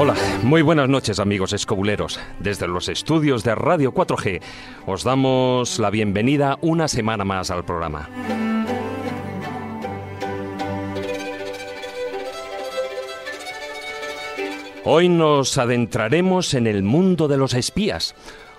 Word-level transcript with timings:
Hola, 0.00 0.14
muy 0.44 0.62
buenas 0.62 0.88
noches 0.88 1.18
amigos 1.18 1.52
escobuleros. 1.52 2.20
Desde 2.38 2.68
los 2.68 2.88
estudios 2.88 3.42
de 3.42 3.56
Radio 3.56 3.92
4G 3.92 4.40
os 4.86 5.02
damos 5.02 5.80
la 5.80 5.90
bienvenida 5.90 6.56
una 6.60 6.86
semana 6.86 7.24
más 7.24 7.50
al 7.50 7.64
programa. 7.64 8.08
Hoy 14.84 15.08
nos 15.08 15.58
adentraremos 15.58 16.54
en 16.54 16.68
el 16.68 16.84
mundo 16.84 17.26
de 17.26 17.36
los 17.36 17.54
espías 17.54 18.14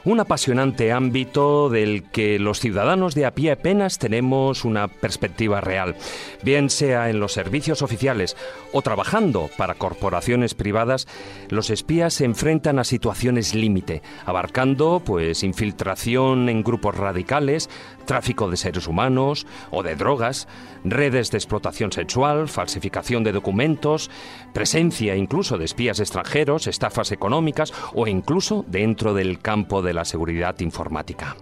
un 0.06 0.20
apasionante 0.20 0.92
ámbito 0.92 1.70
del 1.70 2.04
que 2.04 2.40
los 2.40 2.60
ciudadanos 2.60 3.16
de 3.16 3.26
a 3.26 3.32
pie 3.32 3.52
apenas 3.52 4.00
tenemos 4.00 4.66
una 4.66 4.88
perspectiva 4.88 5.62
real, 5.62 5.96
bien 6.44 6.70
sea 6.70 7.10
en 7.10 7.20
los 7.20 7.34
servicios 7.34 7.82
oficiales 7.82 8.36
o 8.72 8.82
trabajando 8.82 9.50
para 9.58 9.76
corporaciones 9.76 10.54
privadas, 10.54 11.08
los 11.50 11.70
espías 11.70 12.14
se 12.14 12.26
enfrentan 12.26 12.80
a 12.80 12.84
situaciones 12.84 13.56
límite, 13.56 14.02
abarcando 14.26 15.02
pues 15.04 15.44
infiltración 15.44 16.50
en 16.50 16.64
grupos 16.64 16.96
radicales, 16.96 17.70
tráfico 18.10 18.50
de 18.50 18.58
seres 18.58 18.88
humanos 18.88 19.46
o 19.70 19.84
de 19.84 19.96
drogas, 19.96 20.48
redes 20.84 21.30
de 21.30 21.38
explotación 21.38 21.92
sexual, 21.92 22.50
falsificación 22.50 23.24
de 23.24 23.32
documentos, 23.32 24.10
presencia 24.52 25.16
incluso 25.16 25.60
de 25.60 25.66
espías 25.66 26.00
extranjeros, 26.00 26.66
estafas 26.66 27.12
económicas 27.12 27.72
o 27.94 28.08
incluso 28.08 28.66
dentro 28.68 29.14
del 29.14 29.38
campo 29.40 29.84
de 29.84 29.94
la 29.94 30.06
seguridad 30.06 30.60
informática. 30.62 31.38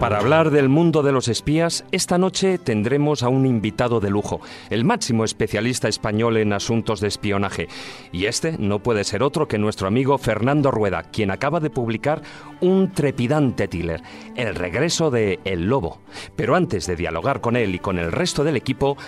Para 0.00 0.18
hablar 0.18 0.50
del 0.50 0.68
mundo 0.68 1.02
de 1.02 1.12
los 1.12 1.28
espías, 1.28 1.84
esta 1.92 2.18
noche 2.18 2.58
tendremos 2.58 3.22
a 3.22 3.28
un 3.28 3.46
invitado 3.46 4.00
de 4.00 4.10
lujo, 4.10 4.40
el 4.68 4.84
máximo 4.84 5.24
especialista 5.24 5.88
español 5.88 6.36
en 6.36 6.52
asuntos 6.52 7.00
de 7.00 7.08
espionaje. 7.08 7.68
Y 8.12 8.26
este 8.26 8.56
no 8.58 8.80
puede 8.80 9.04
ser 9.04 9.22
otro 9.22 9.48
que 9.48 9.56
nuestro 9.56 9.86
amigo 9.86 10.18
Fernando 10.18 10.70
Rueda, 10.70 11.04
quien 11.04 11.30
acaba 11.30 11.60
de 11.60 11.70
publicar 11.70 12.22
un 12.60 12.92
trepidante 12.92 13.68
thriller, 13.68 14.02
El 14.36 14.54
regreso 14.56 15.10
de 15.10 15.38
El 15.44 15.66
Lobo. 15.68 16.00
Pero 16.36 16.54
antes 16.54 16.86
de 16.86 16.96
dialogar 16.96 17.40
con 17.40 17.56
él 17.56 17.74
y 17.74 17.78
con 17.78 17.98
el 17.98 18.12
resto 18.12 18.44
del 18.44 18.56
equipo, 18.56 18.98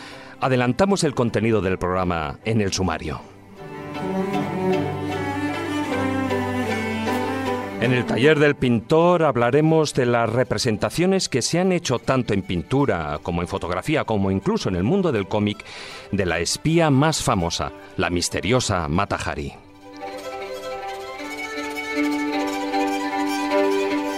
adelantamos 0.41 1.05
el 1.05 1.15
contenido 1.15 1.61
del 1.61 1.79
programa 1.79 2.39
en 2.45 2.61
el 2.61 2.73
sumario. 2.73 3.21
En 7.81 7.93
el 7.93 8.07
taller 8.07 8.39
del 8.39 8.57
pintor 8.57 9.23
hablaremos 9.23 9.93
de 9.93 10.07
las 10.07 10.31
representaciones 10.31 11.29
que 11.29 11.43
se 11.43 11.59
han 11.59 11.73
hecho 11.73 11.99
tanto 11.99 12.33
en 12.33 12.43
pintura 12.43 13.21
como 13.23 13.43
en 13.43 13.49
fotografía, 13.49 14.05
como 14.05 14.31
incluso 14.31 14.71
en 14.71 14.77
el 14.77 14.83
mundo 14.83 15.13
del 15.13 15.29
cómic, 15.29 15.63
de 16.11 16.25
la 16.25 16.41
espía 16.41 16.91
más 16.91 17.23
famosa, 17.23 17.73
la 17.99 18.09
misteriosa 18.09 18.89
Mata 18.89 19.17
Hari. 19.17 19.53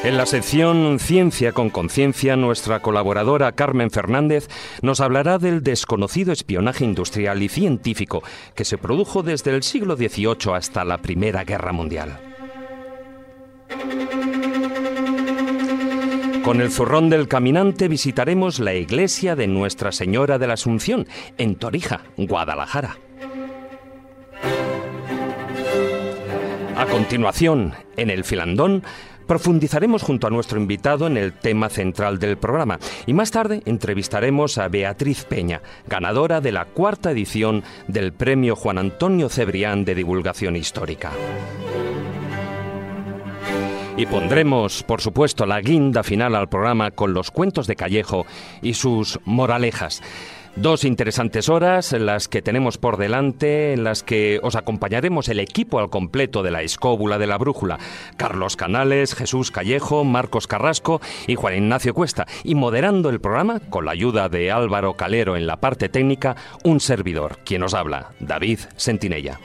En 0.04 0.16
la 0.16 0.26
sección 0.26 1.00
Ciencia 1.00 1.50
con 1.50 1.70
Conciencia, 1.70 2.36
nuestra 2.36 2.80
colaboradora 2.80 3.50
Carmen 3.50 3.90
Fernández 3.90 4.48
nos 4.80 5.00
hablará 5.00 5.38
del 5.38 5.64
desconocido 5.64 6.32
espionaje 6.32 6.84
industrial 6.84 7.42
y 7.42 7.48
científico 7.48 8.22
que 8.54 8.64
se 8.64 8.78
produjo 8.78 9.24
desde 9.24 9.50
el 9.50 9.64
siglo 9.64 9.96
XVIII 9.96 10.54
hasta 10.54 10.84
la 10.84 10.98
Primera 10.98 11.42
Guerra 11.42 11.72
Mundial. 11.72 12.27
Con 16.48 16.62
el 16.62 16.70
zurrón 16.70 17.10
del 17.10 17.28
caminante 17.28 17.88
visitaremos 17.88 18.58
la 18.58 18.72
iglesia 18.74 19.36
de 19.36 19.46
Nuestra 19.46 19.92
Señora 19.92 20.38
de 20.38 20.46
la 20.46 20.54
Asunción, 20.54 21.06
en 21.36 21.56
Torija, 21.56 22.04
Guadalajara. 22.16 22.96
A 26.74 26.86
continuación, 26.86 27.74
en 27.96 28.08
el 28.08 28.24
filandón, 28.24 28.82
profundizaremos 29.26 30.02
junto 30.02 30.26
a 30.26 30.30
nuestro 30.30 30.58
invitado 30.58 31.06
en 31.06 31.18
el 31.18 31.34
tema 31.34 31.68
central 31.68 32.18
del 32.18 32.38
programa 32.38 32.78
y 33.04 33.12
más 33.12 33.30
tarde 33.30 33.62
entrevistaremos 33.66 34.56
a 34.56 34.68
Beatriz 34.68 35.24
Peña, 35.24 35.60
ganadora 35.86 36.40
de 36.40 36.52
la 36.52 36.64
cuarta 36.64 37.10
edición 37.10 37.62
del 37.88 38.14
Premio 38.14 38.56
Juan 38.56 38.78
Antonio 38.78 39.28
Cebrián 39.28 39.84
de 39.84 39.94
Divulgación 39.94 40.56
Histórica. 40.56 41.12
Y 43.98 44.06
pondremos, 44.06 44.84
por 44.84 45.00
supuesto, 45.00 45.44
la 45.44 45.60
guinda 45.60 46.04
final 46.04 46.36
al 46.36 46.48
programa 46.48 46.92
con 46.92 47.14
los 47.14 47.32
cuentos 47.32 47.66
de 47.66 47.74
Callejo 47.74 48.26
y 48.62 48.74
sus 48.74 49.18
moralejas. 49.24 50.00
Dos 50.54 50.84
interesantes 50.84 51.48
horas 51.48 51.90
las 51.92 52.28
que 52.28 52.40
tenemos 52.40 52.78
por 52.78 52.96
delante, 52.96 53.72
en 53.72 53.82
las 53.82 54.04
que 54.04 54.38
os 54.44 54.54
acompañaremos 54.54 55.28
el 55.28 55.40
equipo 55.40 55.80
al 55.80 55.90
completo 55.90 56.44
de 56.44 56.52
la 56.52 56.62
escóbula 56.62 57.18
de 57.18 57.26
la 57.26 57.38
brújula. 57.38 57.80
Carlos 58.16 58.54
Canales, 58.54 59.16
Jesús 59.16 59.50
Callejo, 59.50 60.04
Marcos 60.04 60.46
Carrasco 60.46 61.00
y 61.26 61.34
Juan 61.34 61.56
Ignacio 61.56 61.92
Cuesta. 61.92 62.28
Y 62.44 62.54
moderando 62.54 63.10
el 63.10 63.20
programa, 63.20 63.58
con 63.58 63.84
la 63.84 63.90
ayuda 63.90 64.28
de 64.28 64.52
Álvaro 64.52 64.94
Calero 64.94 65.36
en 65.36 65.48
la 65.48 65.56
parte 65.56 65.88
técnica, 65.88 66.36
un 66.62 66.78
servidor, 66.78 67.38
quien 67.44 67.64
os 67.64 67.74
habla, 67.74 68.10
David 68.20 68.60
Sentinella. 68.76 69.40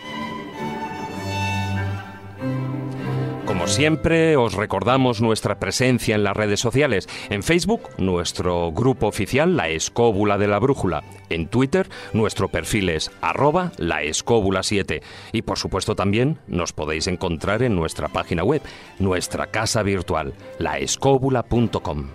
Como 3.53 3.67
siempre, 3.67 4.35
os 4.35 4.55
recordamos 4.55 5.21
nuestra 5.21 5.59
presencia 5.59 6.15
en 6.15 6.23
las 6.23 6.35
redes 6.35 6.59
sociales. 6.59 7.07
En 7.29 7.43
Facebook, 7.43 7.87
nuestro 7.99 8.71
grupo 8.71 9.05
oficial 9.05 9.55
La 9.55 9.69
Escóbula 9.69 10.39
de 10.39 10.47
la 10.47 10.57
Brújula. 10.57 11.03
En 11.29 11.47
Twitter, 11.47 11.87
nuestro 12.13 12.47
perfil 12.49 12.89
es 12.89 13.11
arroba 13.21 13.71
la 13.77 14.01
escóbula 14.01 14.63
7. 14.63 15.03
Y 15.33 15.43
por 15.43 15.59
supuesto 15.59 15.95
también 15.95 16.39
nos 16.47 16.73
podéis 16.73 17.05
encontrar 17.05 17.61
en 17.61 17.75
nuestra 17.75 18.07
página 18.07 18.43
web, 18.43 18.63
nuestra 18.97 19.45
casa 19.45 19.83
virtual, 19.83 20.33
laescóbula.com. 20.57 22.07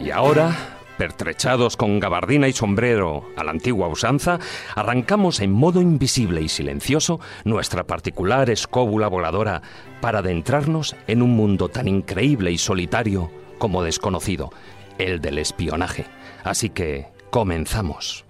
Y 0.00 0.10
ahora 0.10 0.77
pertrechados 0.98 1.76
con 1.76 2.00
gabardina 2.00 2.48
y 2.48 2.52
sombrero 2.52 3.24
a 3.36 3.44
la 3.44 3.52
antigua 3.52 3.88
usanza, 3.88 4.38
arrancamos 4.74 5.40
en 5.40 5.52
modo 5.52 5.80
invisible 5.80 6.42
y 6.42 6.48
silencioso 6.48 7.20
nuestra 7.44 7.84
particular 7.84 8.50
escóbula 8.50 9.08
voladora 9.08 9.62
para 10.02 10.18
adentrarnos 10.18 10.96
en 11.06 11.22
un 11.22 11.30
mundo 11.30 11.68
tan 11.68 11.88
increíble 11.88 12.50
y 12.50 12.58
solitario 12.58 13.30
como 13.58 13.82
desconocido, 13.82 14.50
el 14.98 15.20
del 15.20 15.38
espionaje. 15.38 16.04
Así 16.44 16.68
que 16.68 17.06
comenzamos. 17.30 18.24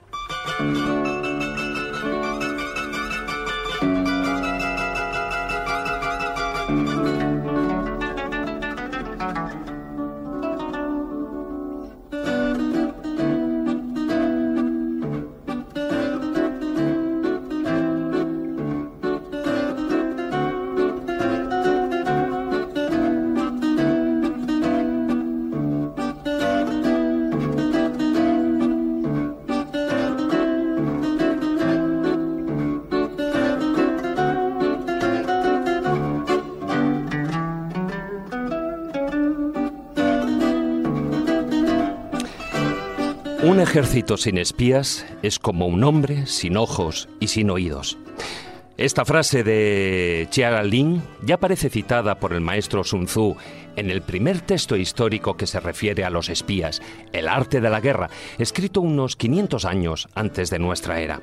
Ejército 43.88 44.18
sin 44.18 44.36
espías 44.36 45.06
es 45.22 45.38
como 45.38 45.66
un 45.66 45.82
hombre 45.82 46.26
sin 46.26 46.58
ojos 46.58 47.08
y 47.20 47.28
sin 47.28 47.48
oídos. 47.48 47.96
Esta 48.76 49.06
frase 49.06 49.42
de 49.42 50.26
Chia 50.28 50.62
Lin 50.62 51.02
ya 51.24 51.36
aparece 51.36 51.70
citada 51.70 52.20
por 52.20 52.34
el 52.34 52.42
maestro 52.42 52.84
Sun 52.84 53.06
Tzu 53.06 53.34
en 53.76 53.88
el 53.88 54.02
primer 54.02 54.42
texto 54.42 54.76
histórico 54.76 55.38
que 55.38 55.46
se 55.46 55.58
refiere 55.58 56.04
a 56.04 56.10
los 56.10 56.28
espías, 56.28 56.82
El 57.14 57.28
arte 57.28 57.62
de 57.62 57.70
la 57.70 57.80
guerra, 57.80 58.10
escrito 58.36 58.82
unos 58.82 59.16
500 59.16 59.64
años 59.64 60.08
antes 60.14 60.50
de 60.50 60.58
nuestra 60.58 61.00
era. 61.00 61.22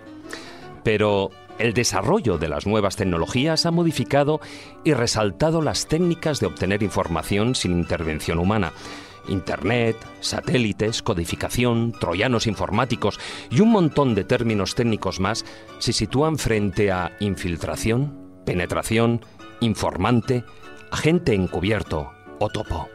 Pero, 0.84 1.30
El 1.60 1.74
desarrollo 1.74 2.40
de 2.40 2.50
las 2.50 2.66
nuevas 2.66 2.96
tecnologías 2.96 3.68
ha 3.68 3.72
modificado 3.72 4.42
y 4.84 4.94
resaltado 4.94 5.62
las 5.62 5.86
técnicas 5.86 6.40
de 6.40 6.48
obtener 6.48 6.82
información 6.82 7.54
sin 7.54 7.74
intervención 7.74 8.40
humana. 8.40 8.74
Internet, 9.27 9.98
satélites, 10.19 11.01
codificación, 11.01 11.92
troyanos 11.92 12.48
informáticos 12.48 13.19
y 13.50 13.62
un 13.62 13.72
montón 13.72 14.16
de 14.16 14.24
términos 14.24 14.75
técnicos 14.75 15.19
más 15.19 15.45
se 15.80 15.94
sitúan 15.94 16.38
frente 16.38 16.92
a 16.92 17.12
infiltración, 17.19 18.42
penetración, 18.45 19.25
informante, 19.60 20.44
agente 20.92 21.33
encubierto 21.33 22.12
o 22.39 22.50
topo. 22.50 22.94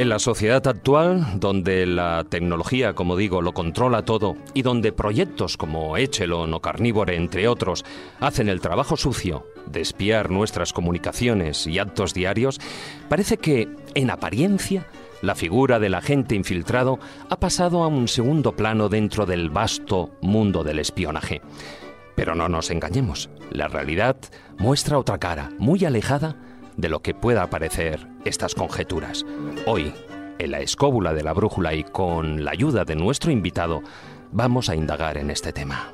En 0.00 0.08
la 0.08 0.18
sociedad 0.18 0.66
actual, 0.66 1.38
donde 1.38 1.84
la 1.84 2.24
tecnología, 2.26 2.94
como 2.94 3.18
digo, 3.18 3.42
lo 3.42 3.52
controla 3.52 4.02
todo 4.02 4.34
y 4.54 4.62
donde 4.62 4.92
proyectos 4.92 5.58
como 5.58 5.98
Echelon 5.98 6.54
o 6.54 6.62
Carnívore, 6.62 7.16
entre 7.16 7.48
otros, 7.48 7.84
hacen 8.18 8.48
el 8.48 8.62
trabajo 8.62 8.96
sucio 8.96 9.44
de 9.66 9.82
espiar 9.82 10.30
nuestras 10.30 10.72
comunicaciones 10.72 11.66
y 11.66 11.78
actos 11.78 12.14
diarios, 12.14 12.60
parece 13.10 13.36
que, 13.36 13.68
en 13.94 14.08
apariencia, 14.08 14.86
la 15.20 15.34
figura 15.34 15.78
del 15.78 15.94
agente 15.94 16.34
infiltrado 16.34 16.98
ha 17.28 17.38
pasado 17.38 17.82
a 17.82 17.88
un 17.88 18.08
segundo 18.08 18.56
plano 18.56 18.88
dentro 18.88 19.26
del 19.26 19.50
vasto 19.50 20.12
mundo 20.22 20.64
del 20.64 20.78
espionaje. 20.78 21.42
Pero 22.14 22.34
no 22.34 22.48
nos 22.48 22.70
engañemos, 22.70 23.28
la 23.50 23.68
realidad 23.68 24.16
muestra 24.56 24.98
otra 24.98 25.18
cara, 25.18 25.50
muy 25.58 25.84
alejada 25.84 26.36
de 26.80 26.88
lo 26.88 27.00
que 27.00 27.14
pueda 27.14 27.50
parecer 27.50 28.06
estas 28.24 28.54
conjeturas. 28.54 29.24
Hoy, 29.66 29.92
en 30.38 30.50
la 30.50 30.60
escóbula 30.60 31.14
de 31.14 31.22
la 31.22 31.32
brújula 31.32 31.74
y 31.74 31.84
con 31.84 32.44
la 32.44 32.52
ayuda 32.52 32.84
de 32.84 32.96
nuestro 32.96 33.30
invitado, 33.30 33.82
vamos 34.32 34.68
a 34.68 34.74
indagar 34.74 35.18
en 35.18 35.30
este 35.30 35.52
tema. 35.52 35.92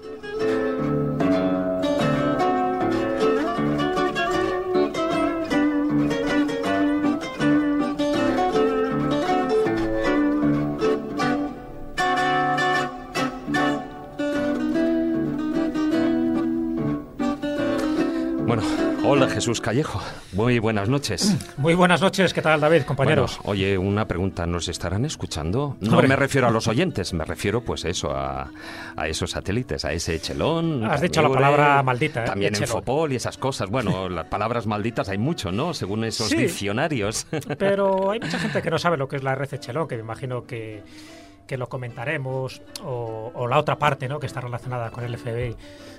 Hola 19.09 19.29
Jesús 19.29 19.61
Callejo, 19.61 20.03
muy 20.33 20.59
buenas 20.59 20.89
noches. 20.89 21.37
Muy 21.59 21.75
buenas 21.75 22.01
noches, 22.01 22.35
¿qué 22.35 22.43
tal 22.43 22.61
David, 22.61 22.83
compañeros? 22.83 23.39
oye, 23.45 23.79
una 23.79 24.09
pregunta, 24.09 24.47
¿nos 24.47 24.67
estarán 24.67 25.05
escuchando? 25.05 25.77
No 25.81 26.03
me 26.03 26.17
refiero 26.17 26.49
a 26.49 26.51
los 26.51 26.67
oyentes, 26.67 27.15
me 27.15 27.25
refiero 27.25 27.61
pues 27.61 27.85
eso, 27.85 28.11
a, 28.11 28.51
esos 29.07 29.31
satélites, 29.31 29.85
a 29.85 29.93
ese 29.93 30.17
Echelón. 30.17 30.85
Has 30.85 31.01
dicho 31.01 31.23
la 31.23 31.29
palabra 31.29 31.85
maldita. 31.85 32.25
¿eh? 32.25 32.27
También 32.27 32.57
en 32.57 32.67
Fopol 32.67 33.13
y 33.13 33.17
esas 33.17 33.39
cosas. 33.39 33.71
Bueno, 33.71 34.09
las 34.11 34.27
palabras 34.27 34.67
malditas 34.67 35.09
hay 35.09 35.19
mucho, 35.19 35.53
¿no? 35.53 35.73
Según 35.73 36.03
esos 36.03 36.31
diccionarios. 36.31 37.29
Pero 37.59 38.11
hay 38.11 38.19
mucha 38.19 38.41
gente 38.41 38.61
que 38.61 38.71
no 38.73 38.79
sabe 38.79 38.97
lo 38.97 39.07
que 39.07 39.17
es 39.17 39.23
la 39.23 39.37
red 39.37 39.55
Echelón, 39.55 39.87
que 39.87 39.95
me 39.95 40.03
imagino 40.03 40.45
que 40.47 40.83
que 41.47 41.57
lo 41.57 41.69
comentaremos, 41.69 42.61
o, 42.83 43.47
la 43.49 43.59
otra 43.59 43.79
parte 43.79 44.09
¿no? 44.09 44.19
que 44.19 44.27
está 44.27 44.41
relacionada 44.41 44.91
con 44.91 45.05
el 45.05 45.17
FBI, 45.17 45.57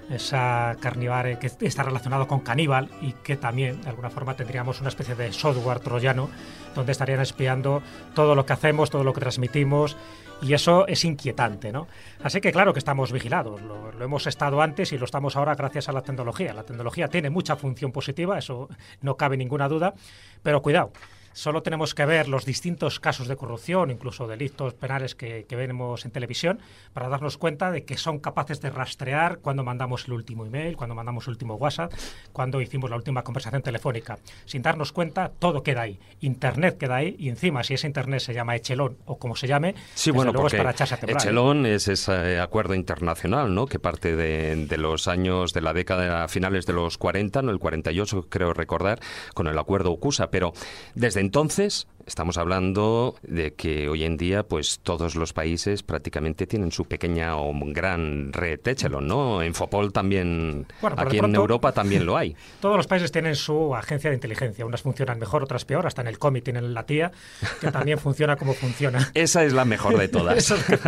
esa 0.09 0.75
carnivare 0.79 1.37
que 1.39 1.47
está 1.47 1.83
relacionado 1.83 2.27
con 2.27 2.39
caníbal 2.39 2.89
y 3.01 3.11
que 3.11 3.35
también 3.35 3.81
de 3.81 3.89
alguna 3.89 4.09
forma 4.09 4.35
tendríamos 4.35 4.79
una 4.79 4.89
especie 4.89 5.15
de 5.15 5.33
software 5.33 5.79
troyano 5.79 6.29
donde 6.75 6.91
estarían 6.91 7.19
espiando 7.19 7.81
todo 8.13 8.35
lo 8.35 8.45
que 8.45 8.53
hacemos, 8.53 8.89
todo 8.89 9.03
lo 9.03 9.13
que 9.13 9.19
transmitimos 9.19 9.97
y 10.41 10.53
eso 10.53 10.87
es 10.87 11.03
inquietante, 11.03 11.71
¿no? 11.71 11.87
Así 12.21 12.39
que 12.41 12.51
claro 12.51 12.71
que 12.71 12.79
estamos 12.79 13.11
vigilados, 13.11 13.61
lo, 13.61 13.91
lo, 13.91 14.05
hemos 14.05 14.27
estado 14.27 14.61
antes 14.61 14.91
y 14.91 14.97
lo 14.97 15.05
estamos 15.05 15.35
ahora 15.35 15.55
gracias 15.55 15.89
a 15.89 15.91
la 15.91 16.01
tecnología. 16.01 16.53
La 16.53 16.63
tecnología 16.63 17.07
tiene 17.07 17.29
mucha 17.29 17.55
función 17.55 17.91
positiva, 17.91 18.37
eso 18.37 18.69
no 19.01 19.17
cabe 19.17 19.35
ninguna 19.35 19.67
duda, 19.67 19.95
pero 20.43 20.61
cuidado, 20.61 20.91
Solo 21.37 21.61
tenemos 21.61 21.93
que 21.93 22.03
ver 22.03 22.29
los 22.29 22.45
distintos 22.45 22.99
casos 22.99 23.27
de 23.27 23.35
corrupción, 23.35 23.91
incluso 23.91 24.25
delitos 24.27 24.73
penales 24.73 25.13
que, 25.13 25.45
vemos 25.51 26.03
en 26.03 26.09
televisión, 26.09 26.57
para 26.93 27.09
darnos 27.09 27.37
cuenta 27.37 27.69
de 27.69 27.85
que 27.85 27.95
son 27.95 28.17
capaces 28.17 28.59
de 28.59 28.71
rastrear 28.71 29.37
cuando 29.37 29.63
mandamos 29.63 30.05
el 30.07 30.13
último 30.13 30.47
email, 30.47 30.75
cuando 30.75 30.95
mandamos 30.95 31.27
el 31.27 31.33
último 31.33 31.53
WhatsApp, 31.53 31.93
cuando 32.33 32.59
hicimos 32.59 32.89
la 32.89 32.95
última 32.95 33.21
conversación 33.21 33.61
telefónica. 33.61 34.17
Sin 34.45 34.63
darnos 34.63 34.91
cuenta, 34.91 35.29
todo 35.29 35.61
queda 35.61 35.81
ahí. 35.81 35.99
Internet 36.21 36.79
queda 36.79 36.95
ahí 36.95 37.15
y 37.19 37.29
encima, 37.29 37.63
si 37.63 37.75
ese 37.75 37.85
Internet 37.85 38.21
se 38.21 38.33
llama 38.33 38.55
Echelon 38.55 38.97
o 39.05 39.19
como 39.19 39.35
se 39.35 39.45
llame, 39.45 39.75
sí, 39.93 40.09
bueno, 40.09 40.31
luego 40.31 40.47
es 40.47 40.55
para 40.55 40.71
echarse 40.71 40.95
a 40.95 40.99
Echelon 41.07 41.67
es 41.67 41.87
ese 41.87 42.39
acuerdo 42.39 42.73
internacional, 42.73 43.53
¿no? 43.53 43.67
Que 43.67 43.77
parte 43.77 44.15
de, 44.15 44.77
los 44.79 45.07
años 45.07 45.53
de 45.53 45.61
la 45.61 45.73
década 45.73 46.27
finales 46.29 46.65
de 46.65 46.73
los 46.73 46.97
40, 46.97 47.43
no 47.43 47.51
el 47.51 47.59
48 47.59 48.25
creo 48.27 48.53
recordar, 48.53 48.99
con 49.35 49.45
el 49.45 49.59
acuerdo 49.59 49.91
UCUSA, 49.91 50.31
pero 50.31 50.53
desde 50.95 51.26
entonces, 51.27 51.87
estamos 52.05 52.37
hablando 52.37 53.15
de 53.21 53.53
que 53.53 53.89
hoy 53.89 54.05
en 54.05 54.15
día, 54.15 54.43
pues 54.43 54.79
todos 54.81 55.15
los 55.15 55.33
países 55.33 55.83
prácticamente 55.83 56.47
tienen 56.47 56.71
su 56.71 56.85
pequeña 56.85 57.35
o 57.35 57.53
gran 57.73 58.31
red 58.31 58.65
Echelon, 58.65 59.05
¿no? 59.05 59.41
En 59.41 59.53
Fopol 59.53 59.91
también, 59.91 60.67
aquí 60.95 61.17
en 61.17 61.35
Europa 61.35 61.73
también 61.73 62.05
lo 62.05 62.15
hay. 62.15 62.33
Todos 62.61 62.77
los 62.77 62.87
países 62.87 63.11
tienen 63.11 63.35
su 63.35 63.75
agencia 63.75 64.09
de 64.09 64.15
inteligencia. 64.15 64.65
Unas 64.65 64.83
funcionan 64.83 65.19
mejor, 65.19 65.43
otras 65.43 65.65
peor. 65.65 65.85
Hasta 65.85 66.01
en 66.01 66.07
el 66.07 66.17
cómic 66.17 66.45
tienen 66.45 66.73
la 66.73 66.85
tía, 66.85 67.11
que 67.59 67.71
también 67.71 67.99
funciona 67.99 68.37
como 68.37 68.53
funciona. 68.53 69.11
Esa 69.13 69.43
es 69.43 69.51
la 69.51 69.65
mejor 69.65 69.97
de 69.97 70.07
todas. 70.07 70.53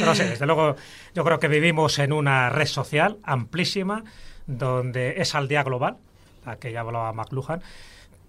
Pero 0.00 0.14
sí, 0.16 0.24
desde 0.24 0.46
luego, 0.46 0.74
yo 1.14 1.22
creo 1.22 1.38
que 1.38 1.46
vivimos 1.46 2.00
en 2.00 2.12
una 2.12 2.50
red 2.50 2.66
social 2.66 3.18
amplísima, 3.22 4.02
donde 4.48 5.20
es 5.20 5.36
aldea 5.36 5.62
global, 5.62 5.98
la 6.44 6.56
que 6.56 6.72
ya 6.72 6.80
hablaba 6.80 7.12
McLuhan, 7.12 7.62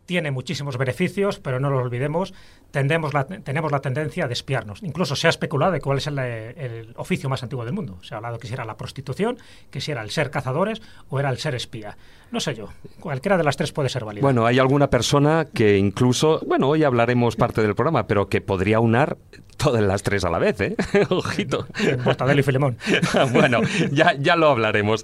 tiene 0.06 0.32
muchísimos 0.32 0.78
beneficios, 0.78 1.40
pero 1.40 1.60
no 1.60 1.70
lo 1.70 1.78
olvidemos, 1.78 2.34
tendemos 2.72 3.14
la, 3.14 3.26
tenemos 3.26 3.72
la 3.72 3.80
tendencia 3.80 4.26
a 4.26 4.28
despiarnos. 4.28 4.84
Incluso 4.84 5.16
se 5.16 5.28
ha 5.28 5.30
especulado 5.30 5.72
de 5.72 5.82
cuál 5.82 6.00
es 6.00 6.08
el, 6.08 6.94
oficio 6.96 7.30
más 7.30 7.44
antiguo 7.44 7.66
del 7.66 7.74
mundo. 7.74 7.98
Se 8.02 8.14
ha 8.14 8.18
hablado 8.18 8.40
que 8.40 8.48
si 8.48 8.54
era 8.54 8.66
la 8.66 8.78
prostitución, 8.78 9.38
que 9.70 9.82
si 9.82 9.92
era 9.92 10.02
el 10.02 10.10
ser 10.10 10.30
cazadores 10.30 10.82
o 11.10 11.20
era 11.20 11.30
el 11.30 11.38
ser 11.38 11.56
espía. 11.56 11.98
No 12.32 12.40
sé 12.40 12.56
yo, 12.56 12.70
cualquiera 13.00 13.38
de 13.38 13.44
las 13.44 13.58
tres 13.58 13.72
puede 13.72 13.90
ser 13.90 14.06
válida. 14.06 14.22
Bueno, 14.22 14.46
hay 14.46 14.60
alguna 14.60 14.90
persona 14.90 15.48
que 15.54 15.78
incluso, 15.78 16.42
bueno, 16.46 16.70
hoy 16.70 16.84
hablaremos 16.84 17.36
parte 17.36 17.62
del 17.62 17.76
programa, 17.76 18.08
pero 18.08 18.30
que 18.30 18.42
podría 18.42 18.80
unar 18.80 19.18
todas 19.58 19.84
las 19.84 20.02
tres 20.04 20.24
a 20.24 20.30
la 20.30 20.40
vez, 20.40 20.60
¿eh? 20.62 20.76
Ojito. 21.10 21.68
Mortadelo 22.04 22.40
y 22.40 22.44
Filemón. 22.44 22.78
bueno, 23.34 23.62
ya, 23.92 24.14
ya 24.14 24.36
lo 24.36 24.50
hablaremos. 24.50 25.04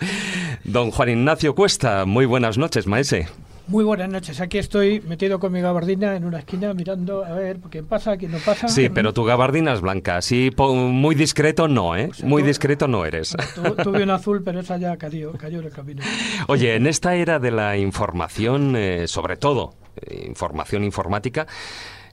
Don 0.63 0.91
Juan 0.91 1.09
Ignacio 1.09 1.53
Cuesta, 1.53 2.05
muy 2.05 2.25
buenas 2.25 2.57
noches, 2.57 2.87
maese. 2.87 3.27
Muy 3.67 3.83
buenas 3.83 4.07
noches. 4.07 4.39
Aquí 4.39 4.57
estoy 4.59 5.01
metido 5.01 5.39
con 5.39 5.51
mi 5.51 5.59
gabardina 5.59 6.15
en 6.15 6.23
una 6.23 6.39
esquina 6.39 6.73
mirando 6.73 7.25
a 7.25 7.33
ver 7.33 7.59
qué 7.69 7.83
pasa, 7.83 8.15
quién 8.15 8.31
no 8.31 8.37
pasa. 8.37 8.69
Sí, 8.69 8.87
pero 8.87 9.13
tu 9.13 9.25
gabardina 9.25 9.73
es 9.73 9.81
blanca. 9.81 10.15
Así 10.15 10.51
muy 10.57 11.15
discreto 11.15 11.67
no, 11.67 11.93
¿eh? 11.97 12.09
muy 12.23 12.43
discreto 12.43 12.87
no 12.87 13.05
eres. 13.05 13.35
tuve 13.83 14.03
un 14.03 14.09
azul, 14.09 14.41
pero 14.41 14.61
esa 14.61 14.77
ya 14.77 14.95
cayó, 14.95 15.33
cayó 15.33 15.59
en 15.59 15.65
el 15.65 15.71
camino. 15.73 16.01
Oye, 16.47 16.75
en 16.75 16.87
esta 16.87 17.15
era 17.15 17.39
de 17.39 17.51
la 17.51 17.75
información, 17.75 18.75
eh, 18.77 19.05
sobre 19.05 19.35
todo 19.35 19.73
eh, 19.97 20.23
información 20.25 20.85
informática, 20.85 21.45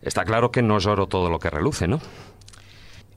está 0.03 0.25
claro 0.25 0.51
que 0.51 0.61
no 0.61 0.79
es 0.79 0.87
oro 0.87 1.07
todo 1.07 1.31
lo 1.31 1.39
que 1.39 1.51
reluce, 1.51 1.87
¿no? 1.87 2.01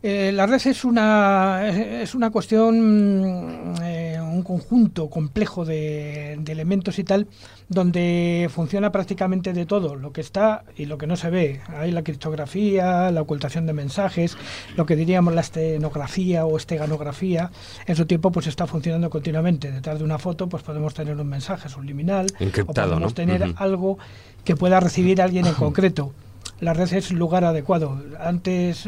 Eh, 0.03 0.31
la 0.31 0.45
red 0.45 0.61
es 0.67 0.85
una, 0.85 1.67
es 1.69 2.13
una 2.13 2.29
cuestión, 2.29 3.73
eh, 3.81 4.19
un 4.21 4.43
conjunto 4.43 5.09
complejo 5.09 5.65
de, 5.65 6.33
elementos 6.33 6.99
y 6.99 7.03
tal, 7.03 7.27
donde 7.67 8.47
funciona 8.53 8.91
prácticamente 8.91 9.53
de 9.53 9.65
todo, 9.65 9.95
lo 9.95 10.13
que 10.13 10.21
está 10.21 10.63
y 10.75 10.85
lo 10.85 10.99
que 10.99 11.07
no 11.07 11.15
se 11.15 11.31
ve. 11.31 11.61
Hay 11.75 11.91
la 11.91 12.03
criptografía, 12.03 13.09
la 13.09 13.21
ocultación 13.21 13.65
de 13.65 13.73
mensajes, 13.73 14.37
lo 14.75 14.85
que 14.85 14.95
diríamos 14.95 15.33
la 15.33 15.41
estenografía 15.41 16.45
o 16.45 16.57
esteganografía. 16.57 17.49
En 17.87 17.95
su 17.95 18.05
tiempo 18.05 18.31
pues 18.31 18.45
está 18.45 18.67
funcionando 18.67 19.09
continuamente. 19.09 19.71
Detrás 19.71 19.97
de 19.97 20.05
una 20.05 20.19
foto 20.19 20.47
pues 20.47 20.61
podemos 20.61 20.93
tener 20.93 21.17
un 21.17 21.27
mensaje 21.27 21.69
subliminal 21.69 22.27
o 22.67 22.73
podemos 22.73 23.15
tener 23.15 23.51
algo 23.57 23.97
que 24.43 24.55
pueda 24.55 24.79
recibir 24.79 25.23
alguien 25.23 25.47
en 25.47 25.53
concreto. 25.55 26.13
La 26.59 26.73
red 26.73 26.91
es 26.93 27.11
un 27.11 27.19
lugar 27.19 27.43
adecuado. 27.43 28.01
Antes 28.19 28.87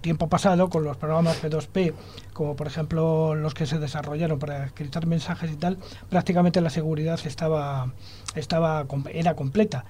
tiempo 0.00 0.28
pasado 0.28 0.68
con 0.70 0.84
los 0.84 0.96
programas 0.96 1.42
P2P, 1.42 1.94
como 2.32 2.56
por 2.56 2.66
ejemplo 2.66 3.34
los 3.34 3.54
que 3.54 3.66
se 3.66 3.78
desarrollaron 3.78 4.38
para 4.38 4.66
escribir 4.66 5.06
mensajes 5.06 5.50
y 5.50 5.56
tal, 5.56 5.78
prácticamente 6.08 6.60
la 6.60 6.70
seguridad 6.70 7.18
estaba, 7.24 7.92
estaba 8.34 8.86
era 9.12 9.34
completa. 9.34 9.84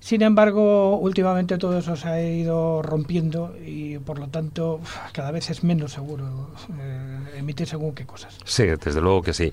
Sin 0.00 0.22
embargo, 0.22 0.96
últimamente 0.98 1.58
todo 1.58 1.78
eso 1.78 1.94
se 1.94 2.08
ha 2.08 2.22
ido 2.22 2.80
rompiendo 2.80 3.54
y 3.64 3.98
por 3.98 4.18
lo 4.18 4.28
tanto 4.28 4.80
cada 5.12 5.30
vez 5.30 5.50
es 5.50 5.62
menos 5.62 5.92
seguro 5.92 6.50
eh, 6.80 7.36
emitir 7.36 7.66
según 7.66 7.94
qué 7.94 8.06
cosas. 8.06 8.38
Sí, 8.44 8.64
desde 8.64 9.02
luego 9.02 9.20
que 9.20 9.34
sí. 9.34 9.52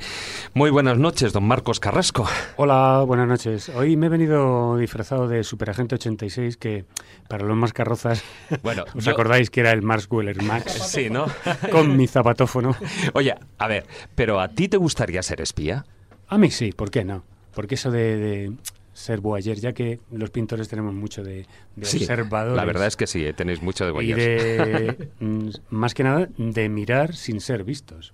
Muy 0.54 0.70
buenas 0.70 0.98
noches, 0.98 1.34
don 1.34 1.44
Marcos 1.44 1.82
Carrasco. 1.82 2.26
Hola, 2.56 3.04
buenas 3.06 3.28
noches. 3.28 3.68
Hoy 3.70 3.98
me 3.98 4.06
he 4.06 4.10
venido 4.10 4.78
disfrazado 4.78 5.28
de 5.28 5.44
Superagente 5.44 5.96
86 5.96 6.56
que 6.56 6.86
para 7.28 7.46
los 7.46 7.58
más 7.58 7.74
carrozas, 7.74 8.24
bueno, 8.64 8.86
¿os 8.96 9.08
acordáis 9.08 9.50
que 9.50 9.60
era 9.60 9.74
el 9.74 9.82
Mars 9.82 10.08
Weller 10.10 10.42
Max? 10.42 10.74
Sí, 10.88 11.10
¿no? 11.10 11.26
Con 11.72 11.98
mi 11.98 12.08
zapatófono. 12.08 12.76
Oye, 13.14 13.36
a 13.58 13.68
ver, 13.68 13.86
pero 14.16 14.40
¿a 14.40 14.48
ti 14.48 14.70
te 14.70 14.78
gustaría 14.78 15.22
ser 15.22 15.42
espía? 15.42 15.86
A 16.30 16.38
mí 16.38 16.50
sí, 16.50 16.72
¿por 16.72 16.90
qué 16.90 17.04
no? 17.04 17.24
Porque 17.54 17.76
eso 17.76 17.92
de 17.92 18.54
ser 18.98 19.22
boyer, 19.22 19.60
ya 19.60 19.74
que 19.74 20.00
los 20.12 20.32
pintores 20.32 20.68
tenemos 20.68 20.94
mucho 20.94 21.24
de, 21.24 21.46
observadores. 21.78 22.58
La 22.58 22.66
verdad 22.66 22.88
es 22.88 22.96
que 22.96 23.06
sí, 23.06 23.24
eh, 23.24 23.34
tenéis 23.34 23.62
mucho 23.62 23.86
de 23.86 23.92
boyer. 23.92 24.18
Y 24.18 24.22
de, 24.22 25.10
mm, 25.20 25.50
más 25.70 25.94
que 25.94 26.04
nada, 26.04 26.28
de 26.38 26.68
mirar 26.68 27.16
sin 27.16 27.40
ser 27.40 27.64
vistos 27.64 28.14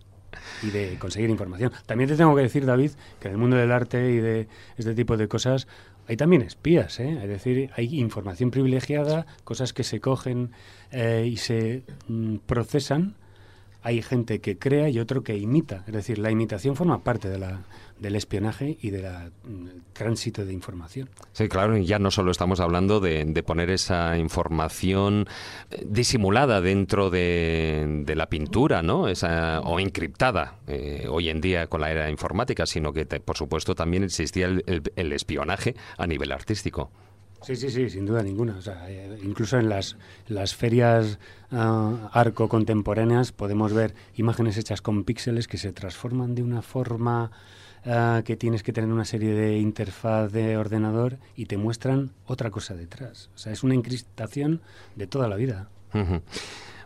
y 0.61 0.71
de 0.71 0.97
conseguir 0.99 1.29
información. 1.29 1.71
También 1.85 2.09
te 2.09 2.17
tengo 2.17 2.35
que 2.35 2.41
decir, 2.41 2.65
David, 2.65 2.91
que 3.21 3.29
en 3.29 3.33
el 3.33 3.37
mundo 3.37 3.55
del 3.55 3.71
arte 3.71 4.11
y 4.11 4.17
de 4.17 4.47
este 4.77 4.93
tipo 4.93 5.15
de 5.15 5.29
cosas 5.29 5.67
hay 6.05 6.17
también 6.17 6.41
espías, 6.41 6.99
¿eh? 6.99 7.17
es 7.21 7.29
decir, 7.29 7.69
hay 7.77 7.97
información 7.97 8.51
privilegiada, 8.51 9.25
cosas 9.45 9.71
que 9.71 9.85
se 9.85 10.01
cogen 10.01 10.51
eh, 10.91 11.29
y 11.31 11.37
se 11.37 11.83
mm, 12.09 12.37
procesan. 12.45 13.15
Hay 13.83 14.01
gente 14.01 14.41
que 14.41 14.57
crea 14.57 14.89
y 14.89 14.99
otro 14.99 15.23
que 15.23 15.37
imita. 15.37 15.83
Es 15.87 15.93
decir, 15.93 16.17
la 16.17 16.29
imitación 16.29 16.75
forma 16.75 17.03
parte 17.03 17.29
de 17.29 17.37
la, 17.37 17.61
del 18.03 18.17
espionaje 18.17 18.77
y 18.81 18.91
del 18.91 19.05
mm, 19.05 19.93
tránsito 19.93 20.45
de 20.45 20.53
información. 20.53 21.09
Sí, 21.31 21.47
claro, 21.47 21.75
y 21.77 21.85
ya 21.85 21.97
no 21.99 22.11
solo 22.11 22.31
estamos 22.31 22.59
hablando 22.59 22.99
de, 22.99 23.43
poner 23.43 23.71
esa 23.71 24.17
información 24.17 25.25
eh, 25.71 25.83
disimulada 25.87 26.61
dentro 26.61 27.09
de, 27.09 28.03
la 28.13 28.27
pintura, 28.27 28.83
¿no? 28.83 29.07
Esa, 29.07 29.61
o 29.61 29.79
encriptada 29.79 30.57
eh, 30.67 31.07
hoy 31.09 31.29
en 31.29 31.41
día 31.41 31.67
con 31.67 31.81
la 31.81 31.91
era 31.91 32.11
informática, 32.11 32.65
sino 32.65 32.93
que, 32.93 33.05
por 33.05 33.37
supuesto, 33.37 33.73
también 33.73 34.03
existía 34.03 34.47
el, 34.47 35.13
espionaje 35.13 35.75
a 35.97 36.05
nivel 36.05 36.31
artístico. 36.31 36.91
Sí, 37.41 37.55
sí, 37.55 37.69
sí, 37.69 37.89
sin 37.89 38.05
duda 38.05 38.21
ninguna. 38.21 38.59
Eh, 38.87 39.19
incluso 39.23 39.57
en 39.57 39.69
las, 39.69 39.97
las 40.27 40.55
ferias 40.55 41.19
uh, 41.51 42.07
arco 42.11 42.47
contemporáneas 42.49 43.31
podemos 43.31 43.73
ver 43.73 43.95
imágenes 44.15 44.57
hechas 44.57 44.81
con 44.81 45.03
píxeles 45.03 45.47
que 45.47 45.57
se 45.57 45.71
transforman 45.73 46.35
de 46.35 46.43
una 46.43 46.61
forma 46.61 47.31
Ah, 47.85 48.21
que 48.23 48.37
tienes 48.37 48.63
que 48.63 48.71
tener 48.71 48.89
una 48.89 49.03
serie 49.03 49.33
de 49.33 49.57
interfaz 49.57 50.31
de 50.31 50.55
ordenador 50.55 51.17
y 51.35 51.47
te 51.47 51.57
muestran 51.57 52.11
otra 52.25 52.49
cosa 52.49 52.75
detrás. 52.75 53.29
O 53.35 53.37
sea, 53.37 53.51
es 53.51 53.63
una 53.63 53.73
encriptación 53.73 54.61
de 54.95 55.07
toda 55.07 55.27
la 55.27 55.35
vida. 55.35 55.69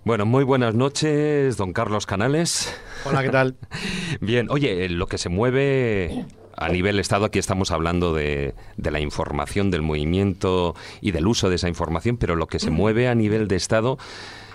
Bueno, 0.03 0.25
muy 0.25 0.43
buenas 0.43 0.73
noches, 0.73 1.55
don 1.55 1.71
Carlos 1.71 2.07
Canales. 2.07 2.73
Hola, 3.05 3.21
¿qué 3.21 3.29
tal? 3.29 3.55
Bien, 4.21 4.47
oye, 4.49 4.85
eh, 4.85 4.89
lo 4.89 5.05
que 5.07 5.19
se 5.19 5.29
mueve 5.29 6.25
a 6.55 6.69
nivel 6.69 6.99
Estado, 6.99 7.25
aquí 7.25 7.37
estamos 7.37 7.69
hablando 7.69 8.15
de, 8.15 8.55
de, 8.77 8.91
la 8.91 8.99
información, 8.99 9.69
del 9.69 9.83
movimiento 9.83 10.75
y 10.99 11.11
del 11.11 11.27
uso 11.27 11.49
de 11.49 11.57
esa 11.57 11.69
información, 11.69 12.17
pero 12.17 12.35
lo 12.35 12.47
que 12.47 12.57
se 12.57 12.71
mueve 12.71 13.07
a 13.07 13.13
nivel 13.13 13.47
de 13.47 13.55
Estado, 13.55 13.99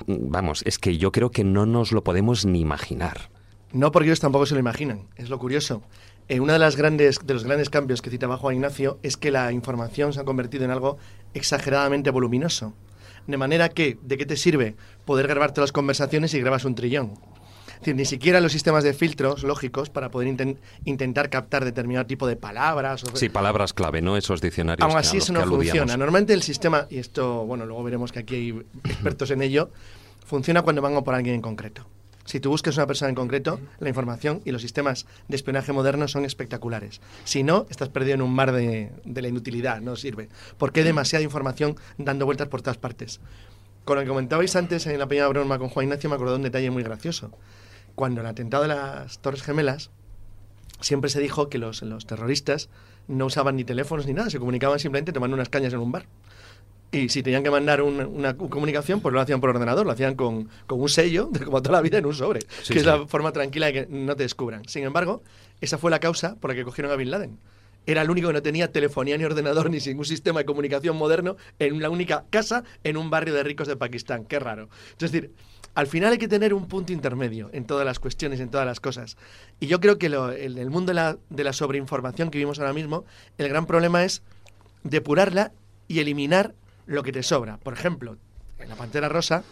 vamos, 0.09 0.63
es 0.67 0.81
que 0.81 0.99
yo 0.99 1.13
creo 1.13 1.31
que 1.31 1.45
no 1.45 1.67
nos 1.67 1.93
lo 1.93 2.03
podemos 2.03 2.45
ni 2.45 2.61
imaginar. 2.61 3.31
No, 3.73 3.91
porque 3.91 4.09
ellos 4.09 4.21
tampoco 4.21 4.45
se 4.45 4.55
lo 4.55 4.61
imaginan, 4.61 5.09
es 5.17 5.31
lo 5.31 5.39
curioso. 5.39 5.83
Eh, 6.29 6.41
uno 6.41 6.53
de, 6.53 6.59
las 6.59 6.77
grandes, 6.77 7.21
de 7.25 7.35
los 7.35 7.45
grandes 7.45 7.69
cambios 7.69 8.01
que 8.01 8.11
citaba 8.11 8.37
Juan 8.37 8.55
Ignacio 8.55 8.99
es 9.03 9.17
que 9.17 9.31
la 9.31 9.53
información 9.53 10.13
se 10.13 10.21
ha 10.21 10.25
convertido 10.25 10.65
en 10.65 10.71
algo 10.71 10.99
exageradamente 11.35 12.11
voluminoso. 12.11 12.75
De 13.27 13.37
manera 13.37 13.69
que, 13.69 13.99
¿de 14.03 14.19
qué 14.19 14.27
te 14.27 14.37
sirve 14.37 14.75
poder 15.05 15.29
grabarte 15.29 15.61
las 15.61 15.73
conversaciones 15.73 16.31
si 16.31 16.41
grabas 16.41 16.65
un 16.65 16.75
trillón? 16.75 17.13
Es 17.67 17.87
decir, 17.87 17.97
ni 17.97 18.05
siquiera 18.05 18.41
los 18.41 18.53
sistemas 18.53 18.85
de 18.85 18.95
filtros 18.95 19.43
lógicos 19.43 19.91
para 19.91 20.11
poder 20.11 20.57
intentar 20.85 21.31
captar 21.31 21.65
determinado 21.65 22.07
tipo 22.07 22.29
de 22.29 22.37
palabras. 22.37 23.03
Sí, 23.15 23.29
palabras 23.29 23.73
clave, 23.73 24.01
¿no? 24.01 24.17
Esos 24.17 24.41
diccionarios. 24.41 24.89
Aún 24.89 24.97
así, 24.97 25.17
eso 25.17 25.33
no 25.33 25.45
funciona. 25.45 25.97
Normalmente 25.97 26.33
el 26.33 26.43
sistema, 26.43 26.87
y 26.91 26.99
esto, 26.99 27.45
bueno, 27.45 27.67
luego 27.67 27.83
veremos 27.83 28.13
que 28.13 28.21
aquí 28.21 28.35
hay 28.37 28.65
expertos 28.85 29.33
en 29.33 29.43
ello, 29.43 29.71
funciona 30.25 30.63
cuando 30.63 30.81
van 30.81 31.03
por 31.03 31.15
alguien 31.15 31.35
en 31.35 31.43
concreto. 31.43 31.85
Si 32.25 32.41
tú 32.41 32.51
buscas 32.51 32.77
una 32.77 32.87
persona 32.87 33.09
en 33.09 33.15
concreto, 33.15 33.61
la 33.81 33.89
información 33.89 34.41
y 34.45 34.53
los 34.53 34.63
sistemas 34.63 35.07
de 35.29 35.37
espionaje 35.37 35.73
modernos 35.73 36.13
son 36.13 36.25
espectaculares. 36.25 37.01
Si 37.25 37.43
no, 37.43 37.67
estás 37.69 37.89
perdido 37.89 38.15
en 38.15 38.23
un 38.23 38.33
mar 38.35 38.53
de, 38.53 38.93
la 39.05 39.29
inutilidad, 39.29 39.81
no 39.81 39.97
sirve. 39.97 40.29
Porque 40.59 40.81
hay 40.81 40.87
demasiada 40.87 41.25
información 41.25 41.77
dando 41.99 42.25
vueltas 42.25 42.49
por 42.49 42.63
todas 42.63 42.79
partes. 42.79 43.21
Con 43.85 43.97
lo 43.97 44.03
que 44.03 44.09
comentabais 44.09 44.55
antes 44.55 44.87
en 44.87 44.99
la 44.99 45.09
pequeña 45.09 45.29
broma 45.29 45.59
con 45.59 45.69
Juan 45.69 45.85
Ignacio, 45.85 46.09
me 46.09 46.15
acordé 46.15 46.33
de 46.33 46.37
un 46.37 46.43
detalle 46.43 46.71
muy 46.71 46.85
gracioso. 46.85 47.33
Cuando 47.97 48.21
el 48.21 48.27
atentado 48.27 48.63
de 48.63 48.69
las 48.69 49.19
Torres 49.19 49.43
Gemelas, 49.43 49.91
siempre 50.81 51.11
se 51.11 51.21
dijo 51.21 51.49
que 51.49 51.59
los, 51.59 51.83
los 51.83 52.07
terroristas 52.07 52.69
no 53.09 53.27
usaban 53.27 53.57
ni 53.57 53.65
teléfonos 53.65 54.07
ni 54.07 54.13
nada, 54.13 54.31
se 54.31 54.39
comunicaban 54.39 54.79
simplemente 54.79 55.13
tomando 55.13 55.35
unas 55.35 55.49
cañas 55.49 55.73
en 55.73 55.81
un 55.81 55.91
bar. 55.91 56.07
Y 56.93 57.09
si 57.09 57.23
tenían 57.23 57.43
que 57.43 57.51
mandar 57.51 57.81
una 57.81 58.37
comunicación, 58.37 59.01
pues 59.01 59.15
lo 59.15 59.21
hacían 59.21 59.41
por 59.41 59.49
ordenador, 59.49 59.87
lo 59.87 59.93
hacían 59.93 60.15
con, 60.15 60.51
un 60.69 60.89
sello, 60.91 61.31
de 61.33 61.41
como 61.41 61.63
toda 61.63 61.79
la 61.79 61.81
vida, 61.81 61.97
en 61.97 62.05
un 62.05 62.15
sobre, 62.15 62.41
que 62.41 62.79
es 62.79 62.85
la 62.85 63.07
forma 63.07 63.33
tranquila 63.33 63.67
de 63.67 63.73
que 63.73 63.87
no 63.89 64.15
te 64.15 64.25
descubran. 64.25 64.69
Sin 64.69 64.85
embargo, 64.85 65.23
esa 65.63 65.79
fue 65.79 65.91
la 65.91 66.01
causa 66.01 66.37
por 66.37 66.51
la 66.51 66.55
que 66.55 66.65
cogieron 66.65 66.93
a 66.93 66.97
Bin 66.97 67.11
Laden. 67.11 67.39
Era 67.87 68.03
el 68.03 68.11
único 68.11 68.29
que 68.29 68.35
no 68.35 68.43
tenía 68.43 68.71
telefonía 68.71 69.17
ni 69.17 69.25
ordenador 69.25 69.71
ni 69.71 69.79
ningún 69.79 70.05
sistema 70.05 70.41
de 70.41 70.45
comunicación 70.45 70.97
moderno 70.97 71.37
en 71.59 71.81
la 71.81 71.89
única 71.89 72.27
casa 72.29 72.63
en 72.85 72.99
un 72.99 73.09
barrio 73.09 73.33
de 73.33 73.43
ricos 73.43 73.67
de 73.67 73.77
Pakistán. 73.77 74.27
Qué 74.27 74.39
raro. 74.39 74.69
Es 74.93 75.11
decir, 75.11 75.33
al 75.75 75.87
final 75.87 76.13
hay 76.13 76.19
que 76.19 76.29
tener 76.29 76.53
un 76.53 76.69
punto 76.69 76.93
intermedio 76.93 77.49
en 77.55 77.65
todas 77.65 77.87
las 77.87 77.99
cuestiones, 77.99 78.39
en 78.39 78.51
todas 78.51 78.67
las 78.67 78.81
cosas. 78.81 79.17
Y 79.61 79.67
yo 79.67 79.81
creo 79.81 79.97
que 79.97 80.07
en 80.07 80.59
el 80.59 80.71
mundo 80.71 80.91
de 80.91 80.95
la, 80.95 81.19
de 81.31 81.43
la 81.43 81.55
sobreinformación 81.55 82.31
que 82.31 82.37
vivimos 82.37 82.59
ahora 82.59 82.75
mismo, 82.75 83.07
el 83.39 83.49
gran 83.49 83.65
problema 83.65 84.05
es 84.05 84.23
depurarla 84.85 85.53
y 85.89 86.01
eliminar 86.01 86.55
lo 86.93 87.03
que 87.03 87.13
te 87.13 87.23
sobra. 87.23 87.57
Por 87.57 87.73
ejemplo, 87.73 88.17
en 88.59 88.69
La 88.69 88.77
Pantera 88.77 89.09
Rosa 89.09 89.43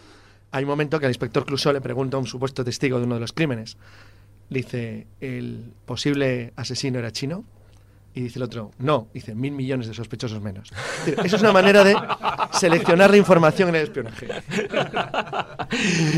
hay 0.51 0.63
un 0.63 0.69
momento 0.69 0.99
que 0.99 1.05
el 1.05 1.11
inspector 1.11 1.45
Clouseau 1.45 1.73
le 1.73 1.81
pregunta 1.81 2.17
a 2.17 2.19
un 2.19 2.27
supuesto 2.27 2.63
testigo 2.63 2.99
de 2.99 3.05
uno 3.05 3.15
de 3.15 3.21
los 3.21 3.33
crímenes. 3.33 3.77
dice, 4.49 5.07
¿el 5.21 5.71
posible 5.85 6.53
asesino 6.55 6.99
era 6.99 7.11
chino? 7.11 7.43
Y 8.13 8.21
dice 8.23 8.39
el 8.39 8.43
otro, 8.43 8.71
no, 8.77 9.07
dice, 9.13 9.33
mil 9.33 9.53
millones 9.53 9.87
de 9.87 9.93
sospechosos 9.93 10.41
menos. 10.41 10.69
Eso 11.23 11.37
es 11.37 11.41
una 11.41 11.53
manera 11.53 11.85
de 11.85 11.95
seleccionar 12.51 13.09
la 13.09 13.15
información 13.15 13.69
en 13.69 13.75
el 13.75 13.83
espionaje. 13.83 14.27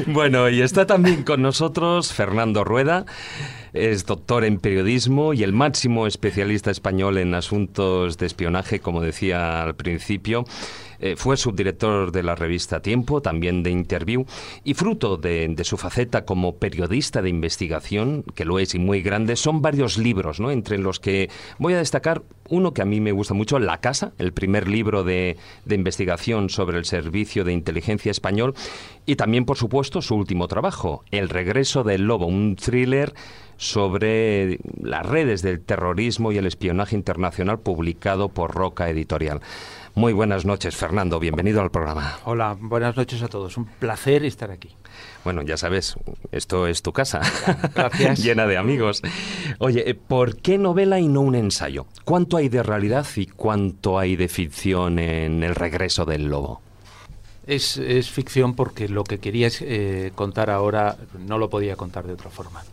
Bueno, 0.08 0.50
y 0.50 0.62
está 0.64 0.88
también 0.88 1.22
con 1.24 1.44
nosotros 1.44 2.12
Fernando 2.12 2.64
Rueda 2.64 3.06
es 3.74 4.06
doctor 4.06 4.46
en 4.46 4.60
periodismo 4.60 5.34
y 5.34 5.44
el 5.44 5.52
máximo 5.52 6.08
especialista 6.08 6.72
español 6.72 7.18
en 7.18 7.34
asuntos 7.34 8.18
de 8.18 8.28
espionaje, 8.28 8.80
como 8.80 9.02
decía 9.02 9.64
al 9.64 9.76
principio. 9.76 10.46
Eh, 11.06 11.18
fue 11.18 11.36
subdirector 11.36 12.14
de 12.14 12.24
la 12.24 12.34
revista 12.34 12.82
Tiempo, 12.82 13.22
también 13.22 13.62
de 13.62 13.70
Interview, 13.72 14.26
y 14.64 14.74
fruto 14.74 15.18
de, 15.18 15.54
su 15.66 15.76
faceta 15.76 16.24
como 16.24 16.56
periodista 16.56 17.22
de 17.22 17.28
investigación, 17.28 18.24
que 18.36 18.46
lo 18.46 18.58
es 18.58 18.74
y 18.74 18.80
muy 18.80 19.02
grande, 19.02 19.36
son 19.36 19.62
varios 19.62 19.98
libros, 19.98 20.40
¿no? 20.40 20.50
entre 20.50 20.78
los 20.78 21.02
que 21.02 21.30
voy 21.60 21.74
a 21.74 21.80
destacar 21.80 22.24
uno 22.48 22.74
que 22.74 22.84
a 22.84 22.86
mí 22.86 23.02
me 23.02 23.12
gusta 23.12 23.34
mucho, 23.34 23.60
La 23.60 23.82
Casa, 23.82 24.14
el 24.18 24.32
primer 24.32 24.70
libro 24.70 25.04
de, 25.04 25.36
de 25.66 25.76
investigación 25.76 26.50
sobre 26.50 26.78
el 26.78 26.86
servicio 26.86 27.44
de 27.44 27.52
inteligencia 27.52 28.10
español, 28.10 28.54
y 29.06 29.18
también, 29.18 29.44
por 29.44 29.58
supuesto, 29.58 30.02
su 30.02 30.16
último 30.16 30.48
trabajo, 30.48 31.04
El 31.12 31.28
regreso 31.28 31.84
del 31.84 32.04
lobo, 32.04 32.28
un 32.28 32.56
thriller 32.56 33.14
sobre 33.58 34.60
las 34.82 35.06
redes 35.06 35.42
del 35.42 35.62
terrorismo 35.62 36.32
y 36.32 36.38
el 36.38 36.46
espionaje 36.46 36.96
internacional 36.96 37.60
publicado 37.60 38.30
por 38.30 38.54
Roca 38.54 38.90
Editorial. 38.90 39.42
Muy 39.96 40.12
buenas 40.12 40.44
noches, 40.44 40.76
Fernando. 40.76 41.20
Bienvenido 41.20 41.62
al 41.62 41.70
programa. 41.70 42.18
Hola, 42.26 42.58
buenas 42.60 42.98
noches 42.98 43.22
a 43.22 43.28
todos. 43.28 43.58
Un 43.58 43.66
placer 43.66 44.26
estar 44.26 44.50
aquí. 44.50 44.70
Bueno, 45.24 45.44
ya 45.44 45.56
sabes, 45.56 45.98
esto 46.32 46.66
es 46.66 46.82
tu 46.82 46.92
casa. 46.92 47.22
Gracias. 47.76 48.20
Llena 48.24 48.48
de 48.48 48.58
amigos. 48.58 49.04
Oye, 49.60 49.88
eh, 49.88 49.94
¿por 49.94 50.38
qué 50.38 50.58
novela 50.58 51.00
y 51.00 51.08
no 51.08 51.22
un 51.22 51.36
ensayo? 51.36 51.86
¿Cuánto 52.06 52.38
hay 52.38 52.50
de 52.50 52.64
realidad 52.64 53.06
y 53.16 53.28
cuánto 53.28 54.00
hay 54.00 54.16
de 54.16 54.30
ficción 54.30 54.98
en 54.98 55.44
El 55.44 55.54
regreso 55.54 56.06
del 56.06 56.26
lobo? 56.26 56.62
Es, 57.46 57.80
ficción 58.10 58.56
porque 58.56 58.90
lo 58.90 59.04
que 59.04 59.20
quería 59.20 59.50
eh, 59.62 60.12
contar 60.16 60.50
ahora 60.50 60.98
no 61.20 61.38
lo 61.38 61.52
podía 61.52 61.76
contar 61.76 62.08
de 62.08 62.14
otra 62.14 62.32
forma. 62.32 62.64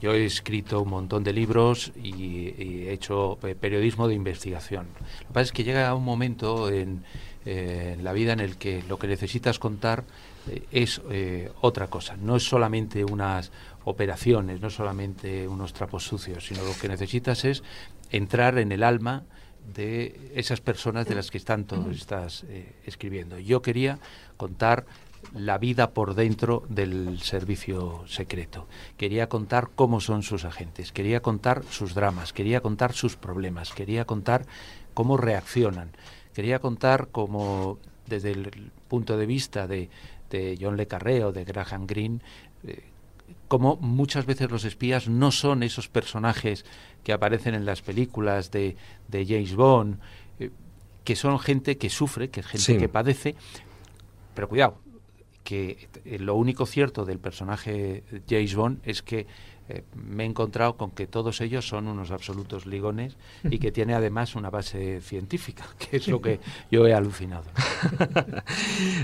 Yo 0.00 0.12
he 0.12 0.24
escrito 0.24 0.82
un 0.82 0.90
montón 0.90 1.24
de 1.24 1.32
libros 1.32 1.92
y, 1.96 2.48
he 2.86 2.92
hecho 2.92 3.38
eh, 3.42 3.54
periodismo 3.54 4.08
de 4.08 4.14
investigación. 4.14 4.86
Lo 5.20 5.26
que 5.28 5.32
pasa 5.32 5.42
es 5.42 5.52
que 5.52 5.64
llega 5.64 5.94
un 5.94 6.04
momento 6.04 6.70
en, 6.70 7.04
eh, 7.44 7.96
la 8.02 8.12
vida 8.12 8.32
en 8.32 8.40
el 8.40 8.56
que 8.56 8.82
lo 8.88 8.98
que 8.98 9.06
necesitas 9.06 9.58
contar 9.58 10.04
eh, 10.48 10.62
es 10.70 11.00
otra 11.60 11.88
cosa. 11.88 12.16
No 12.16 12.36
es 12.36 12.44
solamente 12.44 13.04
unas 13.04 13.50
operaciones, 13.84 14.60
no 14.60 14.68
es 14.68 14.74
solamente 14.74 15.48
unos 15.48 15.72
trapos 15.72 16.04
sucios, 16.04 16.46
sino 16.46 16.62
lo 16.62 16.74
que 16.74 16.88
necesitas 16.88 17.44
es 17.44 17.62
entrar 18.10 18.58
en 18.58 18.72
el 18.72 18.82
alma 18.82 19.24
de 19.74 20.32
esas 20.34 20.60
personas 20.60 21.06
de 21.06 21.14
las 21.14 21.30
que 21.30 21.40
tanto 21.40 21.90
estás 21.90 22.44
eh, 22.44 22.74
escribiendo. 22.86 23.38
Yo 23.38 23.60
quería 23.62 23.98
contar 24.36 24.86
la 25.34 25.58
vida 25.58 25.90
por 25.90 26.14
dentro 26.14 26.64
del 26.68 27.20
servicio 27.20 28.04
secreto. 28.06 28.66
Quería 28.96 29.28
contar 29.28 29.70
cómo 29.74 30.00
son 30.00 30.22
sus 30.22 30.44
agentes, 30.44 30.92
quería 30.92 31.20
contar 31.20 31.64
sus 31.70 31.94
dramas, 31.94 32.32
quería 32.32 32.60
contar 32.60 32.92
sus 32.92 33.16
problemas, 33.16 33.72
quería 33.72 34.04
contar 34.04 34.46
cómo 34.94 35.16
reaccionan, 35.16 35.90
quería 36.34 36.58
contar 36.58 37.08
cómo 37.12 37.78
desde 38.06 38.32
el 38.32 38.70
punto 38.88 39.16
de 39.16 39.26
vista 39.26 39.66
de, 39.66 39.88
John 40.60 40.76
Le 40.76 40.86
Carré 40.86 41.24
o 41.24 41.32
de 41.32 41.44
Graham 41.44 41.86
Greene, 41.86 42.20
eh, 42.66 42.84
cómo 43.48 43.76
muchas 43.76 44.26
veces 44.26 44.50
los 44.50 44.64
espías 44.64 45.08
no 45.08 45.30
son 45.30 45.62
esos 45.62 45.88
personajes 45.88 46.64
que 47.02 47.12
aparecen 47.12 47.54
en 47.54 47.64
las 47.64 47.82
películas 47.82 48.50
de, 48.50 48.76
James 49.10 49.54
Bond, 49.54 49.98
eh, 50.38 50.50
que 51.04 51.16
son 51.16 51.38
gente 51.38 51.78
que 51.78 51.88
sufre, 51.88 52.28
que 52.28 52.40
es 52.40 52.46
gente 52.46 52.76
que 52.76 52.88
padece, 52.88 53.34
pero 54.34 54.48
cuidado, 54.48 54.78
que 55.48 55.88
eh, 56.04 56.18
lo 56.18 56.34
único 56.34 56.66
cierto 56.66 57.06
del 57.06 57.18
personaje 57.18 58.04
James 58.28 58.54
Bond 58.54 58.80
es 58.82 59.00
que 59.00 59.26
eh, 59.70 59.82
me 59.94 60.24
he 60.24 60.26
encontrado 60.26 60.76
con 60.76 60.90
que 60.90 61.06
todos 61.06 61.40
ellos 61.40 61.66
son 61.66 61.88
unos 61.88 62.10
absolutos 62.10 62.66
ligones 62.66 63.16
y 63.44 63.58
que 63.58 63.72
tiene 63.72 63.94
además 63.94 64.34
una 64.34 64.50
base 64.50 65.00
científica, 65.00 65.64
que 65.78 65.96
es 65.96 66.08
lo 66.08 66.20
que 66.20 66.40
yo 66.70 66.86
he 66.86 66.92
alucinado. 66.92 67.44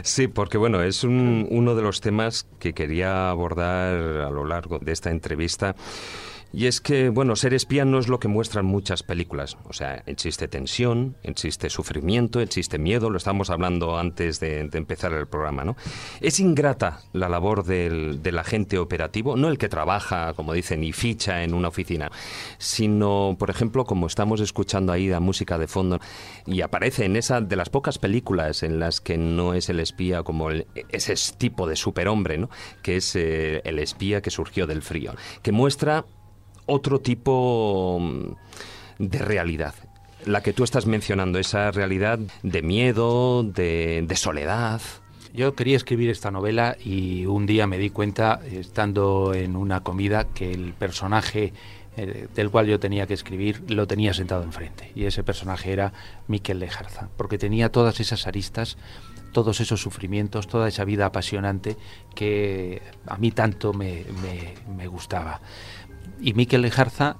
Sí, 0.02 0.28
porque 0.28 0.58
bueno, 0.58 0.82
es 0.82 1.02
uno 1.02 1.74
de 1.74 1.82
los 1.82 2.00
temas 2.02 2.46
que 2.58 2.74
quería 2.74 3.30
abordar 3.30 3.96
a 4.20 4.30
lo 4.30 4.44
largo 4.44 4.78
de 4.78 4.92
esta 4.92 5.10
entrevista 5.10 5.74
y 6.52 6.66
es 6.66 6.80
que, 6.80 7.08
bueno, 7.08 7.34
ser 7.36 7.54
espía 7.54 7.84
no 7.84 7.98
es 7.98 8.08
lo 8.08 8.20
que 8.20 8.28
muestran 8.28 8.64
muchas 8.64 9.02
películas. 9.02 9.56
O 9.68 9.72
sea, 9.72 10.02
existe 10.06 10.48
tensión, 10.48 11.16
existe 11.22 11.70
sufrimiento, 11.70 12.40
existe 12.40 12.78
miedo, 12.78 13.10
lo 13.10 13.18
estábamos 13.18 13.50
hablando 13.50 13.98
antes 13.98 14.40
de, 14.40 14.60
empezar 14.72 15.12
el 15.12 15.26
programa, 15.26 15.64
¿no? 15.64 15.76
Es 16.20 16.40
ingrata 16.40 17.00
la 17.12 17.28
labor 17.28 17.64
del, 17.64 18.22
del, 18.22 18.38
agente 18.38 18.78
operativo, 18.78 19.36
no 19.36 19.48
el 19.48 19.58
que 19.58 19.68
trabaja, 19.68 20.34
como 20.34 20.52
dicen, 20.52 20.84
y 20.84 20.92
ficha 20.92 21.42
en 21.42 21.54
una 21.54 21.68
oficina, 21.68 22.10
sino, 22.58 23.36
por 23.38 23.50
ejemplo, 23.50 23.84
como 23.84 24.06
estamos 24.06 24.40
escuchando 24.40 24.92
ahí 24.92 25.08
la 25.08 25.20
música 25.20 25.58
de 25.58 25.66
fondo, 25.66 26.00
y 26.46 26.60
aparece 26.60 27.04
en 27.04 27.16
esa 27.16 27.40
de 27.40 27.56
las 27.56 27.70
pocas 27.70 27.98
películas 27.98 28.62
en 28.62 28.78
las 28.78 29.00
que 29.00 29.18
no 29.18 29.54
es 29.54 29.68
el 29.68 29.80
espía 29.80 30.22
como 30.22 30.50
ese 30.50 31.14
tipo 31.36 31.66
de 31.66 31.76
superhombre, 31.76 32.38
¿no? 32.38 32.50
Que 32.82 32.96
es 32.96 33.16
eh, 33.16 33.60
el 33.64 33.78
espía 33.78 34.22
que 34.22 34.30
surgió 34.30 34.66
del 34.66 34.82
frío, 34.82 35.14
que 35.42 35.52
muestra 35.52 36.04
otro 36.66 37.00
tipo 37.00 37.98
mm, 38.00 38.34
de 38.98 39.18
realidad. 39.18 39.74
La 40.24 40.42
que 40.42 40.52
tú 40.52 40.64
estás 40.64 40.86
mencionando, 40.86 41.38
esa 41.38 41.70
realidad 41.70 42.18
de 42.42 42.62
miedo, 42.62 43.42
de, 43.42 44.06
soledad. 44.16 44.80
Yo 45.34 45.54
quería 45.54 45.76
escribir 45.76 46.08
esta 46.08 46.30
novela 46.30 46.76
y 46.82 47.26
un 47.26 47.44
día 47.44 47.66
me 47.66 47.76
di 47.76 47.90
cuenta, 47.90 48.40
estando 48.50 49.34
en 49.34 49.56
una 49.56 49.82
comida, 49.82 50.24
que 50.24 50.52
el 50.52 50.72
personaje 50.72 51.52
eh, 51.96 52.28
del 52.34 52.50
cual 52.50 52.66
yo 52.66 52.80
tenía 52.80 53.06
que 53.06 53.14
escribir 53.14 53.70
lo 53.70 53.86
tenía 53.86 54.14
sentado 54.14 54.44
enfrente. 54.44 54.92
Y 54.94 55.04
ese 55.04 55.22
personaje 55.24 55.72
era 55.72 55.92
Miquel 56.26 56.60
Lejarza, 56.60 57.08
porque 57.18 57.36
tenía 57.36 57.70
todas 57.70 58.00
esas 58.00 58.26
aristas, 58.26 58.78
todos 59.32 59.60
esos 59.60 59.82
sufrimientos, 59.82 60.46
toda 60.46 60.68
esa 60.68 60.84
vida 60.84 61.04
apasionante 61.04 61.76
que 62.14 62.80
a 63.06 63.18
mí 63.18 63.30
tanto 63.32 63.74
me 63.74 64.86
gustaba 64.86 65.40
y 66.24 66.32
Miquel 66.32 66.62
Lejarza 66.62 67.18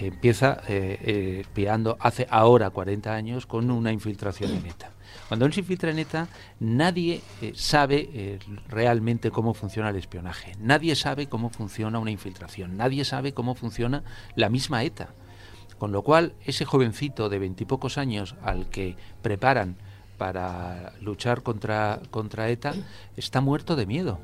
empieza 0.00 0.62
eh, 0.66 1.44
eh, 1.54 1.94
hace 2.00 2.26
ahora 2.30 2.70
40 2.70 3.14
años 3.14 3.44
con 3.44 3.70
una 3.70 3.92
infiltración 3.92 4.50
en 4.50 4.64
ETA. 4.64 4.92
Cuando 5.28 5.44
él 5.44 5.52
se 5.52 5.60
infiltra 5.60 5.90
en 5.90 5.98
ETA, 5.98 6.28
nadie 6.58 7.20
eh, 7.42 7.52
sabe 7.54 8.08
eh, 8.14 8.38
realmente 8.68 9.30
cómo 9.30 9.52
funciona 9.52 9.90
el 9.90 9.96
espionaje, 9.96 10.52
nadie 10.58 10.96
sabe 10.96 11.26
cómo 11.26 11.50
funciona 11.50 11.98
una 11.98 12.10
infiltración, 12.10 12.78
nadie 12.78 13.04
sabe 13.04 13.34
cómo 13.34 13.54
funciona 13.54 14.04
la 14.36 14.48
misma 14.48 14.84
ETA. 14.84 15.10
Con 15.76 15.92
lo 15.92 16.00
cual, 16.00 16.32
ese 16.46 16.64
jovencito 16.64 17.28
de 17.28 17.38
veintipocos 17.38 17.98
años 17.98 18.36
al 18.42 18.70
que 18.70 18.96
preparan 19.20 19.76
para 20.16 20.94
luchar 21.02 21.42
contra, 21.42 22.00
contra 22.10 22.48
ETA 22.48 22.72
está 23.18 23.42
muerto 23.42 23.76
de 23.76 23.84
miedo. 23.84 24.18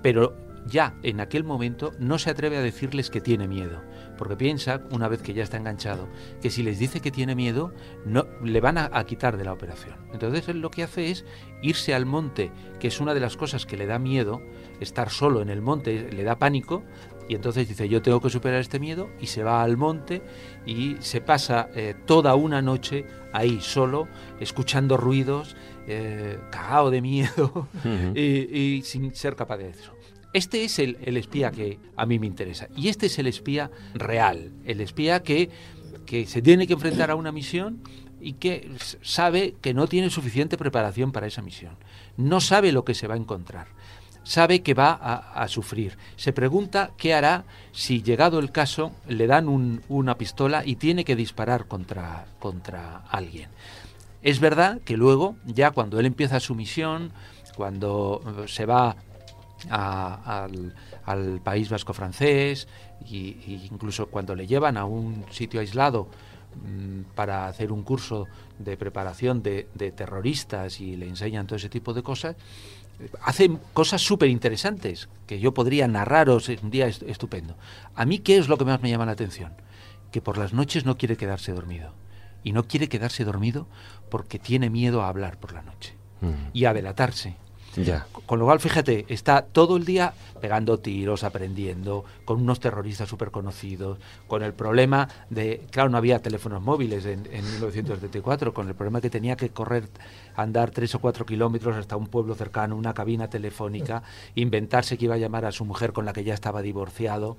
Pero 0.00 0.45
ya 0.66 0.94
en 1.02 1.20
aquel 1.20 1.44
momento 1.44 1.92
no 1.98 2.18
se 2.18 2.30
atreve 2.30 2.56
a 2.56 2.62
decirles 2.62 3.10
que 3.10 3.20
tiene 3.20 3.46
miedo, 3.46 3.82
porque 4.18 4.36
piensa, 4.36 4.82
una 4.90 5.08
vez 5.08 5.22
que 5.22 5.34
ya 5.34 5.42
está 5.42 5.56
enganchado, 5.56 6.08
que 6.42 6.50
si 6.50 6.62
les 6.62 6.78
dice 6.78 7.00
que 7.00 7.10
tiene 7.10 7.34
miedo, 7.34 7.72
no 8.04 8.26
le 8.42 8.60
van 8.60 8.78
a, 8.78 9.04
quitar 9.04 9.36
de 9.36 9.44
la 9.44 9.52
operación. 9.52 9.96
Entonces 10.12 10.48
él 10.48 10.60
lo 10.60 10.70
que 10.70 10.82
hace 10.82 11.10
es 11.10 11.24
irse 11.62 11.94
al 11.94 12.06
monte, 12.06 12.50
que 12.80 12.88
es 12.88 13.00
una 13.00 13.14
de 13.14 13.20
las 13.20 13.36
cosas 13.36 13.66
que 13.66 13.76
le 13.76 13.86
da 13.86 13.98
miedo, 13.98 14.42
estar 14.80 15.10
solo 15.10 15.40
en 15.40 15.50
el 15.50 15.62
monte 15.62 16.10
le 16.10 16.24
da 16.24 16.38
pánico, 16.38 16.82
y 17.28 17.34
entonces 17.34 17.68
dice, 17.68 17.88
yo 17.88 18.02
tengo 18.02 18.20
que 18.20 18.30
superar 18.30 18.60
este 18.60 18.78
miedo, 18.78 19.08
y 19.20 19.26
se 19.26 19.42
va 19.42 19.62
al 19.62 19.76
monte 19.76 20.22
y 20.64 20.96
se 21.00 21.20
pasa 21.20 21.70
eh, 21.74 21.94
toda 22.06 22.34
una 22.36 22.62
noche 22.62 23.04
ahí 23.32 23.60
solo, 23.60 24.08
escuchando 24.40 24.96
ruidos, 24.96 25.56
eh, 25.88 26.38
cagado 26.50 26.90
de 26.90 27.02
miedo, 27.02 27.68
y 28.14 28.82
sin 28.84 29.14
ser 29.14 29.34
capaz 29.34 29.58
de 29.58 29.70
eso. 29.70 29.95
Este 30.36 30.64
es 30.64 30.78
el, 30.78 30.98
espía 31.16 31.50
que 31.50 31.78
a 31.96 32.04
mí 32.04 32.18
me 32.18 32.26
interesa. 32.26 32.68
Y 32.76 32.88
este 32.88 33.06
es 33.06 33.18
el 33.18 33.26
espía 33.26 33.70
real, 33.94 34.52
el 34.66 34.82
espía 34.82 35.22
que, 35.22 35.48
que 36.04 36.26
se 36.26 36.42
tiene 36.42 36.66
que 36.66 36.74
enfrentar 36.74 37.10
a 37.10 37.14
una 37.14 37.32
misión 37.32 37.80
y 38.20 38.34
que 38.34 38.70
sabe 39.00 39.54
que 39.62 39.72
no 39.72 39.86
tiene 39.86 40.10
suficiente 40.10 40.58
preparación 40.58 41.10
para 41.10 41.26
esa 41.26 41.40
misión. 41.40 41.78
No 42.18 42.42
sabe 42.42 42.70
lo 42.70 42.84
que 42.84 42.92
se 42.92 43.06
va 43.06 43.14
a 43.14 43.16
encontrar. 43.16 43.68
Sabe 44.24 44.60
que 44.60 44.74
va 44.74 44.92
a, 44.92 45.48
sufrir. 45.48 45.96
Se 46.16 46.34
pregunta 46.34 46.90
qué 46.98 47.14
hará 47.14 47.46
si, 47.72 48.02
llegado 48.02 48.38
el 48.38 48.52
caso, 48.52 48.92
le 49.08 49.26
dan 49.26 49.48
una 49.88 50.18
pistola 50.18 50.66
y 50.66 50.76
tiene 50.76 51.06
que 51.06 51.16
disparar 51.16 51.66
contra, 51.66 52.26
contra 52.40 53.04
alguien. 53.08 53.48
Es 54.20 54.38
verdad 54.38 54.82
que 54.84 54.98
luego, 54.98 55.36
ya 55.46 55.70
cuando 55.70 55.98
él 55.98 56.04
empieza 56.04 56.40
su 56.40 56.54
misión, 56.54 57.12
cuando 57.56 58.44
se 58.48 58.66
va 58.66 58.96
al, 59.70 61.40
País 61.42 61.68
Vasco 61.68 61.92
francés 61.92 62.68
y, 63.08 63.68
incluso 63.70 64.06
cuando 64.06 64.34
le 64.34 64.46
llevan 64.46 64.76
a 64.76 64.84
un 64.84 65.24
sitio 65.30 65.60
aislado 65.60 66.08
mm, 66.54 67.14
para 67.14 67.46
hacer 67.46 67.72
un 67.72 67.82
curso 67.82 68.26
de 68.58 68.76
preparación 68.76 69.42
de, 69.42 69.64
terroristas 69.94 70.80
y 70.80 70.96
le 70.96 71.08
enseñan 71.08 71.46
todo 71.46 71.56
ese 71.56 71.68
tipo 71.68 71.94
de 71.94 72.02
cosas, 72.02 72.36
hacen 73.22 73.58
cosas 73.72 74.02
súper 74.02 74.28
interesantes 74.30 75.08
que 75.26 75.38
yo 75.38 75.52
podría 75.52 75.86
narraros 75.86 76.48
un 76.48 76.70
día 76.70 76.86
estupendo. 76.86 77.56
A 77.94 78.04
mí, 78.06 78.18
¿qué 78.18 78.38
es 78.38 78.48
lo 78.48 78.56
que 78.56 78.64
más 78.64 78.80
me 78.80 78.90
llama 78.90 79.06
la 79.06 79.12
atención? 79.12 79.52
Que 80.10 80.22
por 80.22 80.38
las 80.38 80.52
noches 80.52 80.84
no 80.84 80.96
quiere 80.96 81.16
quedarse 81.16 81.52
dormido. 81.52 81.92
Y 82.42 82.52
no 82.52 82.68
quiere 82.68 82.88
quedarse 82.88 83.24
dormido 83.24 83.66
porque 84.08 84.38
tiene 84.38 84.70
miedo 84.70 85.02
a 85.02 85.08
hablar 85.08 85.38
por 85.38 85.52
la 85.52 85.62
noche 85.62 85.94
mm. 86.20 86.50
y 86.52 86.64
a 86.66 86.72
delatarse 86.72 87.36
con 88.26 88.38
lo 88.38 88.44
cual, 88.44 88.60
fíjate, 88.60 89.04
está 89.08 89.42
todo 89.42 89.76
el 89.76 89.84
día 89.84 90.14
pegando 90.40 90.78
tiros, 90.78 91.24
aprendiendo, 91.24 92.04
con 92.24 92.40
unos 92.40 92.60
terroristas 92.60 93.08
súper 93.08 93.30
conocidos, 93.30 93.98
con 94.26 94.42
el 94.42 94.54
problema 94.54 95.08
de, 95.30 95.62
claro, 95.70 95.88
no 95.90 95.98
había 95.98 96.20
teléfonos 96.20 96.62
móviles 96.62 97.04
en, 97.06 97.26
en 97.32 97.44
1974, 97.44 98.54
con 98.54 98.68
el 98.68 98.74
problema 98.74 99.00
que 99.00 99.10
tenía 99.10 99.36
que 99.36 99.50
correr, 99.50 99.88
andar 100.36 100.70
tres 100.70 100.94
o 100.94 100.98
cuatro 100.98 101.26
kilómetros 101.26 101.76
hasta 101.76 101.96
un 101.96 102.06
pueblo 102.06 102.34
cercano, 102.34 102.76
una 102.76 102.94
cabina 102.94 103.28
telefónica, 103.28 104.02
inventarse 104.34 104.98
que 104.98 105.06
iba 105.06 105.14
a 105.14 105.18
llamar 105.18 105.44
a 105.44 105.52
su 105.52 105.64
mujer 105.64 105.92
con 105.92 106.04
la 106.04 106.12
que 106.12 106.24
ya 106.24 106.34
estaba 106.34 106.62
divorciado, 106.62 107.36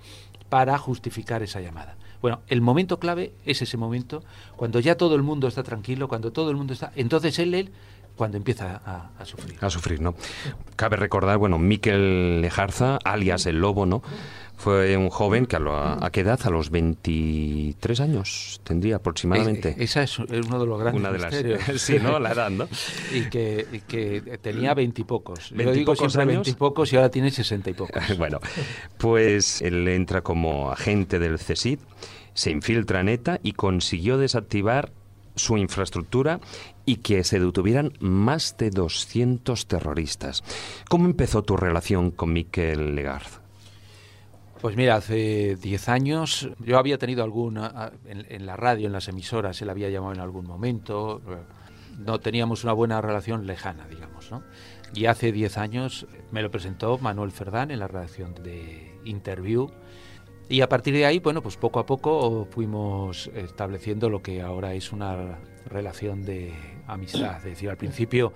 para 0.50 0.78
justificar 0.78 1.43
esa 1.43 1.60
llamada. 1.60 1.97
Bueno, 2.21 2.41
el 2.47 2.62
momento 2.62 3.00
clave 3.00 3.34
es 3.45 3.62
ese 3.62 3.78
momento, 3.78 4.23
cuando 4.56 4.80
ya 4.80 4.95
todo 4.95 5.15
el 5.15 5.23
mundo 5.23 5.47
está 5.47 5.63
tranquilo, 5.63 6.08
cuando 6.08 6.32
todo 6.32 6.50
el 6.50 6.58
mundo 6.58 6.73
está... 6.73 6.91
Entonces 6.95 7.38
él, 7.39 7.54
él 7.54 7.71
cuando 8.17 8.38
empieza 8.38 8.82
a, 8.86 9.25
sufrir. 9.25 9.58
A 9.62 9.69
sufrir, 9.69 10.01
¿no? 10.01 10.15
Cabe 10.75 10.97
recordar, 10.97 11.38
bueno, 11.38 11.58
Miquel 11.60 12.41
Lejarza, 12.41 12.97
alias 13.06 13.45
el 13.45 13.60
Lobo, 13.62 13.86
¿no? 13.86 14.01
Fue 14.58 14.97
un 14.97 15.10
joven 15.10 15.45
que 15.45 15.56
a, 15.56 15.97
a 16.01 16.10
qué 16.10 16.21
edad, 16.21 16.39
a 16.43 16.49
los 16.49 16.71
23 16.71 17.99
años 17.99 18.60
tendría 18.63 18.95
aproximadamente. 18.95 19.75
esa 19.77 20.01
es, 20.01 20.17
uno 20.17 20.60
de 20.60 20.65
los 20.65 20.80
grandes 20.80 20.99
Una 20.99 21.12
de 21.12 21.19
las, 21.19 21.36
sí, 21.82 21.99
¿no? 22.01 22.19
La 22.19 22.32
edad, 22.32 22.49
¿no? 22.49 22.67
y, 23.13 23.30
que, 23.30 23.84
que 23.88 24.39
tenía 24.41 24.73
veintipocos. 24.73 25.51
Yo 25.51 25.71
digo 25.71 25.95
siempre 25.95 26.25
veintipocos 26.25 26.91
y 26.91 26.95
ahora 26.95 27.10
tiene 27.10 27.30
sesenta 27.30 27.69
y 27.69 27.73
pocos. 27.73 28.01
bueno, 28.17 28.39
pues 28.97 29.62
él 29.62 29.88
entra 29.88 30.21
como 30.21 30.71
agente 30.71 31.19
del 31.19 31.38
CESID, 31.38 31.77
se 32.34 32.49
infiltra 32.49 33.01
en 33.01 33.10
ETA 33.10 33.39
y 33.43 33.51
consiguió 33.51 34.17
desactivar 34.17 34.91
su 35.38 35.58
infraestructura 35.58 36.39
y 36.86 36.97
que 36.97 37.23
se 37.23 37.39
detuvieran 37.39 37.93
más 38.00 38.58
de 38.58 38.69
200 38.69 39.67
terroristas. 39.67 40.43
¿Cómo 40.89 41.06
empezó 41.06 41.43
tu 41.43 41.56
relación 41.56 42.12
con 42.12 42.34
Miquel 42.34 42.95
Legarz? 42.95 43.39
Pues 44.62 44.76
mira, 44.76 44.95
hace 44.95 45.56
10 45.56 45.89
años 45.89 46.50
yo 46.60 46.80
había 46.80 46.97
tenido 46.97 47.23
alguna, 47.23 47.91
en, 48.06 48.26
en, 48.28 48.45
la 48.45 48.56
radio, 48.56 48.88
en 48.88 48.93
las 48.93 49.08
emisoras, 49.08 49.62
él 49.62 49.69
había 49.69 49.89
llamado 49.89 50.13
en 50.13 50.19
algún 50.19 50.47
momento, 50.47 51.21
no 51.97 52.19
teníamos 52.19 52.63
una 52.63 52.73
buena 52.73 53.02
relación 53.02 53.45
lejana, 53.45 53.88
digamos, 53.88 54.32
¿no? 54.32 54.43
Y 54.93 55.06
hace 55.06 55.32
10 55.32 55.58
años 55.58 56.08
me 56.32 56.41
lo 56.41 56.50
presentó 56.50 56.97
Manuel 56.97 57.32
Ferdán 57.32 57.71
en 57.71 57.80
la 57.80 57.88
redacción 57.88 58.34
de 58.43 59.00
Interview, 59.04 59.69
y 60.49 60.62
a 60.62 60.69
partir 60.69 60.93
de 60.93 61.05
ahí, 61.05 61.19
bueno, 61.19 61.41
pues 61.41 61.57
poco 61.57 61.79
a 61.79 61.86
poco 61.86 62.47
fuimos 62.49 63.29
estableciendo 63.36 64.10
lo 64.10 64.21
que 64.21 64.41
ahora 64.41 64.73
es 64.73 64.91
una 64.93 65.39
relación 65.69 66.23
de 66.23 66.53
amistad. 66.88 67.38
Es 67.38 67.43
decir, 67.43 67.69
al 67.69 67.77
principio 67.77 68.33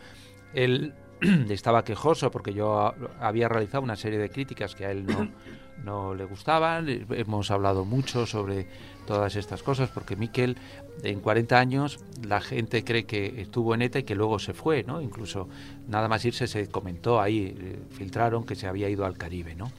él 0.53 0.93
estaba 1.49 1.83
quejoso 1.83 2.29
porque 2.31 2.53
yo 2.53 2.93
había 3.19 3.47
realizado 3.47 3.83
una 3.83 3.95
serie 3.95 4.19
de 4.19 4.29
críticas 4.29 4.75
que 4.75 4.85
a 4.85 4.91
él 4.91 5.05
no, 5.05 5.29
no 5.83 6.13
le 6.13 6.25
gustaban. 6.25 6.87
Hemos 7.11 7.49
hablado 7.49 7.85
mucho 7.85 8.25
sobre 8.25 8.67
todas 9.07 9.35
estas 9.35 9.63
cosas 9.63 9.89
porque 9.89 10.15
Miquel 10.15 10.57
en 11.03 11.21
40 11.21 11.57
años 11.57 11.99
la 12.27 12.41
gente 12.41 12.83
cree 12.83 13.05
que 13.05 13.41
estuvo 13.41 13.73
en 13.73 13.83
ETA 13.83 13.99
y 13.99 14.03
que 14.03 14.15
luego 14.15 14.37
se 14.39 14.53
fue, 14.53 14.83
¿no? 14.83 15.01
Incluso 15.01 15.47
nada 15.87 16.07
más 16.07 16.25
irse 16.25 16.47
se 16.47 16.67
comentó 16.67 17.21
ahí, 17.21 17.55
eh, 17.57 17.79
filtraron 17.91 18.45
que 18.45 18.55
se 18.55 18.67
había 18.67 18.89
ido 18.89 19.05
al 19.05 19.17
Caribe, 19.17 19.55
¿no? 19.55 19.71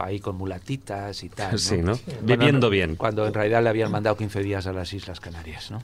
Ahí 0.00 0.20
con 0.20 0.36
mulatitas 0.36 1.22
y 1.22 1.28
tal. 1.28 1.58
Sí, 1.58 1.78
¿no? 1.78 1.98
Viviendo 2.22 2.70
bien. 2.70 2.96
Cuando 2.96 3.26
en 3.26 3.34
realidad 3.34 3.62
le 3.62 3.68
habían 3.68 3.90
mandado 3.90 4.16
15 4.16 4.40
días 4.42 4.66
a 4.66 4.72
las 4.72 4.92
Islas 4.92 5.20
Canarias, 5.20 5.70
¿no? 5.70 5.82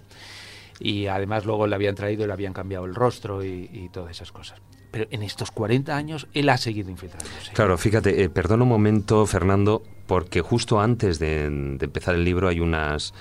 Y 0.81 1.07
además 1.07 1.44
luego 1.44 1.66
le 1.66 1.75
habían 1.75 1.94
traído 1.94 2.25
y 2.25 2.27
le 2.27 2.33
habían 2.33 2.53
cambiado 2.53 2.85
el 2.85 2.94
rostro 2.94 3.44
y, 3.44 3.88
todas 3.92 4.11
esas 4.11 4.33
cosas. 4.33 4.61
Pero 4.90 5.07
en 5.11 5.22
estos 5.22 5.51
40 5.51 5.96
años 5.96 6.27
él 6.35 6.48
ha 6.48 6.57
seguido 6.57 6.90
infiltrándose. 6.90 7.53
Claro, 7.53 7.79
fíjate, 7.79 8.22
eh, 8.22 8.29
perdón 8.29 8.62
un 8.62 8.68
momento, 8.68 9.25
Fernando, 9.27 9.83
porque 10.07 10.40
justo 10.40 10.81
antes 10.81 11.18
de, 11.18 11.48
de 11.48 11.85
empezar 11.85 12.14
el 12.14 12.25
libro 12.25 12.48
hay 12.48 12.61
unas 12.61 13.14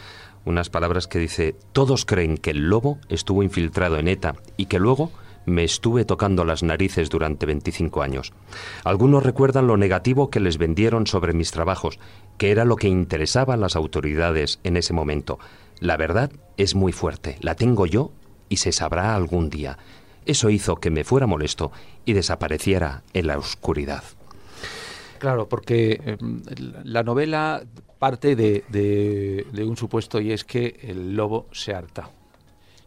unas 0.46 0.70
palabras 0.70 1.08
que 1.08 1.20
dice, 1.20 1.56
todos 1.72 2.06
creen 2.06 2.38
que 2.38 2.52
el 2.52 2.70
lobo 2.70 2.98
estuvo 3.10 3.44
infiltrado 3.44 3.98
en 3.98 4.08
ETA 4.08 4.36
y 4.58 4.66
que 4.66 4.80
luego 4.80 5.12
me 5.46 5.64
estuve 5.64 6.06
tocando 6.06 6.46
las 6.46 6.64
narices 6.64 7.10
durante 7.10 7.46
25 7.46 8.02
años. 8.02 8.34
Algunos 8.84 9.24
recuerdan 9.24 9.68
lo 9.68 9.78
negativo 9.78 10.30
que 10.30 10.40
les 10.40 10.58
vendieron 10.58 11.08
sobre 11.08 11.34
mis 11.34 11.52
trabajos, 11.52 12.00
que 12.38 12.52
era 12.52 12.66
lo 12.66 12.76
que 12.76 12.88
interesaba 12.88 13.56
a 13.56 13.58
las 13.58 13.76
autoridades 13.76 14.60
en 14.64 14.78
ese 14.78 14.94
momento. 14.94 15.40
La 15.80 15.98
verdad 15.98 16.32
es 16.58 16.76
muy 16.76 16.92
fuerte, 16.92 17.38
la 17.42 17.56
tengo 17.56 17.86
yo 17.86 18.12
y 18.50 18.58
se 18.58 18.72
sabrá 18.72 19.16
algún 19.16 19.50
día. 19.50 19.78
Eso 20.26 20.50
hizo 20.50 20.76
que 20.76 20.92
me 20.92 21.04
fuera 21.04 21.26
molesto 21.26 21.72
y 22.06 22.14
desapareciera 22.14 23.04
en 23.14 23.28
la 23.28 23.38
oscuridad. 23.38 24.04
Claro, 25.18 25.48
porque 25.48 26.00
em, 26.04 26.42
la 26.84 27.04
novela 27.04 27.64
parte 28.00 28.36
de, 28.36 28.64
de, 28.70 29.64
un 29.64 29.78
supuesto 29.78 30.20
y 30.20 30.32
es 30.32 30.44
que 30.44 30.80
el 30.82 31.16
lobo 31.16 31.48
se 31.52 31.74
harta 31.74 32.10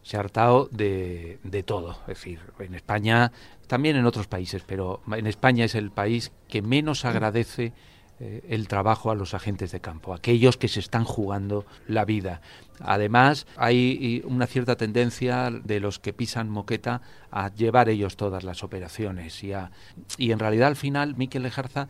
se 0.05 0.17
ha 0.17 0.19
hartado 0.19 0.69
de, 0.71 1.39
de 1.43 1.63
todo. 1.63 1.97
Es 2.01 2.19
decir, 2.19 2.39
en 2.59 2.75
España, 2.75 3.31
también 3.65 3.95
en 3.95 4.05
otros 4.05 4.27
países, 4.27 4.63
pero 4.65 5.01
en 5.11 5.25
España 5.25 5.65
es 5.65 5.73
el 5.73 5.89
país 5.89 6.31
que 6.47 6.61
menos 6.61 7.05
agradece 7.05 7.73
eh, 8.19 8.45
el 8.47 8.69
trabajo 8.69 9.11
a 9.11 9.15
los 9.15 9.33
agentes 9.33 9.73
de 9.73 9.81
campo, 9.81 10.13
aquellos 10.13 10.55
que 10.55 10.69
se 10.69 10.79
están 10.79 11.03
jugando 11.03 11.65
la 11.87 12.05
vida. 12.05 12.39
Además, 12.79 13.45
hay 13.57 14.21
una 14.25 14.47
cierta 14.47 14.77
tendencia 14.77 15.49
de 15.51 15.81
los 15.81 15.99
que 15.99 16.13
pisan 16.13 16.49
moqueta 16.49 17.01
a 17.29 17.53
llevar 17.53 17.89
ellos 17.89 18.15
todas 18.15 18.45
las 18.45 18.63
operaciones 18.63 19.43
y, 19.43 19.51
y 20.17 20.31
en 20.31 20.39
realidad 20.39 20.69
al 20.69 20.75
final 20.77 21.17
Miquel 21.17 21.43
Lejarza 21.43 21.89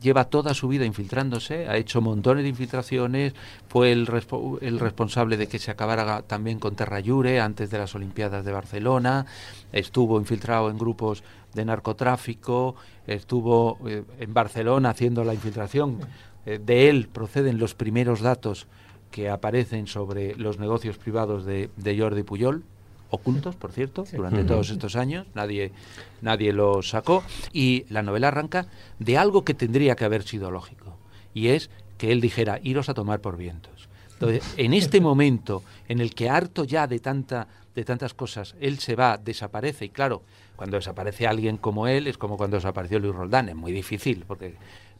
lleva 0.00 0.24
toda 0.24 0.54
su 0.54 0.68
vida 0.68 0.84
infiltrándose, 0.84 1.68
ha 1.68 1.76
hecho 1.76 2.00
montones 2.00 2.44
de 2.44 2.50
infiltraciones, 2.50 3.34
fue 3.68 3.92
el, 3.92 4.06
responsable 4.06 5.36
de 5.36 5.46
que 5.46 5.58
se 5.58 5.70
acabara 5.70 6.22
también 6.22 6.58
con 6.58 6.76
Terrayure 6.76 7.40
antes 7.40 7.70
de 7.70 7.78
las 7.78 7.94
Olimpiadas 7.94 8.44
de 8.44 8.52
Barcelona, 8.52 9.26
estuvo 9.72 10.18
infiltrado 10.18 10.70
en 10.70 10.78
grupos 10.78 11.22
de 11.54 11.64
narcotráfico, 11.64 12.76
estuvo 13.06 13.78
eh, 13.86 14.04
en 14.18 14.34
Barcelona 14.34 14.90
haciendo 14.90 15.24
la 15.24 15.34
infiltración. 15.34 16.00
Eh, 16.46 16.60
de 16.64 16.88
él 16.88 17.08
proceden 17.12 17.58
los 17.58 17.74
primeros 17.74 18.20
datos 18.20 18.66
que 19.10 19.30
aparecen 19.30 19.86
sobre 19.86 20.34
los 20.36 20.58
negocios 20.58 20.98
privados 20.98 21.44
de, 21.44 21.70
de 21.76 21.98
Jordi 21.98 22.24
Puyol, 22.24 22.64
ocultos, 23.14 23.56
por 23.56 23.72
cierto, 23.72 24.04
durante 24.12 24.44
todos 24.44 24.70
estos 24.70 24.96
años, 24.96 25.26
nadie, 25.34 25.72
nadie 26.20 26.52
los 26.52 26.90
sacó, 26.90 27.24
y 27.52 27.86
la 27.88 28.02
novela 28.02 28.28
arranca 28.28 28.66
de 28.98 29.16
algo 29.18 29.44
que 29.44 29.54
tendría 29.54 29.96
que 29.96 30.04
haber 30.04 30.22
sido 30.22 30.50
lógico, 30.50 30.96
y 31.32 31.48
es 31.48 31.70
que 31.98 32.12
él 32.12 32.20
dijera, 32.20 32.60
iros 32.62 32.88
a 32.88 32.94
tomar 32.94 33.20
por 33.20 33.36
vientos. 33.36 33.88
Entonces, 34.12 34.44
en 34.56 34.74
este 34.74 35.00
momento 35.02 35.62
en 35.88 36.00
el 36.00 36.14
que 36.14 36.28
harto 36.28 36.64
ya 36.64 36.86
de, 36.86 36.98
tanta, 36.98 37.48
de 37.74 37.84
tantas 37.84 38.14
cosas, 38.14 38.54
él 38.60 38.78
se 38.78 38.96
va, 38.96 39.18
desaparece, 39.18 39.86
y 39.86 39.90
claro, 39.90 40.22
cuando 40.56 40.76
desaparece 40.76 41.26
alguien 41.26 41.56
como 41.56 41.88
él, 41.88 42.06
es 42.06 42.18
como 42.18 42.36
cuando 42.36 42.56
desapareció 42.56 42.98
Luis 42.98 43.14
Roldán, 43.14 43.48
es 43.48 43.56
muy 43.56 43.72
difícil, 43.72 44.24
porque 44.26 44.54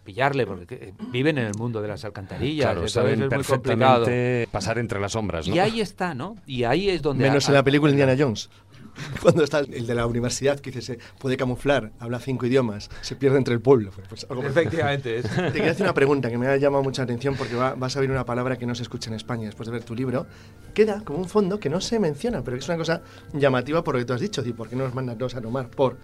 pillarle, 0.05 0.47
porque 0.47 0.95
viven 1.11 1.39
en 1.39 1.47
el 1.47 1.55
mundo 1.55 1.83
de 1.83 1.89
las 1.89 2.05
alcantarillas. 2.05 2.73
Claro, 2.73 2.89
saben 2.89 3.23
es 3.23 3.29
perfectamente 3.29 4.49
pasar 4.53 4.79
entre 4.79 5.01
las 5.01 5.13
sombras, 5.13 5.49
¿no? 5.49 5.55
Y 5.55 5.59
ahí 5.59 5.81
está, 5.81 6.15
¿no? 6.15 6.37
Y 6.47 6.65
ahí 6.65 6.91
es 6.91 7.03
donde... 7.03 7.25
Menos 7.25 7.49
en 7.49 7.55
la 7.55 7.63
película 7.63 7.91
Indiana 7.91 8.15
Jones. 8.19 8.51
Cuando 9.23 9.45
está 9.45 9.61
el 9.61 9.87
de 9.87 9.95
la 9.95 10.07
universidad 10.07 10.61
que 10.61 10.71
dice 10.71 10.83
se 10.83 10.99
puede 11.19 11.37
camuflar, 11.37 11.93
habla 11.99 12.21
cinco 12.21 12.47
idiomas, 12.47 12.91
se 13.01 13.17
pierde 13.17 13.39
entre 13.39 13.55
el 13.55 13.61
pueblo. 13.61 13.91
Pues 14.09 14.27
Efectivamente. 14.31 15.19
Es. 15.19 15.23
Te 15.29 15.53
quería 15.53 15.73
hacer 15.73 15.85
una 15.85 15.95
pregunta 15.95 16.31
que 16.31 16.39
me 16.39 16.47
ha 16.47 16.57
llamado 16.57 16.83
mucha 16.83 17.03
atención 17.03 17.35
porque 17.37 17.55
va, 17.55 17.75
vas 17.75 17.97
a 17.97 18.01
oír 18.01 18.11
una 18.11 18.25
palabra 18.25 18.57
que 18.57 18.67
no 18.67 18.75
se 18.75 18.83
escucha 18.83 19.11
en 19.11 19.17
España 19.17 19.47
después 19.47 19.67
de 19.67 19.73
ver 19.73 19.85
tu 19.85 19.95
libro. 19.95 20.27
Queda 20.75 21.03
como 21.05 21.19
un 21.19 21.29
fondo 21.29 21.59
que 21.59 21.69
no 21.69 21.81
se 21.81 21.99
menciona, 21.99 22.43
pero 22.43 22.57
que 22.57 22.61
es 22.61 22.69
una 22.69 22.79
cosa 22.79 23.03
llamativa 23.33 23.83
por 23.83 23.95
lo 23.95 24.01
que 24.01 24.05
tú 24.05 24.13
has 24.13 24.21
dicho. 24.21 24.43
¿Y 24.45 24.53
por 24.53 24.69
qué 24.69 24.77
no 24.77 24.85
nos 24.85 24.95
mandan 24.95 25.19
todos 25.19 25.35
a 25.35 25.41
tomar? 25.41 25.71
Por. 25.71 25.99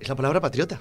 Es 0.00 0.08
la 0.08 0.16
palabra 0.16 0.40
patriota. 0.40 0.80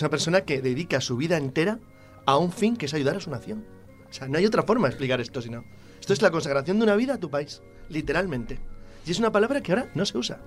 Es 0.00 0.02
una 0.02 0.08
persona 0.08 0.40
que 0.46 0.62
dedica 0.62 0.98
su 1.02 1.18
vida 1.18 1.36
entera 1.36 1.78
a 2.24 2.38
un 2.38 2.52
fin 2.52 2.74
que 2.74 2.86
es 2.86 2.94
ayudar 2.94 3.16
a 3.16 3.20
su 3.20 3.28
nación. 3.28 3.66
O 4.08 4.12
sea, 4.14 4.28
no 4.28 4.38
hay 4.38 4.46
otra 4.46 4.62
forma 4.62 4.88
de 4.88 4.92
explicar 4.92 5.20
esto, 5.20 5.42
sino. 5.42 5.62
Esto 6.00 6.14
es 6.14 6.22
la 6.22 6.30
consagración 6.30 6.78
de 6.78 6.84
una 6.84 6.96
vida 6.96 7.12
a 7.12 7.20
tu 7.20 7.28
país, 7.28 7.60
literalmente. 7.90 8.58
Y 9.04 9.10
es 9.10 9.18
una 9.18 9.30
palabra 9.30 9.60
que 9.60 9.72
ahora 9.72 9.90
no 9.94 10.06
se 10.06 10.16
usa. 10.16 10.40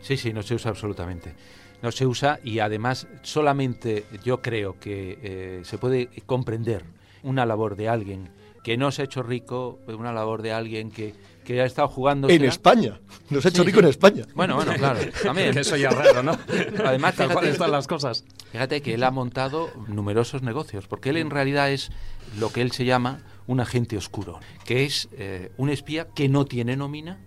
Sí, 0.00 0.16
sí, 0.16 0.32
no 0.32 0.44
se 0.44 0.54
usa 0.54 0.70
absolutamente. 0.70 1.34
No 1.82 1.90
se 1.90 2.06
usa 2.06 2.38
y 2.44 2.60
además 2.60 3.08
solamente 3.22 4.04
yo 4.22 4.40
creo 4.40 4.78
que 4.78 5.18
eh, 5.24 5.62
se 5.64 5.76
puede 5.76 6.08
comprender 6.24 6.84
una 7.24 7.46
labor 7.46 7.74
de 7.74 7.88
alguien 7.88 8.30
que 8.62 8.76
no 8.76 8.92
se 8.92 9.02
ha 9.02 9.06
hecho 9.06 9.24
rico, 9.24 9.80
una 9.88 10.12
labor 10.12 10.40
de 10.40 10.52
alguien 10.52 10.92
que, 10.92 11.14
que 11.44 11.60
ha 11.60 11.64
estado 11.64 11.88
jugando. 11.88 12.28
En 12.28 12.44
España. 12.44 13.00
Nos 13.30 13.44
ha 13.46 13.48
hecho 13.50 13.62
rico 13.62 13.80
en 13.80 13.86
España. 13.86 14.24
Bueno, 14.34 14.56
bueno, 14.56 14.72
claro. 14.74 15.00
También. 15.22 15.56
Eso 15.58 15.76
ya 15.76 15.90
es 15.90 15.96
raro, 15.96 16.22
¿no? 16.22 16.36
Además, 16.84 17.14
fíjate, 17.14 17.50
están 17.50 17.70
las 17.70 17.86
cosas. 17.86 18.24
Fíjate 18.52 18.80
que 18.80 18.94
él 18.94 19.04
ha 19.04 19.10
montado 19.10 19.70
numerosos 19.88 20.42
negocios, 20.42 20.86
porque 20.88 21.10
él 21.10 21.18
en 21.18 21.30
realidad 21.30 21.70
es 21.70 21.90
lo 22.38 22.50
que 22.50 22.62
él 22.62 22.72
se 22.72 22.84
llama 22.84 23.20
un 23.46 23.60
agente 23.60 23.96
oscuro, 23.96 24.40
que 24.64 24.84
es 24.84 25.08
eh, 25.12 25.52
un 25.56 25.68
espía 25.68 26.08
que 26.14 26.28
no 26.28 26.46
tiene 26.46 26.76
nómina, 26.76 27.18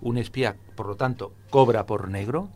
un 0.00 0.18
espía, 0.18 0.56
por 0.74 0.86
lo 0.86 0.96
tanto, 0.96 1.32
cobra 1.50 1.86
por 1.86 2.08
negro, 2.08 2.48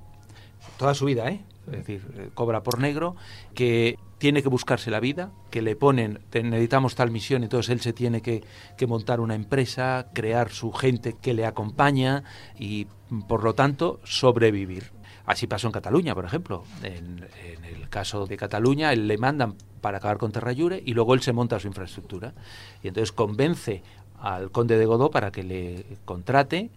toda 0.78 0.94
su 0.94 1.04
vida, 1.04 1.28
¿eh? 1.28 1.44
Es 1.66 1.78
decir, 1.78 2.02
eh, 2.16 2.30
cobra 2.34 2.62
por 2.62 2.78
negro, 2.78 3.16
que 3.54 3.98
tiene 4.18 4.42
que 4.42 4.48
buscarse 4.48 4.90
la 4.90 5.00
vida, 5.00 5.30
que 5.50 5.62
le 5.62 5.76
ponen, 5.76 6.20
necesitamos 6.32 6.94
tal 6.94 7.10
misión, 7.10 7.42
entonces 7.42 7.70
él 7.70 7.80
se 7.80 7.92
tiene 7.92 8.22
que, 8.22 8.42
montar 8.86 9.20
una 9.20 9.34
empresa, 9.34 10.08
crear 10.12 10.50
su 10.50 10.72
gente 10.72 11.16
que 11.20 11.34
le 11.34 11.46
acompaña 11.46 12.24
y, 12.58 12.86
por 13.28 13.42
lo 13.44 13.54
tanto, 13.54 14.00
sobrevivir. 14.04 14.92
Así 15.26 15.46
pasó 15.46 15.68
en 15.68 15.72
Cataluña, 15.72 16.14
por 16.14 16.26
ejemplo. 16.26 16.64
En, 16.82 17.26
el 17.64 17.88
caso 17.88 18.26
de 18.26 18.36
Cataluña, 18.36 18.92
él 18.92 19.08
le 19.08 19.16
mandan 19.16 19.56
para 19.80 19.98
acabar 19.98 20.18
con 20.18 20.32
Terrayure 20.32 20.82
y 20.84 20.92
luego 20.92 21.14
él 21.14 21.22
se 21.22 21.32
monta 21.32 21.58
su 21.58 21.68
infraestructura. 21.68 22.34
Y 22.82 22.88
entonces 22.88 23.12
convence 23.12 23.82
al 24.20 24.50
conde 24.50 24.76
de 24.78 24.86
Godó 24.86 25.10
para 25.10 25.30
que 25.30 25.42
le 25.42 25.98
contrate 26.04 26.70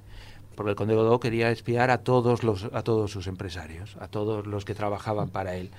porque 0.58 0.72
el 0.72 0.76
conde 0.76 0.96
Godó 0.96 1.20
quería 1.20 1.52
espiar 1.52 1.92
a 1.92 2.00
todos 2.00 2.44
los 2.44 2.68
a 2.74 2.82
todos 2.82 3.12
sus 3.12 3.28
empresarios, 3.28 3.96
a 4.00 4.08
todos 4.08 4.48
los 4.48 4.66
que 4.66 4.74
trabajaban 4.74 5.30
para 5.30 5.56
él. 5.56 5.70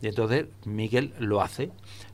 Y 0.00 0.06
entonces 0.06 0.46
Miguel 0.64 1.12
lo 1.18 1.42
hace. 1.42 1.72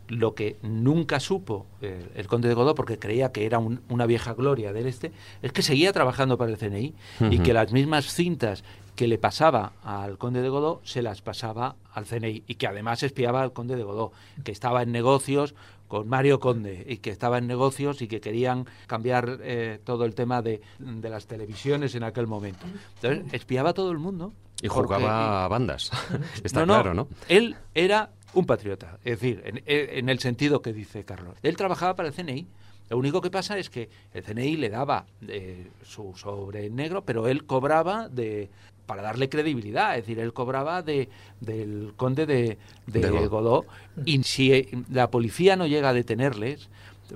Lo 0.08 0.34
que 0.34 0.56
nunca 0.62 1.20
supo 1.20 1.66
eh, 1.82 2.06
el 2.14 2.26
conde 2.26 2.48
de 2.48 2.54
Godó, 2.54 2.74
porque 2.74 2.98
creía 2.98 3.30
que 3.30 3.44
era 3.44 3.58
una 3.58 4.06
vieja 4.06 4.32
gloria 4.32 4.72
del 4.72 4.86
este, 4.86 5.12
es 5.42 5.52
que 5.52 5.62
seguía 5.62 5.92
trabajando 5.92 6.38
para 6.38 6.50
el 6.50 6.58
CNI 6.58 6.94
y 7.30 7.38
que 7.38 7.52
las 7.52 7.72
mismas 7.72 8.12
cintas 8.12 8.64
que 8.96 9.08
le 9.08 9.18
pasaba 9.18 9.72
al 9.82 10.18
conde 10.18 10.40
de 10.40 10.48
Godó 10.48 10.80
se 10.84 11.02
las 11.02 11.20
pasaba 11.20 11.76
al 11.92 12.06
CNI 12.06 12.44
y 12.46 12.54
que 12.54 12.66
además 12.66 13.02
espiaba 13.02 13.42
al 13.42 13.52
conde 13.52 13.76
de 13.76 13.82
Godó, 13.82 14.12
que 14.44 14.52
estaba 14.52 14.82
en 14.82 14.92
negocios 14.92 15.54
con 15.88 16.08
Mario 16.08 16.40
Conde 16.40 16.84
y 16.88 16.98
que 16.98 17.10
estaba 17.10 17.38
en 17.38 17.46
negocios 17.46 18.02
y 18.02 18.08
que 18.08 18.20
querían 18.20 18.66
cambiar 18.86 19.38
eh, 19.42 19.80
todo 19.84 20.04
el 20.04 20.14
tema 20.14 20.42
de, 20.42 20.60
de, 20.78 21.08
las 21.08 21.26
televisiones 21.26 21.94
en 21.94 22.04
aquel 22.04 22.26
momento. 22.26 22.66
Entonces, 22.96 23.32
espiaba 23.32 23.70
a 23.70 23.74
todo 23.74 23.90
el 23.90 23.98
mundo. 23.98 24.32
Y 24.62 24.68
jugaba 24.68 25.44
a 25.44 25.48
bandas. 25.48 25.90
Está 26.44 26.64
claro, 26.64 26.94
¿no? 26.94 27.08
Él 27.28 27.56
era 27.74 28.10
un 28.34 28.46
patriota. 28.46 28.98
Es 29.04 29.20
decir, 29.20 29.42
en, 29.44 29.62
en 29.66 30.08
el 30.08 30.18
sentido 30.18 30.62
que 30.62 30.72
dice 30.72 31.04
Carlos. 31.04 31.36
Él 31.42 31.56
trabajaba 31.56 31.94
para 31.94 32.08
el 32.08 32.14
CNI. 32.14 32.46
Lo 32.90 32.98
único 32.98 33.20
que 33.20 33.30
pasa 33.30 33.58
es 33.58 33.70
que 33.70 33.88
el 34.12 34.22
CNI 34.22 34.56
le 34.56 34.68
daba 34.68 35.06
eh, 35.26 35.70
su 35.82 36.14
sobre 36.16 36.68
negro, 36.68 37.02
pero 37.04 37.28
él 37.28 37.46
cobraba 37.46 38.08
de 38.08 38.50
para 38.86 39.02
darle 39.02 39.28
credibilidad, 39.28 39.96
es 39.96 40.02
decir, 40.02 40.18
él 40.18 40.32
cobraba 40.32 40.82
de 40.82 41.08
del 41.40 41.92
conde 41.96 42.26
de, 42.26 42.58
de, 42.86 43.00
De 43.00 43.26
Godó. 43.26 43.64
y 44.04 44.22
si 44.22 44.52
eh, 44.52 44.68
la 44.90 45.10
policía 45.10 45.56
no 45.56 45.66
llega 45.66 45.90
a 45.90 45.92
detenerles, 45.92 46.68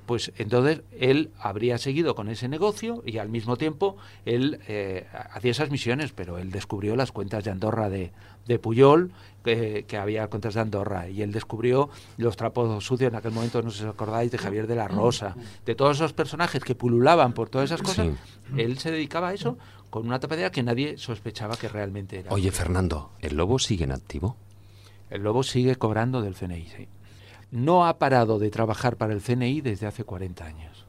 pues 0.07 0.33
entonces 0.37 0.83
él 0.99 1.31
habría 1.39 1.79
seguido 1.79 2.15
con 2.15 2.29
ese 2.29 2.49
negocio 2.49 3.03
y 3.07 3.19
al 3.19 3.29
mismo 3.29 3.57
tiempo 3.57 3.97
él 4.25 4.61
eh, 4.69 5.07
hacía 5.31 5.51
esas 5.51 5.71
misiones, 5.71 6.13
pero 6.13 6.39
él 6.39 6.51
descubrió 6.51 6.95
las 6.97 7.13
cuentas 7.13 7.45
de 7.45 7.51
Andorra 7.51 7.89
de, 7.89 8.13
de 8.47 8.59
Puyol, 8.59 9.13
que, 9.45 9.85
que 9.89 9.97
había 9.97 10.27
cuentas 10.29 10.55
de 10.55 10.61
Andorra, 10.61 11.09
y 11.09 11.23
él 11.23 11.33
descubrió 11.33 11.89
los 12.19 12.37
trapos 12.37 12.85
sucios 12.85 13.11
en 13.11 13.17
aquel 13.17 13.33
momento, 13.33 13.63
no 13.63 13.71
sé 13.71 13.79
si 13.79 13.85
os 13.85 13.91
acordáis, 13.91 14.31
de 14.31 14.39
Javier 14.39 14.67
de 14.67 14.75
la 14.75 14.89
Rosa, 14.89 15.37
de 15.65 15.75
todos 15.75 15.97
esos 15.97 16.13
personajes 16.13 16.63
que 16.63 16.75
pululaban 16.75 17.33
por 17.33 17.49
todas 17.49 17.71
esas 17.71 17.83
cosas, 17.83 18.09
él 18.57 18.79
se 18.79 18.91
dedicaba 18.91 19.29
a 19.29 19.35
eso 19.35 19.57
con 19.91 20.07
una 20.07 20.21
tapadera 20.21 20.51
que 20.51 20.63
nadie 20.63 20.99
sospechaba 20.99 21.57
que 21.57 21.69
realmente 21.69 22.19
era. 22.21 22.33
Oye, 22.33 22.51
Fernando, 22.51 23.13
¿el 23.21 23.37
lobo 23.37 23.59
sigue 23.59 23.85
en 23.85 23.93
activo? 23.93 24.37
El 25.11 25.23
lobo 25.23 25.43
sigue 25.43 25.77
cobrando 25.77 26.21
del 26.21 26.35
CNI, 26.35 26.67
sí. 26.67 26.89
No 27.51 27.87
ha 27.87 27.99
parado 27.99 28.39
de 28.39 28.51
trabajar 28.51 28.97
para 28.97 29.15
el 29.15 29.23
CNI 29.23 29.63
desde 29.63 29.87
hace 29.87 30.05
40 30.05 30.45
años. 30.45 30.85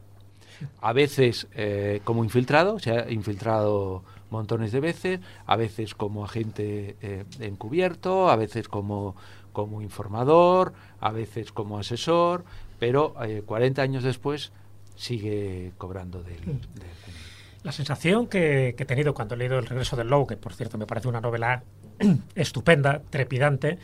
A 0.82 0.92
veces 0.92 1.48
eh, 1.54 2.02
como 2.04 2.24
infiltrado, 2.26 2.80
se 2.80 2.92
ha 2.92 3.10
infiltrado 3.10 4.04
montones 4.30 4.74
de 4.74 4.82
veces, 4.82 5.20
a 5.46 5.56
veces 5.56 5.96
como 5.96 6.26
agente 6.26 6.98
eh, 7.02 7.24
encubierto, 7.40 8.30
a 8.30 8.36
veces 8.36 8.68
como, 8.68 9.16
como 9.54 9.82
informador, 9.82 10.74
a 11.00 11.12
veces 11.12 11.54
como 11.54 11.80
asesor, 11.80 12.44
pero 12.78 13.16
eh, 13.24 13.44
40 13.46 13.82
años 13.82 14.04
después 14.04 14.52
sigue 14.98 15.72
cobrando 15.78 16.22
del, 16.22 16.44
del 16.46 16.60
CNI. 17.06 17.29
La 17.64 17.72
sensación 17.72 18.28
que, 18.28 18.74
que 18.78 18.84
he 18.84 18.86
tenido 18.86 19.14
cuando 19.14 19.36
he 19.36 19.38
leído 19.38 19.60
El 19.60 19.66
regreso 19.66 19.96
del 19.96 20.08
lobo, 20.08 20.28
que 20.28 20.38
por 20.38 20.54
cierto 20.54 20.78
me 20.78 20.86
parece 20.86 21.08
una 21.08 21.22
novela 21.22 21.64
estupenda, 22.36 23.02
trepidante, 23.10 23.80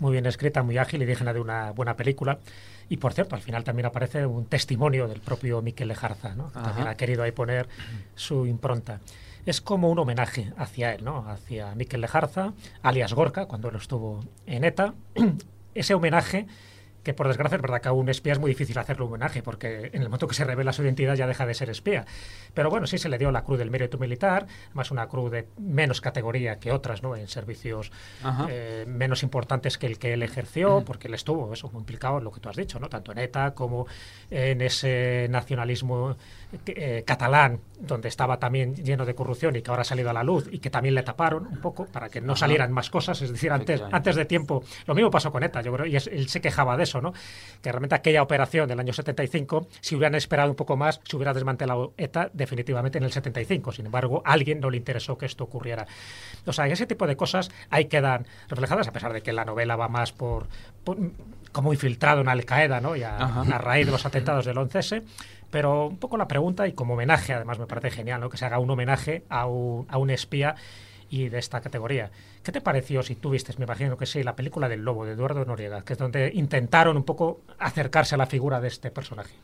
muy 0.00 0.12
bien 0.12 0.26
escrita, 0.26 0.62
muy 0.62 0.78
ágil 0.78 1.02
y 1.02 1.06
digna 1.06 1.32
de 1.32 1.40
una 1.40 1.72
buena 1.72 1.96
película. 1.96 2.38
Y 2.88 2.96
por 2.96 3.12
cierto, 3.12 3.34
al 3.34 3.42
final 3.42 3.64
también 3.64 3.86
aparece 3.86 4.24
un 4.24 4.46
testimonio 4.46 5.08
del 5.08 5.20
propio 5.20 5.60
Miquel 5.60 5.88
Lejarza, 5.88 6.34
¿no? 6.34 6.48
que 6.48 6.60
también 6.60 6.88
ha 6.88 6.94
querido 6.94 7.22
ahí 7.22 7.32
poner 7.32 7.68
su 8.14 8.46
impronta. 8.46 9.00
Es 9.44 9.60
como 9.60 9.90
un 9.90 9.98
homenaje 9.98 10.52
hacia 10.56 10.94
él, 10.94 11.04
¿no? 11.04 11.28
hacia 11.28 11.74
Miquel 11.74 12.00
Lejarza, 12.00 12.54
alias 12.82 13.12
Gorka, 13.12 13.46
cuando 13.46 13.68
él 13.68 13.76
estuvo 13.76 14.24
en 14.46 14.64
ETA. 14.64 14.94
Ese 15.74 15.94
homenaje 15.94 16.46
que 17.08 17.14
por 17.14 17.26
desgracia 17.26 17.56
es 17.56 17.62
verdad 17.62 17.80
que 17.80 17.88
a 17.88 17.92
un 17.92 18.10
espía 18.10 18.34
es 18.34 18.38
muy 18.38 18.50
difícil 18.50 18.76
hacerle 18.76 19.04
un 19.04 19.08
homenaje, 19.08 19.42
porque 19.42 19.86
en 19.94 20.02
el 20.02 20.08
momento 20.10 20.28
que 20.28 20.34
se 20.34 20.44
revela 20.44 20.74
su 20.74 20.82
identidad 20.82 21.14
ya 21.14 21.26
deja 21.26 21.46
de 21.46 21.54
ser 21.54 21.70
espía. 21.70 22.04
Pero 22.52 22.68
bueno, 22.68 22.86
sí 22.86 22.98
se 22.98 23.08
le 23.08 23.16
dio 23.16 23.30
la 23.32 23.44
cruz 23.44 23.58
del 23.58 23.70
mérito 23.70 23.96
militar, 23.96 24.46
más 24.74 24.90
una 24.90 25.06
cruz 25.08 25.30
de 25.30 25.48
menos 25.58 26.02
categoría 26.02 26.58
que 26.58 26.70
otras, 26.70 27.02
¿no? 27.02 27.16
En 27.16 27.26
servicios 27.28 27.90
eh, 28.50 28.84
menos 28.86 29.22
importantes 29.22 29.78
que 29.78 29.86
el 29.86 29.98
que 29.98 30.12
él 30.12 30.22
ejerció, 30.22 30.84
porque 30.84 31.08
él 31.08 31.14
estuvo 31.14 31.50
eso 31.50 31.70
muy 31.70 31.80
implicado 31.80 32.18
en 32.18 32.24
lo 32.24 32.30
que 32.30 32.40
tú 32.40 32.50
has 32.50 32.56
dicho, 32.56 32.78
¿no? 32.78 32.90
Tanto 32.90 33.12
en 33.12 33.18
ETA 33.18 33.54
como 33.54 33.86
en 34.30 34.60
ese 34.60 35.28
nacionalismo 35.30 36.14
eh, 36.66 37.04
catalán, 37.06 37.60
donde 37.80 38.08
estaba 38.08 38.38
también 38.38 38.74
lleno 38.74 39.06
de 39.06 39.14
corrupción 39.14 39.56
y 39.56 39.62
que 39.62 39.70
ahora 39.70 39.80
ha 39.82 39.84
salido 39.84 40.10
a 40.10 40.12
la 40.12 40.22
luz 40.24 40.46
y 40.52 40.58
que 40.58 40.68
también 40.68 40.94
le 40.94 41.02
taparon 41.02 41.46
un 41.46 41.60
poco 41.62 41.86
para 41.86 42.10
que 42.10 42.20
no 42.20 42.32
Ajá. 42.32 42.40
salieran 42.40 42.70
más 42.70 42.90
cosas, 42.90 43.22
es 43.22 43.30
decir, 43.32 43.50
antes, 43.50 43.80
de 44.16 44.24
tiempo. 44.26 44.62
Lo 44.86 44.94
mismo 44.94 45.10
pasó 45.10 45.30
con 45.32 45.42
ETA, 45.42 45.62
yo 45.62 45.72
creo, 45.72 45.86
y 45.86 45.96
es- 45.96 46.06
él 46.08 46.28
se 46.28 46.40
quejaba 46.40 46.76
de 46.76 46.82
eso, 46.84 46.97
¿no? 47.00 47.12
Que 47.62 47.70
realmente 47.72 47.94
aquella 47.94 48.22
operación 48.22 48.68
del 48.68 48.78
año 48.80 48.92
75, 48.92 49.66
si 49.80 49.96
hubieran 49.96 50.14
esperado 50.14 50.50
un 50.50 50.56
poco 50.56 50.76
más, 50.76 51.00
se 51.04 51.16
hubiera 51.16 51.32
desmantelado 51.34 51.92
ETA 51.96 52.30
definitivamente 52.32 52.98
en 52.98 53.04
el 53.04 53.12
75. 53.12 53.72
Sin 53.72 53.86
embargo, 53.86 54.22
a 54.24 54.32
alguien 54.32 54.60
no 54.60 54.70
le 54.70 54.76
interesó 54.76 55.18
que 55.18 55.26
esto 55.26 55.44
ocurriera. 55.44 55.86
O 56.46 56.52
sea, 56.52 56.66
ese 56.66 56.86
tipo 56.86 57.06
de 57.06 57.16
cosas 57.16 57.50
ahí 57.70 57.86
quedan 57.86 58.26
reflejadas, 58.48 58.88
a 58.88 58.92
pesar 58.92 59.12
de 59.12 59.22
que 59.22 59.32
la 59.32 59.44
novela 59.44 59.76
va 59.76 59.88
más 59.88 60.12
por, 60.12 60.46
por- 60.84 60.98
como 61.52 61.72
infiltrado 61.72 62.20
en 62.20 62.28
Al 62.28 62.44
Qaeda, 62.44 62.80
¿no? 62.80 62.94
Y 62.96 63.02
a 63.02 63.18
raíz 63.58 63.86
de 63.86 63.92
los 63.92 64.04
atentados 64.06 64.44
del 64.44 64.56
11S. 64.56 65.02
Pero 65.50 65.86
un 65.86 65.96
poco 65.96 66.18
la 66.18 66.28
pregunta, 66.28 66.68
y 66.68 66.72
como 66.74 66.92
homenaje, 66.94 67.32
además 67.32 67.58
me 67.58 67.66
parece 67.66 67.90
genial, 67.90 68.20
¿no? 68.20 68.28
Que 68.28 68.36
se 68.36 68.44
haga 68.44 68.58
un 68.58 68.68
homenaje 68.70 69.24
a 69.30 69.46
un, 69.46 69.86
a 69.88 69.96
un 69.96 70.10
espía 70.10 70.56
y 71.08 71.30
de 71.30 71.38
esta 71.38 71.62
categoría. 71.62 72.10
¿Qué 72.42 72.52
te 72.52 72.60
pareció, 72.60 73.02
si 73.02 73.14
tú 73.14 73.30
viste, 73.30 73.52
me 73.58 73.64
imagino 73.64 73.96
que 73.96 74.06
sí, 74.06 74.22
la 74.22 74.34
película 74.36 74.68
del 74.68 74.82
Lobo 74.84 75.04
de 75.04 75.12
Eduardo 75.12 75.44
Noriega, 75.44 75.82
que 75.82 75.92
es 75.94 75.98
donde 75.98 76.30
intentaron 76.34 76.96
un 76.96 77.04
poco 77.04 77.40
acercarse 77.58 78.14
a 78.14 78.18
la 78.18 78.26
figura 78.26 78.60
de 78.60 78.68
este 78.68 78.90
personaje? 78.90 79.34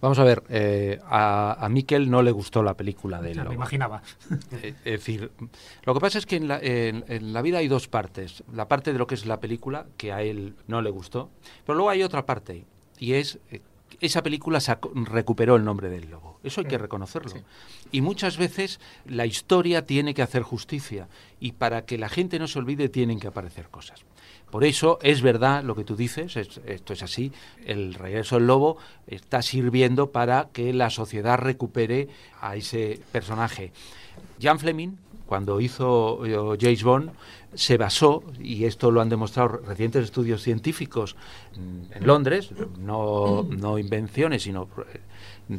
Vamos 0.00 0.18
a 0.18 0.24
ver, 0.24 0.42
eh, 0.50 0.98
a, 1.06 1.64
a 1.64 1.68
Miquel 1.70 2.10
no 2.10 2.20
le 2.22 2.30
gustó 2.30 2.62
la 2.62 2.74
película 2.74 3.22
de 3.22 3.32
Ya 3.34 3.44
me 3.44 3.54
imaginaba. 3.54 4.02
Eh, 4.52 4.74
Es 4.84 4.92
decir, 5.00 5.30
lo 5.84 5.94
que 5.94 6.00
pasa 6.00 6.18
es 6.18 6.26
que 6.26 6.36
en 6.36 6.46
la, 6.48 6.58
en- 6.60 7.04
en 7.08 7.32
la 7.32 7.40
vida 7.40 7.58
hay 7.58 7.68
dos 7.68 7.88
partes. 7.88 8.44
La 8.52 8.68
parte 8.68 8.92
de 8.92 8.98
lo 8.98 9.06
que 9.06 9.14
es 9.14 9.24
la 9.24 9.40
película, 9.40 9.86
que 9.96 10.12
a 10.12 10.20
él 10.20 10.56
no 10.66 10.82
le 10.82 10.90
gustó, 10.90 11.30
pero 11.64 11.76
luego 11.76 11.88
hay 11.88 12.02
otra 12.02 12.26
parte, 12.26 12.66
y 12.98 13.14
es 13.14 13.38
eh, 13.50 13.62
esa 14.00 14.22
película 14.22 14.58
recuperó 14.94 15.56
el 15.56 15.64
nombre 15.64 15.88
del 15.88 16.10
lobo. 16.10 16.33
Eso 16.44 16.60
hay 16.60 16.66
que 16.66 16.78
reconocerlo. 16.78 17.30
Y 17.90 18.00
muchas 18.00 18.36
veces 18.36 18.78
la 19.06 19.26
historia 19.26 19.86
tiene 19.86 20.14
que 20.14 20.22
hacer 20.22 20.42
justicia, 20.42 21.08
y 21.40 21.52
para 21.52 21.84
que 21.84 21.98
la 21.98 22.08
gente 22.08 22.38
no 22.38 22.46
se 22.48 22.58
olvide 22.58 22.88
tienen 22.88 23.18
que 23.18 23.26
aparecer 23.28 23.68
cosas. 23.70 24.04
Por 24.50 24.62
eso 24.64 24.98
es 25.02 25.20
verdad 25.20 25.64
lo 25.64 25.74
que 25.74 25.82
tú 25.84 25.96
dices, 25.96 26.36
es- 26.36 26.60
esto 26.66 26.92
es 26.92 27.02
así, 27.02 27.32
el 27.66 27.94
regreso 27.94 28.36
del 28.36 28.46
lobo 28.46 28.76
está 29.08 29.42
sirviendo 29.42 30.10
para 30.12 30.48
que 30.52 30.72
la 30.72 30.90
sociedad 30.90 31.38
recupere 31.38 32.08
a 32.40 32.54
ese 32.54 33.00
personaje. 33.10 33.72
Jan 34.40 34.60
Fleming, 34.60 34.90
cuando 35.26 35.60
hizo 35.60 36.24
eh, 36.24 36.58
James 36.60 36.84
Bond, 36.84 37.10
se 37.54 37.76
basó, 37.78 38.22
y 38.40 38.64
esto 38.64 38.90
lo 38.90 39.00
han 39.00 39.08
demostrado 39.08 39.48
recientes 39.58 40.04
estudios 40.04 40.42
científicos 40.42 41.16
mm, 41.56 41.92
en 41.96 42.06
Londres, 42.06 42.50
no, 42.78 43.44
no 43.48 43.78
invenciones, 43.78 44.42
sino 44.42 44.68
eh, 44.92 45.00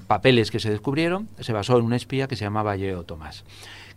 papeles 0.07 0.51
que 0.51 0.59
se 0.59 0.69
descubrieron, 0.69 1.29
se 1.39 1.53
basó 1.53 1.77
en 1.77 1.85
un 1.85 1.93
espía 1.93 2.27
que 2.27 2.35
se 2.35 2.45
llamaba 2.45 2.75
Yeo 2.75 3.03
Thomas, 3.03 3.43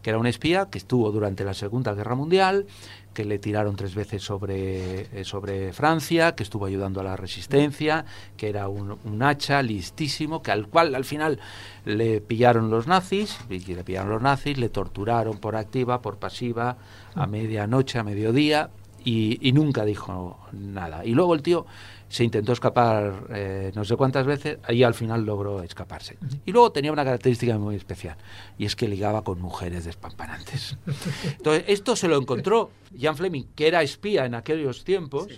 que 0.02 0.10
era 0.10 0.18
un 0.18 0.26
espía 0.26 0.68
que 0.70 0.78
estuvo 0.78 1.10
durante 1.10 1.44
la 1.44 1.54
Segunda 1.54 1.94
Guerra 1.94 2.14
Mundial, 2.14 2.66
que 3.14 3.24
le 3.24 3.38
tiraron 3.38 3.74
tres 3.74 3.94
veces 3.96 4.22
sobre, 4.22 5.20
eh, 5.20 5.24
sobre 5.24 5.72
Francia, 5.72 6.36
que 6.36 6.44
estuvo 6.44 6.66
ayudando 6.66 7.00
a 7.00 7.04
la 7.04 7.16
resistencia, 7.16 8.04
que 8.36 8.48
era 8.48 8.68
un, 8.68 9.22
hacha 9.22 9.60
listísimo, 9.62 10.40
que 10.40 10.52
al 10.52 10.68
cual 10.68 10.94
al 10.94 11.04
final 11.04 11.40
le 11.84 12.20
pillaron 12.20 12.70
los 12.70 12.86
nazis, 12.86 13.38
le 13.48 13.82
pillaron 13.82 14.10
los 14.10 14.22
nazis, 14.22 14.56
le 14.56 14.68
torturaron 14.68 15.38
por 15.38 15.56
activa, 15.56 16.00
por 16.00 16.18
pasiva, 16.18 16.76
a 17.14 17.26
medianoche, 17.26 17.98
a 17.98 18.04
mediodía, 18.04 18.70
y 19.04 19.52
nunca 19.52 19.86
dijo 19.86 20.38
nada. 20.52 21.04
Y 21.04 21.12
luego 21.12 21.34
el 21.34 21.42
tío 21.42 21.64
se 22.08 22.24
intentó 22.24 22.52
escapar 22.52 23.26
eh, 23.30 23.72
no 23.74 23.84
sé 23.84 23.96
cuántas 23.96 24.26
veces 24.26 24.58
y 24.68 24.82
al 24.82 24.94
final 24.94 25.24
logró 25.24 25.62
escaparse. 25.62 26.16
Y 26.46 26.52
luego 26.52 26.72
tenía 26.72 26.92
una 26.92 27.04
característica 27.04 27.58
muy 27.58 27.76
especial, 27.76 28.16
y 28.56 28.64
es 28.64 28.76
que 28.76 28.88
ligaba 28.88 29.22
con 29.22 29.40
mujeres 29.40 29.84
despampanantes. 29.84 30.76
Entonces, 31.36 31.64
esto 31.66 31.96
se 31.96 32.08
lo 32.08 32.16
encontró 32.16 32.70
Jan 32.98 33.16
Fleming, 33.16 33.44
que 33.54 33.68
era 33.68 33.82
espía 33.82 34.24
en 34.24 34.34
aquellos 34.34 34.84
tiempos, 34.84 35.28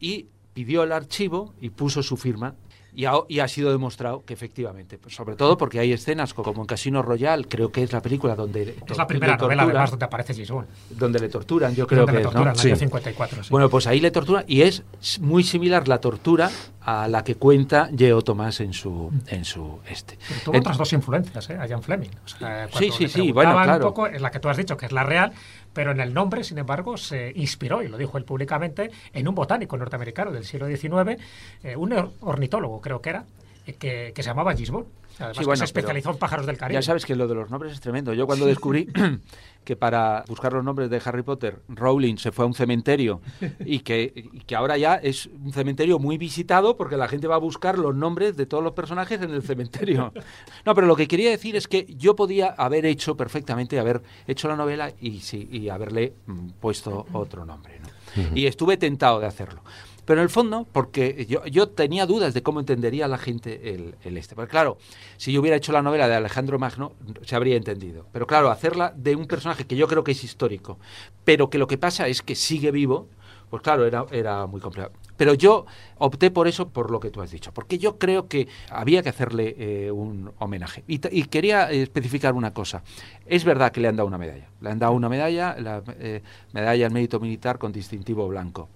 y 0.00 0.26
pidió 0.54 0.84
el 0.84 0.92
archivo 0.92 1.54
y 1.60 1.70
puso 1.70 2.02
su 2.02 2.16
firma. 2.16 2.54
Y 2.96 3.06
ha, 3.06 3.12
y 3.28 3.40
ha 3.40 3.48
sido 3.48 3.72
demostrado 3.72 4.24
que 4.24 4.34
efectivamente, 4.34 4.98
pues 4.98 5.14
sobre 5.16 5.34
todo 5.34 5.56
porque 5.58 5.80
hay 5.80 5.92
escenas 5.92 6.32
co- 6.32 6.42
como 6.44 6.60
en 6.62 6.66
Casino 6.66 7.02
Royale, 7.02 7.44
creo 7.48 7.72
que 7.72 7.82
es 7.82 7.92
la 7.92 8.00
película 8.00 8.36
donde 8.36 8.76
Es 8.86 8.96
la 8.96 9.06
primera 9.06 9.32
le 9.34 9.38
novela, 9.38 9.64
además, 9.64 9.90
donde 9.90 10.04
aparece 10.04 10.32
Bond. 10.52 10.68
donde 10.90 11.18
le 11.18 11.28
torturan, 11.28 11.74
yo 11.74 11.86
creo 11.86 12.06
donde 12.06 12.12
que 12.12 12.18
le 12.18 12.20
es, 12.20 12.26
¿no? 12.26 12.30
torturan, 12.32 12.54
en 12.54 12.60
el 12.60 12.66
año 12.66 12.76
Sí. 12.76 12.80
54. 12.80 13.42
sí. 13.44 13.48
Bueno, 13.50 13.68
pues 13.68 13.86
ahí 13.88 13.98
le 14.00 14.10
torturan 14.12 14.44
y 14.46 14.62
es 14.62 14.84
muy 15.20 15.42
similar 15.42 15.88
la 15.88 15.98
tortura 15.98 16.50
a 16.82 17.08
la 17.08 17.24
que 17.24 17.34
cuenta 17.34 17.88
Geo 17.96 18.22
Tomás 18.22 18.60
en 18.60 18.72
su 18.74 19.10
en 19.28 19.44
su 19.44 19.80
este. 19.88 20.18
Pero 20.28 20.40
tuvo 20.44 20.58
otras 20.58 20.76
dos 20.76 20.92
influencias, 20.92 21.50
¿eh? 21.50 21.58
A 21.60 21.66
Jan 21.66 21.82
Fleming. 21.82 22.10
O 22.24 22.28
sea, 22.28 22.68
Sí, 22.78 22.90
sí, 22.96 23.08
sí, 23.08 23.32
bueno, 23.32 23.52
claro. 23.54 23.86
Un 23.86 23.90
poco, 23.92 24.06
es 24.06 24.20
la 24.20 24.30
que 24.30 24.38
tú 24.38 24.48
has 24.48 24.56
dicho, 24.56 24.76
que 24.76 24.86
es 24.86 24.92
la 24.92 25.02
real, 25.02 25.32
pero 25.74 25.90
en 25.90 26.00
el 26.00 26.14
nombre, 26.14 26.42
sin 26.44 26.56
embargo, 26.58 26.96
se 26.96 27.32
inspiró, 27.34 27.82
y 27.82 27.88
lo 27.88 27.98
dijo 27.98 28.16
él 28.16 28.24
públicamente, 28.24 28.90
en 29.12 29.28
un 29.28 29.34
botánico 29.34 29.76
norteamericano 29.76 30.30
del 30.32 30.44
siglo 30.44 30.66
XIX, 30.68 31.20
eh, 31.62 31.76
un 31.76 31.92
or- 31.92 32.12
ornitólogo, 32.20 32.80
creo 32.80 33.02
que 33.02 33.10
era, 33.10 33.24
eh, 33.66 33.74
que, 33.74 34.12
que 34.14 34.22
se 34.22 34.30
llamaba 34.30 34.54
Gisborne. 34.54 34.88
Además, 35.18 35.36
Sí, 35.36 35.40
que 35.40 35.46
bueno, 35.46 35.58
se 35.58 35.64
especializó 35.64 36.10
en 36.10 36.18
pájaros 36.18 36.46
del 36.46 36.56
Caribe. 36.56 36.80
Ya 36.80 36.82
sabes 36.82 37.06
que 37.06 37.14
lo 37.14 37.28
de 37.28 37.34
los 37.34 37.50
nombres 37.50 37.72
es 37.72 37.80
tremendo. 37.80 38.12
Yo 38.14 38.26
cuando 38.26 38.46
descubrí 38.46 38.88
que 39.64 39.76
para 39.76 40.24
buscar 40.28 40.52
los 40.52 40.64
nombres 40.64 40.90
de 40.90 41.00
Harry 41.04 41.22
Potter, 41.22 41.60
Rowling 41.68 42.16
se 42.16 42.32
fue 42.32 42.44
a 42.44 42.48
un 42.48 42.54
cementerio 42.54 43.20
y 43.64 43.80
que, 43.80 44.12
y 44.32 44.40
que 44.40 44.56
ahora 44.56 44.76
ya 44.76 44.96
es 44.96 45.26
un 45.26 45.52
cementerio 45.52 45.98
muy 45.98 46.18
visitado 46.18 46.76
porque 46.76 46.96
la 46.96 47.08
gente 47.08 47.26
va 47.26 47.36
a 47.36 47.38
buscar 47.38 47.78
los 47.78 47.94
nombres 47.94 48.36
de 48.36 48.46
todos 48.46 48.62
los 48.62 48.72
personajes 48.72 49.20
en 49.22 49.30
el 49.30 49.42
cementerio. 49.42 50.12
No, 50.64 50.74
pero 50.74 50.86
lo 50.86 50.96
que 50.96 51.06
quería 51.06 51.30
decir 51.30 51.56
es 51.56 51.68
que 51.68 51.86
yo 51.96 52.16
podía 52.16 52.48
haber 52.48 52.86
hecho 52.86 53.16
perfectamente, 53.16 53.78
haber 53.78 54.02
hecho 54.26 54.48
la 54.48 54.56
novela 54.56 54.92
y, 54.98 55.20
sí, 55.20 55.48
y 55.50 55.68
haberle 55.68 56.14
mm, 56.26 56.48
puesto 56.60 57.06
otro 57.12 57.44
nombre. 57.44 57.80
¿no? 57.80 57.88
Y 58.34 58.46
estuve 58.46 58.76
tentado 58.76 59.20
de 59.20 59.26
hacerlo. 59.26 59.62
Pero 60.04 60.20
en 60.20 60.24
el 60.24 60.30
fondo, 60.30 60.66
porque 60.70 61.26
yo, 61.28 61.44
yo 61.46 61.68
tenía 61.68 62.06
dudas 62.06 62.34
de 62.34 62.42
cómo 62.42 62.60
entendería 62.60 63.08
la 63.08 63.18
gente 63.18 63.74
el, 63.74 63.94
el 64.02 64.16
este. 64.16 64.34
Porque 64.34 64.50
claro, 64.50 64.78
si 65.16 65.32
yo 65.32 65.40
hubiera 65.40 65.56
hecho 65.56 65.72
la 65.72 65.82
novela 65.82 66.08
de 66.08 66.14
Alejandro 66.14 66.58
Magno, 66.58 66.92
se 67.22 67.36
habría 67.36 67.56
entendido. 67.56 68.06
Pero 68.12 68.26
claro, 68.26 68.50
hacerla 68.50 68.92
de 68.96 69.16
un 69.16 69.26
personaje 69.26 69.66
que 69.66 69.76
yo 69.76 69.88
creo 69.88 70.04
que 70.04 70.12
es 70.12 70.24
histórico, 70.24 70.78
pero 71.24 71.48
que 71.50 71.58
lo 71.58 71.66
que 71.66 71.78
pasa 71.78 72.08
es 72.08 72.22
que 72.22 72.34
sigue 72.34 72.70
vivo, 72.70 73.08
pues 73.50 73.62
claro, 73.62 73.86
era, 73.86 74.04
era 74.10 74.46
muy 74.46 74.60
complicado. 74.60 74.92
Pero 75.16 75.34
yo 75.34 75.66
opté 75.98 76.30
por 76.30 76.48
eso, 76.48 76.68
por 76.68 76.90
lo 76.90 76.98
que 76.98 77.10
tú 77.10 77.22
has 77.22 77.30
dicho, 77.30 77.52
porque 77.52 77.78
yo 77.78 77.98
creo 77.98 78.26
que 78.26 78.48
había 78.68 79.02
que 79.02 79.08
hacerle 79.08 79.54
eh, 79.58 79.90
un 79.90 80.32
homenaje. 80.38 80.82
Y, 80.86 80.98
quería 80.98 81.70
especificar 81.70 82.34
una 82.34 82.52
cosa. 82.52 82.82
Es 83.26 83.44
verdad 83.44 83.70
que 83.70 83.80
le 83.80 83.88
han 83.88 83.96
dado 83.96 84.08
una 84.08 84.18
medalla. 84.18 84.48
Le 84.60 84.70
han 84.70 84.78
dado 84.78 84.92
una 84.92 85.08
medalla, 85.08 85.56
la 85.58 85.82
eh, 86.00 86.22
medalla 86.52 86.86
al 86.86 86.92
mérito 86.92 87.20
militar 87.20 87.58
con 87.58 87.72
distintivo 87.72 88.26
blanco 88.28 88.68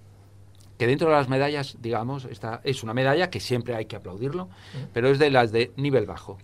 que 0.79 0.87
dentro 0.87 1.09
de 1.09 1.15
las 1.15 1.27
medallas, 1.27 1.75
digamos, 1.81 2.23
esta 2.23 2.61
es 2.63 2.83
una 2.83 2.93
medalla 2.93 3.29
que 3.29 3.41
siempre 3.41 3.75
hay 3.75 3.85
que 3.85 3.97
aplaudirlo, 3.97 4.47
pero 4.93 5.09
es 5.09 5.19
de 5.19 5.29
las 5.29 5.51
de 5.51 5.73
nivel 5.75 6.05
bajo. 6.05 6.37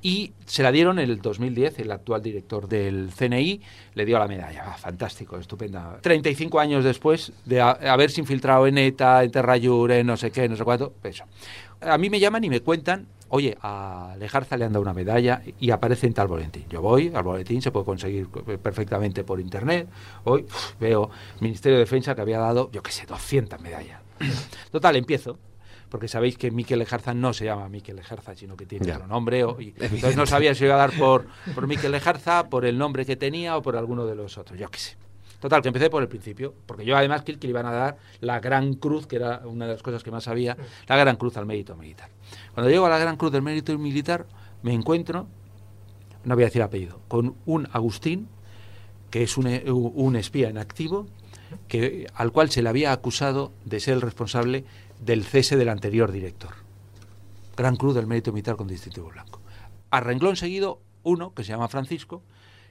Y 0.00 0.32
se 0.46 0.62
la 0.62 0.72
dieron 0.72 0.98
en 0.98 1.10
el 1.10 1.20
2010, 1.20 1.80
el 1.80 1.92
actual 1.92 2.22
director 2.22 2.66
del 2.66 3.10
CNI 3.14 3.60
le 3.92 4.04
dio 4.06 4.18
la 4.18 4.26
medalla. 4.26 4.64
Ah, 4.68 4.78
fantástico, 4.78 5.36
estupenda. 5.36 5.98
35 6.00 6.58
años 6.58 6.82
después 6.82 7.30
de 7.44 7.60
haberse 7.60 8.22
infiltrado 8.22 8.66
en 8.66 8.78
ETA, 8.78 9.22
en 9.22 9.30
Terrayure, 9.30 9.98
en 9.98 10.06
no 10.06 10.16
sé 10.16 10.30
qué, 10.30 10.48
no 10.48 10.56
sé 10.56 10.64
cuánto, 10.64 10.94
eso. 11.04 11.24
A 11.82 11.98
mí 11.98 12.08
me 12.08 12.20
llaman 12.20 12.42
y 12.44 12.48
me 12.48 12.60
cuentan 12.60 13.06
oye, 13.30 13.56
a 13.62 14.14
Lejarza 14.18 14.56
le 14.56 14.64
han 14.64 14.72
dado 14.72 14.82
una 14.82 14.94
medalla 14.94 15.42
y 15.58 15.70
aparece 15.70 16.06
en 16.06 16.14
tal 16.14 16.28
boletín. 16.28 16.64
Yo 16.68 16.82
voy 16.82 17.12
al 17.14 17.22
boletín, 17.22 17.62
se 17.62 17.70
puede 17.70 17.84
conseguir 17.84 18.28
perfectamente 18.28 19.24
por 19.24 19.40
internet. 19.40 19.88
Hoy 20.24 20.46
veo 20.80 21.10
Ministerio 21.40 21.78
de 21.78 21.84
Defensa 21.84 22.14
que 22.14 22.20
había 22.20 22.38
dado, 22.38 22.70
yo 22.70 22.82
qué 22.82 22.92
sé, 22.92 23.06
200 23.06 23.60
medallas. 23.60 24.00
Total, 24.70 24.96
empiezo. 24.96 25.38
Porque 25.88 26.06
sabéis 26.06 26.36
que 26.36 26.50
Miquel 26.50 26.80
Lejarza 26.80 27.14
no 27.14 27.32
se 27.32 27.46
llama 27.46 27.68
Miquel 27.70 27.96
Lejarza, 27.96 28.34
sino 28.34 28.56
que 28.56 28.66
tiene 28.66 28.92
otro 28.92 29.06
nombre. 29.06 29.40
y, 29.58 29.74
entonces 29.80 30.16
no 30.16 30.26
sabía 30.26 30.54
si 30.54 30.64
iba 30.64 30.74
a 30.74 30.78
dar 30.78 30.92
por, 30.92 31.26
por 31.54 31.66
Miquel 31.66 31.92
Lejarza, 31.92 32.50
por 32.50 32.66
el 32.66 32.76
nombre 32.76 33.06
que 33.06 33.16
tenía 33.16 33.56
o 33.56 33.62
por 33.62 33.76
alguno 33.76 34.04
de 34.04 34.14
los 34.14 34.36
otros. 34.36 34.58
Yo 34.58 34.68
qué 34.70 34.78
sé. 34.78 34.96
Total, 35.40 35.62
que 35.62 35.68
empecé 35.68 35.88
por 35.88 36.02
el 36.02 36.08
principio, 36.08 36.52
porque 36.66 36.84
yo 36.84 36.96
además 36.96 37.22
que, 37.22 37.34
le 37.34 37.48
iban 37.48 37.66
a 37.66 37.72
dar 37.72 37.96
la 38.20 38.40
Gran 38.40 38.74
Cruz, 38.74 39.06
que 39.06 39.16
era 39.16 39.42
una 39.44 39.66
de 39.66 39.74
las 39.74 39.82
cosas 39.82 40.02
que 40.02 40.10
más 40.10 40.24
sabía, 40.24 40.56
la 40.88 40.96
Gran 40.96 41.16
Cruz 41.16 41.36
al 41.36 41.46
mérito 41.46 41.76
militar. 41.76 42.10
Cuando 42.54 42.70
llego 42.70 42.86
a 42.86 42.88
la 42.88 42.98
Gran 42.98 43.16
Cruz 43.16 43.30
del 43.30 43.42
mérito 43.42 43.76
militar, 43.78 44.26
me 44.62 44.72
encuentro, 44.72 45.28
no 46.24 46.34
voy 46.34 46.42
a 46.42 46.46
decir 46.46 46.62
apellido, 46.62 47.00
con 47.06 47.36
un 47.46 47.68
Agustín, 47.72 48.28
que 49.10 49.22
es 49.22 49.38
un, 49.38 49.46
un 49.66 50.16
espía 50.16 50.48
en 50.48 50.58
activo, 50.58 51.06
que, 51.68 52.08
al 52.14 52.32
cual 52.32 52.50
se 52.50 52.62
le 52.62 52.68
había 52.68 52.92
acusado 52.92 53.52
de 53.64 53.78
ser 53.80 53.94
el 53.94 54.00
responsable 54.00 54.64
del 55.00 55.24
cese 55.24 55.56
del 55.56 55.68
anterior 55.68 56.10
director. 56.10 56.50
Gran 57.56 57.76
Cruz 57.76 57.94
del 57.94 58.06
Mérito 58.06 58.32
Militar 58.32 58.56
con 58.56 58.66
distintivo 58.66 59.08
blanco. 59.08 59.40
A 59.90 60.00
renglón 60.00 60.36
seguido, 60.36 60.80
uno 61.04 61.32
que 61.32 61.44
se 61.44 61.50
llama 61.50 61.68
Francisco, 61.68 62.22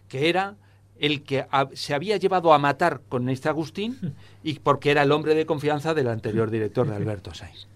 que 0.07 0.29
era 0.29 0.57
el 0.99 1.23
que 1.23 1.45
se 1.73 1.93
había 1.93 2.17
llevado 2.17 2.53
a 2.53 2.59
matar 2.59 3.01
con 3.07 3.29
este 3.29 3.49
Agustín 3.49 4.15
y 4.43 4.59
porque 4.59 4.91
era 4.91 5.03
el 5.03 5.11
hombre 5.11 5.35
de 5.35 5.45
confianza 5.45 5.93
del 5.93 6.07
anterior 6.07 6.49
director 6.49 6.87
de 6.87 6.95
Alberto 6.95 7.33
Sainz. 7.33 7.67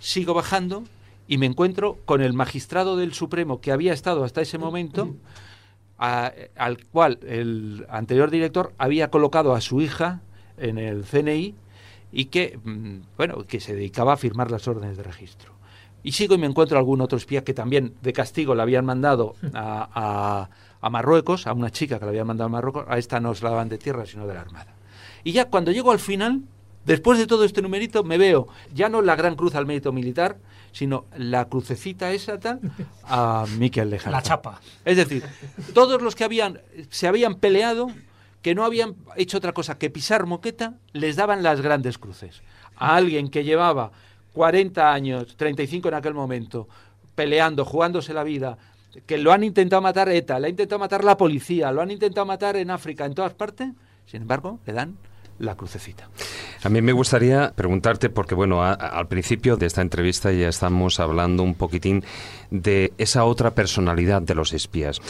Sigo 0.00 0.34
bajando 0.34 0.84
y 1.26 1.38
me 1.38 1.46
encuentro 1.46 1.98
con 2.04 2.20
el 2.20 2.32
magistrado 2.34 2.96
del 2.96 3.14
Supremo 3.14 3.60
que 3.60 3.72
había 3.72 3.92
estado 3.92 4.24
hasta 4.24 4.42
ese 4.42 4.58
momento, 4.58 5.14
al 5.96 6.84
cual 6.90 7.18
el 7.26 7.86
anterior 7.88 8.30
director 8.30 8.72
había 8.78 9.10
colocado 9.10 9.54
a 9.54 9.60
su 9.60 9.80
hija 9.80 10.20
en 10.58 10.78
el 10.78 11.04
CNI 11.04 11.54
y 12.12 12.26
que, 12.26 12.58
mm, 12.62 13.16
bueno, 13.16 13.44
que 13.46 13.60
se 13.60 13.74
dedicaba 13.74 14.12
a 14.12 14.16
firmar 14.16 14.50
las 14.50 14.68
órdenes 14.68 14.96
de 14.96 15.02
registro. 15.02 15.52
Y 16.02 16.12
sigo 16.12 16.34
y 16.34 16.38
me 16.38 16.46
encuentro 16.46 16.76
algún 16.76 17.00
otro 17.00 17.16
espía 17.16 17.44
que 17.44 17.54
también 17.54 17.94
de 18.02 18.12
castigo 18.12 18.54
le 18.54 18.62
habían 18.62 18.84
mandado 18.84 19.34
a 19.54 20.50
Marruecos, 20.90 21.46
a 21.46 21.52
una 21.52 21.70
chica 21.70 21.98
que 21.98 22.04
la 22.04 22.10
había 22.10 22.24
mandado 22.24 22.46
a 22.46 22.50
Marruecos, 22.50 22.84
a 22.88 22.98
esta 22.98 23.20
no 23.20 23.30
os 23.30 23.42
la 23.42 23.50
daban 23.50 23.68
de 23.68 23.78
tierra, 23.78 24.06
sino 24.06 24.26
de 24.26 24.34
la 24.34 24.40
Armada. 24.40 24.74
Y 25.22 25.32
ya 25.32 25.46
cuando 25.46 25.72
llego 25.72 25.90
al 25.90 25.98
final, 25.98 26.42
después 26.84 27.18
de 27.18 27.26
todo 27.26 27.44
este 27.44 27.62
numerito, 27.62 28.04
me 28.04 28.18
veo 28.18 28.48
ya 28.72 28.88
no 28.88 29.02
la 29.02 29.16
gran 29.16 29.36
cruz 29.36 29.54
al 29.54 29.66
mérito 29.66 29.92
militar, 29.92 30.38
sino 30.72 31.06
la 31.16 31.48
crucecita 31.48 32.12
esa 32.12 32.38
tal 32.38 32.60
a 33.04 33.46
Miquel 33.58 33.90
Lejarza. 33.90 34.10
La 34.10 34.22
chapa. 34.22 34.60
Es 34.84 34.96
decir, 34.96 35.24
todos 35.72 36.02
los 36.02 36.14
que 36.14 36.24
habían 36.24 36.60
se 36.90 37.06
habían 37.08 37.36
peleado, 37.36 37.88
que 38.42 38.54
no 38.54 38.64
habían 38.64 38.96
hecho 39.16 39.38
otra 39.38 39.52
cosa 39.52 39.78
que 39.78 39.88
pisar 39.90 40.26
moqueta, 40.26 40.74
les 40.92 41.16
daban 41.16 41.42
las 41.42 41.60
grandes 41.60 41.96
cruces. 41.96 42.42
A 42.76 42.96
alguien 42.96 43.30
que 43.30 43.44
llevaba 43.44 43.92
40 44.34 44.92
años, 44.92 45.36
35 45.36 45.88
en 45.88 45.94
aquel 45.94 46.12
momento, 46.12 46.68
peleando, 47.14 47.64
jugándose 47.64 48.12
la 48.12 48.24
vida, 48.24 48.58
que 49.06 49.18
lo 49.18 49.32
han 49.32 49.44
intentado 49.44 49.82
matar 49.82 50.08
ETA, 50.08 50.38
lo 50.38 50.46
ha 50.46 50.48
intentado 50.48 50.78
matar 50.78 51.04
la 51.04 51.16
policía, 51.16 51.72
lo 51.72 51.82
han 51.82 51.90
intentado 51.90 52.26
matar 52.26 52.56
en 52.56 52.70
África, 52.70 53.04
en 53.04 53.14
todas 53.14 53.32
partes, 53.34 53.70
sin 54.06 54.22
embargo, 54.22 54.60
le 54.66 54.72
dan 54.72 54.96
la 55.38 55.56
crucecita. 55.56 56.08
A 56.62 56.68
mí 56.68 56.80
me 56.80 56.92
gustaría 56.92 57.52
preguntarte, 57.54 58.08
porque 58.08 58.34
bueno, 58.34 58.62
al 58.62 59.08
principio 59.08 59.56
de 59.56 59.66
esta 59.66 59.82
entrevista 59.82 60.32
ya 60.32 60.48
estamos 60.48 61.00
hablando 61.00 61.42
un 61.42 61.54
poquitín 61.54 62.04
de 62.50 62.92
esa 62.98 63.24
otra 63.24 63.54
personalidad 63.54 64.22
de 64.22 64.34
los 64.34 64.52
espías. 64.52 65.00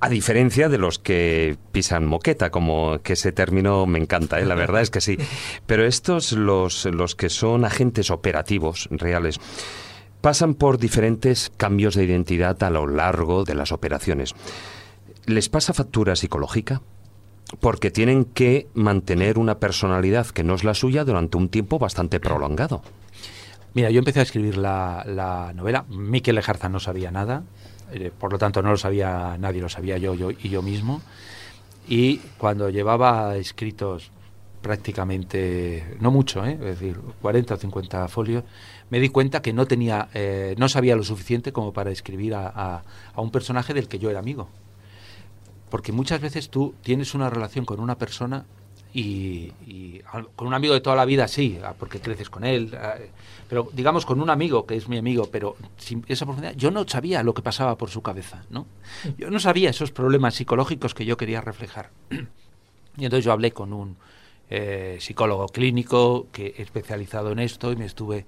A 0.00 0.08
diferencia 0.08 0.68
de 0.68 0.78
los 0.78 0.98
que 0.98 1.56
pisan 1.72 2.06
moqueta, 2.06 2.50
como 2.50 2.98
que 3.02 3.14
ese 3.14 3.32
término 3.32 3.86
me 3.86 3.98
encanta, 3.98 4.38
¿eh? 4.38 4.44
la 4.44 4.54
verdad 4.54 4.82
es 4.82 4.90
que 4.90 5.00
sí. 5.00 5.18
Pero 5.66 5.86
estos, 5.86 6.32
los, 6.32 6.84
los 6.86 7.14
que 7.14 7.30
son 7.30 7.64
agentes 7.64 8.10
operativos 8.10 8.88
reales, 8.90 9.40
pasan 10.24 10.54
por 10.54 10.78
diferentes 10.78 11.52
cambios 11.54 11.94
de 11.94 12.04
identidad 12.04 12.62
a 12.62 12.70
lo 12.70 12.86
largo 12.86 13.44
de 13.44 13.54
las 13.54 13.72
operaciones. 13.72 14.34
¿Les 15.26 15.50
pasa 15.50 15.74
factura 15.74 16.16
psicológica? 16.16 16.80
Porque 17.60 17.90
tienen 17.90 18.24
que 18.24 18.66
mantener 18.72 19.38
una 19.38 19.58
personalidad 19.58 20.28
que 20.28 20.42
no 20.42 20.54
es 20.54 20.64
la 20.64 20.72
suya 20.72 21.04
durante 21.04 21.36
un 21.36 21.50
tiempo 21.50 21.78
bastante 21.78 22.20
prolongado. 22.20 22.80
Mira, 23.74 23.90
yo 23.90 23.98
empecé 23.98 24.20
a 24.20 24.22
escribir 24.22 24.56
la, 24.56 25.52
novela. 25.54 25.84
Miquel 25.90 26.36
Lejarza 26.36 26.70
no 26.70 26.80
sabía 26.80 27.10
nada, 27.10 27.42
eh, 27.92 28.10
por 28.18 28.32
lo 28.32 28.38
tanto 28.38 28.62
no 28.62 28.70
lo 28.70 28.78
sabía 28.78 29.36
nadie, 29.38 29.60
lo 29.60 29.68
sabía 29.68 29.98
yo, 29.98 30.14
yo 30.14 30.30
y 30.30 30.48
yo 30.48 30.62
mismo. 30.62 31.02
Y 31.86 32.16
cuando 32.38 32.70
llevaba 32.70 33.36
escritos 33.36 34.10
prácticamente, 34.62 35.98
no 36.00 36.10
mucho, 36.10 36.46
¿eh? 36.46 36.52
es 36.52 36.80
decir, 36.80 36.98
40 37.20 37.52
o 37.52 37.56
50 37.58 38.08
folios, 38.08 38.44
me 38.90 39.00
di 39.00 39.08
cuenta 39.08 39.42
que 39.42 39.52
no 39.52 39.66
tenía, 39.66 40.08
eh, 40.14 40.54
no 40.58 40.68
sabía 40.68 40.96
lo 40.96 41.04
suficiente 41.04 41.52
como 41.52 41.72
para 41.72 41.90
escribir 41.90 42.34
a, 42.34 42.82
un 43.16 43.30
personaje 43.30 43.74
del 43.74 43.88
que 43.88 43.98
yo 43.98 44.10
era 44.10 44.18
amigo. 44.18 44.48
Porque 45.70 45.92
muchas 45.92 46.20
veces 46.20 46.50
tú 46.50 46.74
tienes 46.82 47.14
una 47.14 47.30
relación 47.30 47.64
con 47.64 47.80
una 47.80 47.98
persona 47.98 48.44
y, 48.92 49.50
con 50.36 50.46
un 50.46 50.54
amigo 50.54 50.74
de 50.74 50.80
toda 50.80 50.94
la 50.94 51.04
vida 51.04 51.26
sí, 51.26 51.58
ah, 51.64 51.74
porque 51.76 52.00
creces 52.00 52.30
con 52.30 52.44
él, 52.44 52.72
ah, 52.80 52.94
pero 53.48 53.68
digamos 53.72 54.06
con 54.06 54.20
un 54.20 54.30
amigo 54.30 54.66
que 54.66 54.76
es 54.76 54.88
mi 54.88 54.98
amigo, 54.98 55.28
pero 55.32 55.56
sin 55.76 56.04
esa 56.06 56.26
profundidad, 56.26 56.54
yo 56.54 56.70
no 56.70 56.86
sabía 56.86 57.24
lo 57.24 57.34
que 57.34 57.42
pasaba 57.42 57.76
por 57.76 57.90
su 57.90 58.02
cabeza, 58.02 58.44
¿no? 58.50 58.66
Yo 59.18 59.30
no 59.30 59.40
sabía 59.40 59.70
esos 59.70 59.90
problemas 59.90 60.36
psicológicos 60.36 60.94
que 60.94 61.04
yo 61.04 61.16
quería 61.16 61.40
reflejar. 61.40 61.90
Y 62.96 63.06
entonces 63.06 63.24
yo 63.24 63.32
hablé 63.32 63.50
con 63.50 63.72
un 63.72 63.96
eh, 64.50 64.98
psicólogo 65.00 65.48
clínico 65.48 66.28
que 66.30 66.54
especializado 66.58 67.32
en 67.32 67.40
esto 67.40 67.72
y 67.72 67.76
me 67.76 67.86
estuve 67.86 68.24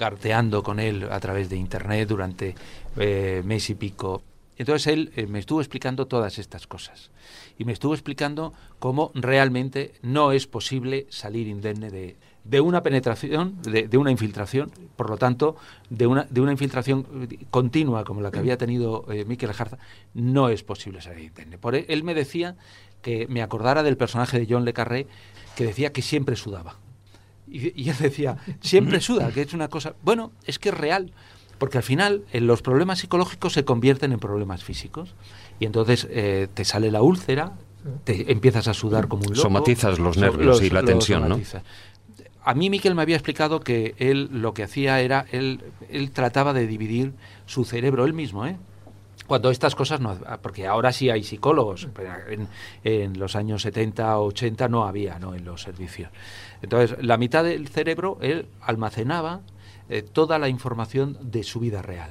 carteando 0.00 0.62
con 0.62 0.80
él 0.80 1.08
a 1.10 1.20
través 1.20 1.50
de 1.50 1.58
internet 1.58 2.08
durante 2.08 2.54
eh, 2.96 3.42
mes 3.44 3.68
y 3.68 3.74
pico. 3.74 4.22
Entonces 4.56 4.86
él 4.86 5.12
eh, 5.14 5.26
me 5.26 5.38
estuvo 5.38 5.60
explicando 5.60 6.06
todas 6.06 6.38
estas 6.38 6.66
cosas 6.66 7.10
y 7.58 7.66
me 7.66 7.74
estuvo 7.74 7.92
explicando 7.92 8.54
cómo 8.78 9.10
realmente 9.12 9.92
no 10.00 10.32
es 10.32 10.46
posible 10.46 11.06
salir 11.10 11.48
indemne 11.48 11.90
de, 11.90 12.16
de 12.44 12.62
una 12.62 12.82
penetración, 12.82 13.60
de, 13.60 13.98
una 13.98 14.10
infiltración, 14.10 14.72
por 14.96 15.10
lo 15.10 15.18
tanto, 15.18 15.56
de 15.90 16.06
una, 16.06 16.26
de 16.30 16.40
una 16.40 16.52
infiltración 16.52 17.28
continua 17.50 18.04
como 18.04 18.22
la 18.22 18.30
que 18.30 18.38
había 18.38 18.56
tenido 18.56 19.04
eh, 19.12 19.26
Miquel 19.26 19.52
Jarza, 19.52 19.76
no 20.14 20.48
es 20.48 20.62
posible 20.62 21.02
salir 21.02 21.26
indemne. 21.26 21.58
Por 21.58 21.74
él, 21.74 21.84
él 21.88 22.04
me 22.04 22.14
decía 22.14 22.56
que 23.02 23.26
me 23.28 23.42
acordara 23.42 23.82
del 23.82 23.98
personaje 23.98 24.38
de 24.38 24.46
John 24.48 24.64
Le 24.64 24.72
Carré, 24.72 25.06
que 25.56 25.66
decía 25.66 25.92
que 25.92 26.00
siempre 26.00 26.36
sudaba. 26.36 26.78
Y, 27.50 27.88
él 27.88 27.96
decía, 27.98 28.36
siempre 28.60 29.00
suda, 29.00 29.30
que 29.32 29.42
es 29.42 29.52
una 29.52 29.68
cosa... 29.68 29.94
Bueno, 30.02 30.32
es 30.44 30.58
que 30.58 30.68
es 30.68 30.74
real, 30.74 31.12
porque 31.58 31.78
al 31.78 31.84
final 31.84 32.24
eh, 32.32 32.40
los 32.40 32.62
problemas 32.62 33.00
psicológicos 33.00 33.52
se 33.52 33.64
convierten 33.64 34.12
en 34.12 34.18
problemas 34.18 34.62
físicos. 34.62 35.14
Y 35.58 35.66
entonces 35.66 36.06
eh, 36.10 36.48
te 36.54 36.64
sale 36.64 36.90
la 36.90 37.02
úlcera, 37.02 37.54
te 38.04 38.30
empiezas 38.32 38.68
a 38.68 38.74
sudar 38.74 39.08
como 39.08 39.22
un 39.22 39.34
loco. 39.34 39.42
Somatizas 39.42 39.98
los 39.98 40.16
nervios 40.16 40.62
y 40.62 40.70
la 40.70 40.82
tensión, 40.82 41.28
¿no? 41.28 41.40
A 42.42 42.54
mí 42.54 42.70
Miquel 42.70 42.94
me 42.94 43.02
había 43.02 43.16
explicado 43.16 43.60
que 43.60 43.94
él 43.98 44.30
lo 44.32 44.54
que 44.54 44.62
hacía 44.62 45.00
era, 45.00 45.26
él, 45.30 45.60
él 45.90 46.10
trataba 46.10 46.54
de 46.54 46.66
dividir 46.66 47.12
su 47.44 47.66
cerebro, 47.66 48.06
él 48.06 48.14
mismo, 48.14 48.46
¿eh? 48.46 48.56
cuando 49.30 49.52
estas 49.52 49.76
cosas 49.76 50.00
no 50.00 50.18
porque 50.42 50.66
ahora 50.66 50.92
sí 50.92 51.08
hay 51.08 51.22
psicólogos 51.22 51.86
pero 51.94 52.10
en, 52.28 52.48
en, 52.82 53.16
los 53.16 53.36
años 53.36 53.62
70 53.62 54.18
o 54.18 54.24
80 54.24 54.66
no 54.66 54.84
había 54.84 55.20
no 55.20 55.36
en 55.36 55.44
los 55.44 55.62
servicios 55.62 56.10
entonces 56.62 56.96
la 57.02 57.16
mitad 57.16 57.44
del 57.44 57.68
cerebro 57.68 58.18
él 58.20 58.46
almacenaba 58.60 59.40
eh, 59.88 60.02
toda 60.02 60.38
la 60.38 60.48
información 60.48 61.18
de 61.20 61.42
su 61.42 61.60
vida 61.60 61.82
real 61.82 62.10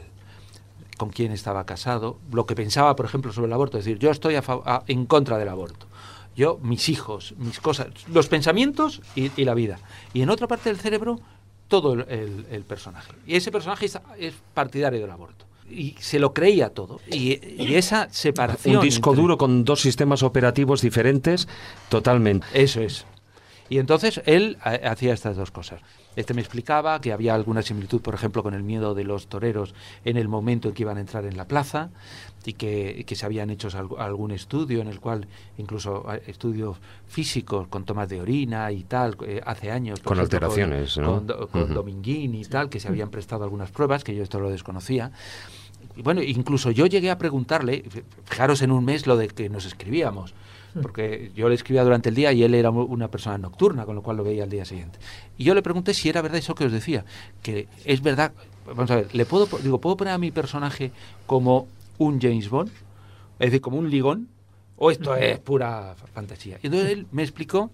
con 0.97 1.09
quién 1.09 1.31
estaba 1.31 1.65
casado 1.65 2.19
lo 2.31 2.45
que 2.45 2.55
pensaba 2.55 2.95
por 2.95 3.05
ejemplo 3.05 3.31
sobre 3.31 3.47
el 3.47 3.53
aborto 3.53 3.77
es 3.77 3.85
decir 3.85 3.99
yo 3.99 4.11
estoy 4.11 4.35
a 4.35 4.43
a, 4.47 4.83
en 4.87 5.05
contra 5.05 5.37
del 5.37 5.49
aborto 5.49 5.87
yo 6.35 6.59
mis 6.61 6.89
hijos 6.89 7.33
mis 7.37 7.59
cosas 7.59 7.87
los 8.07 8.27
pensamientos 8.27 9.01
y, 9.15 9.31
y 9.39 9.45
la 9.45 9.53
vida 9.53 9.79
y 10.13 10.21
en 10.21 10.29
otra 10.29 10.47
parte 10.47 10.69
del 10.69 10.79
cerebro 10.79 11.19
todo 11.67 11.93
el, 11.93 12.05
el, 12.09 12.45
el 12.49 12.63
personaje 12.63 13.13
y 13.25 13.35
ese 13.35 13.51
personaje 13.51 13.85
es, 13.85 13.99
es 14.17 14.33
partidario 14.53 14.99
del 14.99 15.11
aborto 15.11 15.49
y 15.71 15.95
se 15.99 16.19
lo 16.19 16.33
creía 16.33 16.69
todo. 16.69 16.99
Y, 17.11 17.39
y 17.61 17.75
esa 17.75 18.07
separación. 18.11 18.77
Un 18.77 18.81
disco 18.81 19.11
entre... 19.11 19.21
duro 19.21 19.37
con 19.37 19.63
dos 19.63 19.81
sistemas 19.81 20.23
operativos 20.23 20.81
diferentes, 20.81 21.47
totalmente. 21.89 22.47
Eso 22.53 22.81
es. 22.81 23.05
Y 23.69 23.77
entonces 23.77 24.21
él 24.25 24.57
hacía 24.63 25.13
estas 25.13 25.37
dos 25.37 25.51
cosas. 25.51 25.81
Este 26.15 26.33
me 26.33 26.41
explicaba 26.41 26.99
que 26.99 27.13
había 27.13 27.35
alguna 27.35 27.61
similitud, 27.61 28.01
por 28.01 28.15
ejemplo, 28.15 28.41
con 28.41 28.53
el 28.53 28.63
miedo 28.63 28.95
de 28.95 29.03
los 29.03 29.27
toreros 29.27 29.75
en 30.03 30.17
el 30.17 30.27
momento 30.27 30.67
en 30.67 30.73
que 30.73 30.81
iban 30.83 30.97
a 30.97 31.01
entrar 31.01 31.25
en 31.25 31.37
la 31.37 31.47
plaza 31.47 31.91
y 32.45 32.53
que, 32.53 33.05
que 33.05 33.15
se 33.15 33.25
habían 33.25 33.51
hecho 33.51 33.69
algún 33.99 34.31
estudio 34.31 34.81
en 34.81 34.87
el 34.87 34.99
cual, 34.99 35.27
incluso 35.57 36.11
estudios 36.25 36.77
físicos 37.07 37.67
con 37.67 37.85
tomas 37.85 38.09
de 38.09 38.19
orina 38.19 38.71
y 38.71 38.83
tal, 38.83 39.15
eh, 39.25 39.39
hace 39.45 39.71
años. 39.71 39.99
Con 39.99 40.17
ejemplo, 40.17 40.47
alteraciones, 40.47 40.95
con, 40.95 41.03
¿no? 41.03 41.25
Con, 41.25 41.47
con 41.47 41.61
uh 41.61 41.65
-huh. 41.67 41.73
Dominguín 41.73 42.33
y 42.33 42.45
tal, 42.45 42.69
que 42.69 42.79
se 42.79 42.87
habían 42.87 43.09
prestado 43.09 43.43
algunas 43.43 43.69
pruebas, 43.69 44.03
que 44.03 44.15
yo 44.15 44.23
esto 44.23 44.39
lo 44.39 44.49
desconocía. 44.49 45.11
Y 45.95 46.01
bueno, 46.01 46.21
incluso 46.23 46.71
yo 46.71 46.87
llegué 46.87 47.11
a 47.11 47.17
preguntarle, 47.17 47.83
fijaros 48.25 48.61
en 48.61 48.71
un 48.71 48.83
mes 48.83 49.05
lo 49.05 49.15
de 49.15 49.27
que 49.27 49.47
nos 49.49 49.65
escribíamos, 49.65 50.33
porque 50.81 51.31
yo 51.35 51.49
le 51.49 51.55
escribía 51.55 51.83
durante 51.83 52.09
el 52.09 52.15
día 52.15 52.31
y 52.33 52.43
él 52.43 52.53
era 52.53 52.69
una 52.69 53.09
persona 53.09 53.37
nocturna, 53.37 53.85
con 53.85 53.95
lo 53.95 54.01
cual 54.01 54.17
lo 54.17 54.23
veía 54.23 54.43
al 54.43 54.49
día 54.49 54.65
siguiente. 54.65 54.99
Y 55.37 55.43
yo 55.43 55.53
le 55.53 55.61
pregunté 55.61 55.93
si 55.93 56.09
era 56.09 56.21
verdad 56.21 56.37
eso 56.37 56.55
que 56.55 56.65
os 56.65 56.71
decía, 56.71 57.05
que 57.41 57.67
es 57.85 58.01
verdad, 58.01 58.31
vamos 58.65 58.91
a 58.91 58.97
ver, 58.97 59.15
le 59.15 59.25
puedo 59.25 59.47
digo, 59.59 59.79
puedo 59.79 59.97
poner 59.97 60.13
a 60.13 60.17
mi 60.17 60.31
personaje 60.31 60.91
como 61.25 61.67
un 61.97 62.19
James 62.19 62.49
Bond, 62.49 62.71
es 63.39 63.47
decir, 63.47 63.61
como 63.61 63.77
un 63.77 63.89
ligón, 63.89 64.27
o 64.77 64.91
esto 64.91 65.15
es 65.15 65.39
pura 65.49 65.95
fantasía. 66.13 66.59
Y 66.61 66.67
entonces 66.67 66.91
él 66.91 67.07
me 67.11 67.23
explicó 67.23 67.69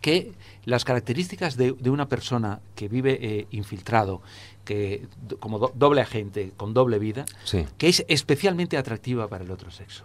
que 0.00 0.32
las 0.64 0.84
características 0.84 1.56
de, 1.56 1.72
de 1.72 1.90
una 1.90 2.08
persona 2.08 2.60
que 2.74 2.88
vive 2.88 3.18
eh, 3.20 3.46
infiltrado, 3.52 4.20
que 4.64 5.06
como 5.40 5.58
do, 5.58 5.72
doble 5.74 6.00
agente, 6.00 6.52
con 6.56 6.74
doble 6.74 6.98
vida, 6.98 7.24
sí. 7.44 7.64
que 7.78 7.88
es 7.88 8.04
especialmente 8.08 8.76
atractiva 8.76 9.28
para 9.28 9.44
el 9.44 9.50
otro 9.50 9.70
sexo. 9.70 10.04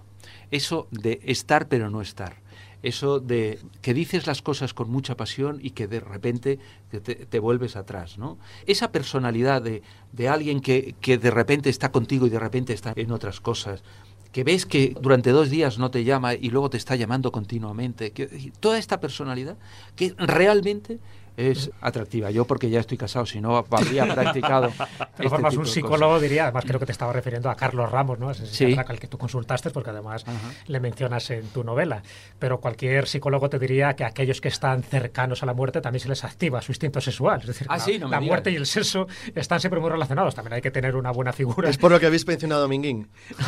Eso 0.52 0.88
de 0.92 1.20
estar 1.24 1.68
pero 1.68 1.90
no 1.90 2.02
estar. 2.02 2.42
Eso 2.84 3.20
de 3.20 3.60
que 3.82 3.94
dices 3.94 4.28
las 4.28 4.42
cosas 4.42 4.74
con 4.74 4.90
mucha 4.90 5.18
pasión 5.18 5.60
y 5.62 5.72
que 5.72 5.88
de 5.88 6.00
repente 6.00 6.60
te, 6.90 7.00
te 7.00 7.40
vuelves 7.40 7.76
atrás, 7.76 8.18
¿no? 8.18 8.38
Esa 8.68 8.92
personalidad 8.92 9.62
de, 9.62 9.82
de 10.12 10.30
alguien 10.30 10.62
que, 10.62 10.96
que 11.02 11.18
de 11.18 11.32
repente 11.32 11.70
está 11.70 11.92
contigo 11.92 12.28
y 12.28 12.30
de 12.30 12.40
repente 12.40 12.74
está 12.74 12.94
en 12.96 13.12
otras 13.12 13.42
cosas, 13.42 13.84
que 14.32 14.44
ves 14.44 14.66
que 14.66 14.96
durante 15.02 15.32
dos 15.32 15.50
días 15.50 15.80
no 15.80 15.90
te 15.90 16.04
llama 16.04 16.36
y 16.36 16.50
luego 16.50 16.70
te 16.70 16.78
está 16.78 16.96
llamando 16.96 17.32
continuamente, 17.32 18.12
que, 18.12 18.52
toda 18.60 18.78
esta 18.78 19.00
personalidad 19.00 19.58
que 19.96 20.14
realmente 20.18 21.00
es 21.38 21.70
atractiva. 21.82 22.32
Yo 22.32 22.46
porque 22.46 22.70
ya 22.70 22.80
estoy 22.80 22.98
casado, 22.98 23.26
si 23.28 23.40
no 23.40 23.58
habría 23.58 24.06
practicado. 24.14 24.68
De 24.68 24.74
este 25.18 25.30
formas, 25.30 25.56
un 25.56 25.68
psicólogo 25.68 26.20
diría, 26.20 26.44
además 26.44 26.66
creo 26.66 26.80
que 26.80 26.88
te 26.88 26.92
estaba 26.92 27.14
refiriendo 27.14 27.50
a 27.50 27.56
Carlos 27.56 27.90
Ramos, 27.92 28.20
¿no? 28.20 28.32
Ese 28.32 28.48
sí. 28.48 28.76
al 28.76 29.00
que 29.00 29.08
tú 29.08 29.18
consultaste, 29.20 29.70
porque 29.70 29.92
además 29.92 30.26
uh 30.28 30.32
-huh. 30.32 30.68
le 30.68 30.80
mencionas 30.80 31.30
en 31.30 31.48
tu 31.50 31.64
novela. 31.64 32.02
Pero 32.40 32.60
cualquier 32.60 33.08
psicólogo 33.08 33.50
te 33.50 33.60
diría 33.60 33.94
que 33.94 34.04
aquellos 34.04 34.42
que 34.42 34.48
están 34.48 34.82
cercanos 34.82 35.44
a 35.44 35.46
la 35.46 35.54
muerte 35.54 35.80
también 35.80 36.02
se 36.02 36.10
les 36.10 36.24
activa 36.24 36.62
su 36.62 36.72
instinto 36.72 37.00
sexual. 37.00 37.42
Es 37.42 37.48
decir, 37.48 37.68
ah, 37.70 37.78
la, 37.78 37.84
sí, 37.84 38.00
no 38.00 38.08
la 38.08 38.20
muerte 38.20 38.50
y 38.50 38.56
el 38.56 38.66
sexo 38.66 39.08
están 39.36 39.60
siempre 39.60 39.80
muy 39.80 39.92
relacionados. 39.92 40.34
También 40.34 40.54
hay 40.54 40.62
que 40.62 40.72
tener 40.72 40.96
una 40.96 41.12
buena 41.12 41.34
figura. 41.34 41.70
Es 41.70 41.78
por 41.78 41.92
lo 41.92 42.00
que 42.00 42.08
habéis 42.08 42.26
mencionado 42.26 42.62
a 42.62 42.64
Dominguín. 42.64 43.08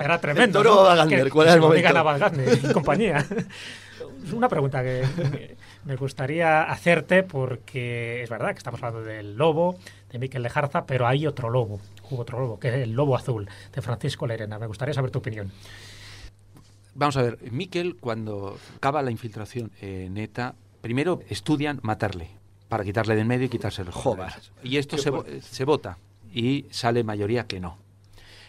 Era 0.00 0.20
tremendo. 0.20 0.58
Toro 0.58 0.94
¿no? 0.94 1.30
¿cuál 1.30 1.48
es 1.48 1.54
el 1.54 1.60
momento? 1.60 1.98
A 1.98 2.32
y 2.68 2.72
compañía. 2.72 3.24
una 4.32 4.48
pregunta 4.48 4.82
que 4.82 5.04
me 5.84 5.96
gustaría 5.96 6.62
hacerte 6.62 7.22
porque 7.22 8.22
es 8.22 8.30
verdad 8.30 8.52
que 8.52 8.58
estamos 8.58 8.82
hablando 8.82 9.06
del 9.06 9.36
lobo 9.36 9.76
de 10.10 10.18
Miquel 10.18 10.42
Lejarza, 10.42 10.86
pero 10.86 11.06
hay 11.06 11.26
otro 11.26 11.50
lobo, 11.50 11.80
hubo 12.10 12.22
otro 12.22 12.40
lobo, 12.40 12.58
que 12.58 12.68
es 12.68 12.74
el 12.74 12.92
lobo 12.92 13.16
azul 13.16 13.48
de 13.72 13.82
Francisco 13.82 14.26
Lerena. 14.26 14.58
Me 14.58 14.66
gustaría 14.66 14.94
saber 14.94 15.10
tu 15.10 15.18
opinión. 15.18 15.52
Vamos 16.94 17.16
a 17.16 17.22
ver, 17.22 17.38
Miquel 17.50 17.96
cuando 17.96 18.56
acaba 18.76 19.02
la 19.02 19.10
infiltración 19.10 19.72
en 19.80 20.16
ETA, 20.16 20.54
primero 20.80 21.20
estudian 21.28 21.80
matarle, 21.82 22.30
para 22.68 22.84
quitarle 22.84 23.14
de 23.14 23.22
en 23.22 23.28
medio 23.28 23.46
y 23.46 23.48
quitarse 23.48 23.84
los 23.84 23.94
jóvenes. 23.94 24.52
Y 24.62 24.76
esto 24.76 24.96
se, 24.96 25.40
se 25.40 25.64
vota 25.64 25.98
y 26.32 26.66
sale 26.70 27.02
mayoría 27.02 27.46
que 27.46 27.60
no. 27.60 27.78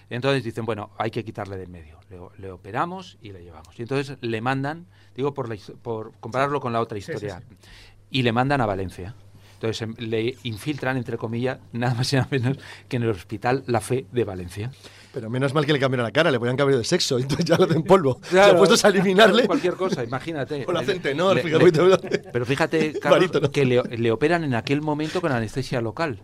Entonces 0.09 0.43
dicen, 0.43 0.65
bueno, 0.65 0.91
hay 0.97 1.09
que 1.09 1.25
quitarle 1.25 1.57
de 1.57 1.63
en 1.63 1.71
medio. 1.71 1.95
Le, 2.10 2.20
le, 2.38 2.51
operamos 2.51 3.18
y 3.22 3.32
le 3.32 3.43
llevamos. 3.43 3.78
Y 3.80 3.82
entonces 3.82 4.18
le 4.22 4.41
mandan, 4.41 4.86
digo 5.16 5.34
por, 5.34 5.49
la, 5.49 5.56
por 5.82 6.14
compararlo 6.20 6.60
con 6.60 6.72
la 6.72 6.82
otra 6.82 6.97
historia, 6.97 7.39
sí, 7.39 7.45
sí, 7.49 7.58
sí. 7.62 7.70
y 8.12 8.24
le 8.24 8.32
mandan 8.32 8.62
a 8.62 8.66
Valencia. 8.66 9.16
Entonces 9.56 9.82
em, 9.82 9.95
le 9.97 10.36
infiltran, 10.43 10.97
entre 10.97 11.18
comillas, 11.18 11.60
nada 11.74 11.93
más 11.95 12.12
y 12.14 12.16
nada 12.16 12.28
menos 12.32 12.58
que 12.88 12.97
en 12.97 13.03
el 13.03 13.10
hospital 13.10 13.64
La 13.68 13.82
Fe 13.82 14.06
de 14.12 14.24
Valencia. 14.24 14.72
Pero 15.14 15.30
menos 15.30 15.53
mal 15.53 15.66
que 15.66 15.72
le 15.72 15.80
cambiaron 15.80 16.03
la 16.03 16.12
cara, 16.12 16.30
le 16.30 16.38
ponían 16.38 16.58
cabello 16.58 16.78
de 16.78 16.84
sexo, 16.84 17.18
entonces 17.20 17.45
ya 17.45 17.58
lo 17.58 17.66
hacen 17.66 17.84
polvo. 17.84 18.20
Claro, 18.30 18.53
ya 18.53 18.58
puestos 18.58 18.84
a 18.84 18.89
eliminarle. 18.89 19.45
Cualquier 19.45 19.76
cosa, 19.76 20.03
imagínate. 20.03 20.66
O 20.68 20.72
lo 20.72 20.80
hacen 20.80 21.01
tenor, 21.01 21.36
le, 21.36 21.43
fíjate. 21.43 21.72
Le, 21.72 22.20
pero 22.34 22.45
fíjate, 22.45 22.99
Carlos, 22.99 23.32
que 23.49 23.66
le, 23.66 23.82
le, 23.84 24.12
operan 24.12 24.43
en 24.43 24.56
aquel 24.56 24.82
momento 24.82 25.22
con 25.22 25.32
anestesia 25.32 25.80
local. 25.80 26.20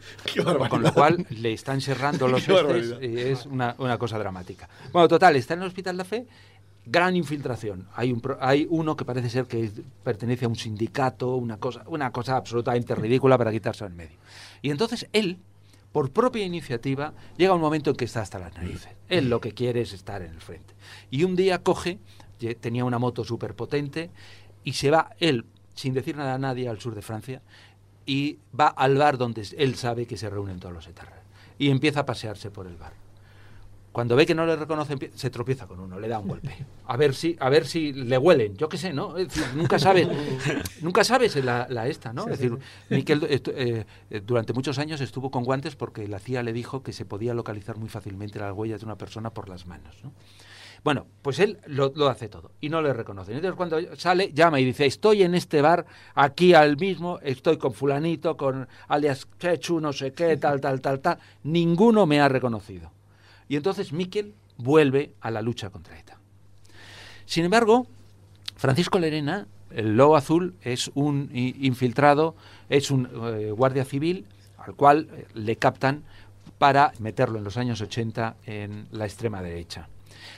con 0.70 0.82
lo 0.82 0.94
cual 0.94 1.26
le 1.30 1.54
están 1.54 1.80
cerrando 1.80 2.28
los 2.28 2.48
estes 2.48 2.96
y 3.02 3.18
es 3.18 3.46
una, 3.46 3.76
una 3.78 3.98
cosa 3.98 4.18
dramática. 4.20 4.68
Bueno, 4.92 5.08
total, 5.08 5.38
está 5.38 5.54
en 5.54 5.62
el 5.62 5.68
Hospital 5.68 5.96
La 5.96 6.04
Fe 6.04 6.26
gran 6.86 7.16
infiltración. 7.16 7.88
Hay, 7.96 8.12
un, 8.12 8.22
hay 8.40 8.68
uno 8.70 8.96
que 8.96 9.06
parece 9.06 9.30
ser 9.30 9.46
que 9.46 9.72
pertenece 10.04 10.46
a 10.46 10.48
un 10.48 10.56
sindicato, 10.56 11.36
una 11.36 11.58
cosa, 11.58 11.84
una 11.88 12.12
cosa 12.12 12.38
absolutamente 12.38 12.96
ridícula 12.96 13.38
para 13.38 13.52
quitarse 13.52 13.86
en 13.86 13.96
medio. 13.96 14.18
Y 14.62 14.72
entonces 14.72 15.08
él, 15.14 15.38
por 15.92 16.12
propia 16.12 16.46
iniciativa, 16.46 17.14
llega 17.38 17.54
un 17.54 17.62
momento 17.62 17.92
en 17.92 17.96
que 17.96 18.06
está 18.06 18.22
hasta 18.22 18.40
las 18.40 18.54
narices. 18.56 18.90
Él 19.10 19.30
lo 19.30 19.40
que 19.42 19.52
quiere 19.52 19.82
es 19.82 19.94
estar 19.94 20.22
en 20.22 20.32
el 20.32 20.42
frente. 20.42 20.74
Y 21.10 21.24
un 21.24 21.36
día 21.36 21.62
coge, 21.62 22.00
tenía 22.60 22.86
una 22.86 23.00
moto 23.00 23.24
súper 23.24 23.56
potente, 23.56 24.10
y 24.64 24.74
se 24.74 24.92
va 24.92 25.12
él, 25.20 25.46
sin 25.76 25.94
decir 25.94 26.16
nada 26.16 26.36
a 26.36 26.40
nadie, 26.40 26.70
al 26.70 26.80
sur 26.80 26.96
de 26.96 27.02
Francia, 27.02 27.42
y 28.06 28.40
va 28.58 28.68
al 28.68 28.98
bar 28.98 29.18
donde 29.18 29.48
él 29.58 29.76
sabe 29.76 30.08
que 30.08 30.18
se 30.18 30.30
reúnen 30.30 30.60
todos 30.60 30.74
los 30.74 30.88
etarras. 30.88 31.20
Y 31.60 31.70
empieza 31.70 32.02
a 32.02 32.06
pasearse 32.06 32.50
por 32.50 32.66
el 32.66 32.76
bar 32.76 33.01
cuando 33.92 34.16
ve 34.16 34.26
que 34.26 34.36
no 34.36 34.46
le 34.46 34.56
reconocen 34.56 35.00
se 35.14 35.30
tropieza 35.30 35.68
con 35.68 35.80
uno 35.80 36.00
le 36.00 36.08
da 36.08 36.20
un 36.20 36.28
golpe 36.28 36.66
a 36.86 36.98
ver 36.98 37.14
si 37.14 37.36
a 37.40 37.50
ver 37.50 37.66
si 37.66 37.94
le 37.94 38.18
huelen 38.18 38.56
yo 38.56 38.70
qué 38.70 38.78
sé 38.78 38.94
no 38.94 39.18
es 39.18 39.28
decir, 39.28 39.46
nunca 39.56 39.80
sabes 39.80 40.08
nunca 40.82 41.04
sabes 41.04 41.36
la, 41.44 41.68
la 41.70 41.88
esta 41.88 42.14
no 42.14 42.24
sí, 42.24 42.30
es 42.32 42.40
decir. 42.40 42.58
Miquel 42.90 43.24
eh, 43.30 43.86
eh, 44.10 44.22
durante 44.26 44.54
muchos 44.54 44.80
años 44.80 45.02
estuvo 45.02 45.32
con 45.32 45.44
guantes 45.44 45.76
porque 45.76 46.08
la 46.08 46.20
CIA 46.20 46.44
le 46.44 46.54
dijo 46.54 46.84
que 46.84 46.94
se 46.94 47.06
podía 47.06 47.34
localizar 47.34 47.78
muy 47.78 47.90
fácilmente 47.90 48.40
las 48.40 48.54
huellas 48.54 48.82
de 48.82 48.86
una 48.86 48.98
persona 48.98 49.32
por 49.32 49.50
las 49.50 49.66
manos 49.66 49.96
¿no? 50.04 50.14
Bueno, 50.84 51.06
pues 51.22 51.38
él 51.40 51.60
lo, 51.68 51.92
lo, 51.96 52.10
hace 52.10 52.28
todo 52.28 52.54
y 52.60 52.70
no 52.70 52.82
le 52.82 52.92
reconocen. 52.92 53.36
Entonces 53.36 53.56
cuando 53.56 53.78
sale, 53.98 54.32
llama 54.34 54.60
y 54.60 54.66
dice, 54.66 54.88
estoy 54.88 55.22
en 55.22 55.36
este 55.36 55.62
bar, 55.62 55.86
aquí 56.16 56.56
al 56.56 56.76
mismo, 56.78 57.20
estoy 57.22 57.58
con 57.58 57.74
fulanito, 57.74 58.36
con 58.36 58.68
alias 58.88 59.28
Chechu, 59.38 59.80
no 59.80 59.94
sé 59.94 60.12
qué, 60.12 60.38
tal, 60.38 60.60
tal, 60.60 60.82
tal, 60.82 61.00
tal. 61.00 61.20
Ninguno 61.44 62.08
me 62.08 62.20
ha 62.20 62.28
reconocido. 62.30 62.92
Y 63.52 63.58
entonces 63.58 63.92
Miquel 63.92 64.34
vuelve 64.56 65.14
a 65.20 65.30
la 65.30 65.42
lucha 65.42 65.72
contra 65.72 66.00
ETA. 66.00 66.18
Sin 67.26 67.44
embargo, 67.44 67.86
Francisco 68.56 68.98
Lerena, 68.98 69.46
el 69.72 69.98
lobo 69.98 70.16
azul, 70.16 70.56
es 70.62 70.90
un 70.94 71.30
infiltrado, 71.34 72.34
es 72.70 72.92
un 72.92 73.10
eh, 73.14 73.52
guardia 73.52 73.84
civil 73.84 74.26
al 74.58 74.74
cual 74.76 75.10
eh, 75.12 75.28
le 75.34 75.58
captan 75.58 76.06
para 76.60 76.94
meterlo 77.00 77.40
en 77.40 77.44
los 77.44 77.58
años 77.58 77.82
80 77.82 78.38
en 78.46 78.88
la 78.92 79.04
extrema 79.04 79.42
derecha. 79.42 79.90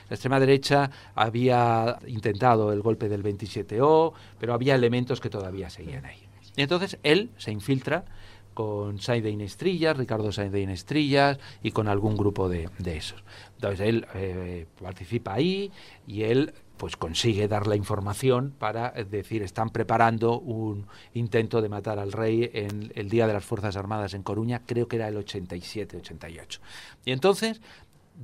La 0.10 0.16
extrema 0.16 0.40
derecha 0.40 0.90
había 1.14 2.00
intentado 2.08 2.74
el 2.74 2.82
golpe 2.82 3.10
del 3.10 3.22
27O, 3.22 4.14
pero 4.40 4.56
había 4.56 4.74
elementos 4.74 5.22
que 5.22 5.30
todavía 5.30 5.70
seguían 5.70 6.06
ahí. 6.08 6.28
Y 6.56 6.64
entonces 6.64 6.98
él 7.04 7.30
se 7.38 7.52
infiltra 7.52 8.06
con 8.54 9.00
Sainz 9.00 9.24
de 9.24 9.32
Inestrillas, 9.32 9.98
Ricardo 9.98 10.32
Sainz 10.32 10.52
de 10.52 10.62
Inestrillas 10.62 11.40
y 11.62 11.72
con 11.72 11.88
algún 11.88 12.16
grupo 12.16 12.50
de, 12.50 12.70
de 12.80 12.98
esos. 12.98 13.24
Entonces 13.56 13.88
él 13.88 14.08
eh, 14.16 14.66
participa 14.82 15.34
ahí 15.34 15.72
y 16.08 16.24
él 16.24 16.54
pues 16.78 16.98
consigue 16.98 17.48
dar 17.48 17.68
la 17.68 17.76
información 17.76 18.54
para 18.58 18.92
decir 18.92 19.42
están 19.44 19.70
preparando 19.70 20.40
un 20.40 20.88
intento 21.14 21.62
de 21.62 21.70
matar 21.70 22.00
al 22.00 22.12
rey 22.12 22.50
en 22.54 22.92
el 22.96 23.10
día 23.10 23.28
de 23.28 23.34
las 23.34 23.46
Fuerzas 23.46 23.78
Armadas 23.78 24.14
en 24.14 24.24
Coruña, 24.24 24.64
creo 24.66 24.88
que 24.88 24.98
era 24.98 25.08
el 25.08 25.16
87-88. 25.16 26.60
Y 27.06 27.12
entonces 27.12 27.62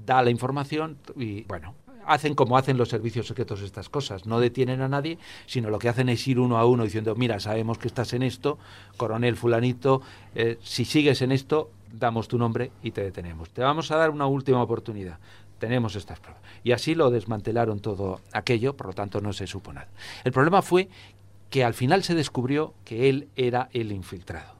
da 0.05 0.21
la 0.21 0.30
información 0.30 0.97
y 1.15 1.43
bueno, 1.43 1.75
hacen 2.10 2.34
como 2.34 2.57
hacen 2.57 2.78
los 2.78 2.89
servicios 2.89 3.28
secretos 3.28 3.62
estas 3.62 3.88
cosas, 3.88 4.26
no 4.26 4.39
detienen 4.39 4.82
a 4.82 4.88
nadie, 4.88 5.20
sino 5.45 5.70
lo 5.70 5.78
que 5.78 5.89
hacen 5.89 6.10
es 6.10 6.28
ir 6.28 6.39
uno 6.39 6.57
a 6.57 6.66
uno 6.66 6.84
diciendo, 6.84 7.16
mira, 7.16 7.39
sabemos 7.39 7.78
que 7.78 7.88
estás 7.88 8.14
en 8.14 8.24
esto, 8.24 8.57
coronel 8.97 9.36
fulanito, 9.36 10.01
eh, 10.34 10.57
si 10.64 10.86
sigues 10.86 11.22
en 11.22 11.32
esto, 11.32 11.70
damos 11.93 12.28
tu 12.28 12.39
nombre 12.39 12.72
y 12.82 12.91
te 12.91 13.03
detenemos. 13.03 13.51
Te 13.51 13.62
vamos 13.62 13.91
a 13.91 13.97
dar 13.97 14.10
una 14.10 14.26
última 14.26 14.62
oportunidad. 14.62 15.20
Tenemos 15.60 15.95
estas 15.95 16.20
pruebas. 16.20 16.41
Y 16.64 16.72
así 16.72 16.95
lo 16.95 17.12
desmantelaron 17.12 17.80
todo 17.80 18.22
aquello, 18.32 18.76
por 18.76 18.88
lo 18.88 18.93
tanto 18.93 19.22
no 19.22 19.32
se 19.32 19.45
supo 19.45 19.72
nada. 19.72 19.89
El 20.24 20.32
problema 20.32 20.62
fue 20.62 20.89
que 21.51 21.64
al 21.64 21.76
final 21.76 22.03
se 22.03 22.16
descubrió 22.16 22.74
que 22.86 23.10
él 23.10 23.28
era 23.36 23.70
el 23.74 23.91
infiltrado. 23.91 24.53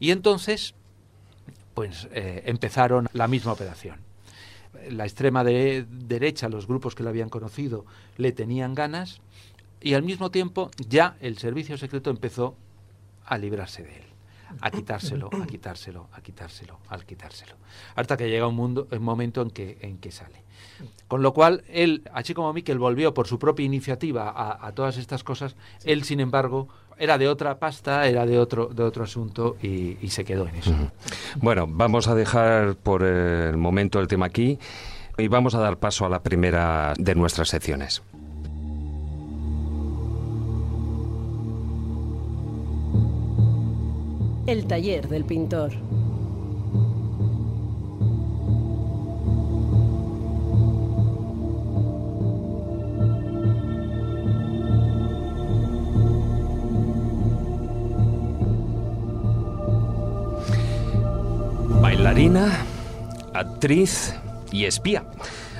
Y 0.00 0.10
entonces, 0.10 0.74
pues 1.74 2.08
eh, 2.12 2.42
empezaron 2.46 3.08
la 3.12 3.28
misma 3.28 3.52
operación. 3.52 4.00
La 4.90 5.04
extrema 5.04 5.44
derecha, 5.44 6.48
los 6.48 6.66
grupos 6.66 6.94
que 6.94 7.02
lo 7.02 7.08
habían 7.08 7.28
conocido, 7.28 7.84
le 8.16 8.32
tenían 8.32 8.74
ganas 8.74 9.20
y 9.80 9.94
al 9.94 10.02
mismo 10.02 10.30
tiempo 10.30 10.70
ya 10.88 11.16
el 11.20 11.38
servicio 11.38 11.76
secreto 11.78 12.10
empezó 12.10 12.56
a 13.24 13.38
librarse 13.38 13.82
de 13.82 13.96
él 13.96 14.06
a 14.60 14.70
quitárselo, 14.70 15.28
a 15.32 15.46
quitárselo, 15.46 16.08
a 16.12 16.20
quitárselo, 16.20 16.78
al 16.88 17.04
quitárselo. 17.04 17.56
Hasta 17.94 18.16
que 18.16 18.28
llega 18.28 18.46
un, 18.46 18.54
mundo, 18.54 18.88
un 18.90 19.02
momento 19.02 19.42
en 19.42 19.50
que, 19.50 19.78
en 19.80 19.98
que 19.98 20.10
sale. 20.10 20.42
Con 21.08 21.22
lo 21.22 21.32
cual, 21.32 21.64
él, 21.68 22.02
así 22.12 22.34
como 22.34 22.52
Miquel 22.52 22.78
volvió 22.78 23.14
por 23.14 23.26
su 23.26 23.38
propia 23.38 23.64
iniciativa 23.64 24.32
a, 24.66 24.72
todas 24.72 24.96
estas 24.98 25.24
cosas, 25.24 25.56
él, 25.84 26.04
sin 26.04 26.20
embargo, 26.20 26.68
era 26.98 27.18
de 27.18 27.28
otra 27.28 27.58
pasta, 27.58 28.06
era 28.06 28.24
de 28.26 28.38
otro, 28.38 28.66
de 28.66 28.82
otro 28.82 29.04
asunto 29.04 29.56
y, 29.62 29.98
y 30.00 30.10
se 30.10 30.24
quedó 30.24 30.48
en 30.48 30.56
eso. 30.56 30.74
Bueno, 31.36 31.66
vamos 31.68 32.08
a 32.08 32.14
dejar 32.14 32.76
por 32.76 33.02
el 33.02 33.56
momento 33.56 34.00
el 34.00 34.08
tema 34.08 34.26
aquí 34.26 34.58
y 35.18 35.28
vamos 35.28 35.54
a 35.54 35.60
dar 35.60 35.78
paso 35.78 36.06
a 36.06 36.08
la 36.08 36.22
primera 36.22 36.94
de 36.98 37.14
nuestras 37.14 37.48
secciones. 37.48 38.02
El 44.46 44.66
taller 44.66 45.08
del 45.08 45.24
pintor. 45.24 45.72
Bailarina, 62.06 62.64
actriz 63.34 64.14
y 64.52 64.66
espía. 64.66 65.06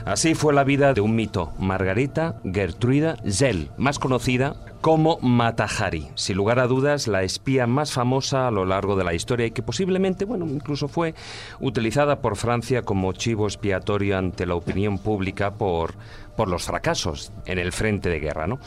Así 0.04 0.36
fue 0.36 0.54
la 0.54 0.62
vida 0.62 0.94
de 0.94 1.00
un 1.00 1.16
mito, 1.16 1.52
Margarita 1.58 2.36
Gertruida 2.44 3.16
Zell, 3.28 3.72
más 3.78 3.98
conocida 3.98 4.54
como 4.80 5.18
Matahari, 5.18 6.06
sin 6.14 6.36
lugar 6.36 6.60
a 6.60 6.68
dudas 6.68 7.08
la 7.08 7.24
espía 7.24 7.66
más 7.66 7.90
famosa 7.90 8.46
a 8.46 8.52
lo 8.52 8.64
largo 8.64 8.94
de 8.94 9.02
la 9.02 9.12
historia 9.12 9.46
y 9.46 9.50
que 9.50 9.64
posiblemente, 9.64 10.24
bueno, 10.24 10.46
incluso 10.46 10.86
fue 10.86 11.16
utilizada 11.58 12.20
por 12.20 12.36
Francia 12.36 12.82
como 12.82 13.12
chivo 13.12 13.46
expiatorio 13.46 14.16
ante 14.16 14.46
la 14.46 14.54
opinión 14.54 14.98
pública 14.98 15.54
por, 15.54 15.94
por 16.36 16.46
los 16.46 16.62
fracasos 16.62 17.32
en 17.46 17.58
el 17.58 17.72
frente 17.72 18.08
de 18.08 18.20
guerra, 18.20 18.46
¿no? 18.46 18.60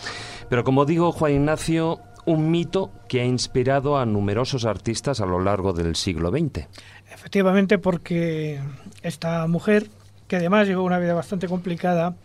Pero 0.50 0.66
como 0.66 0.84
digo, 0.84 1.14
Juan 1.14 1.32
Ignacio, 1.32 2.02
un 2.26 2.52
mito 2.52 2.92
que 3.08 3.22
ha 3.22 3.26
inspirado 3.26 3.98
a 3.98 4.06
numerosos 4.06 4.66
artistas 4.66 5.20
a 5.20 5.26
lo 5.26 5.40
largo 5.40 5.74
del 5.74 5.96
siglo 5.96 6.30
XX. 6.30 6.68
Efectivamente, 7.12 7.78
porque 7.78 8.60
esta 9.02 9.46
mujer 9.48 9.90
que 10.28 10.36
además 10.36 10.68
llevó 10.68 10.84
una 10.84 11.00
vida 11.00 11.16
bastante 11.16 11.48
complicada, 11.48 12.16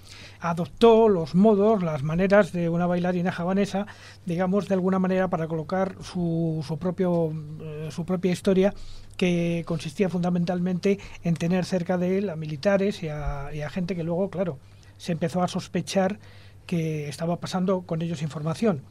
adoptó 0.40 1.08
los 1.08 1.34
modos, 1.34 1.82
las 1.82 2.02
maneras 2.02 2.52
de 2.52 2.68
una 2.68 2.86
bailarina 2.86 3.32
javanesa, 3.32 3.86
digamos, 4.26 4.68
de 4.68 4.74
alguna 4.74 4.98
manera 4.98 5.28
para 5.28 5.48
colocar 5.48 5.96
su, 6.02 6.62
su, 6.68 6.78
propio, 6.78 7.32
eh, 7.62 7.88
su 7.90 8.04
propia 8.04 8.30
historia, 8.30 8.74
que 9.16 9.64
consistía 9.66 10.10
fundamentalmente 10.10 10.98
en 11.22 11.34
tener 11.34 11.64
cerca 11.64 11.96
de 11.96 12.18
él 12.18 12.28
a 12.28 12.36
militares 12.36 13.02
y 13.02 13.08
a, 13.08 13.48
y 13.54 13.62
a 13.62 13.70
gente 13.70 13.96
que 13.96 14.04
luego, 14.04 14.28
claro, 14.28 14.58
se 14.98 15.12
empezó 15.12 15.42
a 15.42 15.48
sospechar 15.48 16.18
que 16.66 17.08
estaba 17.08 17.36
pasando 17.40 17.82
con 17.82 18.02
ellos 18.02 18.20
información. 18.20 18.82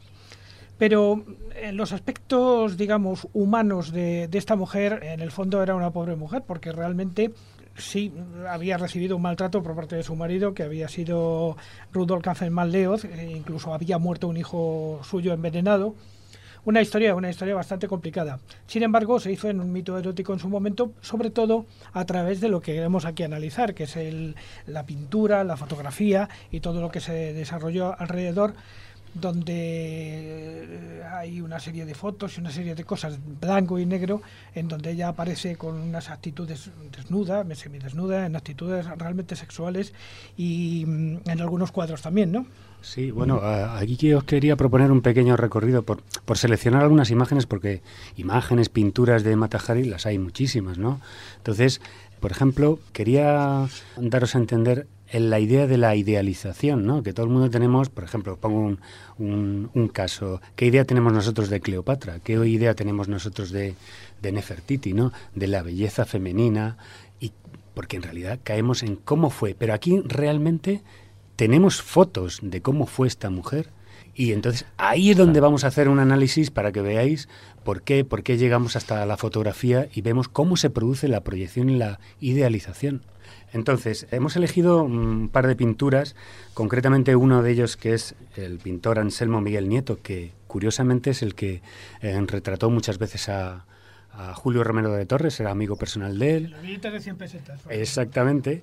Pero 0.78 1.24
en 1.54 1.76
los 1.76 1.92
aspectos, 1.92 2.76
digamos, 2.76 3.28
humanos 3.32 3.92
de, 3.92 4.28
esta 4.32 4.56
mujer, 4.56 5.00
en 5.02 5.20
el 5.20 5.30
fondo 5.30 5.62
era 5.62 5.74
una 5.74 5.90
pobre 5.90 6.16
mujer, 6.16 6.42
porque 6.46 6.72
realmente 6.72 7.32
sí 7.76 8.12
había 8.48 8.76
recibido 8.76 9.16
un 9.16 9.22
maltrato 9.22 9.62
por 9.62 9.76
parte 9.76 9.96
de 9.96 10.02
su 10.02 10.16
marido, 10.16 10.52
que 10.52 10.64
había 10.64 10.88
sido 10.88 11.56
Rudolf 11.92 12.24
Kaufmann-Leoz, 12.24 13.04
e 13.04 13.30
incluso 13.30 13.72
había 13.72 13.98
muerto 13.98 14.28
un 14.28 14.36
hijo 14.36 15.00
suyo 15.04 15.32
envenenado. 15.32 15.94
Una 16.66 16.80
historia, 16.80 17.14
una 17.14 17.28
historia 17.28 17.54
bastante 17.54 17.88
complicada. 17.88 18.40
Sin 18.66 18.82
embargo, 18.82 19.20
se 19.20 19.30
hizo 19.30 19.50
en 19.50 19.60
un 19.60 19.70
mito 19.70 19.98
erótico 19.98 20.32
en 20.32 20.38
su 20.38 20.48
momento, 20.48 20.92
sobre 21.02 21.28
todo 21.28 21.66
a 21.92 22.06
través 22.06 22.40
de 22.40 22.48
lo 22.48 22.62
que 22.62 22.72
queremos 22.72 23.04
aquí 23.04 23.22
analizar, 23.22 23.74
que 23.74 23.84
es 23.84 23.96
la 24.66 24.86
pintura, 24.86 25.44
la 25.44 25.58
fotografía 25.58 26.30
y 26.50 26.60
todo 26.60 26.80
lo 26.80 26.90
que 26.90 27.00
se 27.00 27.34
desarrolló 27.34 27.94
alrededor 27.98 28.54
donde 29.14 29.54
eh, 29.56 31.02
hay 31.10 31.40
una 31.40 31.60
serie 31.60 31.86
de 31.86 31.94
fotos 31.94 32.36
y 32.36 32.40
una 32.40 32.50
serie 32.50 32.74
de 32.74 32.84
cosas 32.84 33.18
blanco 33.40 33.78
y 33.78 33.86
negro 33.86 34.22
en 34.54 34.68
donde 34.68 34.90
ella 34.92 35.08
aparece 35.08 35.56
con 35.56 35.80
unas 35.80 36.10
actitudes 36.10 36.70
desnuda, 36.96 37.44
semidesnuda, 37.54 38.26
en 38.26 38.36
actitudes 38.36 38.86
realmente 38.98 39.36
sexuales 39.36 39.92
y 40.36 40.84
mm, 40.86 41.30
en 41.30 41.40
algunos 41.40 41.72
cuadros 41.72 42.02
también, 42.02 42.32
¿no? 42.32 42.46
Sí, 42.82 43.10
bueno, 43.10 43.40
aquí 43.42 44.12
os 44.12 44.24
quería 44.24 44.56
proponer 44.56 44.92
un 44.92 45.00
pequeño 45.00 45.38
recorrido 45.38 45.84
por, 45.84 46.02
por 46.26 46.36
seleccionar 46.36 46.82
algunas 46.82 47.10
imágenes, 47.10 47.46
porque 47.46 47.80
imágenes, 48.16 48.68
pinturas 48.68 49.24
de 49.24 49.36
Matahari 49.36 49.84
las 49.84 50.04
hay 50.04 50.18
muchísimas, 50.18 50.76
¿no? 50.76 51.00
Entonces, 51.38 51.80
por 52.20 52.30
ejemplo, 52.30 52.78
quería 52.92 53.66
daros 53.96 54.34
a 54.34 54.38
entender 54.38 54.86
en 55.14 55.30
la 55.30 55.38
idea 55.38 55.68
de 55.68 55.78
la 55.78 55.94
idealización, 55.94 56.84
¿no? 56.84 57.04
Que 57.04 57.12
todo 57.12 57.26
el 57.26 57.30
mundo 57.30 57.48
tenemos, 57.48 57.88
por 57.88 58.02
ejemplo, 58.02 58.36
pongo 58.36 58.76
un, 59.16 59.70
un, 59.72 59.88
caso, 59.88 60.40
¿qué 60.56 60.66
idea 60.66 60.84
tenemos 60.84 61.12
nosotros 61.12 61.50
de 61.50 61.60
Cleopatra? 61.60 62.18
¿Qué 62.18 62.32
idea 62.32 62.74
tenemos 62.74 63.06
nosotros 63.06 63.52
de, 63.52 63.76
de 64.20 64.32
Nefertiti, 64.32 64.92
¿no? 64.92 65.12
De 65.32 65.46
la 65.46 65.62
belleza 65.62 66.04
femenina, 66.04 66.78
y 67.20 67.30
porque 67.74 67.94
en 67.94 68.02
realidad 68.02 68.40
caemos 68.42 68.82
en 68.82 68.96
cómo 68.96 69.30
fue, 69.30 69.54
pero 69.56 69.72
aquí 69.72 70.00
realmente 70.04 70.82
tenemos 71.36 71.80
fotos 71.80 72.40
de 72.42 72.60
cómo 72.60 72.86
fue 72.86 73.06
esta 73.06 73.30
mujer, 73.30 73.68
y 74.16 74.32
entonces 74.32 74.66
ahí 74.78 75.12
es 75.12 75.16
donde 75.16 75.38
vamos 75.38 75.62
a 75.62 75.68
hacer 75.68 75.88
un 75.88 76.00
análisis 76.00 76.50
para 76.50 76.72
que 76.72 76.80
veáis 76.80 77.28
por 77.62 77.82
qué, 77.82 78.04
por 78.04 78.24
qué 78.24 78.36
llegamos 78.36 78.74
hasta 78.74 79.06
la 79.06 79.16
fotografía 79.16 79.88
y 79.94 80.00
vemos 80.00 80.26
cómo 80.26 80.56
se 80.56 80.70
produce 80.70 81.06
la 81.06 81.22
proyección 81.22 81.70
y 81.70 81.76
la 81.76 82.00
idealización. 82.18 83.02
Entonces, 83.54 84.08
hemos 84.10 84.34
elegido 84.34 84.82
un 84.82 85.28
par 85.28 85.46
de 85.46 85.54
pinturas, 85.54 86.16
concretamente 86.54 87.14
uno 87.14 87.40
de 87.40 87.52
ellos 87.52 87.76
que 87.76 87.94
es 87.94 88.16
el 88.36 88.58
pintor 88.58 88.98
Anselmo 88.98 89.40
Miguel 89.40 89.68
Nieto, 89.68 90.02
que 90.02 90.32
curiosamente 90.48 91.10
es 91.10 91.22
el 91.22 91.36
que 91.36 91.62
eh, 92.02 92.20
retrató 92.26 92.68
muchas 92.68 92.98
veces 92.98 93.28
a, 93.28 93.64
Julio 94.34 94.62
Romero 94.62 94.92
de 94.92 95.06
Torres, 95.06 95.40
era 95.40 95.50
amigo 95.50 95.74
personal 95.74 96.16
de 96.20 96.36
él. 96.36 96.80
de 96.80 97.00
100 97.00 97.16
pesetas. 97.16 97.60
Exactamente. 97.68 98.62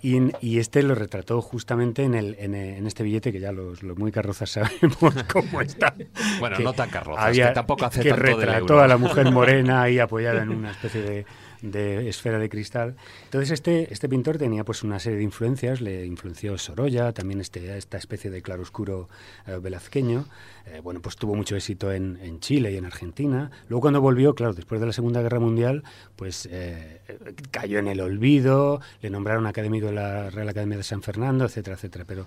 Y, 0.00 0.58
este 0.58 0.82
lo 0.82 0.94
retrató 0.94 1.42
justamente 1.42 2.04
en, 2.04 2.14
el, 2.14 2.34
en, 2.38 2.86
este 2.86 3.02
billete 3.02 3.30
que 3.30 3.40
ya 3.40 3.52
los, 3.52 3.82
muy 3.82 4.10
carrozas 4.10 4.50
sabemos 4.52 5.14
cómo 5.30 5.60
está. 5.60 5.94
bueno, 6.38 6.58
no 6.60 6.72
tan 6.72 6.88
carrozas, 6.88 7.36
que 7.36 7.44
tampoco 7.46 7.84
hace 7.84 8.02
que 8.02 8.10
tanto 8.10 8.22
retrató 8.22 8.80
a 8.80 8.86
la 8.86 8.96
mujer 8.96 9.30
morena 9.30 9.82
ahí 9.82 9.98
apoyada 9.98 10.42
en 10.42 10.48
una 10.48 10.70
especie 10.70 11.02
de, 11.02 11.26
de 11.62 12.08
esfera 12.08 12.38
de 12.38 12.48
cristal. 12.48 12.96
Entonces 13.24 13.50
este, 13.50 13.92
este 13.92 14.08
pintor 14.08 14.38
tenía 14.38 14.64
pues 14.64 14.82
una 14.82 14.98
serie 14.98 15.18
de 15.18 15.24
influencias, 15.24 15.80
le 15.80 16.06
influenció 16.06 16.58
Sorolla, 16.58 17.12
también 17.12 17.40
este, 17.40 17.76
esta 17.76 17.98
especie 17.98 18.30
de 18.30 18.42
claroscuro 18.42 19.08
eh, 19.46 19.58
velazqueño. 19.60 20.26
Eh, 20.66 20.80
bueno, 20.82 21.00
pues 21.00 21.16
tuvo 21.16 21.34
mucho 21.34 21.56
éxito 21.56 21.92
en, 21.92 22.18
en, 22.22 22.40
Chile 22.40 22.72
y 22.72 22.76
en 22.76 22.84
Argentina. 22.84 23.50
Luego 23.68 23.82
cuando 23.82 24.00
volvió, 24.00 24.34
claro, 24.34 24.52
después 24.52 24.80
de 24.80 24.86
la 24.86 24.92
Segunda 24.92 25.22
Guerra 25.22 25.40
Mundial, 25.40 25.84
pues 26.16 26.48
eh, 26.50 27.00
cayó 27.50 27.78
en 27.78 27.88
el 27.88 28.00
olvido, 28.00 28.80
le 29.00 29.10
nombraron 29.10 29.46
académico 29.46 29.86
de 29.86 29.92
la 29.92 30.30
Real 30.30 30.48
Academia 30.48 30.76
de 30.76 30.82
San 30.82 31.02
Fernando, 31.02 31.44
etcétera, 31.44 31.76
etcétera. 31.76 32.04
Pero 32.06 32.26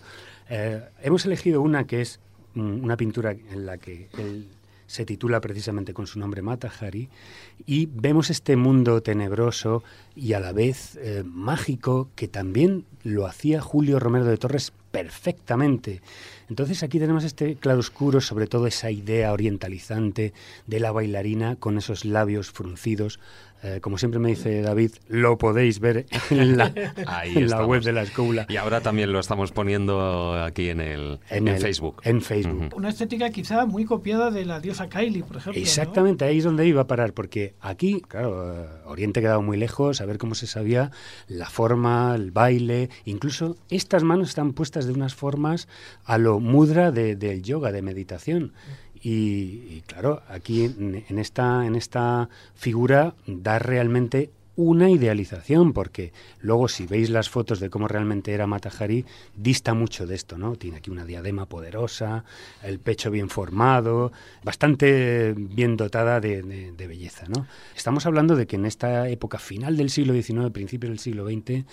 hemos 1.02 1.26
elegido 1.26 1.62
una 1.62 1.86
que 1.86 2.02
es 2.02 2.20
mm, 2.56 2.84
una 2.84 2.98
pintura 2.98 3.32
en 3.32 3.66
la 3.66 3.78
que 3.78 4.10
el 4.18 4.48
se 4.90 5.06
titula 5.06 5.40
precisamente 5.40 5.94
con 5.94 6.08
su 6.08 6.18
nombre 6.18 6.42
Matahari, 6.42 7.10
y 7.68 7.86
vemos 7.94 8.32
este 8.32 8.56
mundo 8.56 9.04
tenebroso 9.04 9.84
y 10.16 10.34
a 10.34 10.40
la 10.40 10.52
vez 10.52 10.98
eh, 11.00 11.22
mágico 11.24 12.10
que 12.16 12.28
también 12.28 12.86
lo 13.04 13.28
hacía 13.28 13.62
Julio 13.62 14.00
Romero 14.00 14.26
de 14.26 14.38
Torres 14.38 14.74
perfectamente. 14.90 16.02
Entonces 16.50 16.82
aquí 16.82 16.98
tenemos 16.98 17.24
este 17.24 17.56
claroscuro, 17.56 18.20
sobre 18.20 18.48
todo 18.48 18.66
esa 18.66 18.90
idea 18.90 19.32
orientalizante 19.32 20.34
de 20.66 20.80
la 20.80 20.92
bailarina 20.92 21.56
con 21.56 21.78
esos 21.78 22.04
labios 22.04 22.50
fruncidos, 22.50 23.20
eh, 23.62 23.80
como 23.82 23.98
siempre 23.98 24.20
me 24.20 24.30
dice 24.30 24.62
David, 24.62 24.92
lo 25.10 25.38
podéis 25.38 25.80
ver 25.80 26.06
en 26.30 26.58
la, 26.58 26.72
en 27.26 27.50
la 27.50 27.66
web 27.66 27.84
de 27.84 27.92
la 27.92 28.04
escuela. 28.04 28.46
Y 28.50 28.56
ahora 28.56 28.82
también 28.82 29.12
lo 29.12 29.20
estamos 29.20 29.52
poniendo 29.52 30.34
aquí 30.42 30.70
en, 30.70 30.80
el, 30.80 31.20
en, 31.30 31.46
Facebook. 31.60 32.02
En 32.04 32.22
Facebook. 32.22 32.74
Una 32.76 32.90
estética 32.90 33.30
quizá 33.30 33.66
muy 33.66 33.86
copiada 33.86 34.32
de 34.32 34.46
la 34.46 34.60
diosa 34.60 34.88
Kylie, 34.88 35.24
por 35.24 35.38
ejemplo. 35.38 35.62
Exactamente, 35.62 36.26
ahí 36.26 36.38
es 36.38 36.44
donde 36.44 36.66
iba 36.66 36.82
a 36.82 36.88
parar, 36.88 37.14
porque 37.14 37.54
aquí, 37.60 38.02
claro, 38.08 38.64
eh, 38.64 38.68
Oriente 38.86 39.20
quedaba 39.22 39.42
muy 39.42 39.58
lejos, 39.58 40.00
a 40.00 40.06
ver 40.06 40.18
cómo 40.18 40.36
se 40.36 40.48
sabía 40.48 40.92
la 41.28 41.50
forma, 41.50 42.16
el 42.16 42.32
baile, 42.32 42.90
incluso 43.06 43.58
estas 43.70 44.04
manos 44.04 44.30
están 44.30 44.54
puestas 44.54 44.86
de 44.86 44.94
unas 44.94 45.16
formas 45.16 45.68
a 46.06 46.18
lo 46.18 46.40
mudra 46.40 46.92
del 46.92 47.42
yoga, 47.44 47.72
de 47.72 47.82
meditación. 47.82 48.54
Y, 49.02 49.82
claro, 49.88 50.22
aquí 50.28 50.66
en, 50.66 51.20
esta, 51.20 51.66
en 51.66 51.76
esta 51.76 52.30
figura 52.56 53.16
da 53.28 53.60
realmente 53.60 54.32
una 54.60 54.90
idealización, 54.90 55.72
porque 55.72 56.12
luego 56.42 56.68
si 56.68 56.86
veis 56.86 57.10
las 57.10 57.30
fotos 57.30 57.62
de 57.62 57.70
cómo 57.70 57.88
realmente 57.88 58.34
era 58.34 58.46
Matahari, 58.46 59.06
dista 59.34 59.74
mucho 59.74 60.06
de 60.06 60.16
esto, 60.16 60.38
¿no? 60.38 60.58
Tiene 60.58 60.78
aquí 60.78 60.90
una 60.90 61.06
diadema 61.06 61.46
poderosa, 61.46 62.26
el 62.62 62.80
pecho 62.80 63.10
bien 63.10 63.30
formado, 63.30 64.12
bastante 64.44 65.34
bien 65.34 65.78
dotada 65.78 66.20
de, 66.20 66.42
de 66.44 66.88
belleza, 66.88 67.26
¿no? 67.30 67.48
Estamos 67.74 68.06
hablando 68.06 68.36
de 68.36 68.48
que 68.48 68.58
en 68.58 68.66
esta 68.66 69.08
época 69.08 69.40
final 69.40 69.78
del 69.78 69.90
siglo 69.90 70.14
XIX, 70.14 70.52
principio 70.52 70.90
del 70.90 71.00
siglo 71.00 71.26
XX, 71.26 71.64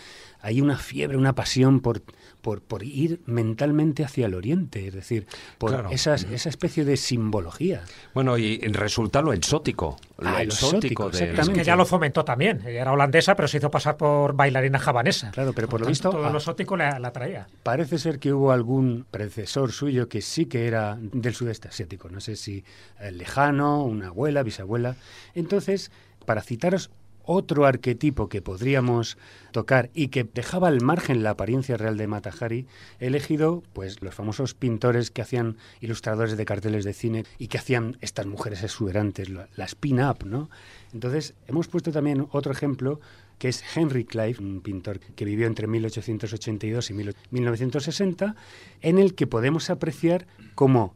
hay 0.41 0.61
una 0.61 0.78
fiebre, 0.78 1.16
una 1.16 1.34
pasión 1.34 1.80
por, 1.80 2.03
por, 2.41 2.62
por 2.62 2.84
ir 2.84 3.20
mentalmente 3.26 4.05
hacia 4.05 4.26
el 4.26 4.34
oriente, 4.34 4.87
es 4.87 4.95
decir, 4.95 5.26
por 5.59 5.89
esa 5.91 6.14
especie 6.14 6.84
de 6.84 6.97
simbología. 6.97 7.82
Bueno, 8.14 8.39
y 8.39 8.59
resulta 8.59 9.22
lo 9.22 9.32
exótico. 9.32 9.97
Lo 10.18 10.28
ah, 10.28 10.43
exótico, 10.43 11.11
que 11.11 11.64
ya 11.64 11.74
lo 11.74 11.84
fomentó 11.84 12.24
también. 12.24 12.62
Era 12.81 12.93
holandesa, 12.93 13.35
pero 13.37 13.49
se 13.49 13.59
hizo 13.59 13.70
pasar 13.70 13.97
por 13.97 14.35
bailarina 14.35 14.79
javanesa. 14.79 15.31
Claro, 15.31 15.53
pero 15.53 15.68
por, 15.68 15.81
lo 15.81 15.87
visto... 15.87 16.11
Todo 16.11 16.31
lo 16.31 16.39
exótico 16.39 16.77
la, 16.77 16.99
la 16.99 17.12
traía. 17.12 17.47
Parece 17.62 17.99
ser 17.99 18.18
que 18.18 18.33
hubo 18.33 18.53
algún 18.53 19.07
predecesor 19.11 19.72
suyo 19.72 20.09
que 20.09 20.22
sí 20.22 20.47
que 20.47 20.66
era 20.66 20.99
del 21.01 21.35
sudeste 21.35 21.68
asiático. 21.68 22.09
No 22.09 22.20
sé 22.20 22.37
si 22.37 22.64
eh, 23.01 23.11
lejano, 23.12 23.83
una 23.85 24.09
abuela, 24.09 24.43
bisabuela. 24.43 24.97
Entonces, 25.35 25.91
para 26.24 26.43
citaros 26.43 26.91
otro 27.27 27.66
arquetipo 27.66 28.29
que 28.29 28.41
podríamos 28.41 29.18
tocar 29.51 29.91
y 29.93 30.09
que 30.09 30.24
dejaba 30.24 30.68
al 30.68 30.81
margen 30.81 31.22
la 31.22 31.31
apariencia 31.31 31.77
real 31.77 31.97
de 31.97 32.07
Matahari, 32.07 32.66
he 33.01 33.09
elegido 33.09 33.62
pues 33.72 34.01
los 34.01 34.14
famosos 34.14 34.55
pintores 34.55 35.11
que 35.11 35.22
hacían 35.22 35.57
ilustradores 35.81 36.37
de 36.37 36.45
carteles 36.45 36.85
de 36.85 36.95
cine 36.95 37.24
y 37.39 37.49
que 37.49 37.59
hacían 37.59 37.99
estas 38.01 38.27
mujeres 38.27 38.62
exuberantes, 38.62 39.29
la 39.29 39.64
spin-up, 39.64 40.24
¿no? 40.24 40.49
Entonces, 40.93 41.34
hemos 41.47 41.68
puesto 41.68 41.93
también 41.93 42.26
otro 42.30 42.53
ejemplo 42.53 43.01
que 43.39 43.49
es 43.49 43.62
Henry 43.74 44.05
Clive, 44.05 44.39
un 44.39 44.61
pintor 44.61 44.99
que 44.99 45.24
vivió 45.24 45.47
entre 45.47 45.66
1882 45.66 46.91
y 46.91 46.95
1960, 47.30 48.34
en 48.80 48.99
el 48.99 49.14
que 49.14 49.26
podemos 49.26 49.68
apreciar 49.68 50.26
cómo 50.55 50.95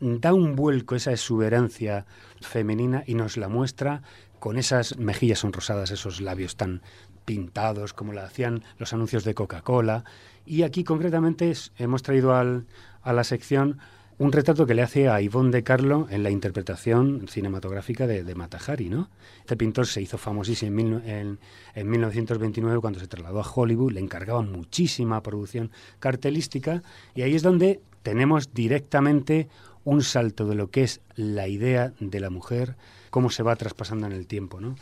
da 0.00 0.32
un 0.32 0.56
vuelco 0.56 0.94
esa 0.94 1.12
exuberancia 1.12 2.06
femenina 2.40 3.04
y 3.06 3.14
nos 3.14 3.36
la 3.36 3.48
muestra 3.48 4.02
con 4.38 4.56
esas 4.56 4.98
mejillas 4.98 5.40
sonrosadas, 5.40 5.90
esos 5.90 6.20
labios 6.20 6.56
tan 6.56 6.82
pintados 7.24 7.92
como 7.92 8.12
la 8.12 8.24
hacían 8.24 8.62
los 8.78 8.92
anuncios 8.92 9.24
de 9.24 9.34
Coca-Cola. 9.34 10.04
Y 10.46 10.62
aquí 10.62 10.84
concretamente 10.84 11.52
hemos 11.76 12.02
traído 12.02 12.34
al, 12.34 12.66
a 13.02 13.12
la 13.12 13.24
sección 13.24 13.78
un 14.18 14.32
retrato 14.32 14.66
que 14.66 14.74
le 14.74 14.82
hace 14.82 15.08
a 15.08 15.20
Ivonne 15.20 15.52
de 15.52 15.62
Carlo 15.62 16.08
en 16.10 16.24
la 16.24 16.30
interpretación 16.30 17.28
cinematográfica 17.28 18.06
de, 18.06 18.24
de 18.24 18.34
Matahari. 18.34 18.88
¿no? 18.88 19.08
Este 19.40 19.56
pintor 19.56 19.86
se 19.86 20.02
hizo 20.02 20.18
famosísimo 20.18 21.00
en, 21.04 21.38
en, 21.74 21.90
1929 21.90 22.80
cuando 22.80 22.98
se 22.98 23.06
trasladó 23.06 23.40
a 23.40 23.48
Hollywood, 23.48 23.92
le 23.92 24.00
encargaba 24.00 24.42
muchísima 24.42 25.22
producción 25.22 25.70
cartelística 26.00 26.82
y 27.14 27.22
ahí 27.22 27.36
es 27.36 27.42
donde 27.42 27.80
tenemos 28.02 28.52
directamente 28.52 29.48
un 29.84 30.02
salto 30.02 30.46
de 30.46 30.56
lo 30.56 30.70
que 30.70 30.82
es 30.82 31.00
la 31.14 31.46
idea 31.46 31.92
de 32.00 32.20
la 32.20 32.30
mujer, 32.30 32.76
cómo 33.10 33.30
se 33.30 33.44
va 33.44 33.54
traspasando 33.54 34.06
en 34.06 34.12
el 34.12 34.26
tiempo. 34.26 34.60
¿no? 34.60 34.74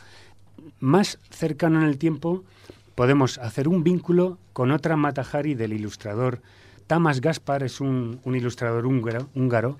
Más 0.79 1.19
cercano 1.29 1.79
en 1.79 1.87
el 1.87 1.99
tiempo 1.99 2.43
podemos 2.95 3.37
hacer 3.37 3.67
un 3.67 3.83
vínculo 3.83 4.39
con 4.53 4.71
otra 4.71 4.95
Matahari 4.95 5.53
del 5.53 5.73
ilustrador 5.73 6.41
Tamas 6.87 7.21
Gaspar, 7.21 7.63
es 7.63 7.81
un, 7.81 8.21
ilustrador 8.25 8.85
húngaro, 8.85 9.29
húngaro, 9.35 9.77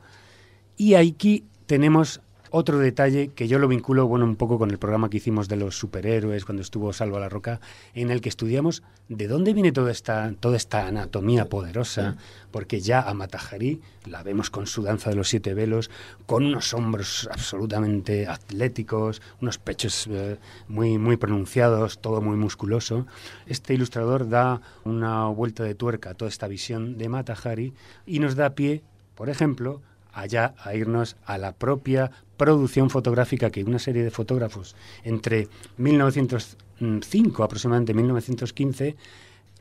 y 0.76 0.94
aquí 0.94 1.46
tenemos 1.66 2.22
otro 2.50 2.80
detalle 2.80 3.30
que 3.30 3.48
yo 3.48 3.60
lo 3.60 3.68
vinculo, 3.68 4.08
bueno, 4.08 4.26
un 4.26 4.36
poco 4.36 4.58
con 4.58 4.72
el 4.72 4.78
programa 4.78 5.10
que 5.10 5.18
hicimos 5.18 5.48
de 5.48 5.58
los 5.58 5.78
superhéroes 5.78 6.46
cuando 6.46 6.62
estuvo 6.62 6.94
Salvo 6.94 7.18
a 7.18 7.20
la 7.20 7.30
Roca, 7.30 7.60
en 7.94 8.12
el 8.12 8.22
que 8.22 8.30
estudiamos 8.30 8.84
de 9.10 9.28
dónde 9.28 9.54
viene 9.54 9.72
toda 9.72 9.92
esta, 9.92 10.34
toda 10.40 10.58
esta 10.58 10.88
anatomía 10.88 11.50
poderosa, 11.50 12.18
porque 12.52 12.82
ya 12.82 13.02
a 13.02 13.14
Matajari 13.14 13.82
la 14.06 14.24
vemos 14.24 14.50
con 14.50 14.68
su 14.68 14.84
danza 14.84 15.10
de 15.10 15.16
los 15.16 15.30
siete 15.30 15.54
velos, 15.54 15.90
con 16.26 16.46
unos 16.46 16.74
hombros 16.74 17.30
absolutamente 17.32 18.28
atléticos, 18.28 19.22
unos 19.42 19.58
pechos 19.58 20.08
eh, 20.10 20.38
muy, 20.68 20.98
muy 20.98 21.18
pronunciados, 21.18 22.00
todo 22.00 22.22
muy 22.22 22.38
musculoso. 22.38 23.06
Este 23.46 23.74
ilustrador 23.74 24.30
da 24.30 24.62
una 24.84 25.28
vuelta 25.28 25.64
de 25.64 25.76
tuerca 25.76 26.12
a 26.12 26.14
toda 26.14 26.30
esta 26.30 26.48
visión 26.48 26.98
de 26.98 27.10
Matajari 27.10 27.74
y 28.06 28.20
nos 28.20 28.36
da 28.36 28.56
pie, 28.56 28.84
por 29.16 29.30
ejemplo, 29.30 29.82
allá 30.18 30.56
a 30.58 30.74
irnos 30.74 31.16
a 31.26 31.38
la 31.38 31.54
propia 31.54 32.12
producción 32.38 32.90
fotográfica 32.90 33.52
que 33.52 33.64
una 33.64 33.80
serie 33.80 34.04
de 34.04 34.12
fotógrafos 34.12 34.76
entre 35.04 35.48
1905 35.78 37.44
aproximadamente 37.44 37.94
1915 37.94 38.96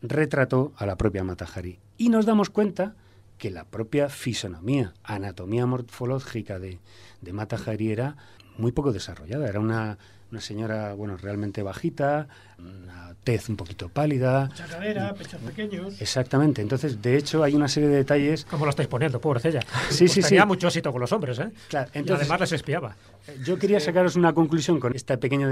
retrató 0.02 0.72
a 0.76 0.86
la 0.86 0.96
propia 0.96 1.24
Matahari. 1.24 1.78
Y 1.98 2.08
nos 2.08 2.26
damos 2.26 2.50
cuenta 2.50 2.94
que 3.38 3.50
la 3.50 3.64
propia 3.64 4.08
fisonomía, 4.08 4.94
anatomía 5.04 5.66
morfológica 5.66 6.58
de, 6.58 6.78
de 7.20 7.32
Matahari 7.32 7.92
era 7.92 8.16
muy 8.56 8.72
poco 8.72 8.92
desarrollada. 8.92 9.48
Era 9.48 9.60
una 9.60 9.98
una 10.30 10.40
señora, 10.40 10.94
bueno, 10.94 11.16
realmente 11.16 11.62
bajita, 11.62 12.28
una 12.58 13.14
tez 13.22 13.48
un 13.48 13.56
poquito 13.56 13.88
pálida. 13.88 14.46
Mucha 14.46 14.66
cadera, 14.66 15.14
pechos 15.14 15.40
pequeños. 15.40 16.00
Exactamente. 16.00 16.62
Entonces, 16.62 17.00
de 17.00 17.16
hecho, 17.16 17.42
hay 17.42 17.54
una 17.54 17.68
serie 17.68 17.88
de 17.88 17.96
detalles. 17.96 18.44
¿Cómo 18.44 18.64
lo 18.64 18.70
estáis 18.70 18.88
poniendo, 18.88 19.20
pobrecilla? 19.20 19.60
Sí, 19.90 20.08
sí, 20.08 20.22
sí, 20.22 20.28
tenía 20.28 20.46
mucho 20.46 20.66
éxito 20.66 20.90
con 20.92 21.00
los 21.00 21.12
hombres, 21.12 21.38
¿eh? 21.38 21.50
Claro, 21.68 21.90
entonces, 21.94 22.26
y 22.26 22.30
además 22.30 22.40
les 22.40 22.52
espiaba. 22.52 22.96
Yo 23.44 23.58
quería 23.58 23.80
sacaros 23.80 24.16
una 24.16 24.32
conclusión 24.32 24.80
con 24.80 24.94
este 24.94 25.16
pequeño 25.18 25.48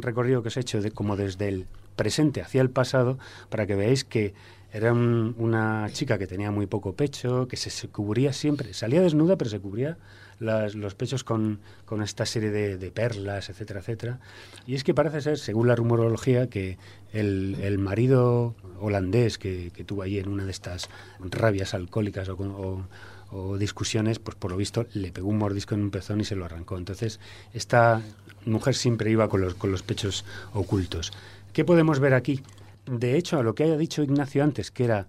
recorrido 0.00 0.42
que 0.42 0.48
os 0.48 0.56
he 0.56 0.60
hecho, 0.60 0.80
de, 0.80 0.90
como 0.90 1.16
desde 1.16 1.48
el 1.48 1.66
presente 1.96 2.42
hacia 2.42 2.60
el 2.62 2.70
pasado, 2.70 3.18
para 3.48 3.66
que 3.66 3.74
veáis 3.74 4.04
que 4.04 4.34
era 4.72 4.92
una 4.92 5.88
chica 5.92 6.16
que 6.16 6.26
tenía 6.26 6.50
muy 6.50 6.66
poco 6.66 6.94
pecho, 6.94 7.46
que 7.46 7.56
se 7.56 7.88
cubría 7.88 8.32
siempre, 8.32 8.72
salía 8.72 9.02
desnuda, 9.02 9.36
pero 9.36 9.50
se 9.50 9.60
cubría 9.60 9.98
los 10.42 10.94
pechos 10.94 11.24
con, 11.24 11.60
con 11.84 12.02
esta 12.02 12.26
serie 12.26 12.50
de, 12.50 12.90
perlas, 12.90 13.48
etcétera, 13.48 13.80
etcétera. 13.80 14.20
Y 14.66 14.74
es 14.74 14.84
que 14.84 14.94
parece 14.94 15.20
ser, 15.20 15.38
según 15.38 15.68
la 15.68 15.76
rumorología, 15.76 16.48
que 16.48 16.78
el, 17.12 17.56
el 17.62 17.78
marido 17.78 18.54
holandés 18.80 19.38
que, 19.38 19.70
que, 19.74 19.84
tuvo 19.84 20.02
allí 20.02 20.18
en 20.18 20.28
una 20.28 20.44
de 20.44 20.50
estas 20.50 20.88
rabias 21.20 21.74
alcohólicas 21.74 22.28
o, 22.28 22.82
o, 23.30 23.58
discusiones, 23.58 24.18
pues 24.18 24.36
por 24.36 24.50
lo 24.50 24.56
visto 24.56 24.86
le 24.92 25.12
pegó 25.12 25.28
un 25.28 25.38
mordisco 25.38 25.74
en 25.74 25.82
un 25.82 25.90
pezón 25.90 26.20
y 26.20 26.24
se 26.24 26.36
lo 26.36 26.44
arrancó. 26.44 26.76
Entonces, 26.76 27.20
esta 27.54 28.02
mujer 28.44 28.74
siempre 28.74 29.10
iba 29.10 29.28
con 29.28 29.40
los, 29.40 29.54
con 29.54 29.70
los 29.70 29.82
pechos 29.82 30.24
ocultos. 30.52 31.12
¿Qué 31.52 31.64
podemos 31.64 32.00
ver 32.00 32.14
aquí? 32.14 32.42
De 32.86 33.16
hecho, 33.16 33.38
a 33.38 33.42
lo 33.42 33.54
que 33.54 33.64
haya 33.64 33.76
dicho 33.76 34.02
Ignacio 34.02 34.42
antes, 34.42 34.70
que 34.70 34.84
era 34.84 35.06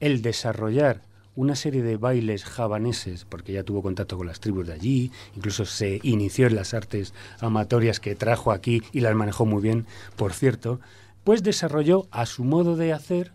el 0.00 0.22
desarrollar 0.22 1.02
una 1.34 1.54
serie 1.56 1.82
de 1.82 1.96
bailes 1.96 2.44
javaneses, 2.44 3.24
porque 3.24 3.52
ya 3.52 3.62
tuvo 3.62 3.82
contacto 3.82 4.16
con 4.16 4.26
las 4.26 4.40
tribus 4.40 4.66
de 4.66 4.72
allí, 4.72 5.12
incluso 5.36 5.64
se 5.64 6.00
inició 6.02 6.46
en 6.46 6.56
las 6.56 6.74
artes 6.74 7.14
amatorias 7.40 8.00
que 8.00 8.14
trajo 8.14 8.52
aquí 8.52 8.82
y 8.92 9.00
las 9.00 9.14
manejó 9.14 9.46
muy 9.46 9.62
bien, 9.62 9.86
por 10.16 10.32
cierto, 10.32 10.80
pues 11.24 11.42
desarrolló 11.42 12.08
a 12.10 12.26
su 12.26 12.44
modo 12.44 12.76
de 12.76 12.92
hacer 12.92 13.32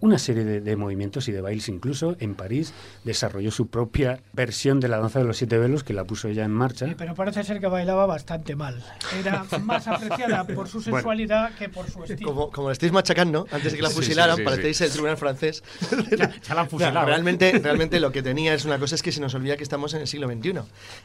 una 0.00 0.18
serie 0.18 0.44
de, 0.44 0.76
movimientos 0.76 1.28
y 1.28 1.32
de 1.32 1.40
bailes. 1.40 1.68
Incluso 1.68 2.16
en 2.20 2.34
París 2.34 2.74
desarrolló 3.04 3.50
su 3.50 3.68
propia 3.68 4.20
versión 4.32 4.80
de 4.80 4.88
la 4.88 4.98
danza 4.98 5.18
de 5.18 5.24
los 5.24 5.38
siete 5.38 5.56
velos 5.58 5.82
que 5.82 5.94
la 5.94 6.04
puso 6.04 6.28
ella 6.28 6.44
en 6.44 6.50
marcha. 6.50 6.86
pero 6.98 7.14
parece 7.14 7.42
ser 7.44 7.60
que 7.60 7.66
bailaba 7.66 8.06
bastante 8.06 8.54
mal. 8.54 8.84
Era 9.18 9.44
más 9.62 9.86
apreciada 9.86 10.44
por 10.54 10.68
su 10.68 10.82
sensualidad 10.82 11.54
que 11.54 11.68
por 11.68 11.90
su 11.90 12.04
estilo. 12.04 12.28
Como, 12.28 12.50
como 12.50 12.70
estáis 12.70 12.92
machacando, 12.92 13.46
antes 13.50 13.72
de 13.72 13.78
que 13.78 13.82
la 13.82 13.90
fusilaran, 13.90 14.36
sí, 14.36 14.42
parecéis 14.42 14.80
el 14.82 14.90
tribunal 14.90 15.16
francés. 15.16 15.62
Ya, 16.14 16.54
la 16.54 16.62
han 16.62 16.68
fusilado. 16.68 17.06
realmente, 17.06 17.58
realmente 17.62 17.98
lo 17.98 18.12
que 18.12 18.22
tenía 18.22 18.54
es 18.54 18.64
una 18.64 18.78
cosa 18.78 18.94
es 18.94 19.02
que 19.02 19.10
se 19.10 19.20
nos 19.20 19.34
olvida 19.34 19.56
que 19.56 19.62
estamos 19.62 19.94
en 19.94 20.02
el 20.02 20.06
siglo 20.06 20.28
XXI. 20.28 20.60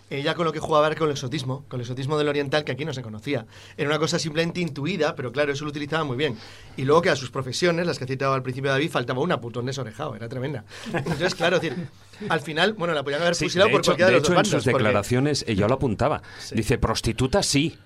Ella 0.10 0.36
con 0.36 0.46
lo 0.46 0.54
que 0.54 0.60
jugaba 0.60 0.88
era 0.88 0.96
con 0.96 1.08
el 1.08 1.14
exotismo, 1.14 1.64
con 1.68 1.80
el 1.80 1.82
exotismo 1.82 2.18
del 2.18 2.28
oriental 2.28 2.64
que 2.64 2.72
aquí 2.72 2.86
no 2.86 2.94
se 2.94 3.02
conocía. 3.02 3.46
Era 3.78 3.90
una 3.90 4.00
cosa 4.00 4.20
simplemente 4.20 4.60
intuida, 4.60 5.16
pero 5.16 5.32
claro, 5.32 5.52
eso 5.52 5.64
lo 5.64 5.70
utilizaba 5.70 6.04
muy 6.04 6.18
bien. 6.18 6.38
Y 6.78 6.84
luego 6.84 7.02
que 7.02 7.10
a 7.10 7.16
sus 7.16 7.32
profesiones, 7.32 7.88
las 7.88 7.98
que 7.98 8.04
ha 8.04 8.08
citado 8.08 8.34
al 8.34 8.44
principio 8.44 8.72
de 8.72 8.79
David 8.80 8.92
faltaba 8.92 9.22
una 9.22 9.40
putón 9.40 9.66
desorejado, 9.66 10.16
era 10.16 10.28
tremenda. 10.30 10.64
Entonces, 10.94 11.36
claro, 11.36 11.58
es 11.58 11.62
decir, 11.62 11.88
al 12.30 12.42
final, 12.42 12.74
bueno, 12.74 12.94
la 12.94 13.04
podían 13.04 13.22
haber 13.22 13.36
Sí, 13.36 13.46
fusilado 13.46 13.70
por 13.72 13.80
hecho, 13.82 13.92
cualquiera 13.92 14.08
de, 14.08 14.14
de 14.16 14.20
los 14.20 14.28
hecho, 14.30 14.34
dos 14.34 14.40
en 14.40 14.46
sus 14.46 14.52
bandos, 14.54 14.72
porque- 14.72 14.84
declaraciones 14.84 15.46
ella 15.48 15.68
lo 15.68 15.74
apuntaba. 15.76 16.22
Dice, 16.54 16.78
prostituta 16.78 17.44
sí, 17.44 17.78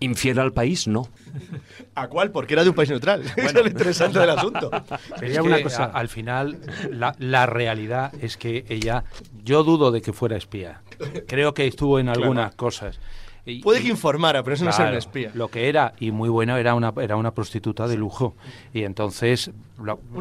infiel 0.00 0.38
al 0.40 0.52
país 0.52 0.86
no. 0.88 1.08
¿A 1.94 2.08
cuál? 2.08 2.30
Porque 2.32 2.54
era 2.54 2.64
de 2.64 2.70
un 2.70 2.74
país 2.74 2.90
neutral. 2.90 3.22
Eso 3.36 3.46
es 3.46 3.54
lo 3.54 3.66
interesante 3.66 4.18
del 4.18 4.30
asunto. 4.30 4.70
Sería 5.18 5.40
Es 5.40 5.46
una 5.46 5.62
cosa- 5.62 5.84
a- 5.84 5.98
al 5.98 6.08
final, 6.08 6.58
la, 6.90 7.14
la 7.18 7.46
realidad 7.46 8.12
es 8.20 8.36
que 8.36 8.64
ella, 8.68 9.04
yo 9.44 9.62
dudo 9.62 9.92
de 9.92 10.02
que 10.02 10.12
fuera 10.12 10.36
espía. 10.36 10.82
Creo 11.26 11.54
que 11.54 11.66
estuvo 11.66 11.98
en 11.98 12.08
algunas 12.08 12.54
cosas. 12.54 12.98
Y- 13.46 13.60
Puede 13.60 13.82
que 13.82 13.88
informara, 13.88 14.42
pero 14.42 14.54
eso 14.54 14.64
no 14.64 14.70
es 14.70 14.76
ser 14.76 14.86
un 14.86 14.90
Claro, 14.92 14.98
espía. 14.98 15.30
Lo 15.34 15.48
que 15.48 15.68
era, 15.68 15.92
y 16.00 16.10
muy 16.12 16.30
bueno, 16.30 16.56
era 16.56 16.74
una, 16.74 16.94
era 17.00 17.16
una 17.16 17.34
prostituta 17.34 17.86
de 17.86 17.96
lujo. 17.96 18.34
Y 18.72 18.84
entonces, 18.84 19.50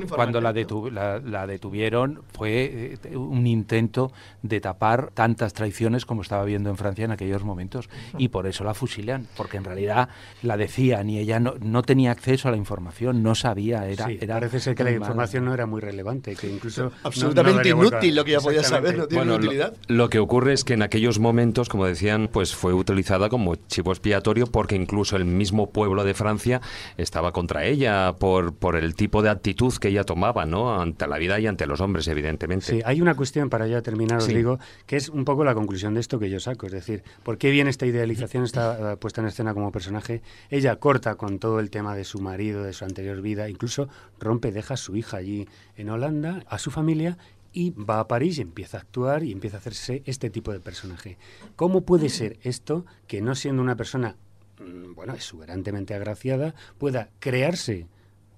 cuando 0.09 0.41
la, 0.41 0.53
la, 0.91 1.19
la 1.19 1.47
detuvieron, 1.47 2.21
fue 2.33 2.97
eh, 3.03 3.17
un 3.17 3.45
intento 3.45 4.11
de 4.41 4.59
tapar 4.59 5.11
tantas 5.13 5.53
traiciones 5.53 6.05
como 6.05 6.21
estaba 6.21 6.43
viendo 6.43 6.69
en 6.69 6.77
Francia 6.77 7.05
en 7.05 7.11
aquellos 7.11 7.43
momentos. 7.43 7.89
Y 8.17 8.29
por 8.29 8.47
eso 8.47 8.63
la 8.63 8.73
fusilan, 8.73 9.27
porque 9.37 9.57
en 9.57 9.63
realidad 9.63 10.09
la 10.41 10.57
decían 10.57 11.09
y 11.09 11.19
ella 11.19 11.39
no, 11.39 11.55
no 11.61 11.83
tenía 11.83 12.11
acceso 12.11 12.47
a 12.47 12.51
la 12.51 12.57
información, 12.57 13.23
no 13.23 13.35
sabía. 13.35 13.87
Era, 13.87 14.07
Sí, 14.07 14.17
era 14.21 14.35
parece 14.35 14.59
ser 14.59 14.75
que 14.75 14.83
la 14.83 14.91
información 14.91 15.45
no 15.45 15.53
era 15.53 15.65
muy 15.65 15.81
relevante, 15.81 16.35
que 16.35 16.49
incluso... 16.49 16.91
Absolutamente 17.03 17.51
no 17.51 17.57
daría 17.57 17.75
vuelta. 17.75 17.95
inútil 17.97 18.15
lo 18.15 18.25
que 18.25 18.31
ya 18.31 18.39
podía 18.39 18.63
saber, 18.63 18.97
no 18.97 19.07
tiene 19.07 19.23
Bueno, 19.23 19.37
lo, 19.39 19.45
utilidad. 19.45 19.73
lo 19.87 20.09
que 20.09 20.19
ocurre 20.19 20.53
es 20.53 20.63
que 20.63 20.73
en 20.73 20.81
aquellos 20.81 21.19
momentos, 21.19 21.69
como 21.69 21.85
decían, 21.85 22.29
pues 22.31 22.55
fue 22.55 22.73
utilizada 22.73 23.29
como 23.29 23.55
chivo 23.55 23.91
expiatorio 23.91 24.47
porque 24.47 24.75
incluso 24.75 25.15
el 25.15 25.25
mismo 25.25 25.69
pueblo 25.69 26.03
de 26.03 26.13
Francia 26.13 26.61
estaba 26.97 27.31
contra 27.31 27.65
ella 27.65 28.13
por, 28.17 28.53
por 28.55 28.75
el 28.75 28.95
tipo 28.95 29.21
de 29.21 29.29
actitud 29.43 29.73
que 29.75 29.89
ella 29.89 30.05
tomaba, 30.05 30.45
¿no? 30.45 30.79
Ante 30.79 31.05
la 31.05 31.17
vida 31.17 31.37
y 31.37 31.47
ante 31.47 31.67
los 31.67 31.81
hombres, 31.81 32.07
evidentemente. 32.07 32.65
Sí, 32.67 32.81
hay 32.85 33.01
una 33.01 33.13
cuestión 33.13 33.49
para 33.49 33.67
ya 33.67 33.81
terminar, 33.81 34.19
os 34.19 34.23
Sí. 34.23 34.33
digo, 34.33 34.57
que 34.85 34.95
es 34.95 35.09
un 35.09 35.25
poco 35.25 35.43
la 35.43 35.53
conclusión 35.53 35.93
de 35.93 35.99
esto 35.99 36.17
que 36.17 36.29
yo 36.29 36.39
saco. 36.39 36.65
Es 36.67 36.71
decir, 36.71 37.03
¿por 37.23 37.37
qué 37.37 37.51
viene 37.51 37.69
esta 37.69 37.85
idealización, 37.85 38.45
esta 38.45 38.93
eh, 38.93 38.97
puesta 38.97 39.19
en 39.19 39.27
escena 39.27 39.53
como 39.53 39.69
personaje? 39.73 40.21
Ella 40.49 40.77
corta 40.77 41.15
con 41.15 41.39
todo 41.39 41.59
el 41.59 41.69
tema 41.71 41.93
de 41.93 42.05
su 42.05 42.19
marido, 42.21 42.63
de 42.63 42.71
su 42.71 42.85
anterior 42.85 43.21
vida, 43.21 43.49
incluso 43.49 43.89
rompe, 44.17 44.53
deja 44.53 44.75
a 44.75 44.77
su 44.77 44.95
hija 44.95 45.17
allí 45.17 45.45
en 45.75 45.89
Holanda, 45.89 46.45
a 46.47 46.57
su 46.57 46.71
familia, 46.71 47.17
y 47.51 47.71
va 47.71 47.99
a 47.99 48.07
París 48.07 48.37
y 48.37 48.41
empieza 48.43 48.77
a 48.77 48.79
actuar 48.81 49.23
y 49.23 49.33
empieza 49.33 49.57
a 49.57 49.59
hacerse 49.59 50.03
este 50.05 50.29
tipo 50.29 50.53
de 50.53 50.61
personaje. 50.61 51.17
¿Cómo 51.57 51.81
puede 51.81 52.07
ser 52.07 52.37
esto 52.43 52.85
que 53.07 53.21
no 53.21 53.35
siendo 53.35 53.61
una 53.61 53.75
persona, 53.75 54.15
mm, 54.59 54.93
bueno, 54.95 55.13
exuberantemente 55.13 55.93
agraciada, 55.93 56.55
pueda 56.77 57.09
crearse 57.19 57.87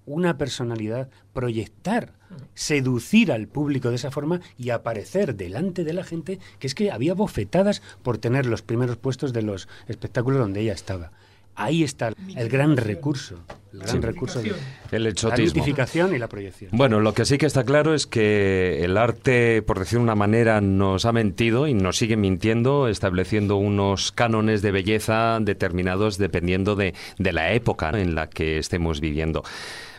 una 0.06 0.38
personalidad, 0.38 1.10
proyectar, 1.34 2.14
seducir 2.54 3.32
al 3.32 3.48
público 3.48 3.90
de 3.90 3.96
esa 3.96 4.12
forma 4.12 4.42
y 4.58 4.70
aparecer 4.70 5.36
delante 5.36 5.84
de 5.84 5.94
la 5.94 6.04
gente, 6.04 6.40
que 6.60 6.68
es 6.68 6.76
que 6.76 6.92
había 6.92 7.14
bofetadas 7.14 7.82
por 8.04 8.18
tener 8.18 8.46
los 8.46 8.62
primeros 8.62 8.98
puestos 8.98 9.34
de 9.34 9.42
los 9.42 9.68
espectáculos 9.88 10.40
donde 10.40 10.62
ella 10.62 10.74
estaba. 10.74 11.12
Ahí 11.58 11.84
está 11.84 12.12
el 12.36 12.50
gran 12.50 12.76
recurso, 12.76 13.40
el 13.72 13.80
gran 13.80 14.02
recurso 14.02 14.42
de 14.42 14.54
El 14.92 15.04
la 15.04 15.10
exotismo. 15.10 15.56
mitificación 15.56 16.14
y 16.14 16.20
la 16.20 16.28
proyección. 16.28 16.70
Bueno, 16.74 17.00
lo 17.00 17.14
que 17.14 17.24
sí 17.24 17.38
que 17.38 17.46
está 17.46 17.64
claro 17.64 17.94
es 17.94 18.06
que 18.06 18.84
el 18.84 18.98
arte, 18.98 19.62
por 19.62 19.80
decir 19.80 20.00
de 20.00 20.04
una 20.04 20.16
manera, 20.16 20.60
nos 20.60 21.06
ha 21.06 21.14
mentido 21.14 21.66
y 21.68 21.74
nos 21.74 21.96
sigue 21.96 22.18
mintiendo, 22.18 22.90
estableciendo 22.90 23.56
unos 23.56 24.12
cánones 24.12 24.62
de 24.62 24.72
belleza 24.72 25.40
determinados 25.40 26.18
dependiendo 26.18 26.76
de, 26.76 26.94
de 27.20 27.32
la 27.32 27.54
época 27.54 27.90
en 27.92 28.16
la 28.16 28.30
que 28.30 28.58
estemos 28.58 29.00
viviendo. 29.00 29.44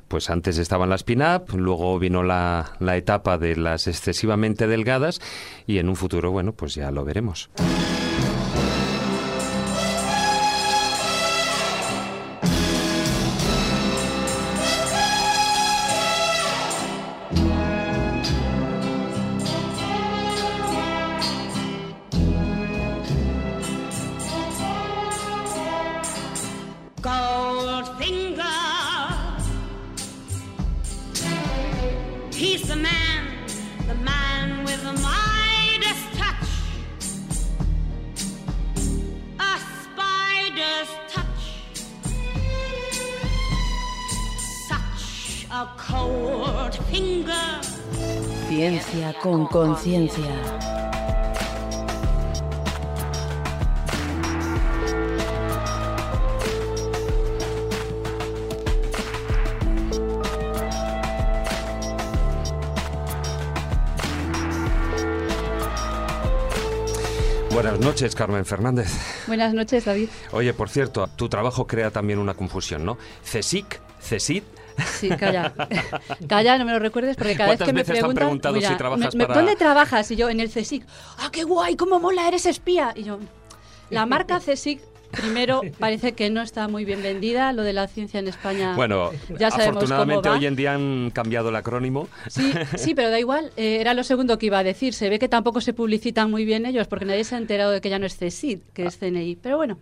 Pues 0.09 0.31
antes 0.31 0.59
estaban 0.59 0.89
las 0.89 1.03
pin-up, 1.03 1.53
luego 1.57 1.99
vino 1.99 2.23
la, 2.23 2.77
la 2.79 2.97
etapa 2.97 3.39
de 3.39 3.57
las 3.57 3.87
excesivamente 3.87 4.67
delgadas 4.67 5.21
y 5.67 5.79
en 5.79 5.89
un 5.89 5.97
futuro, 5.97 6.31
bueno, 6.31 6.53
pues 6.53 6.75
ya 6.75 6.91
lo 6.91 7.05
veremos. 7.05 7.51
Ciencia 48.49 49.15
con 49.23 49.47
conciencia. 49.47 50.23
Buenas 67.51 67.81
noches, 67.81 68.15
Carmen 68.15 68.45
Fernández. 68.45 68.89
Buenas 69.27 69.55
noches, 69.55 69.87
David. 69.87 70.11
Oye, 70.33 70.53
por 70.53 70.69
cierto, 70.69 71.09
tu 71.17 71.31
trabajo 71.31 71.67
crea 71.67 71.91
también 71.91 72.19
una 72.19 72.35
confusión, 72.35 72.85
¿no? 72.85 72.99
CSIC, 73.25 73.81
CSIC, 73.99 74.45
Sí, 74.85 75.09
calla. 75.11 75.53
calla, 76.29 76.59
no 76.59 76.65
me 76.65 76.73
lo 76.73 76.79
recuerdes 76.79 77.17
porque 77.17 77.35
cada 77.37 77.51
vez 77.51 77.59
¿Cuántas 77.59 77.67
que 77.69 77.73
me 77.73 77.81
veces 77.81 77.99
te 78.01 78.05
han 78.05 78.15
preguntan... 78.15 78.55
mira, 78.55 78.69
si 78.71 78.77
trabajas 78.77 79.15
me- 79.15 79.19
me- 79.19 79.27
para- 79.27 79.41
¿Dónde 79.41 79.57
trabajas? 79.57 80.11
Y 80.11 80.17
yo, 80.17 80.29
en 80.29 80.41
el 80.41 80.51
CSIC. 80.51 80.85
¡Ah, 81.19 81.31
qué 81.33 81.45
guay! 81.45 81.77
¡Cómo 81.77 81.99
mola! 82.01 82.29
¡Eres 82.29 82.47
espía! 82.47 82.93
Y 82.95 83.05
yo, 83.05 83.19
la 83.91 84.05
marca 84.07 84.39
CSIC, 84.45 84.81
primero, 85.13 85.63
parece 85.79 86.13
que 86.13 86.29
no 86.31 86.43
está 86.43 86.69
muy 86.69 86.85
bien 86.85 87.03
vendida. 87.03 87.53
Lo 87.53 87.63
de 87.63 87.73
la 87.73 87.87
ciencia 87.89 88.21
en 88.21 88.29
España... 88.29 88.75
Bueno, 88.75 89.13
ya 89.39 89.51
sabemos 89.51 89.77
afortunadamente 89.77 90.23
cómo 90.23 90.35
va. 90.35 90.39
hoy 90.41 90.47
en 90.47 90.57
día 90.57 90.75
han 90.75 91.11
cambiado 91.11 91.49
el 91.49 91.57
acrónimo. 91.57 92.09
Sí, 92.29 92.53
sí, 92.77 92.95
pero 92.95 93.11
da 93.11 93.19
igual. 93.19 93.53
eh, 93.57 93.79
era 93.81 93.95
lo 93.95 94.05
segundo 94.05 94.37
que 94.39 94.47
iba 94.47 94.59
a 94.59 94.65
decir. 94.65 94.93
Se 94.95 95.09
ve 95.09 95.19
que 95.19 95.29
tampoco 95.29 95.61
se 95.61 95.73
publicitan 95.73 96.31
muy 96.31 96.45
bien 96.45 96.67
ellos 96.67 96.87
porque 96.89 97.05
nadie 97.05 97.25
se 97.25 97.35
ha 97.35 97.39
enterado 97.39 97.71
de 97.71 97.81
que 97.81 97.89
ya 97.89 97.99
no 97.99 98.07
es 98.07 98.17
CSIC, 98.17 98.61
que 98.75 98.85
es 98.87 98.99
CNI. 98.99 99.37
Pero 99.37 99.57
bueno, 99.57 99.79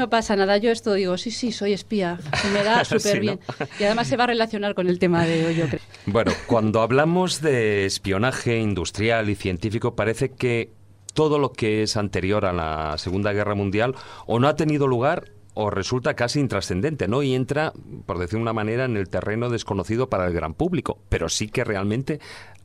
no 0.00 0.10
pasa 0.10 0.34
nada. 0.34 0.56
Yo 0.56 0.70
esto 0.72 0.94
digo, 0.94 1.16
sí, 1.18 1.30
sí, 1.30 1.52
soy 1.52 1.72
espía. 1.72 2.18
Me 2.52 2.64
da 2.64 2.84
Sí, 2.84 2.98
súper 2.98 3.16
¿no? 3.16 3.20
bien. 3.20 3.40
Y 3.78 3.84
además 3.84 4.08
se 4.08 4.16
va 4.16 4.24
a 4.24 4.28
relacionar 4.28 4.74
con 4.74 4.88
el 4.88 4.98
tema 4.98 5.24
de 5.24 5.46
hoy, 5.46 5.54
yo 5.54 5.66
creo. 5.66 5.80
Bueno, 6.06 6.32
cuando 6.46 6.80
hablamos 6.80 7.40
de 7.40 7.84
espionaje 7.86 8.58
industrial 8.58 9.28
y 9.30 9.34
científico, 9.36 9.94
parece 9.94 10.30
que 10.30 10.72
todo 11.14 11.38
lo 11.38 11.52
que 11.52 11.82
es 11.82 11.96
anterior 11.96 12.46
a 12.46 12.52
la 12.52 12.96
Segunda 12.98 13.32
Guerra 13.32 13.54
Mundial 13.54 13.94
o 14.26 14.38
no 14.40 14.48
ha 14.48 14.56
tenido 14.56 14.86
lugar 14.86 15.24
o 15.54 15.70
resulta 15.70 16.14
casi 16.14 16.40
intrascendente, 16.40 17.08
¿no? 17.08 17.22
Y 17.22 17.34
entra, 17.34 17.72
por 18.06 18.18
decir 18.18 18.36
de 18.36 18.42
una 18.42 18.52
manera, 18.52 18.84
en 18.84 18.96
el 18.96 19.08
terreno 19.08 19.48
desconocido 19.48 20.08
para 20.08 20.26
el 20.26 20.32
gran 20.32 20.54
público, 20.54 20.98
pero 21.08 21.28
sí 21.28 21.48
que 21.48 21.64
realmente 21.64 22.20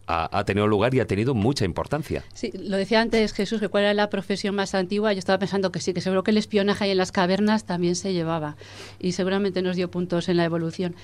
ha, 0.08 0.38
ha 0.38 0.46
tenido 0.46 0.68
lugar 0.68 0.94
y 0.94 1.00
ha 1.00 1.08
tenido 1.08 1.34
mucha 1.34 1.66
importancia. 1.66 2.24
Sí, 2.34 2.52
lo 2.54 2.78
decía 2.78 3.02
antes 3.02 3.34
Jesús, 3.34 3.60
que 3.60 3.70
cuál 3.70 3.86
era 3.86 3.94
la 3.94 4.10
profesión 4.10 4.56
más 4.56 4.76
antigua. 4.76 5.14
Yo 5.14 5.20
estaba 5.20 5.40
pensando 5.40 5.72
que 5.72 5.80
sí, 5.80 5.94
que 5.94 6.02
seguro 6.02 6.24
que 6.24 6.32
el 6.32 6.38
espionaje 6.38 6.86
ahí 6.86 6.92
en 6.92 6.98
las 6.98 7.12
cavernas 7.12 7.66
también 7.66 7.96
se 7.96 8.14
llevaba 8.14 8.56
y 9.00 9.14
seguramente 9.14 9.62
nos 9.62 9.76
dio 9.76 9.90
puntos 9.90 10.30
en 10.30 10.38
la 10.38 10.46
evolución. 10.46 10.96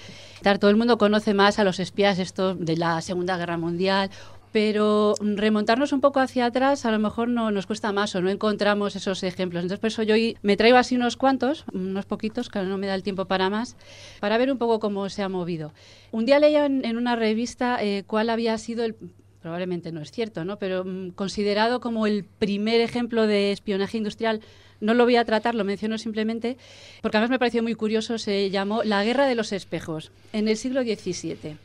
Todo 0.59 0.69
el 0.69 0.77
mundo 0.77 0.97
conoce 0.97 1.33
más 1.33 1.59
a 1.59 1.63
los 1.63 1.79
espías 1.79 2.19
estos 2.19 2.59
de 2.59 2.77
la 2.77 3.01
Segunda 3.01 3.37
Guerra 3.37 3.57
Mundial, 3.57 4.09
pero 4.51 5.15
remontarnos 5.19 5.93
un 5.93 6.01
poco 6.01 6.19
hacia 6.19 6.45
atrás 6.45 6.85
a 6.85 6.91
lo 6.91 6.99
mejor 6.99 7.29
no 7.29 7.51
nos 7.51 7.67
cuesta 7.67 7.91
más 7.91 8.15
o 8.15 8.21
no 8.21 8.29
encontramos 8.29 8.95
esos 8.95 9.23
ejemplos. 9.23 9.63
Entonces, 9.63 9.79
por 9.79 9.87
eso 9.87 10.03
yo 10.03 10.15
me 10.41 10.57
traigo 10.57 10.77
así 10.77 10.95
unos 10.95 11.17
cuantos, 11.17 11.65
unos 11.73 12.05
poquitos, 12.05 12.49
que 12.49 12.61
no 12.61 12.77
me 12.77 12.87
da 12.87 12.95
el 12.95 13.03
tiempo 13.03 13.25
para 13.25 13.49
más, 13.49 13.75
para 14.19 14.37
ver 14.37 14.51
un 14.51 14.57
poco 14.57 14.79
cómo 14.79 15.09
se 15.09 15.23
ha 15.23 15.29
movido. 15.29 15.73
Un 16.11 16.25
día 16.25 16.39
leía 16.39 16.65
en, 16.65 16.83
en 16.85 16.97
una 16.97 17.15
revista 17.15 17.81
eh, 17.81 18.03
cuál 18.05 18.29
había 18.29 18.57
sido 18.57 18.83
el 18.83 18.95
probablemente 19.41 19.91
no 19.91 20.01
es 20.01 20.11
cierto, 20.11 20.45
¿no? 20.45 20.57
Pero 20.59 20.85
mm, 20.85 21.11
considerado 21.11 21.79
como 21.79 22.05
el 22.05 22.23
primer 22.23 22.79
ejemplo 22.79 23.25
de 23.25 23.51
espionaje 23.51 23.97
industrial, 23.97 24.41
no 24.79 24.93
lo 24.93 25.03
voy 25.03 25.15
a 25.15 25.25
tratar, 25.25 25.55
lo 25.55 25.63
menciono 25.63 25.97
simplemente, 25.97 26.57
porque 27.01 27.17
además 27.17 27.31
me 27.31 27.39
pareció 27.39 27.63
muy 27.63 27.75
curioso, 27.75 28.17
se 28.17 28.49
llamó 28.49 28.83
La 28.83 29.03
Guerra 29.03 29.25
de 29.25 29.35
los 29.35 29.51
Espejos, 29.51 30.11
en 30.33 30.47
el 30.47 30.57
siglo 30.57 30.81
XVII. 30.81 31.57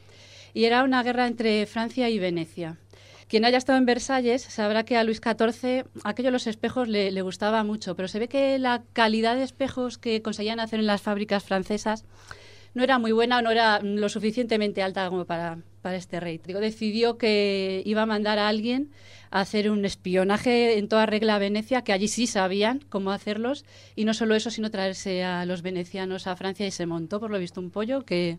Y 0.57 0.64
era 0.64 0.84
una 0.84 1.02
guerra 1.02 1.26
entre 1.26 1.66
Francia 1.66 2.09
y 2.09 2.18
Venecia. 2.18 2.78
Quien 3.28 3.44
haya 3.44 3.59
estado 3.59 3.76
en 3.76 3.84
Versalles 3.84 4.40
sabrá 4.40 4.86
que 4.86 4.96
a 4.96 5.04
Luis 5.04 5.20
XIV 5.22 5.84
aquello 6.02 6.28
de 6.28 6.32
los 6.32 6.46
espejos 6.46 6.88
le, 6.88 7.11
le 7.11 7.20
gustaba 7.20 7.62
mucho, 7.62 7.94
pero 7.94 8.09
se 8.09 8.18
ve 8.18 8.26
que 8.26 8.59
la 8.59 8.82
calidad 8.94 9.36
de 9.36 9.42
espejos 9.42 9.98
que 9.98 10.22
conseguían 10.22 10.59
hacer 10.59 10.80
en 10.80 10.86
las 10.86 11.02
fábricas 11.02 11.44
francesas 11.44 12.07
no 12.76 12.84
era 12.84 12.98
muy 12.98 13.12
buena 13.12 13.40
no 13.40 13.50
era 13.50 13.80
lo 13.80 14.09
suficientemente 14.11 14.82
alta 14.82 15.09
como 15.09 15.24
para, 15.24 15.59
para 15.80 15.96
este 15.96 16.20
rey. 16.20 16.40
Digo, 16.44 16.61
decidió 16.61 17.16
que 17.16 17.82
iba 17.86 18.02
a 18.02 18.07
mandar 18.07 18.38
a 18.38 18.48
alguien 18.48 18.90
a 19.30 19.40
hacer 19.40 19.70
un 19.70 19.84
espionaje 19.86 20.78
en 20.78 20.86
toda 20.86 21.07
regla 21.07 21.36
a 21.36 21.38
Venecia, 21.38 21.82
que 21.82 21.92
allí 21.92 22.07
sí 22.07 22.26
sabían 22.26 22.80
cómo 22.90 23.12
hacerlos, 23.12 23.64
y 23.94 24.04
no 24.04 24.12
solo 24.12 24.34
eso, 24.34 24.50
sino 24.50 24.70
traerse 24.70 25.24
a 25.24 25.46
los 25.46 25.62
venecianos 25.62 26.26
a 26.26 26.36
Francia 26.36 26.66
y 26.66 26.70
se 26.70 26.84
montó, 26.84 27.18
por 27.18 27.30
lo 27.30 27.38
visto, 27.38 27.61
un 27.61 27.70
pollo 27.70 28.04
que 28.04 28.38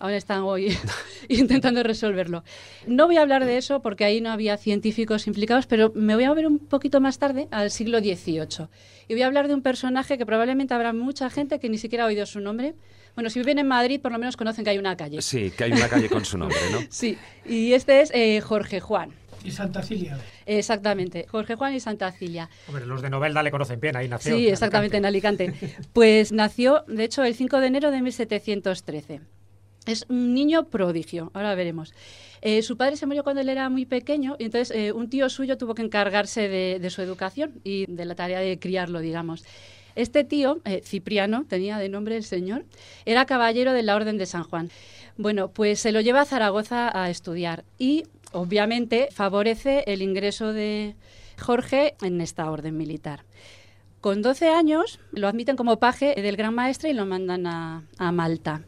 ahora 0.00 0.16
están 0.16 0.42
hoy 0.42 0.76
intentando 1.28 1.82
resolverlo. 1.82 2.44
No 2.86 3.06
voy 3.06 3.16
a 3.16 3.22
hablar 3.22 3.44
de 3.44 3.56
eso 3.56 3.80
porque 3.82 4.04
ahí 4.04 4.20
no 4.20 4.30
había 4.30 4.56
científicos 4.56 5.26
implicados, 5.26 5.66
pero 5.66 5.92
me 5.94 6.14
voy 6.14 6.24
a 6.24 6.32
ver 6.34 6.46
un 6.46 6.58
poquito 6.58 7.00
más 7.00 7.18
tarde, 7.18 7.48
al 7.50 7.70
siglo 7.70 7.98
XVIII. 7.98 8.68
Y 9.08 9.14
voy 9.14 9.22
a 9.22 9.26
hablar 9.26 9.48
de 9.48 9.54
un 9.54 9.62
personaje 9.62 10.18
que 10.18 10.26
probablemente 10.26 10.74
habrá 10.74 10.92
mucha 10.92 11.30
gente 11.30 11.58
que 11.58 11.68
ni 11.68 11.78
siquiera 11.78 12.04
ha 12.04 12.06
oído 12.06 12.26
su 12.26 12.40
nombre. 12.40 12.74
Bueno, 13.14 13.30
si 13.30 13.40
viven 13.40 13.58
en 13.58 13.66
Madrid, 13.66 14.00
por 14.00 14.12
lo 14.12 14.18
menos 14.18 14.36
conocen 14.36 14.64
que 14.64 14.70
hay 14.70 14.78
una 14.78 14.96
calle. 14.96 15.20
Sí, 15.22 15.50
que 15.50 15.64
hay 15.64 15.72
una 15.72 15.88
calle 15.88 16.08
con 16.08 16.24
su 16.24 16.38
nombre, 16.38 16.58
¿no? 16.70 16.78
Sí, 16.90 17.18
y 17.46 17.72
este 17.72 18.00
es 18.00 18.12
eh, 18.14 18.40
Jorge 18.40 18.80
Juan. 18.80 19.12
Y 19.44 19.52
Santa 19.52 19.82
Cilia. 19.82 20.18
Exactamente, 20.46 21.26
Jorge 21.28 21.54
Juan 21.54 21.72
y 21.74 21.80
Santa 21.80 22.10
Cilia. 22.12 22.50
Hombre, 22.66 22.86
los 22.86 23.02
de 23.02 23.10
Novelda 23.10 23.42
le 23.42 23.50
conocen 23.50 23.80
bien, 23.80 23.96
ahí 23.96 24.08
nació. 24.08 24.36
Sí, 24.36 24.48
exactamente, 24.48 24.96
en 24.96 25.06
Alicante. 25.06 25.54
Pues 25.92 26.32
nació, 26.32 26.84
de 26.88 27.04
hecho, 27.04 27.22
el 27.22 27.34
5 27.34 27.60
de 27.60 27.66
enero 27.66 27.90
de 27.90 28.02
1713. 28.02 29.20
Es 29.86 30.04
un 30.08 30.34
niño 30.34 30.66
prodigio, 30.68 31.30
ahora 31.34 31.54
veremos. 31.54 31.94
Eh, 32.40 32.62
su 32.62 32.76
padre 32.76 32.96
se 32.96 33.06
murió 33.06 33.24
cuando 33.24 33.40
él 33.40 33.48
era 33.48 33.68
muy 33.68 33.86
pequeño 33.86 34.36
y 34.38 34.44
entonces 34.44 34.76
eh, 34.76 34.92
un 34.92 35.08
tío 35.08 35.28
suyo 35.28 35.58
tuvo 35.58 35.74
que 35.74 35.82
encargarse 35.82 36.48
de, 36.48 36.90
su 36.90 37.02
educación 37.02 37.60
y 37.64 37.86
de 37.86 38.04
la 38.04 38.14
tarea 38.14 38.40
de 38.40 38.58
criarlo, 38.58 39.00
digamos. 39.00 39.44
Este 39.96 40.22
tío, 40.22 40.60
eh, 40.64 40.80
Cipriano, 40.84 41.44
tenía 41.48 41.78
de 41.78 41.88
nombre 41.88 42.16
el 42.16 42.22
señor, 42.24 42.64
era 43.04 43.26
caballero 43.26 43.72
de 43.72 43.82
la 43.82 43.96
Orden 43.96 44.18
de 44.18 44.26
San 44.26 44.44
Juan. 44.44 44.70
Bueno, 45.16 45.48
pues 45.48 45.80
se 45.80 45.90
lo 45.90 46.00
lleva 46.00 46.20
a 46.20 46.26
Zaragoza 46.26 46.90
a 46.94 47.10
estudiar 47.10 47.64
y 47.78 48.04
obviamente 48.32 49.08
favorece 49.10 49.82
el 49.88 50.02
ingreso 50.02 50.52
de 50.52 50.94
Jorge 51.40 51.96
en 52.02 52.20
esta 52.20 52.48
orden 52.50 52.76
militar. 52.76 53.24
Con 54.00 54.22
12 54.22 54.48
años 54.50 55.00
lo 55.10 55.26
admiten 55.26 55.56
como 55.56 55.80
paje 55.80 56.14
del 56.14 56.36
gran 56.36 56.54
maestre 56.54 56.90
y 56.90 56.92
lo 56.92 57.04
mandan 57.04 57.46
a 57.46 58.12
Malta. 58.12 58.62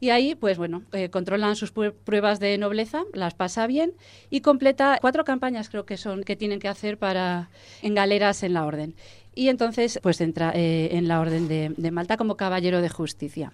Y 0.00 0.08
ahí, 0.10 0.34
pues 0.34 0.56
bueno, 0.56 0.82
eh, 0.92 1.10
controlan 1.10 1.56
sus 1.56 1.72
pruebas 1.72 2.40
de 2.40 2.56
nobleza, 2.56 3.04
las 3.12 3.34
pasa 3.34 3.66
bien 3.66 3.92
y 4.30 4.40
completa 4.40 4.98
cuatro 5.00 5.24
campañas, 5.24 5.68
creo 5.68 5.84
que 5.84 5.98
son, 5.98 6.24
que 6.24 6.36
tienen 6.36 6.58
que 6.58 6.68
hacer 6.68 6.98
para 6.98 7.50
en 7.82 7.94
galeras 7.94 8.42
en 8.42 8.54
la 8.54 8.64
orden. 8.64 8.94
Y 9.34 9.48
entonces, 9.48 10.00
pues 10.02 10.20
entra 10.22 10.52
eh, 10.54 10.88
en 10.92 11.06
la 11.06 11.20
orden 11.20 11.48
de, 11.48 11.74
de 11.76 11.90
Malta 11.90 12.16
como 12.16 12.36
caballero 12.36 12.80
de 12.80 12.88
justicia. 12.88 13.52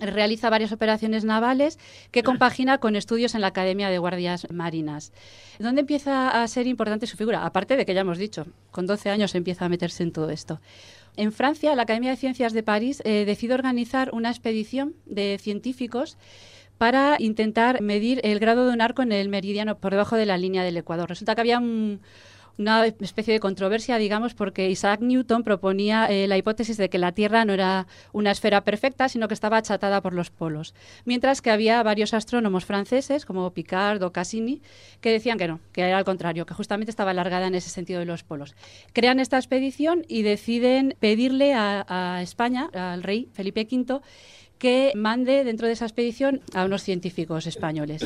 Realiza 0.00 0.50
varias 0.50 0.72
operaciones 0.72 1.24
navales 1.24 1.78
que 2.10 2.24
compagina 2.24 2.78
con 2.78 2.96
estudios 2.96 3.36
en 3.36 3.42
la 3.42 3.48
Academia 3.48 3.90
de 3.90 3.98
Guardias 3.98 4.50
Marinas. 4.50 5.12
¿Dónde 5.60 5.82
empieza 5.82 6.42
a 6.42 6.48
ser 6.48 6.66
importante 6.66 7.06
su 7.06 7.16
figura? 7.16 7.46
Aparte 7.46 7.76
de 7.76 7.86
que 7.86 7.94
ya 7.94 8.00
hemos 8.00 8.18
dicho, 8.18 8.46
con 8.72 8.86
12 8.86 9.10
años 9.10 9.36
empieza 9.36 9.66
a 9.66 9.68
meterse 9.68 10.02
en 10.02 10.10
todo 10.10 10.30
esto. 10.30 10.60
En 11.16 11.32
Francia, 11.32 11.74
la 11.76 11.82
Academia 11.82 12.10
de 12.10 12.16
Ciencias 12.16 12.52
de 12.52 12.62
París 12.62 13.00
eh, 13.04 13.24
decide 13.24 13.54
organizar 13.54 14.10
una 14.12 14.30
expedición 14.30 14.94
de 15.06 15.38
científicos 15.40 16.18
para 16.76 17.16
intentar 17.20 17.80
medir 17.80 18.20
el 18.24 18.40
grado 18.40 18.66
de 18.66 18.72
un 18.72 18.80
arco 18.80 19.02
en 19.02 19.12
el 19.12 19.28
meridiano 19.28 19.78
por 19.78 19.92
debajo 19.92 20.16
de 20.16 20.26
la 20.26 20.36
línea 20.36 20.64
del 20.64 20.76
Ecuador. 20.76 21.08
Resulta 21.08 21.34
que 21.36 21.40
había 21.40 21.58
un- 21.58 22.00
una 22.58 22.86
especie 22.86 23.34
de 23.34 23.40
controversia, 23.40 23.98
digamos, 23.98 24.34
porque 24.34 24.70
Isaac 24.70 25.00
Newton 25.00 25.42
proponía 25.42 26.06
eh, 26.06 26.26
la 26.26 26.36
hipótesis 26.36 26.76
de 26.76 26.88
que 26.88 26.98
la 26.98 27.12
Tierra 27.12 27.44
no 27.44 27.52
era 27.52 27.86
una 28.12 28.30
esfera 28.30 28.62
perfecta, 28.62 29.08
sino 29.08 29.28
que 29.28 29.34
estaba 29.34 29.56
achatada 29.56 30.00
por 30.00 30.12
los 30.12 30.30
polos. 30.30 30.74
Mientras 31.04 31.42
que 31.42 31.50
había 31.50 31.82
varios 31.82 32.14
astrónomos 32.14 32.64
franceses, 32.64 33.26
como 33.26 33.50
Picard 33.52 34.02
o 34.02 34.12
Cassini, 34.12 34.62
que 35.00 35.10
decían 35.10 35.38
que 35.38 35.48
no, 35.48 35.60
que 35.72 35.82
era 35.82 35.98
al 35.98 36.04
contrario, 36.04 36.46
que 36.46 36.54
justamente 36.54 36.90
estaba 36.90 37.10
alargada 37.10 37.46
en 37.46 37.54
ese 37.54 37.70
sentido 37.70 38.00
de 38.00 38.06
los 38.06 38.22
polos. 38.22 38.54
Crean 38.92 39.20
esta 39.20 39.36
expedición 39.36 40.04
y 40.08 40.22
deciden 40.22 40.96
pedirle 41.00 41.54
a, 41.54 41.84
a 41.88 42.22
España, 42.22 42.70
al 42.72 43.02
rey 43.02 43.28
Felipe 43.32 43.66
V, 43.70 44.00
que 44.58 44.92
mande 44.94 45.44
dentro 45.44 45.66
de 45.66 45.74
esa 45.74 45.84
expedición 45.84 46.40
a 46.54 46.64
unos 46.64 46.82
científicos 46.82 47.46
españoles. 47.46 48.04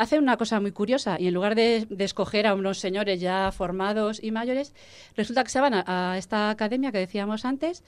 Hacen 0.00 0.22
una 0.22 0.38
cosa 0.38 0.60
muy 0.60 0.72
curiosa 0.72 1.20
y 1.20 1.26
en 1.26 1.34
lugar 1.34 1.54
de, 1.54 1.86
escoger 1.98 2.46
a 2.46 2.54
unos 2.54 2.78
señores 2.78 3.20
ya 3.20 3.52
formados 3.52 4.18
y 4.22 4.30
mayores, 4.30 4.72
resulta 5.14 5.44
que 5.44 5.50
se 5.50 5.60
van 5.60 5.74
a, 5.74 5.84
a 5.86 6.16
esta 6.16 6.48
academia 6.48 6.90
que 6.90 6.96
decíamos 6.96 7.44
antes 7.44 7.84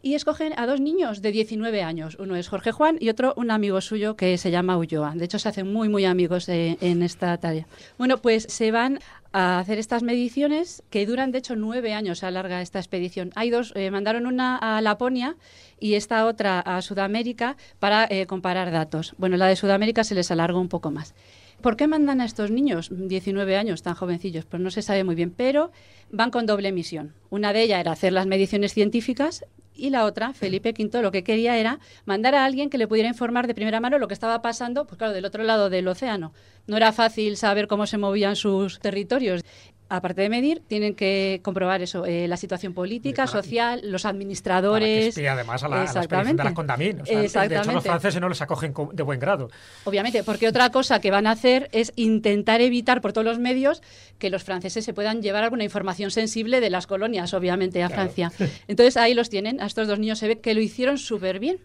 y 0.00 0.14
escogen 0.14 0.56
a 0.56 0.66
dos 0.66 0.80
niños 0.80 1.22
de 1.22 1.32
19 1.32 1.82
años. 1.82 2.16
Uno 2.20 2.36
es 2.36 2.46
Jorge 2.46 2.70
Juan 2.70 2.98
y 3.00 3.08
otro 3.08 3.34
un 3.36 3.50
amigo 3.50 3.80
suyo 3.80 4.14
que 4.14 4.38
se 4.38 4.52
llama 4.52 4.78
Ulloa. 4.78 5.14
De 5.16 5.24
hecho, 5.24 5.40
se 5.40 5.48
hacen 5.48 5.72
muy, 5.72 5.88
muy 5.88 6.04
amigos 6.04 6.48
eh, 6.48 6.78
en 6.80 7.02
esta 7.02 7.36
tarea. 7.38 7.66
Bueno, 7.98 8.18
pues 8.18 8.44
se 8.44 8.70
van 8.70 9.00
a 9.32 9.58
hacer 9.58 9.80
estas 9.80 10.04
mediciones 10.04 10.84
que 10.90 11.04
duran, 11.06 11.32
de 11.32 11.38
hecho, 11.38 11.56
nueve 11.56 11.92
años 11.92 12.22
a 12.22 12.30
larga 12.30 12.62
esta 12.62 12.78
expedición. 12.78 13.32
Hay 13.34 13.50
dos, 13.50 13.72
eh, 13.74 13.90
mandaron 13.90 14.26
una 14.26 14.56
a 14.56 14.80
Laponia 14.80 15.34
y 15.80 15.94
esta 15.94 16.26
otra 16.26 16.60
a 16.60 16.80
Sudamérica 16.82 17.56
para 17.80 18.06
eh, 18.08 18.26
comparar 18.26 18.70
datos. 18.70 19.14
Bueno, 19.18 19.36
la 19.36 19.48
de 19.48 19.56
Sudamérica 19.56 20.04
se 20.04 20.14
les 20.14 20.30
alargó 20.30 20.60
un 20.60 20.68
poco 20.68 20.92
más. 20.92 21.14
¿Por 21.60 21.76
qué 21.76 21.86
mandan 21.86 22.20
a 22.20 22.24
estos 22.24 22.50
niños, 22.50 22.90
19 22.92 23.56
años, 23.56 23.82
tan 23.82 23.94
jovencillos? 23.94 24.44
Pues 24.44 24.62
no 24.62 24.70
se 24.70 24.82
sabe 24.82 25.04
muy 25.04 25.14
bien, 25.14 25.30
pero 25.30 25.72
van 26.10 26.30
con 26.30 26.46
doble 26.46 26.70
misión. 26.70 27.14
Una 27.30 27.52
de 27.52 27.62
ellas 27.62 27.80
era 27.80 27.92
hacer 27.92 28.12
las 28.12 28.26
mediciones 28.26 28.72
científicas 28.72 29.44
y 29.74 29.90
la 29.90 30.04
otra, 30.04 30.32
Felipe 30.32 30.74
V, 30.76 31.02
lo 31.02 31.12
que 31.12 31.22
quería 31.22 31.58
era 31.58 31.80
mandar 32.04 32.34
a 32.34 32.44
alguien 32.44 32.70
que 32.70 32.78
le 32.78 32.88
pudiera 32.88 33.08
informar 33.08 33.46
de 33.46 33.54
primera 33.54 33.80
mano 33.80 33.98
lo 33.98 34.08
que 34.08 34.14
estaba 34.14 34.40
pasando, 34.42 34.86
pues 34.86 34.98
claro, 34.98 35.12
del 35.12 35.24
otro 35.24 35.44
lado 35.44 35.68
del 35.70 35.86
océano. 35.88 36.32
No 36.66 36.76
era 36.76 36.92
fácil 36.92 37.36
saber 37.36 37.66
cómo 37.66 37.86
se 37.86 37.98
movían 37.98 38.36
sus 38.36 38.78
territorios. 38.80 39.42
Aparte 39.88 40.20
de 40.22 40.28
medir, 40.28 40.62
tienen 40.66 40.94
que 40.96 41.40
comprobar 41.44 41.80
eso, 41.80 42.06
eh, 42.06 42.26
la 42.26 42.36
situación 42.36 42.74
política, 42.74 43.28
social, 43.28 43.80
los 43.84 44.02
Para 44.02 44.12
que 44.12 44.16
administradores. 44.16 45.18
además 45.18 45.62
a 45.62 45.68
la, 45.68 45.76
a 45.80 45.84
Exactamente. 45.84 46.42
de 46.42 46.54
las. 46.54 47.02
O 47.02 47.28
sea, 47.28 47.46
de 47.48 47.56
hecho, 47.56 47.70
los 47.72 47.84
franceses 47.84 48.20
no 48.20 48.28
les 48.28 48.42
acogen 48.42 48.72
co- 48.72 48.90
de 48.92 49.02
buen 49.04 49.20
grado. 49.20 49.48
Obviamente, 49.84 50.24
porque 50.24 50.48
otra 50.48 50.70
cosa 50.70 51.00
que 51.00 51.12
van 51.12 51.28
a 51.28 51.30
hacer 51.30 51.68
es 51.70 51.92
intentar 51.94 52.60
evitar 52.60 53.00
por 53.00 53.12
todos 53.12 53.24
los 53.24 53.38
medios 53.38 53.80
que 54.18 54.28
los 54.28 54.42
franceses 54.42 54.84
se 54.84 54.92
puedan 54.92 55.22
llevar 55.22 55.44
alguna 55.44 55.62
información 55.62 56.10
sensible 56.10 56.60
de 56.60 56.70
las 56.70 56.88
colonias, 56.88 57.32
obviamente, 57.32 57.82
a 57.84 57.88
Francia. 57.88 58.32
Entonces 58.66 58.96
ahí 58.96 59.14
los 59.14 59.30
tienen, 59.30 59.60
a 59.60 59.66
estos 59.66 59.86
dos 59.86 60.00
niños 60.00 60.18
se 60.18 60.26
ve 60.26 60.40
que 60.40 60.52
lo 60.54 60.60
hicieron 60.60 60.98
súper 60.98 61.38
bien. 61.38 61.58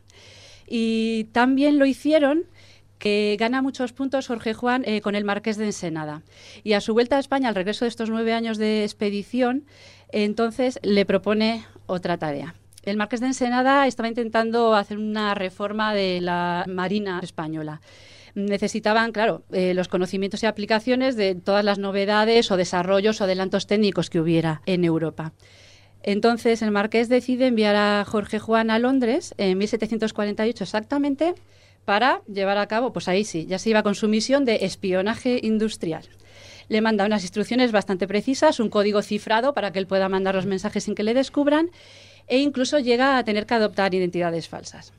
Y 0.67 1.26
también 1.34 1.80
lo 1.80 1.86
hicieron 1.86 2.45
que 3.02 3.36
gana 3.39 3.64
muchos 3.64 3.93
puntos 3.93 4.28
Jorge 4.28 4.54
Juan 4.54 4.84
eh, 4.86 5.02
con 5.02 5.16
el 5.16 5.26
Marqués 5.26 5.58
de 5.58 5.66
Ensenada. 5.66 6.22
Y 6.64 6.74
a 6.74 6.82
su 6.82 6.93
vuelta 6.93 7.18
a 7.18 7.20
España, 7.20 7.49
al 7.49 7.56
regreso 7.56 7.84
de 7.84 7.89
estos 7.89 8.12
nueve 8.12 8.32
años 8.32 8.60
de 8.60 8.84
expedición, 8.84 9.66
entonces 10.12 10.80
le 10.84 11.04
propone 11.06 11.66
otra 11.88 12.20
tarea. 12.20 12.54
El 12.84 12.97
Marqués 12.97 13.20
de 13.20 13.26
Ensenada 13.26 13.88
estaba 13.88 14.08
intentando 14.08 14.76
hacer 14.76 14.99
una 14.99 15.34
reforma 15.34 15.95
de 15.95 16.22
la 16.22 16.66
Marina 16.68 17.20
española. 17.24 17.82
Necesitaban, 18.36 19.12
claro, 19.12 19.41
eh, 19.52 19.74
los 19.74 19.88
conocimientos 19.88 20.43
y 20.43 20.45
aplicaciones 20.45 21.16
de 21.16 21.34
todas 21.34 21.66
las 21.66 21.80
novedades 21.80 22.52
o 22.52 22.56
desarrollos 22.56 23.20
o 23.20 23.24
adelantos 23.24 23.66
técnicos 23.66 24.12
que 24.12 24.20
hubiera 24.20 24.62
en 24.68 24.86
Europa. 24.86 25.34
Entonces 26.04 26.62
el 26.62 26.70
marqués 26.70 27.10
decide 27.10 27.47
enviar 27.47 27.76
a 27.76 28.06
Jorge 28.06 28.38
Juan 28.38 28.70
a 28.70 28.78
Londres 28.78 29.34
en 29.38 29.58
1748 29.58 30.64
exactamente 30.64 31.34
para 31.86 32.21
llevar 32.27 32.57
a 32.57 32.67
cabo, 32.67 32.93
pues 32.93 33.07
ahí 33.07 33.23
sí, 33.23 33.45
ya 33.45 33.59
se 33.59 33.69
iba 33.69 33.84
con 33.84 33.95
su 33.95 34.07
misión 34.07 34.45
de 34.45 34.65
espionaje 34.65 35.39
industrial. 35.41 36.03
Le 36.69 36.82
manda 36.82 37.05
unas 37.05 37.23
instrucciones 37.23 37.71
bastante 37.71 38.07
precisas, 38.07 38.59
un 38.59 38.69
código 38.69 39.01
cifrado 39.01 39.53
para 39.53 39.71
que 39.71 39.79
él 39.79 39.88
pueda 39.88 40.09
mandar 40.09 40.36
los 40.36 40.45
mensajes 40.45 40.86
sin 40.86 40.95
que 40.95 41.03
le 41.03 41.13
descubran 41.13 41.69
e 42.27 42.39
incluso 42.39 42.79
llega 42.79 43.17
a 43.17 43.23
tener 43.23 43.45
que 43.45 43.55
adoptar 43.55 43.93
identidades 43.93 44.47
falsas. 44.47 44.93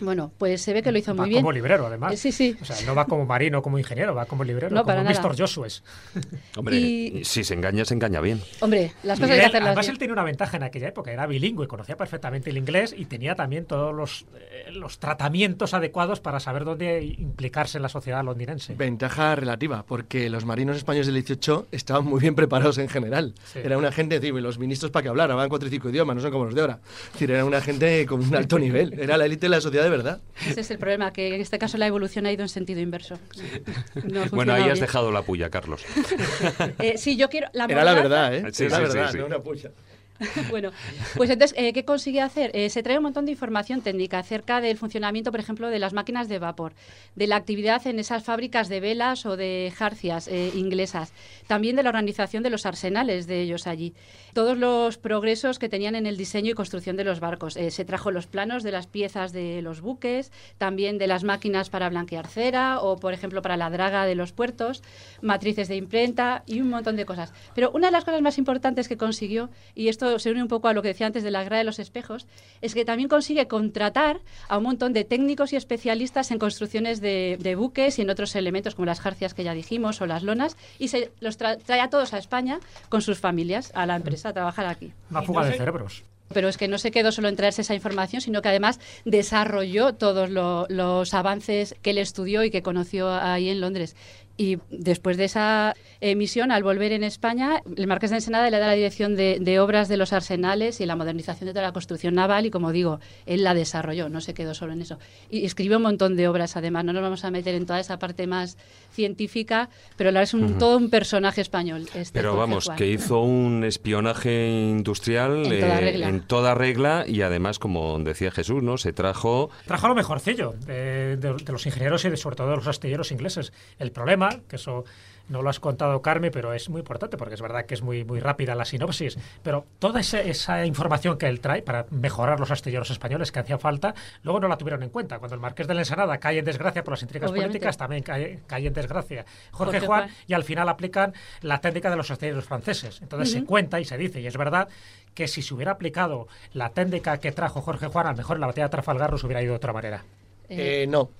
Bueno, 0.00 0.32
pues 0.38 0.62
se 0.62 0.72
ve 0.72 0.82
que 0.82 0.92
lo 0.92 0.98
hizo 0.98 1.14
Va 1.14 1.22
muy 1.22 1.30
bien. 1.30 1.42
como 1.42 1.52
librero, 1.52 1.86
además. 1.86 2.12
Eh, 2.12 2.16
Sí, 2.16 2.32
sí. 2.32 2.56
O 2.60 2.64
sea, 2.64 2.76
no 2.86 2.94
va 2.94 3.04
como 3.06 3.26
marino, 3.26 3.62
como 3.62 3.78
ingeniero, 3.78 4.14
va 4.14 4.26
como 4.26 4.44
librero, 4.44 4.74
No, 4.74 4.84
como. 4.84 5.02
Mr. 5.02 5.36
Joshua. 5.38 5.66
Hombre, 6.56 6.76
Y- 6.76 7.24
si 7.24 7.44
se 7.44 7.54
engaña, 7.54 7.84
se 7.84 7.94
engaña 7.94 8.20
bien. 8.20 8.40
Hombre, 8.60 8.92
las 9.02 9.18
cosas 9.18 9.32
hay 9.32 9.38
que 9.38 9.44
él- 9.44 9.48
hacerlas 9.50 9.66
además, 9.68 9.86
bien. 9.86 9.92
él 9.92 9.98
tenía 9.98 10.12
una 10.12 10.24
ventaja 10.24 10.56
en 10.56 10.62
aquella 10.62 10.88
época, 10.88 11.10
era 11.12 11.26
bilingüe, 11.26 11.66
conocía 11.68 11.96
perfectamente 11.96 12.50
el 12.50 12.58
inglés 12.58 12.94
y 12.96 13.04
tenía 13.06 13.34
también 13.34 13.64
todos 13.64 13.94
los, 13.94 14.26
eh, 14.36 14.70
los 14.72 14.98
tratamientos 14.98 15.74
adecuados 15.74 16.20
para 16.20 16.40
saber 16.40 16.64
dónde 16.64 17.02
implicarse 17.18 17.78
en 17.78 17.82
la 17.82 17.88
sociedad 17.88 18.24
londinense. 18.24 18.74
Ventaja 18.74 19.34
relativa, 19.34 19.84
porque 19.86 20.30
los 20.30 20.44
marinos 20.44 20.76
españoles 20.76 21.06
del 21.06 21.14
18 21.16 21.66
estaban 21.72 22.04
muy 22.04 22.20
bien 22.20 22.34
preparados 22.34 22.78
en 22.78 22.88
general. 22.88 23.34
Sí. 23.52 23.60
Era 23.62 23.78
una 23.78 23.92
gente, 23.92 24.20
digo, 24.20 24.38
y 24.38 24.42
los 24.42 24.58
ministros 24.58 24.90
para 24.90 25.02
que 25.04 25.08
hablar, 25.08 25.30
hablaban 25.30 25.48
cuatro 25.48 25.68
y 25.68 25.70
cinco 25.70 25.90
idiomas, 25.90 26.16
no 26.16 26.22
son 26.22 26.30
como 26.30 26.44
los 26.44 26.54
de 26.54 26.60
ahora. 26.60 26.78
Es 27.06 27.12
decir, 27.14 27.30
era 27.30 27.44
una 27.44 27.60
gente 27.60 28.06
con 28.06 28.20
un 28.20 28.34
alto 28.34 28.58
nivel, 28.58 28.98
era 28.98 29.16
la 29.16 29.26
élite 29.26 29.46
de 29.46 29.50
la 29.50 29.60
sociedad 29.60 29.87
de 29.90 29.96
verdad. 29.96 30.20
Ese 30.46 30.60
es 30.60 30.70
el 30.70 30.78
problema, 30.78 31.12
que 31.12 31.34
en 31.34 31.40
este 31.40 31.58
caso 31.58 31.78
la 31.78 31.86
evolución 31.86 32.26
ha 32.26 32.32
ido 32.32 32.42
en 32.42 32.48
sentido 32.48 32.80
inverso. 32.80 33.18
No 34.04 34.24
Bueno, 34.30 34.52
ahí 34.52 34.62
has 34.62 34.74
bien. 34.74 34.80
dejado 34.80 35.10
la 35.12 35.22
puya, 35.22 35.50
Carlos. 35.50 35.84
Eh, 36.78 36.96
sí, 36.96 37.16
yo 37.16 37.28
quiero... 37.28 37.48
La 37.52 37.64
Era 37.64 37.84
la 37.84 37.94
verdad, 37.94 38.34
¿eh? 38.34 38.44
Sí, 38.52 38.64
era 38.64 38.78
verdad, 38.78 39.10
sí. 39.12 39.18
no 39.18 39.26
una 39.26 39.40
puya. 39.40 39.70
bueno, 40.50 40.72
pues 41.16 41.30
entonces, 41.30 41.56
eh, 41.58 41.72
¿qué 41.72 41.84
consigue 41.84 42.20
hacer? 42.20 42.50
Eh, 42.54 42.70
se 42.70 42.82
trae 42.82 42.96
un 42.96 43.04
montón 43.04 43.24
de 43.24 43.32
información 43.32 43.82
técnica 43.82 44.18
acerca 44.18 44.60
del 44.60 44.76
funcionamiento, 44.76 45.30
por 45.30 45.40
ejemplo, 45.40 45.68
de 45.68 45.78
las 45.78 45.92
máquinas 45.92 46.28
de 46.28 46.38
vapor, 46.38 46.72
de 47.14 47.26
la 47.26 47.36
actividad 47.36 47.86
en 47.86 47.98
esas 47.98 48.24
fábricas 48.24 48.68
de 48.68 48.80
velas 48.80 49.26
o 49.26 49.36
de 49.36 49.72
jarcias 49.76 50.28
eh, 50.28 50.50
inglesas, 50.54 51.12
también 51.46 51.76
de 51.76 51.82
la 51.82 51.90
organización 51.90 52.42
de 52.42 52.50
los 52.50 52.66
arsenales 52.66 53.26
de 53.26 53.42
ellos 53.42 53.66
allí, 53.66 53.94
todos 54.38 54.56
los 54.56 54.98
progresos 54.98 55.58
que 55.58 55.68
tenían 55.68 55.96
en 55.96 56.06
el 56.06 56.16
diseño 56.16 56.52
y 56.52 56.54
construcción 56.54 56.96
de 56.96 57.02
los 57.02 57.18
barcos. 57.18 57.56
Eh, 57.56 57.72
se 57.72 57.84
trajo 57.84 58.12
los 58.12 58.28
planos 58.28 58.62
de 58.62 58.70
las 58.70 58.86
piezas 58.86 59.32
de 59.32 59.62
los 59.62 59.80
buques, 59.80 60.30
también 60.58 60.96
de 60.96 61.08
las 61.08 61.24
máquinas 61.24 61.70
para 61.70 61.88
blanquear 61.88 62.28
cera 62.28 62.78
o, 62.78 62.98
por 62.98 63.12
ejemplo, 63.12 63.42
para 63.42 63.56
la 63.56 63.68
draga 63.68 64.06
de 64.06 64.14
los 64.14 64.30
puertos, 64.30 64.84
matrices 65.22 65.66
de 65.66 65.74
imprenta 65.74 66.44
y 66.46 66.60
un 66.60 66.70
montón 66.70 66.94
de 66.94 67.04
cosas. 67.04 67.32
Pero 67.56 67.72
una 67.72 67.88
de 67.88 67.90
las 67.90 68.04
cosas 68.04 68.22
más 68.22 68.38
importantes 68.38 68.86
que 68.86 68.96
consiguió, 68.96 69.50
y 69.74 69.88
esto 69.88 70.20
se 70.20 70.30
une 70.30 70.40
un 70.40 70.46
poco 70.46 70.68
a 70.68 70.72
lo 70.72 70.82
que 70.82 70.88
decía 70.88 71.08
antes 71.08 71.24
de 71.24 71.32
la 71.32 71.42
guerra 71.42 71.58
de 71.58 71.64
los 71.64 71.80
espejos, 71.80 72.28
es 72.60 72.74
que 72.74 72.84
también 72.84 73.08
consigue 73.08 73.48
contratar 73.48 74.20
a 74.48 74.58
un 74.58 74.62
montón 74.62 74.92
de 74.92 75.02
técnicos 75.02 75.52
y 75.52 75.56
especialistas 75.56 76.30
en 76.30 76.38
construcciones 76.38 77.00
de, 77.00 77.38
de 77.40 77.56
buques 77.56 77.98
y 77.98 78.02
en 78.02 78.10
otros 78.10 78.36
elementos 78.36 78.76
como 78.76 78.86
las 78.86 79.00
jarcias 79.00 79.34
que 79.34 79.42
ya 79.42 79.52
dijimos 79.52 80.00
o 80.00 80.06
las 80.06 80.22
lonas 80.22 80.56
y 80.78 80.88
se 80.88 81.10
los 81.18 81.40
tra- 81.40 81.58
trae 81.60 81.80
a 81.80 81.90
todos 81.90 82.14
a 82.14 82.18
España 82.18 82.60
con 82.88 83.02
sus 83.02 83.18
familias 83.18 83.72
a 83.74 83.84
la 83.84 83.96
empresa 83.96 84.27
a 84.28 84.32
trabajar 84.32 84.66
aquí. 84.66 84.92
Una 85.10 85.22
fuga 85.22 85.44
de 85.46 85.52
cerebros. 85.56 86.04
Pero 86.32 86.48
es 86.48 86.58
que 86.58 86.68
no 86.68 86.76
se 86.76 86.90
quedó 86.90 87.10
solo 87.10 87.28
en 87.28 87.36
traerse 87.36 87.62
esa 87.62 87.74
información, 87.74 88.20
sino 88.20 88.42
que 88.42 88.50
además 88.50 88.80
desarrolló 89.06 89.94
todos 89.94 90.28
lo- 90.30 90.66
los 90.68 91.14
avances 91.14 91.74
que 91.80 91.90
él 91.90 91.98
estudió 91.98 92.44
y 92.44 92.50
que 92.50 92.62
conoció 92.62 93.10
ahí 93.10 93.48
en 93.48 93.60
Londres. 93.62 93.96
Y 94.40 94.58
después 94.70 95.16
de 95.16 95.24
esa 95.24 95.74
emisión, 96.00 96.52
al 96.52 96.62
volver 96.62 96.92
en 96.92 97.02
España, 97.02 97.60
el 97.76 97.86
Marqués 97.88 98.10
de 98.10 98.16
Ensenada 98.16 98.48
le 98.48 98.58
da 98.58 98.68
la 98.68 98.72
dirección 98.74 99.16
de, 99.16 99.38
de 99.40 99.58
obras 99.60 99.88
de 99.88 99.96
los 99.96 100.12
arsenales 100.12 100.80
y 100.80 100.86
la 100.86 100.94
modernización 100.96 101.48
de 101.48 101.52
toda 101.52 101.64
la 101.66 101.72
construcción 101.72 102.14
naval. 102.14 102.46
Y 102.46 102.50
como 102.50 102.70
digo, 102.70 103.00
él 103.26 103.42
la 103.42 103.52
desarrolló, 103.52 104.08
no 104.08 104.20
se 104.20 104.34
quedó 104.34 104.54
solo 104.54 104.72
en 104.74 104.82
eso. 104.82 104.98
Y 105.28 105.44
escribió 105.44 105.78
un 105.78 105.82
montón 105.82 106.16
de 106.16 106.28
obras, 106.28 106.56
además. 106.56 106.84
No 106.84 106.92
nos 106.92 107.02
vamos 107.02 107.24
a 107.24 107.30
meter 107.32 107.54
en 107.56 107.66
toda 107.66 107.80
esa 107.80 107.98
parte 107.98 108.28
más 108.28 108.56
científica, 108.92 109.68
pero 109.96 110.10
es 110.20 110.34
un, 110.34 110.58
todo 110.58 110.76
un 110.76 110.90
personaje 110.90 111.40
español. 111.40 111.86
este 111.94 112.10
Pero 112.12 112.30
Jorge 112.32 112.40
vamos, 112.40 112.64
Juan. 112.66 112.76
que 112.78 112.86
hizo 112.90 113.20
un 113.22 113.64
espionaje 113.64 114.48
industrial 114.48 115.46
En 115.52 115.60
toda 115.60 115.78
eh, 115.78 115.80
regla. 115.80 116.08
en 116.08 116.20
toda 116.20 116.54
regla 116.54 117.04
y 117.06 117.22
además, 117.22 117.58
como 117.58 117.98
decía 118.00 118.30
Jesús, 118.30 118.62
¿no? 118.62 118.78
Se 118.78 118.92
trajo 118.92 119.50
Trajo 119.66 119.88
lo 119.88 119.94
mejorcillo 119.94 120.54
de, 120.66 121.16
de- 121.16 121.34
de 121.34 121.52
los 121.52 121.66
ingenieros 121.66 122.04
y 122.04 122.10
de, 122.10 122.16
sobre 122.16 122.36
todo 122.36 122.50
de 122.50 122.56
los 122.56 122.66
astilleros 122.66 123.12
ingleses. 123.12 123.52
El 123.78 123.92
problema, 123.92 124.27
que 124.48 124.56
eso 124.56 124.84
no 125.28 125.42
lo 125.42 125.50
has 125.50 125.60
contado, 125.60 126.00
Carmen, 126.00 126.30
pero 126.32 126.52
es 126.54 126.68
muy 126.68 126.80
importante 126.80 127.16
porque 127.16 127.34
es 127.34 127.42
verdad 127.42 127.66
que 127.66 127.74
es 127.74 127.82
muy, 127.82 128.04
muy 128.04 128.20
rápida 128.20 128.54
la 128.54 128.64
sinopsis, 128.64 129.18
pero 129.42 129.66
toda 129.78 130.00
esa, 130.00 130.20
esa 130.20 130.64
información 130.64 131.18
que 131.18 131.26
él 131.26 131.40
trae 131.40 131.62
para 131.62 131.86
mejorar 131.90 132.40
los 132.40 132.50
astilleros 132.50 132.90
españoles 132.90 133.30
que 133.30 133.38
hacía 133.38 133.58
falta, 133.58 133.94
luego 134.22 134.40
no 134.40 134.48
la 134.48 134.56
tuvieron 134.56 134.82
en 134.82 134.90
cuenta. 134.90 135.18
Cuando 135.18 135.34
el 135.34 135.40
Marqués 135.40 135.66
de 135.66 135.74
la 135.74 135.82
Ensenada 135.82 136.18
cae 136.18 136.38
en 136.38 136.44
desgracia 136.44 136.82
por 136.82 136.92
las 136.92 137.02
intrigas 137.02 137.30
Obviamente. 137.30 137.58
políticas, 137.58 137.76
también 137.76 138.02
cae, 138.02 138.40
cae 138.46 138.66
en 138.66 138.72
desgracia 138.72 139.24
Jorge, 139.50 139.80
Jorge 139.80 139.86
Juan, 139.86 140.02
Juan. 140.04 140.16
y 140.26 140.32
al 140.32 140.44
final 140.44 140.68
aplican 140.68 141.12
la 141.42 141.60
técnica 141.60 141.90
de 141.90 141.96
los 141.96 142.10
astilleros 142.10 142.44
franceses. 142.44 143.00
Entonces 143.02 143.30
se 143.30 143.44
cuenta 143.44 143.80
y 143.80 143.84
se 143.84 143.98
dice, 143.98 144.20
y 144.20 144.26
es 144.26 144.36
verdad, 144.36 144.68
que 145.14 145.28
si 145.28 145.42
se 145.42 145.52
hubiera 145.54 145.72
aplicado 145.72 146.28
la 146.52 146.70
técnica 146.70 147.18
que 147.18 147.32
trajo 147.32 147.60
Jorge 147.60 147.88
Juan, 147.88 148.06
a 148.06 148.10
lo 148.12 148.16
mejor 148.16 148.36
en 148.36 148.40
la 148.40 148.46
batalla 148.46 148.66
de 148.66 148.70
Trafalgar 148.70 149.12
nos 149.12 149.24
hubiera 149.24 149.42
ido 149.42 149.52
de 149.52 149.56
otra 149.56 149.72
manera. 149.72 150.04
Eh, 150.48 150.86
no. 150.88 151.10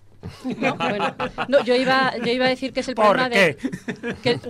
No, 0.61 0.75
bueno, 0.77 1.14
no, 1.49 1.64
yo 1.64 1.75
iba, 1.75 2.12
yo 2.19 2.33
iba 2.33 2.47
a 2.47 2.49
decir 2.49 2.73
que 2.73 2.81
es 2.81 2.89
el 2.89 2.95
¿Por 2.95 3.07
problema 3.16 3.31
qué? 3.31 3.57
de 4.01 4.14
que- 4.23 4.41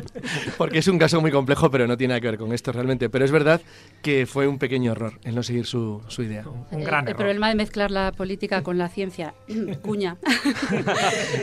Porque 0.57 0.79
es 0.79 0.89
un 0.89 0.99
caso 0.99 1.21
muy 1.21 1.31
complejo, 1.31 1.71
pero 1.71 1.87
no 1.87 1.97
tiene 1.97 2.12
nada 2.12 2.21
que 2.21 2.29
ver 2.29 2.39
con 2.39 2.53
esto 2.53 2.73
realmente. 2.73 3.09
Pero 3.11 3.25
es 3.25 3.31
verdad 3.31 3.61
que 4.03 4.27
fue 4.27 4.47
un 4.47 4.59
pequeño 4.59 4.93
error 4.93 5.12
el 5.25 5.35
no 5.35 5.43
seguir 5.43 5.66
su, 5.66 6.03
su 6.09 6.23
idea. 6.23 6.45
Un 6.49 6.81
el, 6.81 6.85
gran 6.87 7.05
el 7.05 7.11
error. 7.11 7.19
problema 7.19 7.49
de 7.51 7.55
mezclar 7.55 7.91
la 7.91 8.12
política 8.12 8.62
con 8.62 8.79
la 8.79 8.89
ciencia. 8.89 9.35
Cuña. 9.83 10.16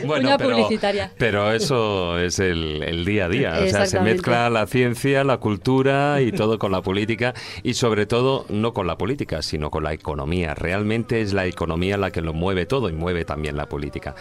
Bueno, 0.05 0.23
Cuña 0.23 0.37
pero, 0.37 0.55
publicitaria. 0.57 1.11
pero 1.17 1.51
eso 1.51 2.19
es 2.19 2.39
el, 2.39 2.83
el 2.83 3.05
día 3.05 3.25
a 3.25 3.29
día. 3.29 3.59
O 3.63 3.67
sea, 3.67 3.85
se 3.85 3.99
mezcla 3.99 4.49
la 4.49 4.65
ciencia, 4.67 5.23
la 5.23 5.37
cultura 5.37 6.21
y 6.21 6.31
todo 6.31 6.59
con 6.59 6.71
la 6.71 6.81
política 6.81 7.33
y 7.63 7.73
sobre 7.75 8.05
todo 8.05 8.45
no 8.49 8.73
con 8.73 8.87
la 8.87 8.97
política, 8.97 9.41
sino 9.41 9.69
con 9.69 9.83
la 9.83 9.93
economía. 9.93 10.53
Realmente 10.55 11.21
es 11.21 11.33
la 11.33 11.45
economía 11.45 11.97
la 11.97 12.11
que 12.11 12.21
lo 12.21 12.33
mueve 12.33 12.65
todo 12.65 12.89
y 12.89 12.93
mueve 12.93 13.25
también 13.25 13.55
la 13.57 13.67
política. 13.67 14.14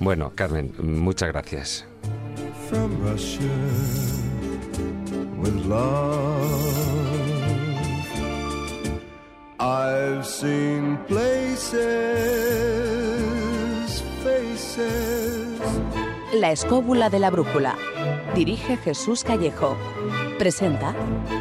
Bueno, 0.00 0.32
Carmen, 0.34 0.72
muchas 0.78 1.28
gracias. 1.30 1.86
from 2.68 3.02
Russia 3.02 3.48
with 5.40 5.54
love. 5.64 6.98
I've 9.58 10.26
seen 10.26 10.98
places, 11.08 11.78
faces. 14.22 15.58
La 16.34 16.52
escóbula 16.52 17.08
de 17.08 17.18
la 17.18 17.30
brújula. 17.30 17.74
Dirige 18.34 18.76
Jesús 18.76 19.24
Callejo. 19.24 19.76
Presenta 20.38 20.94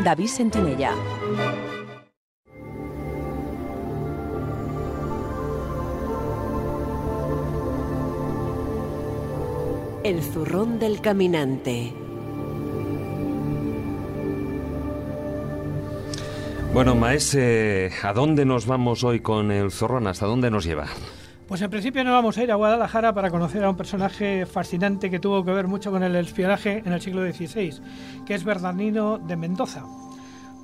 David 0.03 0.27
Sentinella. 0.27 0.93
El 10.03 10.21
zurrón 10.21 10.79
del 10.79 11.01
caminante. 11.01 11.93
Bueno, 16.73 16.95
Maese, 16.95 17.91
¿a 18.03 18.13
dónde 18.13 18.45
nos 18.45 18.67
vamos 18.67 19.03
hoy 19.03 19.19
con 19.19 19.51
el 19.51 19.71
zorrón? 19.71 20.07
¿Hasta 20.07 20.25
dónde 20.25 20.51
nos 20.51 20.63
lleva? 20.63 20.87
Pues 21.47 21.61
en 21.61 21.69
principio 21.69 22.03
nos 22.03 22.13
vamos 22.13 22.37
a 22.37 22.43
ir 22.43 22.51
a 22.51 22.55
Guadalajara 22.55 23.13
para 23.13 23.31
conocer 23.31 23.63
a 23.63 23.69
un 23.69 23.77
personaje 23.77 24.45
fascinante 24.45 25.09
que 25.09 25.19
tuvo 25.19 25.43
que 25.43 25.51
ver 25.51 25.67
mucho 25.67 25.91
con 25.91 26.03
el 26.03 26.15
espionaje 26.15 26.83
en 26.85 26.93
el 26.93 27.01
siglo 27.01 27.21
XVI, 27.21 27.81
que 28.25 28.35
es 28.35 28.43
Bernardino 28.43 29.17
de 29.17 29.35
Mendoza. 29.35 29.83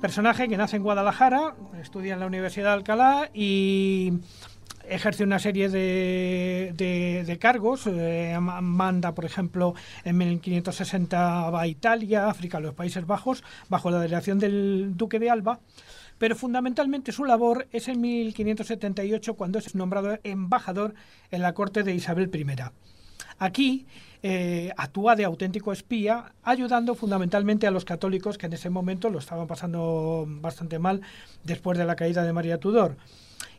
Personaje 0.00 0.48
que 0.48 0.56
nace 0.56 0.76
en 0.76 0.82
Guadalajara, 0.82 1.54
estudia 1.80 2.14
en 2.14 2.20
la 2.20 2.26
Universidad 2.26 2.68
de 2.68 2.74
Alcalá 2.74 3.30
y 3.32 4.12
ejerce 4.88 5.24
una 5.24 5.38
serie 5.38 5.68
de, 5.68 6.72
de- 6.76 7.38
cargos. 7.38 7.86
eh, 7.86 8.36
ma- 8.40 8.60
manda, 8.60 9.14
por 9.14 9.24
ejemplo, 9.24 9.74
en 10.04 10.16
1560 10.18 11.50
va 11.50 11.60
a 11.62 11.66
Italia, 11.66 12.28
África, 12.28 12.60
los 12.60 12.74
Países 12.74 13.06
Bajos, 13.06 13.42
bajo 13.68 13.90
la 13.90 14.00
delegación 14.00 14.38
del 14.38 14.92
duque 14.96 15.18
de 15.18 15.30
Alba. 15.30 15.60
Pero 16.18 16.36
fundamentalmente 16.36 17.10
su 17.12 17.24
labor 17.24 17.66
es 17.72 17.88
en 17.88 18.00
1578 18.00 19.34
cuando 19.34 19.58
es 19.58 19.74
nombrado 19.74 20.18
embajador 20.22 20.94
en 21.30 21.42
la 21.42 21.54
corte 21.54 21.82
de 21.82 21.92
Isabel 21.94 22.30
I. 22.32 22.46
Aquí 23.38 23.86
eh, 24.22 24.70
actúa 24.76 25.16
de 25.16 25.24
auténtico 25.24 25.72
espía, 25.72 26.32
ayudando 26.44 26.94
fundamentalmente 26.94 27.66
a 27.66 27.72
los 27.72 27.84
católicos 27.84 28.38
que 28.38 28.46
en 28.46 28.52
ese 28.52 28.70
momento 28.70 29.10
lo 29.10 29.18
estaban 29.18 29.48
pasando 29.48 30.24
bastante 30.28 30.78
mal 30.78 31.00
después 31.42 31.76
de 31.76 31.84
la 31.84 31.96
caída 31.96 32.22
de 32.22 32.32
María 32.32 32.58
Tudor. 32.58 32.96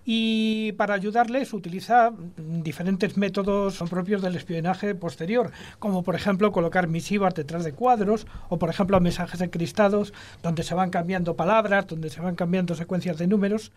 Y 0.06 0.74
para 0.74 0.94
ayudarles 0.94 1.52
utiliza 1.54 2.12
mm, 2.12 2.62
diferentes 2.62 3.18
métodos 3.18 3.84
propios 3.90 4.22
del 4.22 4.36
espionaje 4.36 4.94
posterior, 4.94 5.52
como 5.80 6.04
por 6.04 6.16
ejemplo 6.16 6.52
colocar 6.52 6.88
misivas 6.88 7.34
detrás 7.34 7.64
de 7.64 7.74
cuadros, 7.74 8.28
o 8.50 8.60
por 8.60 8.70
ejemplo 8.70 9.00
mensajes 9.00 9.42
encristados 9.42 10.14
donde 10.44 10.64
se 10.64 10.76
van 10.76 10.92
cambiando 10.92 11.36
palabras, 11.36 11.88
donde 11.88 12.10
se 12.10 12.22
van 12.22 12.36
cambiando 12.36 12.76
secuencias 12.76 13.18
de 13.18 13.28
números. 13.28 13.72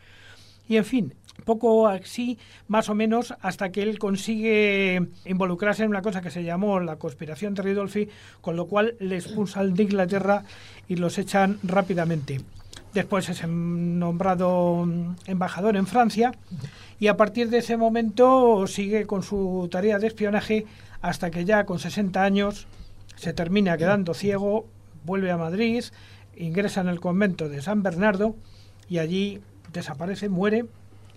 Y 0.68 0.76
en 0.76 0.84
fin, 0.84 1.14
poco 1.46 1.88
así, 1.88 2.38
más 2.66 2.90
o 2.90 2.94
menos, 2.94 3.34
hasta 3.40 3.72
que 3.72 3.82
él 3.82 3.98
consigue 3.98 5.08
involucrarse 5.24 5.84
en 5.84 5.88
una 5.88 6.02
cosa 6.02 6.20
que 6.20 6.30
se 6.30 6.44
llamó 6.44 6.78
la 6.80 6.96
conspiración 6.96 7.54
de 7.54 7.62
Ridolfi, 7.62 8.08
con 8.42 8.54
lo 8.56 8.66
cual 8.66 8.94
le 9.00 9.16
expulsan 9.16 9.74
de 9.74 9.84
Inglaterra 9.84 10.44
y 10.88 10.96
los 10.96 11.16
echan 11.16 11.58
rápidamente. 11.62 12.40
Después 12.94 13.28
es 13.28 13.42
em- 13.42 13.98
nombrado 13.98 14.84
mm, 14.86 15.16
embajador 15.26 15.76
en 15.76 15.86
Francia 15.86 16.32
y 16.98 17.08
a 17.08 17.16
partir 17.16 17.50
de 17.50 17.58
ese 17.58 17.76
momento 17.76 18.66
sigue 18.66 19.06
con 19.06 19.22
su 19.22 19.68
tarea 19.70 19.98
de 19.98 20.06
espionaje 20.06 20.66
hasta 21.00 21.30
que 21.30 21.44
ya 21.44 21.64
con 21.64 21.78
60 21.78 22.22
años 22.22 22.66
se 23.16 23.32
termina 23.32 23.76
quedando 23.76 24.14
ciego, 24.14 24.66
vuelve 25.04 25.30
a 25.30 25.36
Madrid, 25.36 25.84
ingresa 26.36 26.80
en 26.80 26.88
el 26.88 27.00
convento 27.00 27.48
de 27.48 27.62
San 27.62 27.82
Bernardo 27.82 28.36
y 28.88 28.98
allí 28.98 29.40
desaparece, 29.72 30.28
muere 30.28 30.66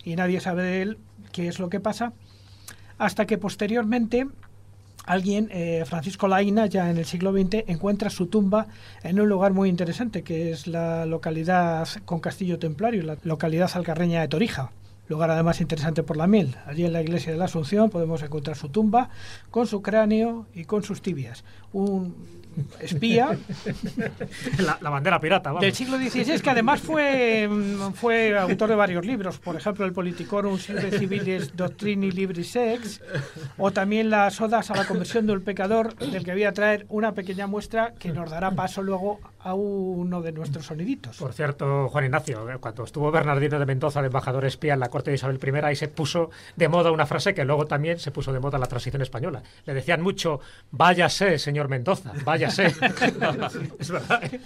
y 0.04 0.16
nadie 0.16 0.40
sabe 0.40 0.64
de 0.64 0.82
él 0.82 0.98
qué 1.32 1.48
es 1.48 1.60
lo 1.60 1.70
que 1.70 1.80
pasa, 1.80 2.14
hasta 2.98 3.26
que 3.26 3.38
posteriormente 3.38 4.28
alguien, 5.06 5.50
eh, 5.52 5.84
Francisco 5.86 6.28
Laina, 6.28 6.66
ya 6.66 6.90
en 6.90 6.98
el 6.98 7.06
siglo 7.06 7.32
XX, 7.32 7.64
encuentra 7.68 8.10
su 8.10 8.28
tumba 8.28 8.68
en 9.04 9.20
un 9.20 9.30
lugar 9.30 9.54
muy 9.54 9.70
interesante, 9.70 10.24
que 10.24 10.52
es 10.52 10.68
la 10.68 11.06
localidad 11.06 11.88
con 12.06 12.20
castillo 12.20 12.60
templario, 12.60 13.04
la 13.04 13.18
localidad 13.24 13.72
alcarreña 13.74 14.22
de 14.22 14.28
Torija. 14.28 14.72
lugar 15.08 15.30
además 15.30 15.60
interesante 15.60 16.04
por 16.04 16.16
la 16.16 16.26
miel. 16.26 16.56
Allí 16.66 16.86
en 16.86 16.94
la 16.94 17.02
iglesia 17.02 17.34
de 17.34 17.38
la 17.38 17.46
Asunción 17.46 17.90
podemos 17.90 18.24
encontrar 18.24 18.56
su 18.56 18.70
tumba 18.70 19.10
con 19.50 19.68
su 19.68 19.82
cráneo 19.82 20.46
y 20.56 20.64
con 20.64 20.84
sus 20.84 21.02
tibias. 21.02 21.44
Espía 22.80 23.38
la, 24.60 24.78
la 24.82 24.90
bandera 24.90 25.20
pirata, 25.20 25.50
vamos. 25.50 25.62
del 25.62 25.74
siglo 25.74 25.98
XVI 25.98 26.42
que 26.42 26.50
además 26.50 26.82
fue, 26.82 27.48
mm, 27.48 27.94
fue 27.94 28.38
autor 28.38 28.70
de 28.70 28.76
varios 28.76 29.06
libros, 29.06 29.40
por 29.40 29.56
ejemplo 29.56 29.86
el 29.86 29.94
Politicorum 29.94 30.58
Silve 30.58 30.98
Civilis 30.98 31.56
Doctrini 31.56 32.12
Libri 32.12 32.44
Sex 32.44 33.02
o 33.58 33.72
también 33.72 34.10
las 34.10 34.40
odas 34.42 34.72
a 34.72 34.76
la 34.76 34.86
conversión 34.86 35.26
del 35.28 35.42
pecador 35.42 35.96
del 35.96 36.24
que 36.24 36.34
voy 36.34 36.44
a 36.44 36.54
traer 36.54 36.86
una 36.90 37.14
pequeña 37.14 37.48
muestra 37.48 37.94
que 37.98 38.12
nos 38.12 38.30
dará 38.30 38.52
paso 38.52 38.82
luego 38.82 39.20
a 39.44 39.54
uno 39.54 40.22
de 40.22 40.32
nuestros 40.32 40.66
soniditos. 40.66 41.18
Por 41.18 41.34
cierto, 41.34 41.90
Juan 41.90 42.06
Ignacio, 42.06 42.50
eh, 42.50 42.58
cuando 42.60 42.84
estuvo 42.84 43.12
Bernardino 43.12 43.60
de 43.60 43.66
Mendoza 43.66 44.02
de 44.02 44.08
embajador 44.08 44.46
espía 44.46 44.74
en 44.74 44.80
la 44.80 44.90
corte 44.90 45.12
de 45.12 45.16
Isabel 45.16 45.40
I, 45.44 45.66
ahí 45.66 45.76
se 45.76 45.88
puso 45.88 46.30
de 46.56 46.68
moda 46.68 46.92
una 46.92 47.06
frase 47.06 47.34
que 47.34 47.44
luego 47.46 47.66
también 47.66 48.00
se 48.00 48.12
puso 48.12 48.32
de 48.32 48.40
moda 48.40 48.58
en 48.58 48.62
la 48.62 48.68
transición 48.68 49.02
española. 49.02 49.42
Le 49.66 49.74
decían 49.74 50.02
mucho, 50.02 50.40
váyase, 50.72 51.40
señor 51.40 51.70
Mendoza, 51.70 52.14
váyase. 52.24 52.66
es 53.80 53.90
verdad. 53.90 54.24
¿eh? 54.26 54.42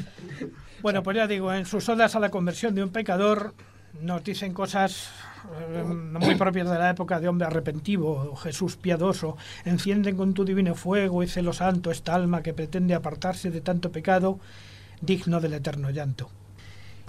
Bueno, 0.82 1.04
pues 1.04 1.18
ya 1.18 1.28
digo, 1.28 1.54
en 1.54 1.66
sus 1.66 1.89
odas 1.89 2.16
a 2.16 2.20
la 2.20 2.30
conversión 2.30 2.76
de 2.76 2.84
un 2.84 2.89
pecador 2.89 3.54
nos 4.02 4.24
dicen 4.24 4.54
cosas 4.54 5.10
eh, 5.60 5.84
muy 5.84 6.36
propias 6.36 6.70
de 6.70 6.78
la 6.78 6.89
época 6.89 7.20
de 7.20 7.28
hombre 7.28 7.48
arrepentivo, 7.48 8.30
o 8.32 8.36
Jesús 8.36 8.76
piadoso, 8.76 9.38
encienden 9.64 10.18
con 10.18 10.34
tu 10.34 10.46
divino 10.46 10.76
fuego 10.76 11.24
y 11.24 11.28
celo 11.28 11.54
santo 11.54 11.91
esta 11.91 12.16
alma 12.16 12.41
que 12.41 12.54
pretende 12.54 12.93
apartarse 12.93 13.52
de 13.52 13.62
tanto 13.62 13.91
pecado, 13.91 14.39
digno 15.02 15.39
del 15.39 15.54
eterno 15.54 15.89
llanto. 15.89 16.30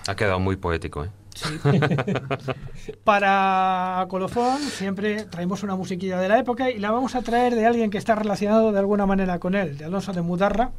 Ha 0.06 0.14
quedado 0.14 0.38
muy 0.38 0.56
poético, 0.56 1.04
¿eh? 1.04 1.10
Para 3.04 4.06
colofón 4.08 4.58
siempre 4.60 5.24
traemos 5.24 5.62
una 5.62 5.76
musiquilla 5.76 6.18
de 6.18 6.28
la 6.28 6.38
época 6.38 6.70
y 6.70 6.78
la 6.78 6.90
vamos 6.90 7.14
a 7.14 7.22
traer 7.22 7.54
de 7.54 7.66
alguien 7.66 7.90
que 7.90 7.98
está 7.98 8.14
relacionado 8.14 8.72
de 8.72 8.78
alguna 8.78 9.06
manera 9.06 9.38
con 9.38 9.54
él, 9.54 9.76
de 9.76 9.84
Alonso 9.84 10.12
de 10.12 10.22
Mudarra, 10.22 10.70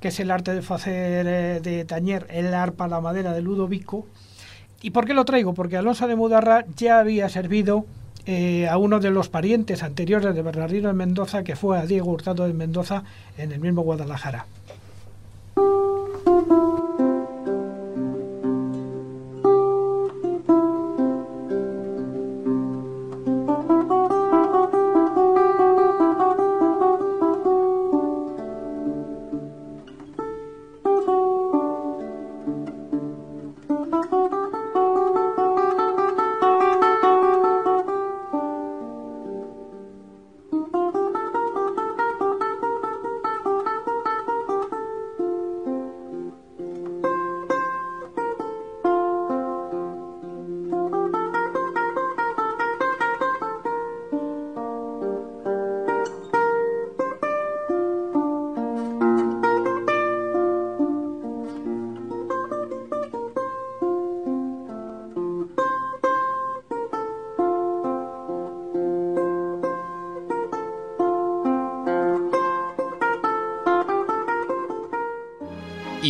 que 0.00 0.08
es 0.08 0.20
el 0.20 0.30
arte 0.30 0.54
de 0.54 0.64
hacer 0.66 1.26
eh, 1.26 1.60
de 1.60 1.84
tañer 1.84 2.26
el 2.30 2.54
arpa 2.54 2.88
la 2.88 3.00
madera 3.00 3.32
de 3.32 3.42
Ludovico. 3.42 4.06
¿Y 4.80 4.90
por 4.90 5.06
qué 5.06 5.14
lo 5.14 5.24
traigo? 5.24 5.54
Porque 5.54 5.76
Alonso 5.76 6.08
de 6.08 6.16
Mudarra 6.16 6.64
ya 6.76 6.98
había 6.98 7.28
servido 7.28 7.86
eh, 8.24 8.68
a 8.68 8.78
uno 8.78 8.98
de 9.00 9.10
los 9.10 9.28
parientes 9.28 9.82
anteriores 9.82 10.34
de 10.34 10.42
Bernardino 10.42 10.88
de 10.88 10.94
Mendoza, 10.94 11.44
que 11.44 11.56
fue 11.56 11.78
a 11.78 11.86
Diego 11.86 12.10
Hurtado 12.10 12.46
de 12.46 12.54
Mendoza 12.54 13.04
en 13.36 13.52
el 13.52 13.60
mismo 13.60 13.82
Guadalajara. 13.82 14.46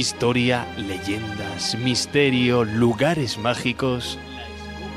Historia, 0.03 0.67
leyendas, 0.77 1.79
misterio, 1.79 2.65
lugares 2.65 3.39
mágicos. 3.39 4.19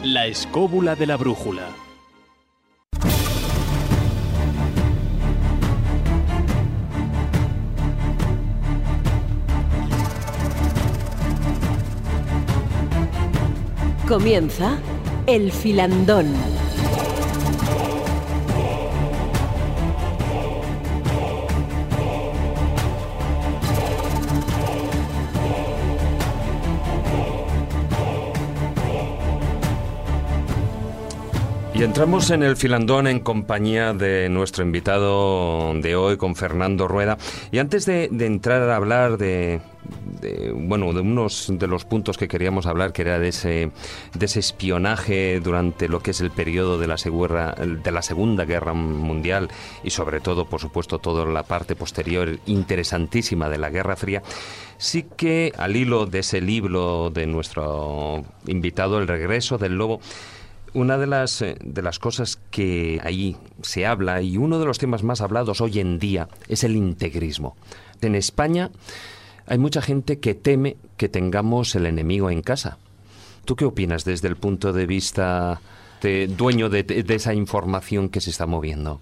La 0.01 0.25
escóbula 0.25 0.95
de 0.95 1.05
la 1.05 1.15
brújula. 1.15 1.67
Comienza 14.07 14.79
El 15.27 15.51
Filandón. 15.51 16.64
Y 31.77 31.83
entramos 31.83 32.29
en 32.31 32.41
el 32.41 32.55
filandón 32.55 33.05
en 33.05 33.19
compañía 33.19 33.91
de 33.93 34.29
nuestro 34.29 34.63
invitado 34.63 35.73
de 35.73 35.97
hoy, 35.97 36.15
con 36.15 36.33
Fernando 36.37 36.87
Rueda. 36.87 37.17
Y 37.51 37.57
antes 37.57 37.85
de, 37.85 38.07
de 38.09 38.25
entrar 38.27 38.61
a 38.69 38.77
hablar 38.77 39.17
de, 39.17 39.59
de, 40.21 40.53
bueno, 40.55 40.93
de 40.93 41.01
unos 41.01 41.51
de 41.51 41.67
los 41.67 41.83
puntos 41.83 42.17
que 42.17 42.29
queríamos 42.29 42.65
hablar, 42.65 42.93
que 42.93 43.01
era 43.01 43.19
de 43.19 43.27
ese, 43.27 43.71
de 44.13 44.25
ese 44.25 44.39
espionaje 44.39 45.41
durante 45.41 45.89
lo 45.89 45.99
que 45.99 46.11
es 46.11 46.21
el 46.21 46.31
periodo 46.31 46.79
de 46.79 46.87
la, 46.87 46.97
segura- 46.97 47.55
de 47.55 47.91
la 47.91 48.01
Segunda 48.01 48.45
Guerra 48.45 48.73
Mundial 48.73 49.49
y 49.83 49.89
sobre 49.89 50.21
todo, 50.21 50.45
por 50.45 50.61
supuesto, 50.61 50.99
toda 50.99 51.25
la 51.25 51.43
parte 51.43 51.75
posterior 51.75 52.39
interesantísima 52.45 53.49
de 53.49 53.57
la 53.57 53.69
Guerra 53.69 53.97
Fría, 53.97 54.23
sí 54.77 55.05
que 55.17 55.51
al 55.57 55.75
hilo 55.75 56.05
de 56.05 56.19
ese 56.19 56.39
libro 56.39 57.09
de 57.09 57.27
nuestro 57.27 58.23
invitado, 58.47 58.97
El 58.97 59.09
regreso 59.09 59.57
del 59.57 59.75
lobo, 59.75 59.99
una 60.75 60.97
de 60.97 61.07
las, 61.07 61.41
eh, 61.41 61.57
de 61.63 61.81
las 61.81 61.97
cosas 61.99 62.37
que 62.51 62.99
ahí 63.03 63.35
se 63.61 63.85
habla 63.85 64.21
y 64.21 64.37
uno 64.37 64.59
de 64.59 64.65
los 64.65 64.77
temas 64.77 65.01
más 65.03 65.21
hablados 65.21 65.61
hoy 65.61 65.79
en 65.79 65.97
día 65.99 66.27
es 66.47 66.63
el 66.63 66.75
integrismo. 66.75 67.55
En 68.01 68.13
España 68.15 68.69
hay 69.47 69.57
mucha 69.57 69.81
gente 69.81 70.19
que 70.19 70.35
teme 70.35 70.77
que 70.97 71.09
tengamos 71.09 71.73
el 71.75 71.85
enemigo 71.85 72.29
en 72.29 72.41
casa. 72.41 72.77
¿Tú 73.45 73.55
qué 73.55 73.65
opinas 73.65 74.05
desde 74.05 74.27
el 74.27 74.35
punto 74.37 74.73
de 74.73 74.85
vista 74.85 75.61
de 76.01 76.27
dueño 76.27 76.69
de, 76.69 76.83
de 76.83 77.15
esa 77.15 77.33
información 77.33 78.09
que 78.09 78.21
se 78.21 78.29
está 78.29 78.45
moviendo? 78.45 78.99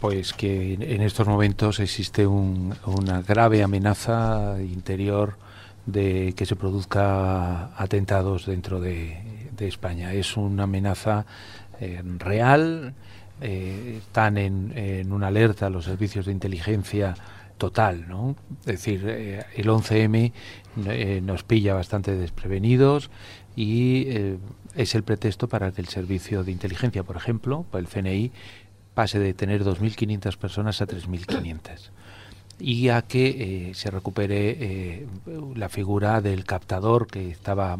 Pues 0.00 0.32
que 0.34 0.74
en- 0.74 1.02
estos 1.02 1.26
momentos 1.26 1.80
existe 1.80 2.26
un- 2.26 2.74
una 2.84 3.22
grave 3.22 3.62
amenaza 3.62 4.56
interior 4.60 5.36
de 5.86 6.34
que 6.36 6.44
se 6.46 6.54
produzca 6.56 7.66
atentados 7.80 8.44
dentro 8.46 8.80
de, 8.80 9.16
España. 9.68 10.12
Es 10.12 10.36
una 10.36 10.64
amenaza 10.64 11.26
eh, 11.80 12.02
real, 12.18 12.94
eh, 13.40 13.96
están 13.98 14.36
en, 14.36 15.12
una 15.12 15.28
alerta 15.28 15.70
los 15.70 15.86
servicios 15.86 16.26
de 16.26 16.32
inteligencia 16.32 17.14
total, 17.56 18.06
¿no? 18.06 18.36
Es 18.60 18.84
decir, 18.84 19.02
eh, 19.06 19.44
el 19.56 19.68
11M 19.68 20.32
eh, 20.86 21.20
nos 21.22 21.42
pilla 21.42 21.74
bastante 21.74 22.16
desprevenidos 22.16 23.10
y 23.56 24.08
es 24.74 24.94
el 24.94 25.02
pretexto 25.02 25.48
para 25.48 25.72
que 25.72 25.80
el 25.80 25.88
servicio 25.88 26.44
de 26.44 26.52
inteligencia, 26.52 27.02
por 27.02 27.16
ejemplo, 27.16 27.64
el 27.72 27.88
CNI, 27.88 28.30
pase 28.94 29.18
de 29.18 29.34
tener 29.34 29.64
2.500 29.64 30.36
personas 30.36 30.80
a 30.80 30.86
3.500 30.86 31.90
y 32.60 32.88
a 32.90 33.02
que 33.02 33.72
se 33.74 33.90
recupere 33.90 35.06
la 35.56 35.68
figura 35.68 36.20
del 36.20 36.44
captador 36.44 37.06
que 37.06 37.30
estaba 37.30 37.76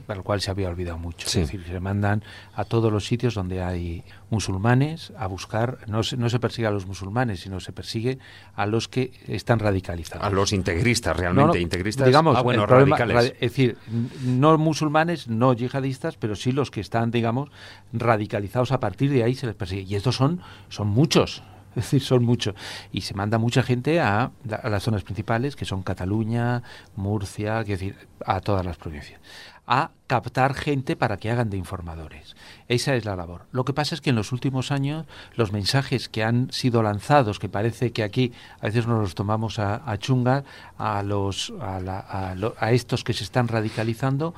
para 0.00 0.18
el 0.18 0.24
cual 0.24 0.40
se 0.40 0.50
había 0.50 0.68
olvidado 0.68 0.98
mucho. 0.98 1.28
Sí. 1.28 1.40
Es 1.40 1.46
decir, 1.52 1.64
se 1.66 1.80
mandan 1.80 2.22
a 2.54 2.64
todos 2.64 2.90
los 2.92 3.04
sitios 3.04 3.34
donde 3.34 3.62
hay 3.62 4.04
musulmanes 4.30 5.12
a 5.18 5.26
buscar, 5.26 5.78
no 5.86 6.02
se, 6.02 6.16
no 6.16 6.28
se 6.30 6.38
persigue 6.40 6.66
a 6.66 6.70
los 6.70 6.86
musulmanes, 6.86 7.40
sino 7.40 7.60
se 7.60 7.72
persigue 7.72 8.18
a 8.54 8.66
los 8.66 8.88
que 8.88 9.12
están 9.28 9.58
radicalizados. 9.58 10.26
A 10.26 10.30
los 10.30 10.52
integristas, 10.52 11.16
realmente, 11.16 11.46
No, 11.48 11.54
no, 11.54 11.60
integristas, 11.60 12.06
digamos, 12.06 12.36
ah, 12.36 12.42
bueno, 12.42 12.66
problema- 12.66 12.96
radicales. 12.96 13.16
radi- 13.16 13.34
es 13.34 13.40
decir, 13.40 13.76
no 14.24 14.56
musulmanes, 14.58 15.28
no 15.28 15.52
yihadistas, 15.52 16.16
pero 16.16 16.34
sí 16.36 16.52
los 16.52 16.70
que 16.70 16.80
están, 16.80 17.10
digamos, 17.10 17.50
radicalizados 17.92 18.72
a 18.72 18.80
partir 18.80 19.10
de 19.10 19.22
ahí 19.24 19.34
se 19.34 19.46
les 19.46 19.54
persigue. 19.54 19.82
Y 19.82 19.94
estos 19.96 20.16
son, 20.16 20.40
son 20.68 20.88
muchos. 20.88 21.42
Es 21.74 21.84
decir, 21.84 22.02
son 22.02 22.22
muchos. 22.22 22.54
Y 22.92 23.00
se 23.00 23.14
manda 23.14 23.38
mucha 23.38 23.62
gente 23.62 23.98
a, 23.98 24.30
a 24.62 24.68
las 24.68 24.82
zonas 24.82 25.04
principales, 25.04 25.56
que 25.56 25.64
son 25.64 25.82
Cataluña, 25.82 26.62
Murcia, 26.96 27.64
quiero 27.64 27.80
decir, 27.80 27.96
a 28.26 28.40
todas 28.40 28.66
las 28.66 28.76
provincias 28.76 29.18
a 29.66 29.90
captar 30.08 30.54
gente 30.54 30.96
para 30.96 31.16
que 31.16 31.30
hagan 31.30 31.48
de 31.48 31.56
informadores. 31.56 32.34
Esa 32.68 32.94
es 32.96 33.04
la 33.04 33.16
labor. 33.16 33.42
Lo 33.52 33.64
que 33.64 33.72
pasa 33.72 33.94
es 33.94 34.00
que 34.00 34.10
en 34.10 34.16
los 34.16 34.32
últimos 34.32 34.72
años 34.72 35.06
los 35.36 35.52
mensajes 35.52 36.08
que 36.08 36.24
han 36.24 36.50
sido 36.52 36.82
lanzados, 36.82 37.38
que 37.38 37.48
parece 37.48 37.92
que 37.92 38.02
aquí 38.02 38.32
a 38.60 38.66
veces 38.66 38.86
nos 38.86 39.00
los 39.00 39.14
tomamos 39.14 39.58
a, 39.58 39.88
a 39.90 39.96
chunga, 39.98 40.44
a, 40.78 41.02
los, 41.02 41.52
a, 41.60 41.80
la- 41.80 42.00
a 42.00 42.34
a 42.58 42.72
estos 42.72 43.04
que 43.04 43.12
se 43.12 43.24
están 43.24 43.48
radicalizando, 43.48 44.34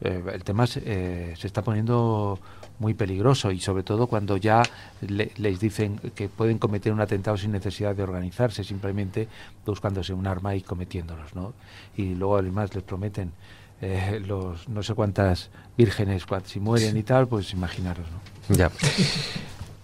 eh, 0.00 0.22
el 0.32 0.44
tema 0.44 0.66
se, 0.68 0.80
eh, 0.84 1.34
se 1.36 1.48
está 1.48 1.62
poniendo 1.62 2.38
muy 2.78 2.94
peligroso 2.94 3.50
y 3.50 3.58
sobre 3.58 3.82
todo 3.82 4.06
cuando 4.06 4.36
ya 4.36 4.62
le- 5.00 5.32
les 5.38 5.58
dicen 5.58 5.98
que 6.14 6.28
pueden 6.28 6.58
cometer 6.58 6.92
un 6.92 7.00
atentado 7.00 7.36
sin 7.36 7.50
necesidad 7.50 7.96
de 7.96 8.04
organizarse, 8.04 8.62
simplemente 8.62 9.26
buscándose 9.66 10.12
un 10.14 10.28
arma 10.28 10.54
y 10.54 10.62
cometiéndolos, 10.62 11.34
¿no? 11.34 11.52
Y 11.96 12.14
luego 12.14 12.36
además 12.38 12.72
les 12.76 12.84
prometen 12.84 13.32
eh, 13.80 14.20
los 14.24 14.68
no 14.68 14.82
sé 14.82 14.94
cuántas 14.94 15.50
vírgenes 15.76 16.24
si 16.44 16.60
mueren 16.60 16.96
y 16.96 17.02
tal, 17.02 17.28
pues 17.28 17.52
imaginaros, 17.52 18.06
¿no? 18.10 18.56
Ya. 18.56 18.70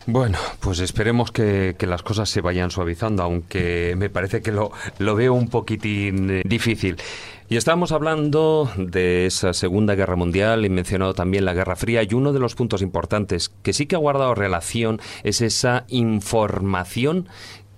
Bueno, 0.06 0.36
pues 0.60 0.80
esperemos 0.80 1.32
que, 1.32 1.76
que 1.78 1.86
las 1.86 2.02
cosas 2.02 2.28
se 2.28 2.42
vayan 2.42 2.70
suavizando, 2.70 3.22
aunque 3.22 3.94
me 3.96 4.10
parece 4.10 4.42
que 4.42 4.52
lo, 4.52 4.70
lo 4.98 5.14
veo 5.14 5.32
un 5.32 5.48
poquitín 5.48 6.30
eh, 6.30 6.42
difícil. 6.44 6.96
Y 7.48 7.56
estamos 7.56 7.92
hablando 7.92 8.70
de 8.76 9.26
esa 9.26 9.52
Segunda 9.54 9.94
Guerra 9.94 10.16
Mundial 10.16 10.64
y 10.64 10.70
mencionado 10.70 11.14
también 11.14 11.44
la 11.44 11.54
Guerra 11.54 11.76
Fría 11.76 12.02
y 12.02 12.12
uno 12.12 12.32
de 12.32 12.40
los 12.40 12.54
puntos 12.54 12.82
importantes 12.82 13.50
que 13.62 13.72
sí 13.72 13.86
que 13.86 13.96
ha 13.96 13.98
guardado 13.98 14.34
relación 14.34 15.00
es 15.22 15.40
esa 15.40 15.84
información 15.88 17.28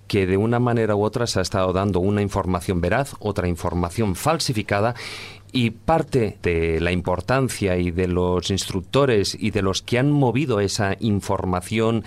que 0.07 0.25
de 0.25 0.37
una 0.37 0.59
manera 0.59 0.95
u 0.95 1.03
otra 1.03 1.27
se 1.27 1.39
ha 1.39 1.41
estado 1.41 1.73
dando 1.73 1.99
una 1.99 2.21
información 2.21 2.81
veraz, 2.81 3.13
otra 3.19 3.47
información 3.47 4.15
falsificada 4.15 4.95
y 5.51 5.71
parte 5.71 6.37
de 6.43 6.79
la 6.81 6.91
importancia 6.91 7.77
y 7.77 7.91
de 7.91 8.07
los 8.07 8.51
instructores 8.51 9.35
y 9.39 9.51
de 9.51 9.61
los 9.61 9.81
que 9.81 9.99
han 9.99 10.11
movido 10.11 10.59
esa 10.59 10.95
información 10.99 12.03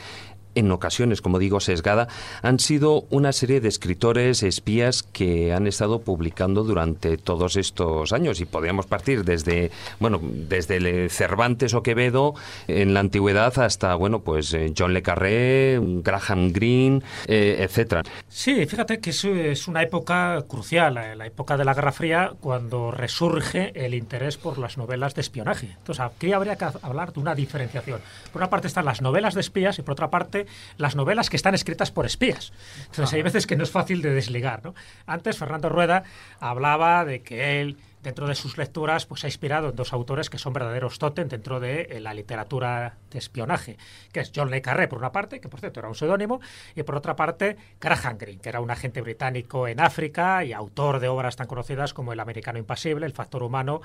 en 0.54 0.70
ocasiones, 0.70 1.20
como 1.20 1.38
digo, 1.38 1.60
sesgada, 1.60 2.08
han 2.42 2.58
sido 2.58 3.04
una 3.10 3.32
serie 3.32 3.60
de 3.60 3.68
escritores 3.68 4.42
espías 4.42 5.02
que 5.02 5.52
han 5.52 5.66
estado 5.66 6.00
publicando 6.00 6.64
durante 6.64 7.16
todos 7.16 7.56
estos 7.56 8.12
años 8.12 8.40
y 8.40 8.44
podríamos 8.44 8.86
partir 8.86 9.24
desde, 9.24 9.70
bueno, 9.98 10.20
desde 10.22 10.76
el 10.76 11.10
Cervantes 11.10 11.74
o 11.74 11.82
Quevedo 11.82 12.34
en 12.68 12.94
la 12.94 13.00
antigüedad 13.00 13.58
hasta, 13.58 13.94
bueno, 13.94 14.20
pues 14.20 14.52
eh, 14.54 14.72
John 14.76 14.94
le 14.94 15.02
Carré, 15.02 15.80
Graham 15.80 16.52
Greene, 16.52 17.02
eh, 17.26 17.58
etcétera. 17.60 18.02
Sí, 18.28 18.66
fíjate 18.66 19.00
que 19.00 19.10
es, 19.10 19.24
es 19.24 19.68
una 19.68 19.82
época 19.82 20.44
crucial, 20.48 20.96
eh, 20.98 21.16
la 21.16 21.26
época 21.26 21.56
de 21.56 21.64
la 21.64 21.74
Guerra 21.74 21.92
Fría, 21.92 22.32
cuando 22.40 22.90
resurge 22.90 23.72
el 23.74 23.94
interés 23.94 24.36
por 24.36 24.58
las 24.58 24.76
novelas 24.76 25.14
de 25.14 25.20
espionaje. 25.20 25.74
Entonces, 25.78 26.00
aquí 26.00 26.32
habría 26.32 26.56
que 26.56 26.66
hablar 26.82 27.12
de 27.12 27.20
una 27.20 27.34
diferenciación. 27.34 28.00
Por 28.32 28.42
una 28.42 28.50
parte 28.50 28.68
están 28.68 28.84
las 28.84 29.02
novelas 29.02 29.34
de 29.34 29.40
espías 29.40 29.78
y 29.78 29.82
por 29.82 29.92
otra 29.92 30.10
parte 30.10 30.39
las 30.76 30.96
novelas 30.96 31.30
que 31.30 31.36
están 31.36 31.54
escritas 31.54 31.90
por 31.90 32.06
espías. 32.06 32.52
Entonces, 32.86 33.12
hay 33.12 33.22
veces 33.22 33.46
que 33.46 33.56
no 33.56 33.64
es 33.64 33.70
fácil 33.70 34.02
de 34.02 34.10
desligar. 34.10 34.64
¿no? 34.64 34.74
Antes, 35.06 35.38
Fernando 35.38 35.68
Rueda 35.68 36.04
hablaba 36.40 37.04
de 37.04 37.22
que 37.22 37.60
él 37.60 37.76
dentro 38.02 38.26
de 38.26 38.34
sus 38.34 38.56
lecturas 38.56 39.06
pues 39.06 39.24
ha 39.24 39.28
inspirado 39.28 39.70
en 39.70 39.76
dos 39.76 39.92
autores 39.92 40.30
que 40.30 40.38
son 40.38 40.52
verdaderos 40.52 40.98
tótem 40.98 41.28
dentro 41.28 41.60
de 41.60 41.82
eh, 41.82 42.00
la 42.00 42.14
literatura 42.14 42.96
de 43.10 43.18
espionaje, 43.18 43.76
que 44.12 44.20
es 44.20 44.32
John 44.34 44.50
Le 44.50 44.62
Carré 44.62 44.88
por 44.88 44.98
una 44.98 45.12
parte, 45.12 45.40
que 45.40 45.48
por 45.48 45.60
cierto 45.60 45.80
era 45.80 45.88
un 45.88 45.94
seudónimo, 45.94 46.40
y 46.74 46.82
por 46.82 46.96
otra 46.96 47.16
parte 47.16 47.56
Graham 47.80 48.18
Greene, 48.18 48.40
que 48.40 48.48
era 48.48 48.60
un 48.60 48.70
agente 48.70 49.00
británico 49.00 49.68
en 49.68 49.80
África 49.80 50.44
y 50.44 50.52
autor 50.52 51.00
de 51.00 51.08
obras 51.08 51.36
tan 51.36 51.46
conocidas 51.46 51.94
como 51.94 52.12
El 52.12 52.20
americano 52.20 52.58
impasible, 52.58 53.06
El 53.06 53.12
factor 53.12 53.42
humano 53.42 53.80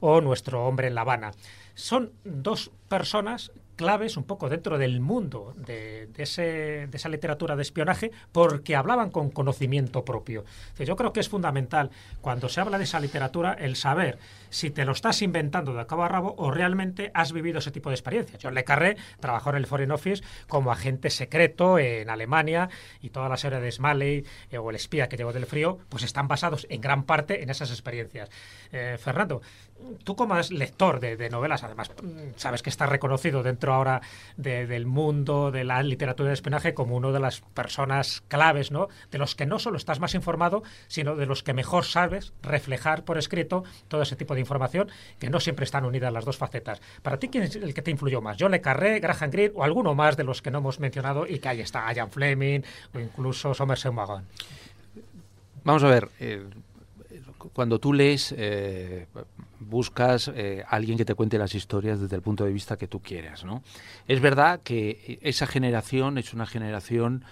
o 0.00 0.20
Nuestro 0.20 0.66
hombre 0.66 0.88
en 0.88 0.94
La 0.94 1.02
Habana. 1.02 1.32
Son 1.74 2.12
dos 2.24 2.70
personas 2.88 3.52
claves 3.76 4.16
un 4.16 4.24
poco 4.24 4.48
dentro 4.48 4.76
del 4.76 4.98
mundo 4.98 5.54
de, 5.56 6.08
ese- 6.16 6.88
de 6.88 6.96
esa 6.96 7.08
literatura 7.08 7.54
de 7.54 7.62
espionaje 7.62 8.10
porque 8.32 8.74
hablaban 8.74 9.10
con 9.10 9.30
conocimiento 9.30 10.04
propio. 10.04 10.44
Yo 10.80 10.96
creo 10.96 11.12
que 11.12 11.20
es 11.20 11.28
fundamental 11.28 11.90
cuando 12.20 12.48
se 12.48 12.60
habla 12.60 12.76
de 12.78 12.84
esa 12.84 12.98
literatura 12.98 13.52
el 13.52 13.76
saber 13.76 14.18
si 14.50 14.70
te 14.70 14.84
lo 14.84 14.90
estás 14.92 15.22
inventando 15.22 15.74
de 15.74 15.86
cabo 15.86 16.02
a 16.02 16.08
rabo 16.08 16.34
o 16.38 16.50
realmente 16.50 17.12
has 17.14 17.32
vivido 17.32 17.60
ese 17.60 17.70
tipo 17.70 17.88
de 17.90 17.94
experiencias. 17.94 18.40
John 18.42 18.54
Le 18.54 18.64
Carré 18.64 18.96
trabajó 19.20 19.50
en 19.50 19.56
el 19.56 19.66
Foreign 19.66 19.92
Office 19.92 20.24
como 20.48 20.72
agente 20.72 21.08
secreto 21.10 21.78
en 21.78 22.10
Alemania 22.10 22.68
y 23.00 23.10
toda 23.10 23.28
la 23.28 23.36
serie 23.36 23.60
de 23.60 23.70
Smalley 23.70 24.24
eh, 24.50 24.58
o 24.58 24.70
El 24.70 24.76
espía 24.76 25.08
que 25.08 25.16
llegó 25.16 25.32
del 25.32 25.46
frío 25.46 25.78
pues 25.88 26.02
están 26.02 26.26
basados 26.26 26.66
en 26.68 26.80
gran 26.80 27.04
parte 27.04 27.44
en 27.44 27.50
esas 27.50 27.70
experiencias. 27.70 28.28
Eh, 28.72 28.96
Fernando, 28.98 29.40
tú 30.04 30.16
como 30.16 30.36
es 30.38 30.50
lector 30.50 31.00
de, 31.00 31.28
novelas, 31.30 31.62
además 31.64 31.90
mm, 32.02 32.30
sabes 32.36 32.62
que 32.62 32.70
estás 32.70 32.88
reconocido 32.88 33.42
dentro 33.42 33.72
ahora 33.74 34.00
de- 34.36 34.66
del 34.66 34.86
mundo 34.86 35.50
de 35.50 35.64
la 35.64 35.82
literatura 35.82 36.28
de 36.28 36.34
espionaje 36.34 36.74
como 36.74 36.96
una 36.96 37.10
de 37.10 37.20
las 37.20 37.40
personas 37.40 38.22
claves, 38.28 38.70
¿no? 38.70 38.88
De 39.10 39.18
los 39.18 39.34
que 39.34 39.46
no 39.46 39.58
solo 39.58 39.76
estás 39.76 40.00
más 40.00 40.14
informado, 40.14 40.62
sino 40.88 41.16
de 41.16 41.26
los 41.26 41.42
que 41.42 41.54
mejor 41.54 41.84
sabes 41.84 42.32
reflejar 42.42 43.04
por 43.04 43.18
escrito 43.18 43.64
todo 43.88 44.02
ese 44.02 44.16
tipo 44.16 44.34
de 44.34 44.40
información, 44.40 44.88
que 45.18 45.30
no 45.30 45.40
siempre 45.40 45.64
están 45.64 45.84
unidas 45.84 46.12
las 46.12 46.24
dos 46.24 46.36
facetas. 46.36 46.80
Para 47.02 47.18
ti, 47.18 47.28
¿quién 47.28 47.44
es 47.44 47.56
el 47.56 47.74
que 47.74 47.82
te 47.82 47.90
influyó 47.90 48.20
más? 48.20 48.36
¿John 48.38 48.50
Le 48.52 48.60
Carré, 48.60 49.00
Graham 49.00 49.30
Greene 49.30 49.52
o 49.54 49.64
alguno 49.64 49.94
más 49.94 50.16
de 50.16 50.24
los 50.24 50.42
que 50.42 50.50
no 50.50 50.58
hemos 50.58 50.80
mencionado 50.80 51.26
y 51.26 51.38
que 51.38 51.48
ahí 51.48 51.60
está, 51.60 51.92
Ian 51.92 52.10
Fleming 52.10 52.60
o 52.94 52.98
incluso 52.98 53.54
Somerset 53.54 53.92
Maugham? 53.92 54.24
Vamos 55.64 55.82
a 55.84 55.88
ver, 55.88 56.08
eh, 56.20 56.44
cuando 57.52 57.78
tú 57.78 57.92
lees, 57.92 58.34
eh, 58.36 59.06
buscas 59.60 60.30
eh, 60.34 60.64
alguien 60.68 60.98
que 60.98 61.04
te 61.04 61.14
cuente 61.14 61.38
las 61.38 61.54
historias 61.54 62.00
desde 62.00 62.16
el 62.16 62.22
punto 62.22 62.44
de 62.44 62.52
vista 62.52 62.76
que 62.76 62.88
tú 62.88 63.00
quieras, 63.00 63.44
¿no? 63.44 63.62
Es 64.06 64.20
verdad 64.20 64.60
que 64.62 65.18
esa 65.22 65.46
generación 65.46 66.18
es 66.18 66.34
una 66.34 66.46
generación 66.46 67.24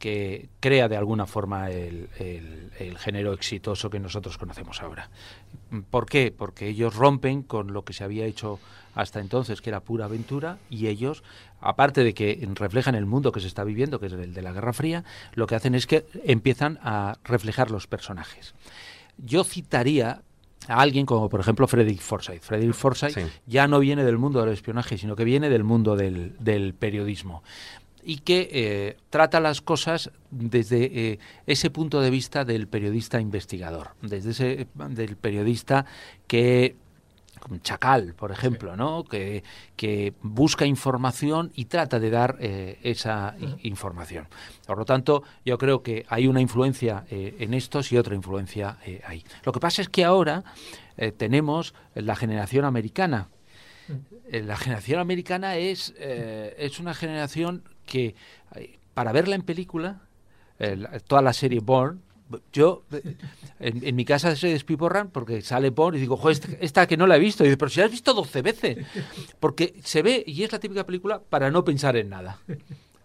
que 0.00 0.48
crea 0.60 0.88
de 0.88 0.96
alguna 0.96 1.26
forma 1.26 1.70
el, 1.70 2.08
género 2.98 3.34
exitoso 3.34 3.90
que 3.90 4.00
nosotros 4.00 4.38
conocemos 4.38 4.82
ahora. 4.82 5.10
¿Por 5.90 6.06
qué? 6.06 6.34
Porque 6.36 6.68
ellos 6.68 6.96
rompen 6.96 7.42
con 7.42 7.72
lo 7.74 7.84
que 7.84 7.92
se 7.92 8.02
había 8.02 8.24
hecho 8.24 8.58
hasta 8.94 9.20
entonces, 9.20 9.60
que 9.60 9.70
era 9.70 9.80
pura 9.80 10.06
aventura, 10.06 10.58
y 10.68 10.88
ellos, 10.88 11.22
aparte 11.60 12.02
de 12.02 12.14
que 12.14 12.48
reflejan 12.54 12.94
el 12.94 13.06
mundo 13.06 13.30
que 13.30 13.40
se 13.40 13.46
está 13.46 13.62
viviendo, 13.62 14.00
que 14.00 14.06
es 14.06 14.12
el 14.12 14.34
de 14.34 14.42
la 14.42 14.52
Guerra 14.52 14.72
Fría, 14.72 15.04
lo 15.34 15.46
que 15.46 15.54
hacen 15.54 15.74
es 15.74 15.86
que 15.86 16.06
empiezan 16.24 16.78
a 16.82 17.18
reflejar 17.22 17.70
los 17.70 17.86
personajes. 17.86 18.54
Yo 19.24 19.44
citaría 19.44 20.22
a 20.68 20.80
alguien 20.80 21.06
como, 21.06 21.28
por 21.28 21.40
ejemplo, 21.40 21.66
Frederick 21.66 22.00
Forsyth. 22.00 22.42
Frederick 22.42 22.74
Forsyth 22.74 23.14
Sí. 23.14 23.22
ya 23.46 23.66
no 23.66 23.78
viene 23.80 24.04
del 24.04 24.18
mundo 24.18 24.40
del 24.40 24.52
espionaje, 24.52 24.98
sino 24.98 25.16
que 25.16 25.24
viene 25.24 25.48
del 25.48 25.64
mundo 25.64 25.96
del, 25.96 26.36
del 26.38 26.74
periodismo 26.74 27.42
y 28.02 28.18
que 28.18 28.48
eh, 28.52 28.96
trata 29.10 29.40
las 29.40 29.60
cosas 29.60 30.10
desde 30.30 31.12
eh, 31.12 31.18
ese 31.46 31.70
punto 31.70 32.00
de 32.00 32.10
vista 32.10 32.44
del 32.44 32.66
periodista 32.66 33.20
investigador, 33.20 33.90
desde 34.00 34.30
ese 34.30 34.66
del 34.88 35.16
periodista 35.16 35.84
que 36.26 36.76
Chacal, 37.62 38.14
por 38.14 38.30
ejemplo, 38.32 38.76
¿no? 38.76 39.04
Que, 39.04 39.42
que 39.76 40.12
busca 40.22 40.66
información 40.66 41.50
y 41.54 41.64
trata 41.66 41.98
de 41.98 42.10
dar 42.10 42.36
eh, 42.40 42.78
esa 42.82 43.34
información. 43.62 44.28
Por 44.66 44.78
lo 44.78 44.84
tanto, 44.84 45.22
yo 45.44 45.58
creo 45.58 45.82
que 45.82 46.04
hay 46.08 46.26
una 46.26 46.40
influencia 46.40 47.04
eh, 47.10 47.36
en 47.40 47.54
estos 47.54 47.90
y 47.92 47.96
otra 47.98 48.14
influencia 48.14 48.76
eh, 48.84 49.00
ahí. 49.06 49.24
Lo 49.44 49.52
que 49.52 49.60
pasa 49.60 49.82
es 49.82 49.88
que 49.88 50.04
ahora 50.04 50.44
tenemos 51.16 51.74
la 51.94 52.14
generación 52.14 52.64
americana. 52.66 53.28
La 54.30 54.56
generación 54.56 55.00
americana 55.00 55.56
es, 55.56 55.94
es 55.98 56.78
una 56.78 56.92
generación 56.94 57.64
que, 57.86 58.14
para 58.94 59.12
verla 59.12 59.34
en 59.34 59.42
película, 59.42 60.02
la- 60.58 61.00
toda 61.00 61.22
la 61.22 61.32
serie 61.32 61.60
Born, 61.60 62.02
yo 62.52 62.82
en, 63.58 63.84
en 63.84 63.96
mi 63.96 64.04
casa 64.04 64.34
se 64.36 64.48
despiporran 64.48 65.08
porque 65.10 65.42
sale 65.42 65.70
Born 65.70 65.96
y 65.96 66.00
digo, 66.00 66.16
"Jo, 66.16 66.30
esta, 66.30 66.48
esta 66.60 66.86
que 66.86 66.96
no 66.96 67.06
la 67.06 67.16
he 67.16 67.20
visto. 67.20 67.42
Y 67.44 67.48
dice, 67.48 67.56
pero 67.56 67.68
si 67.70 67.80
la 67.80 67.86
has 67.86 67.90
visto 67.92 68.14
12 68.14 68.42
veces. 68.42 68.78
Porque 69.38 69.74
se 69.84 70.02
ve, 70.02 70.22
y 70.26 70.42
es 70.42 70.52
la 70.52 70.58
típica 70.60 70.84
película, 70.84 71.20
para 71.20 71.50
no 71.50 71.64
pensar 71.64 71.96
en 71.96 72.08
nada. 72.10 72.38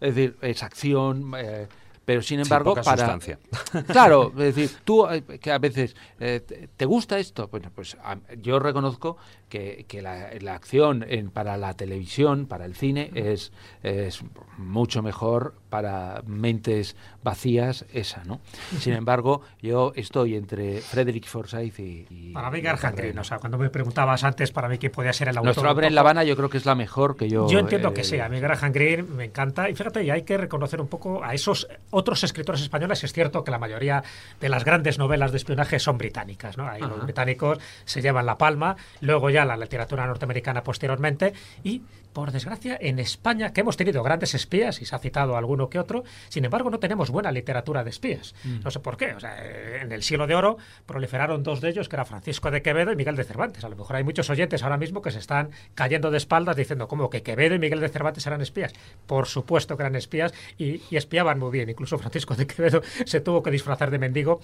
Es 0.02 0.14
decir, 0.16 0.36
es 0.42 0.62
acción, 0.62 1.32
eh, 1.38 1.68
pero 2.04 2.22
sin 2.22 2.40
embargo, 2.40 2.72
poca 2.72 2.84
para. 2.84 2.98
sustancia. 3.18 3.40
Claro, 3.88 4.32
es 4.38 4.56
decir, 4.56 4.70
tú 4.84 5.08
eh, 5.08 5.24
que 5.40 5.52
a 5.52 5.58
veces 5.58 5.96
eh, 6.20 6.42
te- 6.46 6.68
te 6.76 6.86
gusta 6.86 7.18
esto, 7.18 7.48
bueno, 7.48 7.72
pues 7.74 7.96
a- 8.04 8.18
yo 8.42 8.60
reconozco 8.60 9.18
que, 9.50 9.86
que 9.88 10.02
la, 10.04 10.30
la 10.40 10.54
acción 10.54 11.04
en, 11.08 11.32
para 11.32 11.58
la 11.58 11.74
televisión, 11.74 12.46
para 12.46 12.66
el 12.66 12.76
cine, 12.76 13.10
es, 13.16 13.52
es 13.82 14.22
mucho 14.58 15.02
mejor 15.02 15.56
para 15.70 16.22
mentes 16.28 16.96
vacías 17.26 17.86
esa, 17.92 18.24
¿no? 18.24 18.40
Sin 18.80 18.94
embargo, 18.94 19.42
yo 19.60 19.92
estoy 19.96 20.36
entre 20.36 20.80
Frederick 20.80 21.26
Forsyth 21.26 21.80
y... 21.80 22.06
y- 22.10 22.32
Para 22.34 22.52
mí. 22.52 22.62
¿no? 22.62 23.22
O 23.22 23.24
sea, 23.24 23.40
cuando 23.40 23.58
me 23.58 23.70
preguntabas 23.72 24.24
antes 24.24 24.52
para 24.52 24.70
mí 24.70 24.78
quién 24.78 24.92
podía 24.92 25.12
ser 25.12 25.28
el 25.30 25.38
autor. 25.38 25.46
Nuestro 25.48 25.70
Hombre 25.70 25.88
en 25.88 25.96
La 25.96 26.02
Habana 26.02 26.24
yo 26.24 26.36
creo 26.38 26.50
que 26.50 26.58
es 26.58 26.66
la 26.66 26.76
mejor 26.76 27.18
que 27.18 27.28
yo... 27.28 27.50
Yo 27.50 27.58
entiendo 27.58 27.90
eh, 27.90 27.94
que 27.94 28.04
sí, 28.04 28.20
a 28.20 28.30
mí 28.30 28.40
Graham 28.40 28.72
Greene 28.72 29.04
me 29.04 29.26
encanta 29.26 29.68
y 29.70 29.74
fíjate, 29.76 30.04
y 30.04 30.12
hay 30.12 30.22
que 30.22 30.38
reconocer 30.38 30.80
un 30.80 30.88
poco 30.88 31.24
a 31.24 31.34
esos 31.34 31.68
otros 31.90 32.24
escritores 32.24 32.62
españoles, 32.62 33.04
es 33.04 33.12
cierto 33.12 33.44
que 33.44 33.50
la 33.50 33.58
mayoría 33.58 34.04
de 34.40 34.48
las 34.50 34.64
grandes 34.64 35.00
novelas 35.00 35.32
de 35.32 35.38
espionaje 35.38 35.80
son 35.80 35.98
británicas, 35.98 36.58
¿no? 36.58 36.70
Ahí 36.70 36.82
los 36.82 37.02
británicos 37.04 37.58
se 37.86 38.04
llevan 38.04 38.28
la 38.28 38.38
palma, 38.38 38.76
luego 39.02 39.32
ya 39.32 39.46
la 39.46 39.58
literatura 39.58 40.06
norteamericana 40.06 40.64
posteriormente 40.64 41.34
y 41.64 41.82
por 42.16 42.32
desgracia, 42.32 42.78
en 42.80 42.98
España, 42.98 43.52
que 43.52 43.60
hemos 43.60 43.76
tenido 43.76 44.02
grandes 44.02 44.34
espías, 44.36 44.82
y 44.82 44.86
se 44.86 44.96
ha 44.96 45.00
citado 45.00 45.36
alguno 45.36 45.70
que 45.70 45.80
otro, 45.80 46.06
sin 46.30 46.46
embargo, 46.46 46.70
no 46.70 46.80
tenemos 46.80 47.12
buena 47.12 47.30
literatura 47.30 47.84
de 47.84 47.90
espías. 47.90 48.34
Mm. 48.46 48.62
No 48.64 48.72
sé 48.72 48.80
por 48.80 48.96
qué. 48.96 49.14
O 49.16 49.20
sea, 49.20 49.36
en 49.82 49.92
el 49.92 50.02
siglo 50.02 50.26
de 50.26 50.34
oro 50.34 50.58
proliferaron 50.86 51.44
dos 51.44 51.60
de 51.60 51.68
ellos, 51.68 51.90
que 51.90 51.98
era 51.98 52.06
Francisco 52.06 52.50
de 52.52 52.62
Quevedo 52.62 52.94
y 52.94 52.96
Miguel 52.96 53.18
de 53.18 53.26
Cervantes. 53.26 53.66
A 53.66 53.70
lo 53.70 53.76
mejor 53.76 53.98
hay 53.98 54.06
muchos 54.06 54.30
oyentes 54.30 54.64
ahora 54.64 54.78
mismo 54.78 55.02
que 55.02 55.12
se 55.12 55.20
están 55.20 55.50
cayendo 55.74 56.10
de 56.10 56.18
espaldas 56.18 56.56
diciendo, 56.56 56.88
¿cómo 56.88 57.10
que 57.10 57.22
Quevedo 57.22 57.54
y 57.54 57.60
Miguel 57.60 57.82
de 57.82 57.90
Cervantes 57.90 58.26
eran 58.26 58.40
espías? 58.40 58.72
Por 59.08 59.28
supuesto 59.28 59.76
que 59.76 59.84
eran 59.84 59.98
espías 59.98 60.34
y, 60.58 60.82
y 60.90 60.96
espiaban 60.96 61.38
muy 61.38 61.52
bien. 61.52 61.70
Incluso 61.70 61.98
Francisco 61.98 62.34
de 62.36 62.48
Quevedo 62.48 62.82
se 63.06 63.20
tuvo 63.20 63.44
que 63.44 63.52
disfrazar 63.52 63.92
de 63.92 64.00
mendigo 64.00 64.40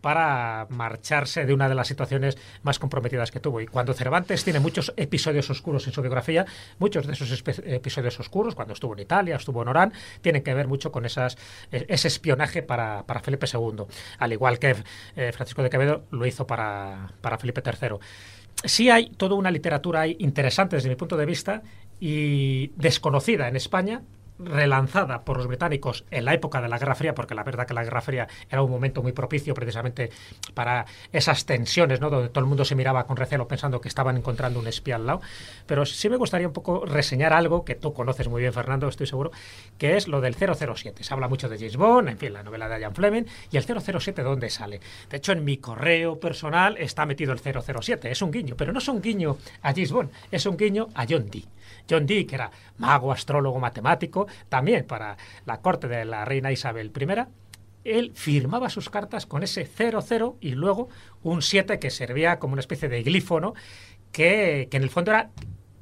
para 0.00 0.66
marcharse 0.70 1.46
de 1.46 1.52
una 1.52 1.68
de 1.68 1.74
las 1.74 1.88
situaciones 1.88 2.38
más 2.62 2.78
comprometidas 2.78 3.30
que 3.30 3.40
tuvo. 3.40 3.60
Y 3.60 3.66
cuando 3.66 3.92
Cervantes 3.92 4.44
tiene 4.44 4.60
muchos 4.60 4.92
episodios 4.96 5.48
oscuros 5.50 5.86
en 5.86 5.92
su 5.92 6.00
biografía, 6.00 6.46
muchos 6.78 7.06
de 7.06 7.12
esos 7.12 7.42
episodios 7.64 8.20
oscuros, 8.20 8.54
cuando 8.54 8.74
estuvo 8.74 8.92
en 8.94 9.00
Italia, 9.00 9.36
estuvo 9.36 9.62
en 9.62 9.68
Orán, 9.68 9.92
tienen 10.20 10.42
que 10.42 10.54
ver 10.54 10.68
mucho 10.68 10.92
con 10.92 11.04
esas, 11.04 11.36
eh, 11.72 11.86
ese 11.88 12.08
espionaje 12.08 12.62
para, 12.62 13.04
para 13.04 13.20
Felipe 13.20 13.46
II. 13.52 13.84
Al 14.18 14.32
igual 14.32 14.58
que 14.58 14.76
eh, 15.16 15.32
Francisco 15.32 15.62
de 15.62 15.70
Quevedo 15.70 16.04
lo 16.10 16.26
hizo 16.26 16.46
para, 16.46 17.12
para 17.20 17.38
Felipe 17.38 17.62
III. 17.64 17.96
Sí 18.64 18.90
hay 18.90 19.10
toda 19.10 19.34
una 19.34 19.50
literatura 19.50 20.06
interesante 20.06 20.76
desde 20.76 20.88
mi 20.88 20.96
punto 20.96 21.16
de 21.16 21.26
vista 21.26 21.62
y 22.00 22.68
desconocida 22.76 23.48
en 23.48 23.56
España, 23.56 24.02
relanzada 24.38 25.24
por 25.24 25.36
los 25.36 25.46
británicos 25.46 26.04
en 26.10 26.24
la 26.24 26.34
época 26.34 26.60
de 26.60 26.68
la 26.68 26.78
Guerra 26.78 26.94
Fría, 26.94 27.14
porque 27.14 27.34
la 27.34 27.44
verdad 27.44 27.66
que 27.66 27.74
la 27.74 27.84
Guerra 27.84 28.00
Fría 28.00 28.28
era 28.50 28.62
un 28.62 28.70
momento 28.70 29.02
muy 29.02 29.12
propicio 29.12 29.54
precisamente 29.54 30.10
para 30.54 30.86
esas 31.12 31.46
tensiones, 31.46 32.00
¿no? 32.00 32.10
donde 32.10 32.28
todo 32.28 32.40
el 32.40 32.48
mundo 32.48 32.64
se 32.64 32.74
miraba 32.74 33.06
con 33.06 33.16
recelo 33.16 33.48
pensando 33.48 33.80
que 33.80 33.88
estaban 33.88 34.16
encontrando 34.16 34.60
un 34.60 34.66
espía 34.66 34.96
al 34.96 35.06
lado. 35.06 35.20
Pero 35.66 35.86
sí 35.86 36.08
me 36.08 36.16
gustaría 36.16 36.46
un 36.46 36.52
poco 36.52 36.84
reseñar 36.84 37.32
algo 37.32 37.64
que 37.64 37.74
tú 37.74 37.92
conoces 37.92 38.28
muy 38.28 38.40
bien, 38.40 38.52
Fernando, 38.52 38.88
estoy 38.88 39.06
seguro, 39.06 39.30
que 39.78 39.96
es 39.96 40.08
lo 40.08 40.20
del 40.20 40.34
007. 40.34 41.04
Se 41.04 41.14
habla 41.14 41.28
mucho 41.28 41.48
de 41.48 41.56
James 41.56 41.76
Bond, 41.76 42.08
en 42.08 42.18
fin, 42.18 42.32
la 42.32 42.42
novela 42.42 42.68
de 42.68 42.80
Ian 42.80 42.94
Fleming, 42.94 43.24
y 43.50 43.56
el 43.56 43.64
007 43.64 44.22
¿de 44.22 44.28
dónde 44.28 44.50
sale? 44.50 44.80
De 45.10 45.16
hecho, 45.16 45.32
en 45.32 45.44
mi 45.44 45.58
correo 45.58 46.18
personal 46.18 46.76
está 46.78 47.06
metido 47.06 47.32
el 47.32 47.40
007, 47.40 48.10
es 48.10 48.22
un 48.22 48.30
guiño, 48.30 48.56
pero 48.56 48.72
no 48.72 48.78
es 48.78 48.88
un 48.88 49.00
guiño 49.00 49.36
a 49.62 49.72
James 49.72 49.92
Bond, 49.92 50.10
es 50.30 50.46
un 50.46 50.56
guiño 50.56 50.88
a 50.94 51.06
John 51.08 51.28
Dee. 51.30 51.44
John 51.88 52.06
Dee, 52.06 52.26
que 52.26 52.34
era 52.34 52.50
mago, 52.78 53.12
astrólogo, 53.12 53.58
matemático, 53.58 54.26
también 54.48 54.86
para 54.86 55.16
la 55.44 55.60
corte 55.60 55.88
de 55.88 56.04
la 56.04 56.24
reina 56.24 56.52
Isabel 56.52 56.92
I, 56.98 57.26
él 57.84 58.12
firmaba 58.14 58.68
sus 58.68 58.90
cartas 58.90 59.26
con 59.26 59.42
ese 59.42 59.64
00 59.64 60.38
y 60.40 60.50
luego 60.50 60.88
un 61.22 61.42
7 61.42 61.78
que 61.78 61.90
servía 61.90 62.38
como 62.38 62.54
una 62.54 62.60
especie 62.60 62.88
de 62.88 63.02
glífono 63.02 63.54
que, 64.10 64.68
que 64.70 64.76
en 64.76 64.82
el 64.82 64.90
fondo 64.90 65.12
era 65.12 65.30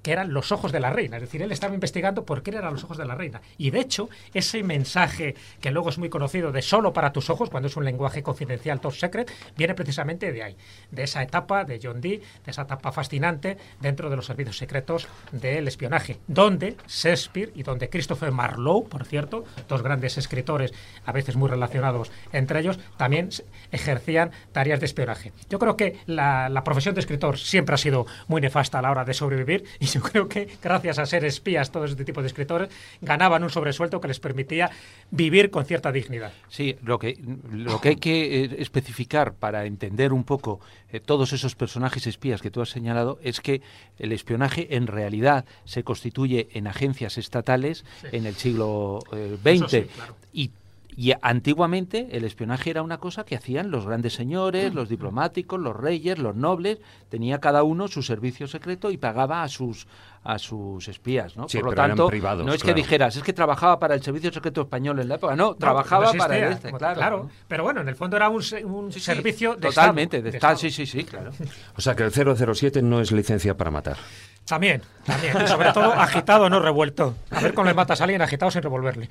que 0.04 0.12
eran 0.12 0.34
los 0.34 0.52
ojos 0.52 0.70
de 0.70 0.80
la 0.80 0.90
reina. 0.90 1.16
Es 1.16 1.22
decir, 1.22 1.40
él 1.40 1.50
estaba 1.50 1.74
investigando 1.74 2.24
por 2.24 2.42
qué 2.42 2.50
eran 2.50 2.74
los 2.74 2.84
ojos 2.84 2.98
de 2.98 3.06
la 3.06 3.14
reina. 3.14 3.40
Y 3.56 3.70
de 3.70 3.80
hecho, 3.80 4.10
ese 4.34 4.62
mensaje 4.62 5.34
que 5.60 5.70
luego 5.70 5.88
es 5.88 5.96
muy 5.96 6.10
conocido 6.10 6.52
de 6.52 6.60
solo 6.60 6.92
para 6.92 7.10
tus 7.10 7.30
ojos, 7.30 7.48
cuando 7.48 7.68
es 7.68 7.76
un 7.76 7.86
lenguaje 7.86 8.22
confidencial, 8.22 8.80
top 8.80 8.92
secret, 8.92 9.32
viene 9.56 9.74
precisamente 9.74 10.30
de 10.30 10.42
ahí, 10.42 10.56
de 10.90 11.04
esa 11.04 11.22
etapa 11.22 11.64
de 11.64 11.80
John 11.82 12.02
Dee, 12.02 12.20
de 12.44 12.50
esa 12.50 12.62
etapa 12.62 12.92
fascinante 12.92 13.56
dentro 13.80 14.10
de 14.10 14.16
los 14.16 14.26
servicios 14.26 14.58
secretos 14.58 15.08
del 15.32 15.66
espionaje, 15.68 16.18
donde 16.26 16.76
Shakespeare 16.86 17.50
y 17.54 17.62
donde 17.62 17.88
Christopher 17.88 18.30
Marlowe, 18.30 18.86
por 18.86 19.06
cierto, 19.06 19.44
dos 19.68 19.82
grandes 19.82 20.18
escritores, 20.18 20.74
a 21.06 21.12
veces 21.12 21.34
muy 21.36 21.48
relacionados 21.48 22.12
entre 22.32 22.60
ellos, 22.60 22.78
también 22.98 23.30
ejercían 23.72 24.32
tareas 24.52 24.80
de 24.80 24.86
espionaje. 24.86 25.32
Yo 25.48 25.58
creo 25.58 25.76
que 25.76 25.98
la, 26.06 26.62
profesión 26.64 26.94
de 26.94 27.00
escritor 27.00 27.38
siempre 27.38 27.74
ha 27.74 27.78
sido 27.78 28.06
muy 28.26 28.40
nefasta 28.40 28.78
a 28.78 28.82
la 28.82 28.90
hora 28.90 29.04
de 29.04 29.14
sobrevivir 29.14 29.64
yo 29.94 30.00
creo 30.02 30.28
que 30.28 30.48
gracias 30.62 30.98
a 30.98 31.06
ser 31.06 31.24
espías 31.24 31.70
todo 31.70 31.84
este 31.84 32.04
tipo 32.04 32.20
de 32.20 32.26
escritores 32.26 32.68
ganaban 33.00 33.42
un 33.42 33.50
sobresueldo 33.50 34.00
que 34.00 34.08
les 34.08 34.18
permitía 34.20 34.70
vivir 35.10 35.50
con 35.50 35.64
cierta 35.64 35.92
dignidad. 35.92 36.32
Sí, 36.48 36.76
lo 36.82 36.98
que, 36.98 37.18
lo 37.52 37.80
que 37.80 37.90
hay 37.90 37.96
que 37.96 38.44
eh, 38.44 38.56
especificar 38.58 39.34
para 39.34 39.64
entender 39.66 40.12
un 40.12 40.24
poco 40.24 40.60
eh, 40.90 41.00
todos 41.00 41.32
esos 41.32 41.54
personajes 41.54 42.06
espías 42.06 42.42
que 42.42 42.50
tú 42.50 42.60
has 42.60 42.70
señalado 42.70 43.18
es 43.22 43.40
que 43.40 43.62
el 43.98 44.12
espionaje 44.12 44.76
en 44.76 44.86
realidad 44.86 45.44
se 45.64 45.84
constituye 45.84 46.48
en 46.52 46.66
agencias 46.66 47.16
estatales 47.18 47.84
Sí. 48.00 48.08
en 48.12 48.26
el 48.26 48.34
siglo 48.34 48.98
eh, 49.12 49.36
XX 49.42 49.70
sí, 49.70 49.82
claro. 49.94 50.16
y 50.32 50.50
y 50.96 51.12
antiguamente 51.22 52.08
el 52.12 52.24
espionaje 52.24 52.70
era 52.70 52.82
una 52.82 52.98
cosa 52.98 53.24
que 53.24 53.36
hacían 53.36 53.70
los 53.70 53.86
grandes 53.86 54.14
señores, 54.14 54.74
los 54.74 54.88
diplomáticos, 54.88 55.58
los 55.60 55.76
reyes, 55.76 56.18
los 56.18 56.34
nobles. 56.36 56.78
Tenía 57.08 57.38
cada 57.40 57.62
uno 57.62 57.88
su 57.88 58.02
servicio 58.02 58.46
secreto 58.46 58.90
y 58.90 58.96
pagaba 58.96 59.42
a 59.42 59.48
sus 59.48 59.86
a 60.26 60.38
sus 60.38 60.88
espías, 60.88 61.36
¿no? 61.36 61.50
Sí, 61.50 61.58
Por 61.58 61.66
lo 61.66 61.70
pero 61.72 61.82
eran 61.84 61.90
tanto, 61.98 62.08
privados, 62.08 62.46
no 62.46 62.54
es 62.54 62.62
claro. 62.62 62.74
que 62.74 62.80
dijeras, 62.80 63.14
es 63.14 63.22
que 63.22 63.34
trabajaba 63.34 63.78
para 63.78 63.94
el 63.94 64.02
servicio 64.02 64.32
secreto 64.32 64.62
español 64.62 64.98
en 65.00 65.08
la 65.08 65.16
época. 65.16 65.36
No, 65.36 65.48
No, 65.48 65.54
trabajaba 65.54 66.12
no 66.14 66.18
para 66.18 66.48
este, 66.48 66.68
como- 66.70 66.78
claro. 66.78 67.28
Pero 67.46 67.62
bueno, 67.62 67.82
en 67.82 67.88
el 67.90 67.94
fondo 67.94 68.16
era 68.16 68.30
un, 68.30 68.42
se- 68.42 68.64
un 68.64 68.90
Sí, 68.90 69.00
sí, 69.00 69.04
servicio 69.04 69.54
de 69.54 69.68
totalmente, 69.68 70.16
Estado, 70.16 70.22
de 70.24 70.30
de 70.30 70.36
Estado, 70.38 70.54
Estado. 70.54 70.70
sí, 70.72 70.86
sí, 70.86 70.86
sí, 70.86 71.04
claro. 71.04 71.30
O 71.76 71.80
sea 71.82 71.94
que 71.94 72.04
el 72.04 72.10
007 72.10 72.80
no 72.80 73.02
es 73.02 73.12
licencia 73.12 73.54
para 73.54 73.70
matar. 73.70 73.98
También, 74.46 74.82
también. 75.06 75.34
Y 75.42 75.48
sobre 75.48 75.72
todo 75.72 75.92
agitado, 75.92 76.50
no 76.50 76.60
revuelto. 76.60 77.16
A 77.30 77.40
ver 77.40 77.54
cómo 77.54 77.66
le 77.66 77.74
matas 77.74 78.00
a 78.00 78.04
alguien 78.04 78.20
agitado 78.20 78.50
sin 78.50 78.62
revolverle. 78.62 79.08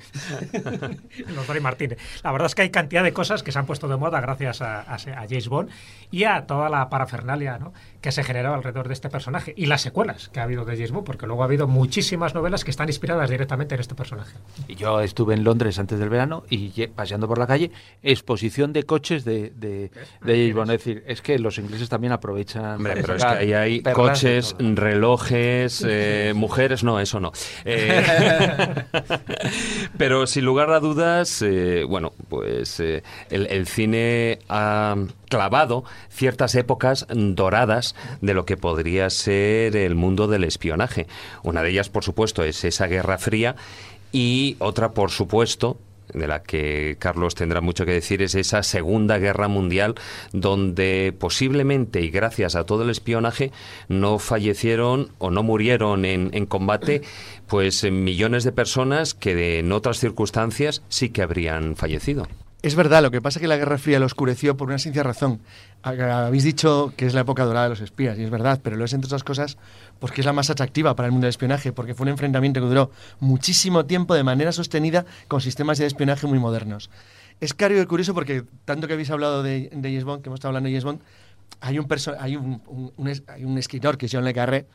Los 1.34 1.46
Dory 1.46 1.60
Martínez. 1.60 1.98
La 2.22 2.30
verdad 2.30 2.46
es 2.46 2.54
que 2.54 2.62
hay 2.62 2.70
cantidad 2.70 3.02
de 3.02 3.12
cosas 3.12 3.42
que 3.42 3.50
se 3.50 3.58
han 3.58 3.66
puesto 3.66 3.88
de 3.88 3.96
moda 3.96 4.20
gracias 4.20 4.62
a, 4.62 4.82
a, 4.82 4.94
a 4.94 5.26
James 5.28 5.48
Bond 5.48 5.70
y 6.14 6.22
a 6.22 6.46
toda 6.46 6.68
la 6.68 6.88
parafernalia 6.90 7.58
¿no? 7.58 7.72
que 8.00 8.12
se 8.12 8.22
generó 8.22 8.54
alrededor 8.54 8.86
de 8.86 8.94
este 8.94 9.08
personaje. 9.08 9.52
Y 9.56 9.66
las 9.66 9.82
secuelas 9.82 10.28
que 10.28 10.38
ha 10.38 10.44
habido 10.44 10.64
de 10.64 10.76
James 10.76 10.92
Bond, 10.92 11.04
porque 11.04 11.26
luego 11.26 11.42
ha 11.42 11.46
habido 11.46 11.66
muchísimas 11.66 12.36
novelas 12.36 12.62
que 12.62 12.70
están 12.70 12.88
inspiradas 12.88 13.30
directamente 13.30 13.74
en 13.74 13.80
este 13.80 13.96
personaje. 13.96 14.36
Y 14.68 14.76
Yo 14.76 15.00
estuve 15.00 15.34
en 15.34 15.42
Londres 15.42 15.76
antes 15.80 15.98
del 15.98 16.10
verano 16.10 16.44
y 16.48 16.86
paseando 16.86 17.26
por 17.26 17.38
la 17.38 17.48
calle, 17.48 17.72
exposición 18.04 18.72
de 18.72 18.84
coches 18.84 19.24
de, 19.24 19.50
de, 19.56 19.90
de 20.22 20.32
James 20.36 20.54
Bond. 20.54 20.70
Es 20.70 20.84
decir, 20.84 21.02
es 21.08 21.20
que 21.20 21.36
los 21.40 21.58
ingleses 21.58 21.88
también 21.88 22.12
aprovechan. 22.12 22.76
Hombre, 22.76 22.94
pero 22.94 23.16
es 23.16 23.24
que 23.24 23.30
ahí 23.30 23.52
hay 23.52 23.82
coches, 23.82 24.54
relojes, 24.60 25.84
eh, 25.84 26.32
mujeres, 26.36 26.84
no, 26.84 27.00
eso 27.00 27.18
no. 27.18 27.32
Eh, 27.66 28.04
pero 29.98 30.26
sin 30.26 30.44
lugar 30.44 30.70
a 30.70 30.78
dudas, 30.78 31.42
eh, 31.42 31.84
bueno, 31.88 32.12
pues 32.28 32.78
eh, 32.78 33.02
el, 33.30 33.46
el 33.46 33.66
cine 33.66 34.38
ha 34.48 34.94
clavado 35.34 35.82
ciertas 36.10 36.54
épocas 36.54 37.06
doradas 37.10 37.96
de 38.20 38.34
lo 38.34 38.44
que 38.44 38.56
podría 38.56 39.10
ser 39.10 39.76
el 39.76 39.96
mundo 39.96 40.28
del 40.28 40.44
espionaje. 40.44 41.08
Una 41.42 41.62
de 41.62 41.70
ellas, 41.70 41.88
por 41.88 42.04
supuesto, 42.04 42.44
es 42.44 42.64
esa 42.64 42.86
Guerra 42.86 43.18
Fría 43.18 43.56
y 44.12 44.54
otra, 44.60 44.92
por 44.92 45.10
supuesto, 45.10 45.76
de 46.12 46.28
la 46.28 46.44
que 46.44 46.96
Carlos 47.00 47.34
tendrá 47.34 47.60
mucho 47.60 47.84
que 47.84 47.92
decir, 47.92 48.22
es 48.22 48.36
esa 48.36 48.62
Segunda 48.62 49.18
Guerra 49.18 49.48
Mundial, 49.48 49.96
donde 50.32 51.12
posiblemente 51.18 52.00
y 52.00 52.10
gracias 52.10 52.54
a 52.54 52.64
todo 52.64 52.84
el 52.84 52.90
espionaje 52.90 53.50
no 53.88 54.20
fallecieron 54.20 55.10
o 55.18 55.32
no 55.32 55.42
murieron 55.42 56.04
en, 56.04 56.30
en 56.32 56.46
combate 56.46 57.02
pues 57.48 57.82
millones 57.90 58.44
de 58.44 58.52
personas 58.52 59.14
que 59.14 59.58
en 59.58 59.72
otras 59.72 59.98
circunstancias 59.98 60.82
sí 60.88 61.08
que 61.08 61.22
habrían 61.22 61.74
fallecido. 61.74 62.28
Es 62.64 62.76
verdad, 62.76 63.02
lo 63.02 63.10
que 63.10 63.20
pasa 63.20 63.38
es 63.38 63.42
que 63.42 63.46
la 63.46 63.58
Guerra 63.58 63.76
Fría 63.76 63.98
lo 64.00 64.06
oscureció 64.06 64.56
por 64.56 64.68
una 64.68 64.78
sencilla 64.78 65.02
razón. 65.02 65.40
Ha- 65.82 66.26
Habéis 66.26 66.44
dicho 66.44 66.94
que 66.96 67.04
es 67.04 67.12
la 67.12 67.20
época 67.20 67.44
dorada 67.44 67.64
de 67.66 67.68
los 67.70 67.80
espías, 67.82 68.18
y 68.18 68.22
es 68.22 68.30
verdad, 68.30 68.58
pero 68.62 68.76
lo 68.76 68.86
es 68.86 68.94
entre 68.94 69.06
otras 69.06 69.22
cosas 69.22 69.58
porque 69.98 70.22
es 70.22 70.24
la 70.26 70.32
más 70.32 70.48
atractiva 70.48 70.96
para 70.96 71.04
el 71.06 71.12
mundo 71.12 71.26
del 71.26 71.30
espionaje, 71.30 71.72
porque 71.72 71.94
fue 71.94 72.04
un 72.04 72.08
enfrentamiento 72.10 72.60
que 72.62 72.66
duró 72.66 72.90
muchísimo 73.20 73.84
tiempo 73.84 74.14
de 74.14 74.22
manera 74.24 74.50
sostenida 74.50 75.04
con 75.28 75.42
sistemas 75.42 75.76
de 75.76 75.84
espionaje 75.84 76.26
muy 76.26 76.38
modernos. 76.38 76.88
Es 77.38 77.52
caro 77.52 77.78
y 77.78 77.84
curioso 77.84 78.14
porque, 78.14 78.44
tanto 78.64 78.86
que 78.86 78.94
habéis 78.94 79.10
hablado 79.10 79.42
de, 79.42 79.68
de 79.70 80.00
James 80.00 80.22
que 80.22 80.28
hemos 80.30 80.38
estado 80.38 80.48
hablando 80.56 80.70
de 80.70 80.80
James 80.80 81.00
hay 81.60 81.78
un, 81.78 81.86
hay 82.18 82.36
un, 82.36 82.92
hay 83.28 83.44
un 83.44 83.58
escritor 83.58 83.98
que 83.98 84.06
es 84.06 84.12
John 84.12 84.24
Le 84.24 84.32
Carré, 84.32 84.66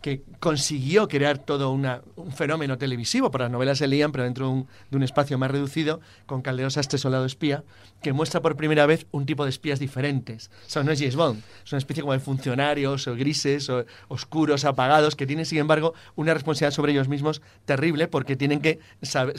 que 0.00 0.22
consiguió 0.40 1.08
crear 1.08 1.38
todo 1.38 1.72
un 1.72 2.32
fenómeno 2.32 2.78
televisivo, 2.78 3.30
porque 3.30 3.44
las 3.44 3.52
novelas 3.52 3.78
se 3.78 3.86
leían, 3.86 4.12
pero 4.12 4.24
dentro 4.24 4.66
de 4.90 4.96
un, 4.96 5.02
espacio 5.02 5.38
más 5.38 5.50
reducido, 5.50 6.00
con 6.26 6.42
Calderón 6.42 6.70
Sastre 6.70 6.98
Soldado 6.98 7.24
Espía, 7.24 7.64
que 8.02 8.12
muestra 8.12 8.40
por 8.40 8.56
primera 8.56 8.86
vez 8.86 9.06
un 9.10 9.26
tipo 9.26 9.44
de 9.44 9.50
espías 9.50 9.78
diferentes. 9.78 10.50
O 10.66 10.70
sea, 10.70 10.82
no 10.82 10.92
es 10.92 10.98
James 10.98 11.16
Bond, 11.16 11.42
es 11.64 11.72
una 11.72 11.78
especie 11.78 12.02
como 12.02 12.12
de 12.12 12.20
funcionarios 12.20 13.08
o 13.08 13.16
grises 13.16 13.68
o 13.68 13.84
oscuros, 14.08 14.64
apagados, 14.64 15.16
que 15.16 15.26
tienen, 15.26 15.46
sin 15.46 15.58
embargo, 15.58 15.94
una 16.14 16.34
responsabilidad 16.34 16.74
sobre 16.74 16.92
ellos 16.92 17.08
mismos 17.08 17.42
terrible, 17.64 18.08
porque 18.08 18.36
tienen 18.36 18.60
que, 18.60 18.78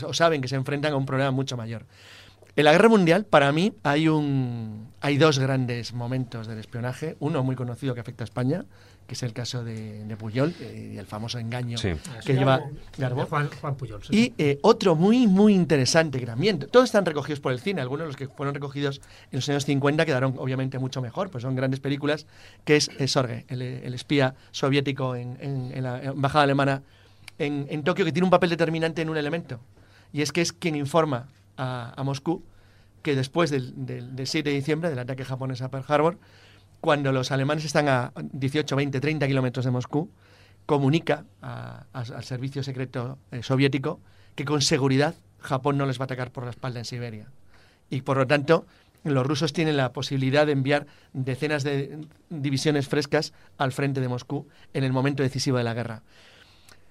o 0.06 0.14
saben 0.14 0.42
que 0.42 0.48
se 0.48 0.56
enfrentan 0.56 0.94
a 0.94 0.98
un 0.98 1.06
problema 1.06 1.32
mucho 1.32 1.56
mayor. 1.56 1.86
En 2.58 2.66
la 2.66 2.72
guerra 2.72 2.90
mundial, 2.90 3.24
para 3.24 3.52
mí, 3.52 3.72
hay, 3.84 4.08
un, 4.08 4.90
hay 5.00 5.20
dos 5.20 5.38
grandes 5.38 5.94
momentos 5.94 6.48
del 6.48 6.58
espionaje. 6.58 7.16
Uno 7.20 7.44
muy 7.44 7.56
conocido 7.56 7.94
que 7.94 8.00
afecta 8.00 8.24
a 8.24 8.26
España, 8.26 8.66
que 9.08 9.14
es 9.14 9.24
el 9.24 9.32
caso 9.34 9.64
de, 9.64 10.04
de 10.04 10.18
Puyol 10.18 10.54
eh, 10.60 10.92
y 10.94 10.98
el 10.98 11.06
famoso 11.06 11.40
engaño 11.40 11.78
Sí. 11.78 11.94
que 12.26 12.34
lleva 12.34 12.62
Garbo. 12.98 13.26
Juan, 13.26 13.50
Juan 13.62 13.76
Puyol. 13.76 14.04
sí. 14.04 14.34
Y 14.38 14.44
eh, 14.44 14.60
otro 14.62 14.96
muy, 14.96 15.28
muy 15.28 15.54
interesante 15.54 16.20
que 16.20 16.26
también, 16.26 16.60
todos 16.60 16.86
están 16.86 17.06
recogidos 17.06 17.40
por 17.40 17.54
el 17.54 17.60
cine, 17.62 17.80
algunos 17.82 18.04
de 18.04 18.08
los 18.08 18.16
que 18.18 18.28
fueron 18.28 18.54
recogidos 18.54 19.02
en 19.32 19.38
los 19.38 19.48
años 19.50 19.64
50 19.66 20.06
quedaron 20.06 20.36
obviamente 20.38 20.78
mucho 20.78 21.02
mejor, 21.02 21.30
pues 21.32 21.42
son 21.44 21.56
grandes 21.56 21.80
películas, 21.80 22.28
que 22.66 22.76
es 22.76 22.90
eh, 23.00 23.08
Sorge, 23.08 23.46
el, 23.48 23.62
el 23.62 23.94
espía 23.94 24.36
soviético 24.52 25.16
en, 25.16 25.38
en- 25.40 25.72
en 25.74 25.84
la 25.84 26.04
embajada 26.04 26.44
alemana 26.44 26.84
en, 27.40 27.66
en 27.70 27.84
Tokio, 27.84 28.04
que 28.04 28.12
tiene 28.12 28.26
un 28.26 28.32
papel 28.32 28.50
determinante 28.50 29.02
en 29.02 29.10
un 29.10 29.16
elemento, 29.18 29.60
y 30.12 30.22
es 30.22 30.32
que 30.34 30.42
es 30.42 30.52
quien 30.52 30.76
informa 30.76 31.30
a, 31.56 31.94
a 31.96 32.04
Moscú 32.04 32.44
que 33.04 33.16
después 33.16 33.52
del, 33.52 33.86
del- 33.86 34.16
del 34.18 34.28
7 34.28 34.50
de 34.50 34.56
diciembre, 34.56 34.90
del 34.90 35.00
ataque 35.00 35.24
japonés 35.24 35.62
a 35.62 35.70
Pearl 35.70 35.86
Harbor, 35.88 36.18
cuando 36.82 37.12
los 37.12 37.32
alemanes 37.32 37.66
están 37.66 37.88
a 37.90 38.12
18, 38.16 38.76
20, 38.76 39.00
30 39.00 39.28
kilómetros 39.28 39.66
de 39.66 39.72
Moscú, 39.72 40.10
comunica 40.66 41.26
a- 41.42 41.86
a- 41.94 42.00
al 42.00 42.24
servicio 42.24 42.62
secreto 42.64 43.18
eh, 43.32 43.42
soviético 43.44 44.00
que 44.36 44.46
con 44.46 44.62
seguridad 44.62 45.16
Japón 45.40 45.78
no 45.78 45.86
les 45.86 46.00
va 46.00 46.04
a 46.04 46.06
atacar 46.06 46.32
por 46.32 46.44
la 46.44 46.50
espalda 46.52 46.80
en 46.80 46.86
Siberia. 46.86 47.32
Y 47.90 48.02
por 48.02 48.18
lo 48.18 48.28
tanto, 48.28 48.66
los 49.04 49.26
rusos 49.26 49.54
tienen 49.54 49.78
la 49.78 49.94
posibilidad 49.94 50.46
de 50.46 50.52
enviar 50.52 50.88
decenas 51.14 51.64
de 51.64 52.00
divisiones 52.30 52.88
frescas 52.88 53.34
al 53.58 53.72
frente 53.72 54.02
de 54.02 54.08
Moscú 54.10 54.48
en 54.74 54.84
el 54.84 54.92
momento 54.92 55.24
decisivo 55.24 55.58
de 55.58 55.64
la 55.64 55.74
guerra. 55.74 56.04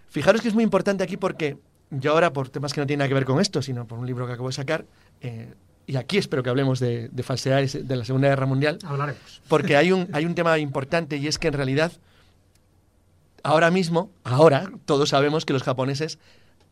Fijaros 0.08 0.40
que 0.40 0.48
es 0.48 0.54
muy 0.54 0.64
importante 0.64 1.04
aquí 1.04 1.16
porque 1.16 1.58
yo 1.90 2.12
ahora, 2.12 2.32
por 2.32 2.48
temas 2.48 2.72
que 2.72 2.80
no 2.80 2.86
tienen 2.86 3.00
nada 3.00 3.08
que 3.08 3.14
ver 3.14 3.24
con 3.26 3.40
esto, 3.40 3.60
sino 3.60 3.86
por 3.86 3.98
un 3.98 4.06
libro 4.06 4.26
que 4.26 4.32
acabo 4.32 4.48
de 4.48 4.54
sacar, 4.54 4.86
eh, 5.20 5.52
y 5.86 5.96
aquí 5.96 6.18
espero 6.18 6.42
que 6.42 6.50
hablemos 6.50 6.80
de, 6.80 7.08
de 7.08 7.22
falsedades 7.22 7.86
de 7.86 7.96
la 7.96 8.04
Segunda 8.04 8.28
Guerra 8.28 8.46
Mundial, 8.46 8.78
Hablaremos. 8.84 9.42
porque 9.48 9.76
hay 9.76 9.92
un, 9.92 10.08
hay 10.12 10.24
un 10.26 10.34
tema 10.34 10.58
importante 10.58 11.16
y 11.16 11.26
es 11.26 11.38
que 11.38 11.48
en 11.48 11.54
realidad, 11.54 11.92
ahora 13.42 13.70
mismo, 13.70 14.10
ahora, 14.24 14.70
todos 14.84 15.10
sabemos 15.10 15.44
que 15.44 15.52
los 15.52 15.62
japoneses 15.62 16.18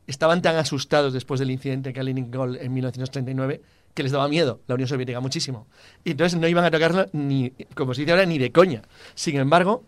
estaban 0.06 0.42
tan 0.42 0.56
asustados 0.56 1.12
después 1.12 1.40
del 1.40 1.50
incidente 1.50 1.90
de 1.90 1.92
Kaliningrad 1.94 2.56
en 2.56 2.72
1939 2.74 3.62
que 3.94 4.02
les 4.02 4.12
daba 4.12 4.28
miedo 4.28 4.60
la 4.66 4.74
Unión 4.74 4.88
Soviética 4.88 5.20
muchísimo. 5.20 5.66
Y 6.02 6.10
entonces 6.10 6.38
no 6.38 6.48
iban 6.48 6.64
a 6.64 6.70
tocarlo 6.70 7.06
ni, 7.12 7.50
como 7.74 7.94
se 7.94 8.00
dice 8.02 8.12
ahora, 8.12 8.26
ni 8.26 8.38
de 8.38 8.50
coña. 8.50 8.82
Sin 9.14 9.36
embargo, 9.36 9.84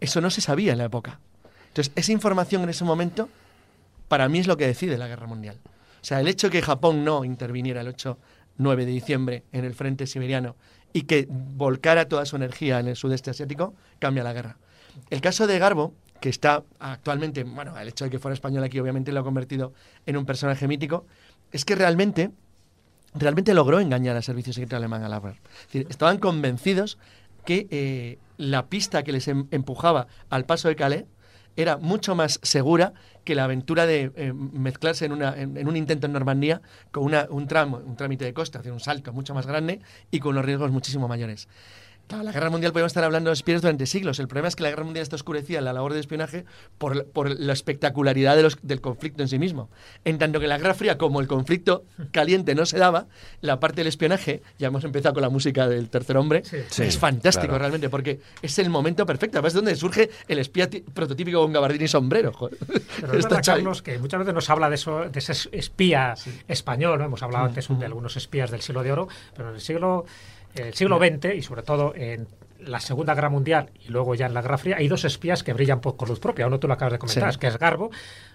eso 0.00 0.20
no 0.20 0.30
se 0.30 0.40
sabía 0.40 0.72
en 0.72 0.78
la 0.78 0.84
época. 0.84 1.20
Entonces, 1.68 1.92
esa 1.94 2.10
información 2.10 2.62
en 2.62 2.70
ese 2.70 2.84
momento, 2.84 3.28
para 4.08 4.28
mí 4.28 4.38
es 4.38 4.46
lo 4.46 4.56
que 4.56 4.66
decide 4.66 4.96
la 4.96 5.06
guerra 5.06 5.26
mundial. 5.26 5.58
O 6.02 6.04
sea, 6.04 6.20
el 6.20 6.28
hecho 6.28 6.46
de 6.48 6.52
que 6.52 6.62
Japón 6.62 7.04
no 7.04 7.24
interviniera 7.24 7.82
el 7.82 7.88
8-9 8.58 8.76
de 8.76 8.86
diciembre 8.86 9.44
en 9.52 9.64
el 9.64 9.74
frente 9.74 10.06
siberiano 10.06 10.56
y 10.92 11.02
que 11.02 11.26
volcara 11.30 12.08
toda 12.08 12.26
su 12.26 12.36
energía 12.36 12.80
en 12.80 12.88
el 12.88 12.96
sudeste 12.96 13.30
asiático, 13.30 13.74
cambia 13.98 14.24
la 14.24 14.32
guerra. 14.32 14.56
El 15.08 15.20
caso 15.20 15.46
de 15.46 15.58
Garbo, 15.58 15.94
que 16.20 16.28
está 16.28 16.64
actualmente, 16.80 17.44
bueno, 17.44 17.78
el 17.78 17.88
hecho 17.88 18.04
de 18.04 18.10
que 18.10 18.18
fuera 18.18 18.34
español 18.34 18.64
aquí 18.64 18.78
obviamente 18.80 19.12
lo 19.12 19.20
ha 19.20 19.24
convertido 19.24 19.72
en 20.06 20.16
un 20.16 20.26
personaje 20.26 20.66
mítico, 20.68 21.06
es 21.52 21.64
que 21.64 21.74
realmente, 21.76 22.30
realmente 23.14 23.54
logró 23.54 23.80
engañar 23.80 24.16
al 24.16 24.22
servicio 24.22 24.52
secreto 24.52 24.76
alemán 24.76 25.02
a 25.04 25.08
la 25.08 25.20
guerra. 25.20 25.38
Es 25.60 25.66
decir, 25.66 25.86
estaban 25.88 26.18
convencidos 26.18 26.98
que 27.44 27.68
eh, 27.70 28.18
la 28.36 28.66
pista 28.66 29.02
que 29.02 29.12
les 29.12 29.28
em- 29.28 29.46
empujaba 29.50 30.08
al 30.28 30.44
paso 30.44 30.68
de 30.68 30.76
Calais 30.76 31.04
era 31.62 31.76
mucho 31.76 32.14
más 32.14 32.40
segura 32.42 32.92
que 33.24 33.34
la 33.34 33.44
aventura 33.44 33.86
de 33.86 34.12
eh, 34.16 34.32
mezclarse 34.32 35.04
en, 35.04 35.12
una, 35.12 35.34
en, 35.36 35.68
un 35.68 35.76
intento 35.76 36.06
en 36.06 36.12
Normandía 36.12 36.62
con 36.90 37.04
una- 37.04 37.26
un 37.30 37.46
tramo, 37.46 37.78
un 37.84 37.96
trámite 37.96 38.24
de 38.24 38.32
costa, 38.34 38.58
hacer 38.60 38.72
un 38.72 38.80
salto 38.80 39.12
mucho 39.12 39.34
más 39.34 39.46
grande 39.46 39.80
y 40.10 40.20
con 40.20 40.32
unos 40.32 40.44
riesgos 40.44 40.70
muchísimo 40.70 41.06
mayores. 41.08 41.48
Claro, 42.10 42.24
la 42.24 42.32
guerra 42.32 42.50
mundial 42.50 42.72
podemos 42.72 42.90
estar 42.90 43.04
hablando 43.04 43.30
de 43.30 43.34
espías 43.34 43.62
durante 43.62 43.86
siglos. 43.86 44.18
El 44.18 44.26
problema 44.26 44.48
es 44.48 44.56
que 44.56 44.64
la 44.64 44.70
guerra 44.70 44.82
mundial 44.82 45.02
está 45.04 45.14
oscurecida 45.14 45.60
en 45.60 45.64
la 45.64 45.72
labor 45.72 45.94
de 45.94 46.00
espionaje 46.00 46.44
por, 46.76 47.06
por 47.06 47.30
la 47.30 47.52
espectacularidad 47.52 48.34
de 48.34 48.42
los- 48.42 48.58
del 48.62 48.80
conflicto 48.80 49.22
en 49.22 49.28
sí 49.28 49.38
mismo. 49.38 49.70
En 50.04 50.18
tanto 50.18 50.40
que 50.40 50.48
la 50.48 50.58
guerra 50.58 50.74
fría, 50.74 50.98
como 50.98 51.20
el 51.20 51.28
conflicto 51.28 51.84
caliente 52.10 52.56
no 52.56 52.66
se 52.66 52.78
daba, 52.78 53.06
la 53.42 53.60
parte 53.60 53.76
del 53.82 53.86
espionaje, 53.86 54.42
ya 54.58 54.66
hemos 54.66 54.82
empezado 54.82 55.14
con 55.14 55.22
la 55.22 55.28
música 55.30 55.68
del 55.68 55.88
tercer 55.88 56.16
hombre, 56.16 56.42
Sí, 56.44 56.82
es 56.82 56.98
fantástico 56.98 57.46
claro. 57.46 57.60
realmente, 57.60 57.88
porque 57.88 58.20
es 58.42 58.58
el 58.58 58.70
momento 58.70 59.06
perfecto. 59.06 59.38
Además, 59.38 59.50
es 59.52 59.54
donde 59.54 59.76
surge 59.76 60.10
el 60.26 60.40
espía 60.40 60.68
prototípico 60.92 61.40
con 61.40 61.52
gabardín 61.52 61.82
y 61.82 61.88
sombrero. 61.88 62.32
joder. 62.32 62.58
Pero 63.00 63.12
es 63.12 63.18
Está 63.20 63.28
verdad, 63.36 63.42
Xavi. 63.44 63.58
Carlos, 63.60 63.82
que 63.82 63.98
muchas 64.00 64.18
veces 64.18 64.34
nos 64.34 64.50
habla 64.50 64.68
de 64.68 64.74
eso, 64.74 65.08
de 65.08 65.18
ese 65.18 65.32
espía 65.52 66.14
español, 66.48 66.98
¿no? 66.98 67.04
Hemos 67.04 67.22
hablado 67.22 67.44
antes 67.44 67.68
de 67.68 67.84
algunos 67.86 68.16
espías 68.16 68.50
del 68.50 68.62
siglo 68.62 68.82
de 68.82 68.90
oro, 68.90 69.08
pero 69.36 69.50
en 69.50 69.54
el 69.54 69.60
siglo, 69.60 70.06
en 70.54 70.66
el 70.68 70.74
siglo 70.74 70.98
XX 70.98 71.34
y 71.36 71.42
sobre 71.42 71.62
todo 71.62 71.94
en 71.94 72.26
la 72.60 72.78
Segunda 72.80 73.14
Guerra 73.14 73.30
Mundial 73.30 73.70
y 73.86 73.88
luego 73.88 74.14
ya 74.14 74.26
en 74.26 74.34
la 74.34 74.42
Guerra 74.42 74.58
Fría, 74.58 74.76
hay 74.76 74.86
dos 74.88 75.04
espías 75.06 75.42
que 75.42 75.52
brillan 75.54 75.80
por, 75.80 75.96
con 75.96 76.08
luz 76.08 76.20
propia. 76.20 76.46
Uno 76.46 76.58
tú 76.60 76.68
lo 76.68 76.74
acabas 76.74 76.92
de 76.92 76.98
comentar, 76.98 77.32
Sí. 77.32 77.38
que 77.38 77.46
es 77.46 77.58
Garbo, 77.58 77.90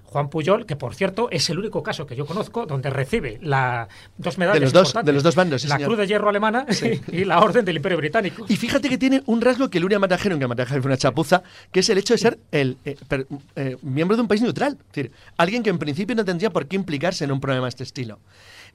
Juan 0.05 0.29
Puyol, 0.29 0.65
que 0.65 0.75
por 0.75 0.95
cierto 0.95 1.27
es 1.29 1.47
el 1.51 1.59
único 1.59 1.83
caso 1.83 2.07
que 2.07 2.15
yo 2.15 2.25
conozco 2.25 2.65
donde 2.65 2.89
recibe 2.89 3.37
la 3.43 3.87
dos 4.17 4.37
medallas 4.39 4.59
De 4.59 4.65
los 4.65 4.73
dos- 4.93 5.05
de 5.05 5.13
los 5.13 5.21
dos 5.21 5.35
bandos, 5.35 5.61
sí, 5.61 5.67
la 5.67 5.75
señor. 5.75 5.89
Cruz 5.89 5.99
de 5.99 6.07
Hierro 6.07 6.29
alemana 6.29 6.65
y 7.11 7.23
la 7.25 7.39
Orden 7.39 7.65
del 7.65 7.75
Imperio 7.75 7.97
Británico. 7.99 8.45
Y 8.49 8.55
fíjate 8.55 8.89
que 8.89 8.97
tiene 8.97 9.21
un 9.27 9.41
rasgo 9.41 9.69
que 9.69 9.79
Luria 9.79 9.99
Matagero, 9.99 10.39
que 10.39 10.47
Matagero 10.47 10.81
fue 10.81 10.89
una 10.89 10.97
chapuza, 10.97 11.43
que 11.71 11.81
es 11.81 11.89
el 11.89 11.97
hecho 11.99 12.15
de 12.15 12.17
ser 12.17 12.39
el 12.51 12.77
eh, 12.85 12.95
per- 13.07 13.27
eh, 13.55 13.77
miembro 13.83 14.15
de 14.15 14.23
un 14.23 14.27
país 14.27 14.41
neutral. 14.41 14.77
Es 14.79 14.87
decir, 14.87 15.11
alguien 15.37 15.61
que 15.61 15.69
en 15.69 15.77
principio 15.77 16.15
no 16.15 16.25
tendría 16.25 16.49
por 16.49 16.65
qué 16.67 16.77
implicarse 16.77 17.25
en 17.25 17.31
un 17.31 17.39
problema 17.39 17.65
de 17.65 17.69
este 17.69 17.83
estilo. 17.83 18.19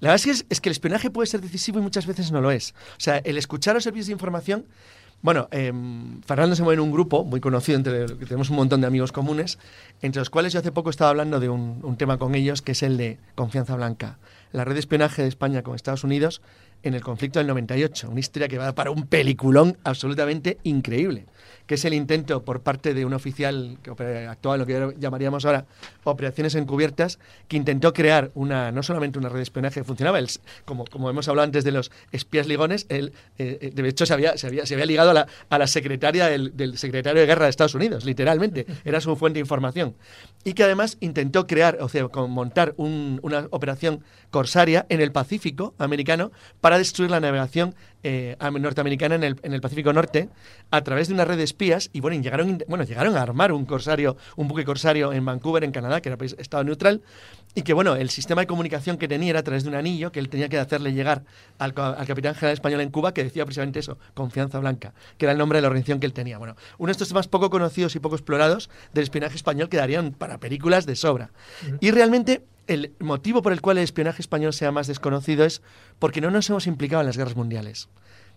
La 0.01 0.11
verdad 0.11 0.27
es 0.29 0.41
que, 0.41 0.47
es, 0.49 0.61
que 0.61 0.69
el 0.69 0.73
espionaje 0.73 1.11
puede 1.11 1.27
ser 1.27 1.41
decisivo 1.41 1.79
y 1.79 1.83
muchas 1.83 2.07
veces 2.07 2.33
no 2.33 2.41
lo 2.41 2.51
es. 2.51 2.75
O 2.93 3.01
sea, 3.01 3.19
el 3.19 3.37
escuchar 3.37 3.75
los 3.75 3.85
servicios 3.85 4.07
de 4.07 4.13
información. 4.13 4.65
Bueno, 5.23 5.49
eh, 5.51 5.71
Fernando 6.25 6.57
se 6.57 6.63
mueve 6.63 6.81
en 6.81 6.89
un 6.89 6.93
grupo 6.93 7.25
muy 7.25 7.41
conocido, 7.41 7.77
entre 7.77 8.07
que 8.07 8.25
tenemos 8.25 8.49
un 8.49 8.57
montón 8.57 8.81
de 8.81 8.87
amigos 8.87 9.13
comunes, 9.13 9.59
entre 10.01 10.21
los 10.21 10.31
cuales 10.31 10.55
yo 10.55 10.61
hace 10.61 10.73
poco 10.73 10.89
estaba 10.89 11.11
hablando 11.11 11.41
de 11.41 11.51
un 11.51 11.97
tema 11.99 12.17
con 12.17 12.35
ellos, 12.35 12.63
que 12.63 12.73
es 12.73 12.83
el 12.83 12.97
de 12.97 13.19
confianza 13.35 13.77
blanca. 13.77 14.19
La 14.53 14.65
red 14.65 14.75
de 14.75 14.81
espionaje 14.81 15.23
de 15.23 15.29
España 15.29 15.63
con 15.63 15.75
Estados 15.75 16.05
Unidos 16.05 16.43
en 16.83 16.95
el 16.95 17.03
conflicto 17.03 17.39
del 17.39 17.47
98. 17.47 18.09
Una 18.11 18.21
historia 18.21 18.49
que 18.49 18.57
va 18.57 18.75
para 18.75 18.91
un 18.91 19.07
peliculón 19.07 19.77
absolutamente 19.85 20.57
increíble, 20.63 21.27
que 21.67 21.75
es 21.75 21.85
el 21.85 21.93
intento 21.93 22.43
por 22.43 22.63
parte 22.63 22.95
de 22.95 23.05
un 23.05 23.13
oficial 23.13 23.77
que 23.83 23.91
actuaba 24.27 24.55
en 24.57 24.61
lo 24.61 24.67
que 24.67 24.95
llamaríamos 24.99 25.45
ahora 25.45 25.67
operaciones 26.05 26.55
encubiertas, 26.55 27.19
que 27.49 27.59
intentó 27.59 27.93
crear 27.93 28.31
una 28.35 28.73
no 28.73 28.83
solamente 28.83 29.19
una 29.19 29.29
red 29.29 29.37
de 29.37 29.43
espionaje 29.43 29.81
que 29.81 29.85
funcionaba, 29.85 30.19
el 30.19 30.29
como, 30.65 30.87
como 30.87 31.11
hemos 31.11 31.29
hablado 31.29 31.45
antes 31.45 31.65
de 31.65 31.73
los 31.73 31.93
espías 32.13 32.47
ligones, 32.47 32.87
él, 32.89 33.13
eh, 33.39 33.59
eh, 33.61 33.71
de 33.75 33.89
hecho 33.89 34.07
se 34.07 34.15
había, 34.15 34.39
se 34.39 34.47
había, 34.47 34.65
se 34.65 34.73
había 34.75 34.87
ligado 34.87 35.11
a 35.11 35.15
la, 35.15 35.27
a 35.51 35.59
la 35.59 35.67
secretaria 35.67 36.27
del, 36.29 36.57
del 36.57 36.79
secretario 36.79 37.21
de 37.21 37.27
guerra 37.27 37.45
de 37.45 37.51
Estados 37.51 37.75
Unidos, 37.75 38.07
literalmente, 38.07 38.65
era 38.87 39.03
su 39.03 39.15
fuente 39.17 39.35
de 39.37 39.41
información. 39.43 39.95
Y 40.45 40.55
que 40.55 40.65
además 40.65 40.97
intentó 41.01 41.47
crear, 41.47 41.77
o 41.83 41.91
sea, 41.91 42.09
con- 42.09 42.31
montar 42.31 42.73
un- 42.79 43.21
una 43.23 43.47
operación 43.51 44.03
corsaria 44.41 44.87
en 44.89 45.03
el 45.03 45.13
Pacífico 45.13 45.75
americano 45.77 46.33
para 46.63 46.79
destruir 46.79 47.11
la 47.11 47.21
navegación 47.21 47.75
eh, 48.03 48.37
am- 48.39 48.55
norteamericana 48.59 49.15
en 49.17 49.23
el, 49.25 49.37
en 49.43 49.53
el 49.53 49.61
Pacífico 49.61 49.93
Norte 49.93 50.31
a 50.71 50.81
través 50.83 51.09
de 51.09 51.15
una 51.15 51.27
red 51.27 51.37
de 51.37 51.43
espías 51.45 51.91
y 51.93 52.01
bueno, 52.01 52.19
llegaron, 52.23 52.65
bueno, 52.67 52.85
llegaron 52.85 53.17
a 53.19 53.21
armar 53.21 53.53
un 53.53 53.67
corsario, 53.67 54.17
un 54.37 54.49
buque 54.49 54.65
corsario 54.65 55.13
en 55.13 55.27
Vancouver, 55.27 55.63
en 55.63 55.73
Canadá, 55.73 56.01
que 56.01 56.09
era 56.09 56.17
país, 56.17 56.35
estado 56.39 56.65
neutral, 56.65 57.03
y 57.55 57.61
que 57.63 57.75
bueno, 57.75 57.97
el 57.97 58.09
sistema 58.09 58.41
de 58.41 58.47
comunicación 58.47 58.97
que 58.97 59.09
tenía 59.09 59.31
era 59.31 59.41
a 59.41 59.43
través 59.43 59.65
de 59.65 59.69
un 59.69 59.75
anillo 59.75 60.11
que 60.11 60.21
él 60.21 60.31
tenía 60.31 60.49
que 60.49 60.57
hacerle 60.59 60.95
llegar 60.95 61.25
al, 61.59 61.75
al 61.77 62.07
capitán 62.07 62.35
general 62.35 62.55
español 62.55 62.81
en 62.81 62.89
Cuba 62.91 63.13
que 63.13 63.23
decía 63.25 63.45
precisamente 63.45 63.81
eso, 63.81 63.99
confianza 64.15 64.59
blanca, 64.59 64.95
que 65.19 65.27
era 65.27 65.33
el 65.33 65.39
nombre 65.39 65.59
de 65.59 65.63
la 65.63 65.69
organización 65.69 66.01
que 66.01 66.07
él 66.07 66.15
tenía. 66.15 66.39
Bueno, 66.39 66.57
uno 66.79 66.87
de 66.87 66.93
estos 66.93 67.09
temas 67.09 67.29
poco 67.29 67.51
conocidos 67.51 67.95
y 67.95 67.99
poco 68.01 68.15
explorados 68.17 68.71
del 68.95 69.05
espionaje 69.05 69.37
español 69.37 69.69
que 69.69 69.77
darían 69.77 70.13
para 70.13 70.39
películas 70.39 70.87
de 70.87 70.97
sobra. 70.97 71.31
Y 71.81 71.91
realmente 71.91 72.43
el 72.71 72.95
motivo 73.01 73.43
por 73.43 73.53
el 73.53 73.61
cual 73.61 73.79
el 73.79 73.85
espionaje 73.85 74.23
español 74.23 74.53
sea 74.53 74.71
más 74.71 74.87
desconocido 74.87 75.45
es 75.45 75.61
porque 75.99 76.21
no 76.21 76.31
nos 76.31 76.49
hemos 76.51 76.69
implicado 76.69 77.01
en 77.03 77.07
las 77.09 77.17
guerras 77.17 77.35
mundiales. 77.35 77.89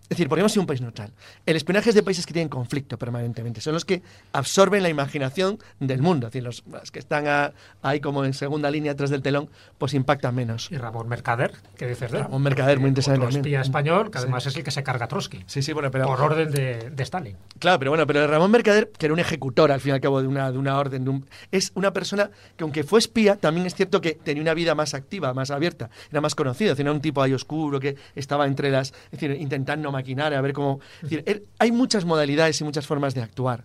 Es 0.04 0.18
decir, 0.18 0.28
hemos 0.30 0.52
sido 0.52 0.60
un 0.62 0.66
país 0.66 0.80
neutral. 0.82 1.10
El 1.46 1.56
espionaje 1.56 1.88
es 1.88 1.94
de 1.94 2.02
países 2.02 2.26
que 2.26 2.32
tienen 2.34 2.50
conflicto 2.50 2.98
permanentemente. 2.98 3.60
Son 3.62 3.72
los 3.72 3.84
que 3.86 4.02
absorben 4.32 4.82
la 4.82 4.90
imaginación 4.90 5.58
del 5.80 6.02
mundo. 6.02 6.26
Es 6.26 6.32
decir, 6.34 6.44
los, 6.44 6.62
los 6.70 6.90
que 6.90 6.98
están 6.98 7.26
a- 7.26 7.52
ahí 7.82 8.00
como 8.00 8.24
en 8.24 8.34
segunda 8.34 8.70
línea 8.70 8.92
atrás 8.92 9.08
del 9.10 9.22
telón, 9.22 9.48
pues 9.78 9.94
impactan 9.94 10.34
menos. 10.34 10.70
Y 10.70 10.76
Ramón 10.76 11.08
Mercader, 11.08 11.52
¿qué 11.76 11.86
dices 11.86 12.10
de 12.12 12.18
él? 12.18 12.24
Ramón 12.24 12.42
Mercader, 12.42 12.78
muy 12.80 12.88
interesante 12.88 13.24
Otro 13.24 13.38
espía 13.38 13.62
español, 13.62 14.10
que 14.10 14.18
Sí. 14.18 14.24
además 14.24 14.46
es 14.46 14.56
el 14.56 14.62
que 14.62 14.70
se 14.70 14.82
carga 14.82 15.06
a 15.06 15.08
Trotsky. 15.08 15.42
Sí, 15.46 15.62
sí, 15.62 15.72
bueno, 15.72 15.90
pero... 15.90 16.06
Por 16.06 16.20
orden 16.20 16.50
de, 16.50 16.90
de 16.90 17.02
Stalin. 17.02 17.36
Claro, 17.58 17.78
pero 17.78 17.90
bueno, 17.90 18.06
pero 18.06 18.26
Ramón 18.26 18.50
Mercader, 18.50 18.90
que 18.98 19.06
era 19.06 19.12
un 19.14 19.20
ejecutor 19.20 19.72
al 19.72 19.80
fin 19.80 19.90
y 19.90 19.92
al 19.94 20.00
cabo 20.00 20.20
de 20.20 20.28
una, 20.28 20.52
de 20.52 20.58
una 20.58 20.78
orden, 20.78 21.04
de 21.04 21.10
un- 21.10 21.26
es 21.50 21.72
una 21.74 21.92
persona 21.94 22.30
que 22.56 22.64
aunque 22.64 22.84
fue 22.84 22.98
espía, 22.98 23.36
también 23.36 23.66
es 23.66 23.74
cierto 23.74 24.00
que 24.02 24.12
tenía 24.22 24.42
una 24.42 24.54
vida 24.54 24.74
más 24.74 24.92
activa, 24.92 25.32
más 25.32 25.50
abierta, 25.50 25.88
era 26.10 26.20
más 26.20 26.34
conocido, 26.34 26.74
era 26.76 26.92
un 26.92 27.00
tipo 27.00 27.22
ahí 27.22 27.32
oscuro 27.32 27.80
que 27.80 27.96
estaba 28.14 28.46
entre 28.46 28.70
las, 28.70 28.92
es 29.10 29.10
decir, 29.12 29.30
intentando 29.40 29.93
maquinar, 29.94 30.34
a 30.34 30.40
ver 30.40 30.52
cómo... 30.52 30.80
Es 31.02 31.10
decir, 31.10 31.46
hay 31.58 31.72
muchas 31.72 32.04
modalidades 32.04 32.60
y 32.60 32.64
muchas 32.64 32.86
formas 32.86 33.14
de 33.14 33.22
actuar. 33.22 33.64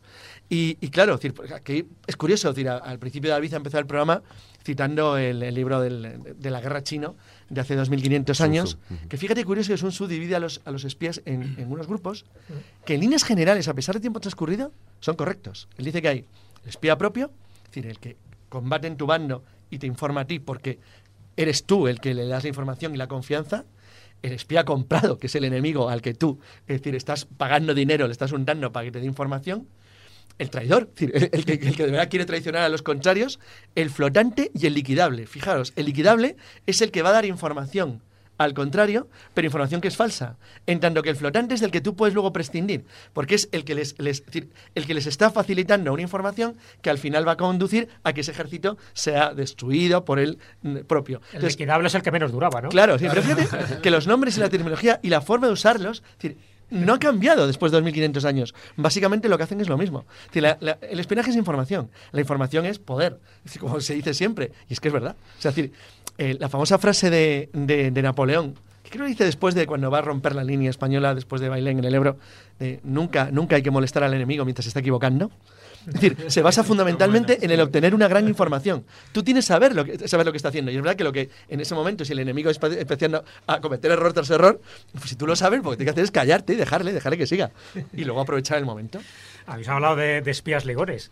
Y, 0.50 0.78
y 0.82 0.90
claro, 0.90 1.16
es, 1.16 1.22
decir, 1.22 1.54
aquí 1.54 1.86
es 2.08 2.16
curioso, 2.16 2.50
es 2.50 2.56
decir, 2.56 2.70
al 2.70 2.98
principio 3.00 3.30
David 3.30 3.54
ha 3.54 3.58
empezado 3.58 3.82
el 3.82 3.86
programa 3.88 4.24
citando 4.64 5.18
el, 5.18 5.42
el 5.44 5.54
libro 5.56 5.80
del- 5.82 6.20
de 6.38 6.50
la 6.50 6.60
guerra 6.62 6.84
chino 6.84 7.16
de 7.50 7.62
hace 7.62 7.76
2500 7.76 8.38
Sun 8.38 8.46
años, 8.46 8.78
que 9.08 9.18
fíjate 9.18 9.44
curioso 9.46 9.72
que 9.72 9.78
Sun 9.78 9.90
Tzu 9.92 10.08
divide 10.08 10.36
a 10.36 10.40
los, 10.40 10.62
a 10.66 10.72
los 10.72 10.84
espías 10.86 11.22
en, 11.26 11.56
en 11.58 11.72
unos 11.72 11.88
grupos 11.88 12.26
que 12.86 12.96
en 12.96 13.02
líneas 13.02 13.24
generales, 13.24 13.68
a 13.68 13.74
pesar 13.74 13.96
de 13.96 14.02
tiempo 14.02 14.20
transcurrido, 14.20 14.72
son 15.00 15.16
correctos. 15.16 15.68
Él 15.78 15.86
dice 15.86 16.02
que 16.02 16.08
hay 16.10 16.26
el 16.64 16.70
espía 16.70 16.98
propio, 16.98 17.32
es 17.66 17.72
decir, 17.72 17.88
el 17.88 18.00
que 18.00 18.18
combate 18.50 18.88
en 18.88 18.98
tu 18.98 19.06
bando 19.06 19.44
y 19.70 19.78
te 19.78 19.88
informa 19.88 20.22
a 20.22 20.26
ti 20.26 20.40
porque 20.40 20.80
eres 21.38 21.64
tú 21.64 21.88
el 21.88 22.00
que 22.02 22.14
le 22.14 22.28
das 22.28 22.44
la 22.44 22.50
información 22.50 22.94
y 22.94 22.98
la 22.98 23.08
confianza, 23.08 23.66
el 24.22 24.34
espía 24.34 24.66
comprado, 24.66 25.18
que 25.18 25.28
es 25.28 25.36
el 25.36 25.46
enemigo 25.46 25.90
al 25.90 26.02
que 26.02 26.14
tú, 26.14 26.40
es 26.68 26.80
decir, 26.80 26.96
estás 26.96 27.26
pagando 27.26 27.74
dinero, 27.74 28.08
le 28.08 28.12
estás 28.12 28.32
untando 28.32 28.72
para 28.72 28.86
que 28.86 28.92
te 28.92 29.00
dé 29.00 29.06
información, 29.06 29.68
el 30.38 30.50
traidor, 30.50 30.90
el 30.98 31.46
que 31.46 31.58
de 31.58 31.92
verdad 31.92 32.10
quiere 32.10 32.26
traicionar 32.26 32.64
a 32.64 32.70
los 32.70 32.82
contrarios, 32.82 33.40
el 33.76 33.90
flotante 33.90 34.52
y 34.54 34.68
el 34.68 34.74
liquidable. 34.74 35.28
Fijaros, 35.28 35.74
el 35.76 35.86
liquidable 35.86 36.38
es 36.66 36.82
el 36.82 36.92
que 36.92 37.02
va 37.02 37.10
a 37.10 37.14
dar 37.14 37.26
información 37.26 38.02
al 38.40 38.56
contrario, 38.56 39.08
pero 39.36 39.46
información 39.46 39.80
que 39.82 39.88
es 39.90 39.96
falsa. 39.96 40.38
En 40.66 40.80
tanto 40.80 41.04
que 41.04 41.10
el 41.12 41.16
flotante 41.16 41.54
es 41.54 41.62
del 41.62 41.70
que 41.70 41.82
tú 41.82 41.96
puedes 41.96 42.16
luego 42.16 42.34
prescindir, 42.34 42.86
porque 43.14 43.36
es 43.36 43.48
el 43.52 43.64
que 43.66 43.76
les, 43.76 43.96
el 44.00 44.86
que 44.88 44.94
les 44.96 45.06
está 45.06 45.30
facilitando 45.30 45.94
una 45.94 46.02
información 46.02 46.56
que 46.82 46.90
al 46.90 46.98
final 46.98 47.28
va 47.28 47.34
a 47.34 47.38
conducir 47.38 47.90
a 48.04 48.14
que 48.14 48.22
ese 48.22 48.32
ejército 48.32 48.78
sea 48.94 49.34
destruido 49.36 50.06
por 50.06 50.18
él 50.20 50.40
mm, 50.64 50.78
propio. 50.88 51.18
El 51.18 51.36
Entonces, 51.36 51.54
liquidable 51.60 51.88
es 51.88 51.96
el 51.96 52.02
que 52.02 52.12
menos 52.12 52.32
duraba, 52.32 52.62
¿no? 52.62 52.70
Claro, 52.70 52.98
sí, 52.98 53.06
pero 53.10 53.22
fíjate 53.22 53.82
que 53.82 53.92
los 53.92 54.08
nombres 54.08 54.38
y 54.38 54.40
la 54.40 54.50
terminología 54.50 55.00
y 55.04 55.10
la 55.10 55.22
forma 55.22 55.48
de 55.48 55.54
usarlos 55.54 56.02
es 56.18 56.18
decir, 56.22 56.38
no 56.72 56.94
ha 56.94 57.00
cambiado 57.00 57.48
después 57.48 57.72
de 57.72 57.78
2500 57.78 58.26
años. 58.26 58.54
Básicamente 58.76 59.28
lo 59.28 59.38
que 59.38 59.44
hacen 59.44 59.60
es 59.60 59.68
lo 59.68 59.76
mismo. 59.78 60.06
Es 60.22 60.28
decir, 60.28 60.44
la- 60.44 60.58
la- 60.62 60.78
el 60.82 61.00
espionaje 61.00 61.32
es 61.32 61.36
información, 61.36 61.90
la 62.12 62.22
información 62.22 62.66
es 62.68 62.78
poder, 62.78 63.20
es 63.40 63.44
decir, 63.46 63.60
como 63.62 63.82
se 63.82 63.96
dice 63.96 64.14
siempre, 64.14 64.52
y 64.70 64.74
es 64.74 64.80
que 64.80 64.90
es 64.90 64.94
verdad. 64.94 65.16
O 65.38 65.42
sea, 65.42 65.50
es 65.50 65.56
decir, 65.56 65.74
eh, 66.20 66.38
la 66.40 66.50
famosa 66.50 66.78
frase 66.78 67.10
de, 67.10 67.50
de- 67.54 67.92
de 67.92 68.02
Napoleón, 68.02 68.54
que 68.84 68.90
creo 68.92 69.06
que 69.06 69.10
dice 69.12 69.26
después 69.26 69.56
de 69.56 69.66
cuando 69.66 69.90
va 69.90 70.00
a 70.00 70.02
romper 70.02 70.36
la 70.36 70.44
línea 70.44 70.70
española, 70.70 71.16
después 71.16 71.42
de 71.42 71.50
Bailén 71.50 71.80
en 71.80 71.86
el 71.86 71.96
Ebro, 71.96 72.18
de 72.60 72.80
nunca, 72.84 73.30
nunca 73.32 73.56
hay 73.56 73.62
que 73.64 73.72
molestar 73.72 74.04
al 74.04 74.14
enemigo 74.14 74.46
mientras 74.46 74.66
se 74.66 74.70
está 74.70 74.80
equivocando. 74.82 75.32
Es 75.88 75.94
decir, 75.94 76.18
se 76.28 76.42
basa 76.42 76.64
fundamentalmente 76.64 77.44
en 77.44 77.52
el 77.52 77.62
obtener 77.62 77.96
una 77.96 78.08
gran 78.10 78.28
información. 78.28 78.84
Tú 79.14 79.24
tienes 79.24 79.46
que 79.46 79.48
saber 79.54 79.74
lo 79.74 79.86
que, 79.86 80.08
saber 80.10 80.26
lo 80.26 80.32
que 80.34 80.38
está 80.38 80.50
haciendo. 80.50 80.72
Y 80.72 80.76
es 80.76 80.82
verdad 80.82 80.98
que 80.98 81.06
lo 81.06 81.14
que 81.14 81.30
en 81.48 81.62
ese 81.62 81.74
momento, 81.74 82.04
si 82.04 82.12
el 82.12 82.20
enemigo 82.20 82.50
está 82.50 82.68
empezando 82.68 83.24
a 83.48 83.62
cometer 83.62 83.90
error 83.92 84.12
tras 84.12 84.30
error, 84.30 84.60
pues 84.92 85.10
si 85.10 85.16
tú 85.16 85.26
lo 85.26 85.36
sabes, 85.38 85.64
lo 85.64 85.72
que 85.72 85.78
tienes 85.78 85.94
que 85.94 85.96
hacer 85.96 86.04
es 86.04 86.12
callarte 86.12 86.54
y 86.54 86.56
dejarle, 86.58 86.92
dejarle 86.92 87.18
que 87.18 87.28
siga. 87.28 87.52
Y 87.94 88.04
luego 88.04 88.20
aprovechar 88.22 88.58
el 88.58 88.66
momento. 88.66 89.00
Habéis 89.48 89.70
hablado 89.70 89.96
de, 89.96 90.22
de 90.22 90.32
espías 90.32 90.66
ligones. 90.66 91.12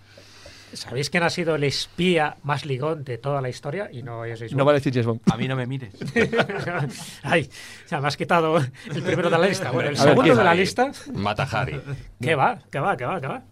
¿Sabéis 0.74 1.10
quién 1.10 1.24
ha 1.24 1.30
sido 1.30 1.56
el 1.56 1.64
espía 1.64 2.38
más 2.44 2.66
ligón 2.66 3.04
de 3.04 3.18
toda 3.18 3.42
la 3.42 3.50
historia? 3.50 3.90
Y 3.92 4.04
no 4.04 4.26
es 4.26 4.38
James 4.40 4.52
No 4.52 4.58
Bond. 4.60 4.66
vale 4.68 4.80
decir 4.80 4.94
James 4.94 5.06
Bond. 5.08 5.22
A 5.32 5.38
mí 5.38 5.48
no 5.48 5.56
me 5.56 5.66
mires. 5.66 5.94
Ay, 7.24 7.50
ya 7.90 8.02
me 8.02 8.08
has 8.08 8.18
quitado 8.18 8.58
el 8.58 9.04
primero 9.04 9.30
de 9.30 9.38
la 9.38 9.48
lista. 9.48 9.72
Bueno, 9.72 9.90
el 9.90 9.96
A 9.96 10.00
ver, 10.00 10.10
segundo 10.10 10.24
¿quién? 10.24 10.38
de 10.38 10.44
la 10.44 10.54
lista. 10.56 10.92
Mata 11.14 11.44
Hari. 11.44 11.82
¿Qué 12.22 12.36
va? 12.36 12.60
¿Qué 12.72 12.80
va? 12.80 12.98
¿Qué 12.98 13.06
va? 13.06 13.22
¿Qué 13.22 13.28
va? 13.28 13.44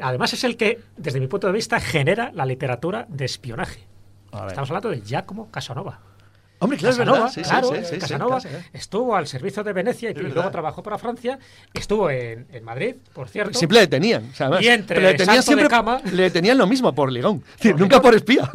Además 0.00 0.32
es 0.32 0.42
el 0.44 0.56
que, 0.56 0.80
desde 0.96 1.20
mi 1.20 1.26
punto 1.28 1.46
de 1.46 1.52
vista, 1.52 1.78
genera 1.78 2.30
la 2.34 2.44
literatura 2.46 3.06
de 3.08 3.24
espionaje. 3.24 3.86
A 4.32 4.40
ver. 4.42 4.48
Estamos 4.48 4.70
hablando 4.70 4.90
de 4.90 5.00
Giacomo 5.02 5.50
Casanova. 5.50 6.00
Hombre, 6.62 6.78
claro, 6.78 6.96
Casanova. 6.96 7.28
Sí, 7.30 7.42
claro, 7.42 7.70
sí, 7.84 7.98
Casanova 7.98 8.40
estuvo 8.72 9.16
al 9.16 9.26
servicio 9.26 9.62
de 9.64 9.72
Venecia 9.72 10.10
y, 10.10 10.14
luego 10.14 10.50
trabajó 10.50 10.82
para 10.82 10.98
Francia. 10.98 11.38
Estuvo 11.74 12.08
en, 12.10 12.46
en 12.52 12.64
Madrid, 12.64 12.94
por 13.12 13.28
cierto. 13.28 13.58
Siempre 13.58 13.76
le 13.76 13.80
detenían. 13.82 14.30
o 14.30 14.34
sea, 14.34 14.46
además, 14.46 14.64
Y 14.64 14.68
entre 14.68 15.00
le 15.00 15.08
detenían 15.08 15.42
salto 15.42 15.50
de 15.50 15.56
siempre, 15.56 15.68
cama- 15.68 16.00
le 16.12 16.22
detenían 16.22 16.58
lo 16.58 16.66
mismo 16.66 16.94
por 16.94 17.10
ligón. 17.10 17.42
Decir, 17.56 17.76
nunca 17.76 18.00
por 18.00 18.14
espía. 18.14 18.48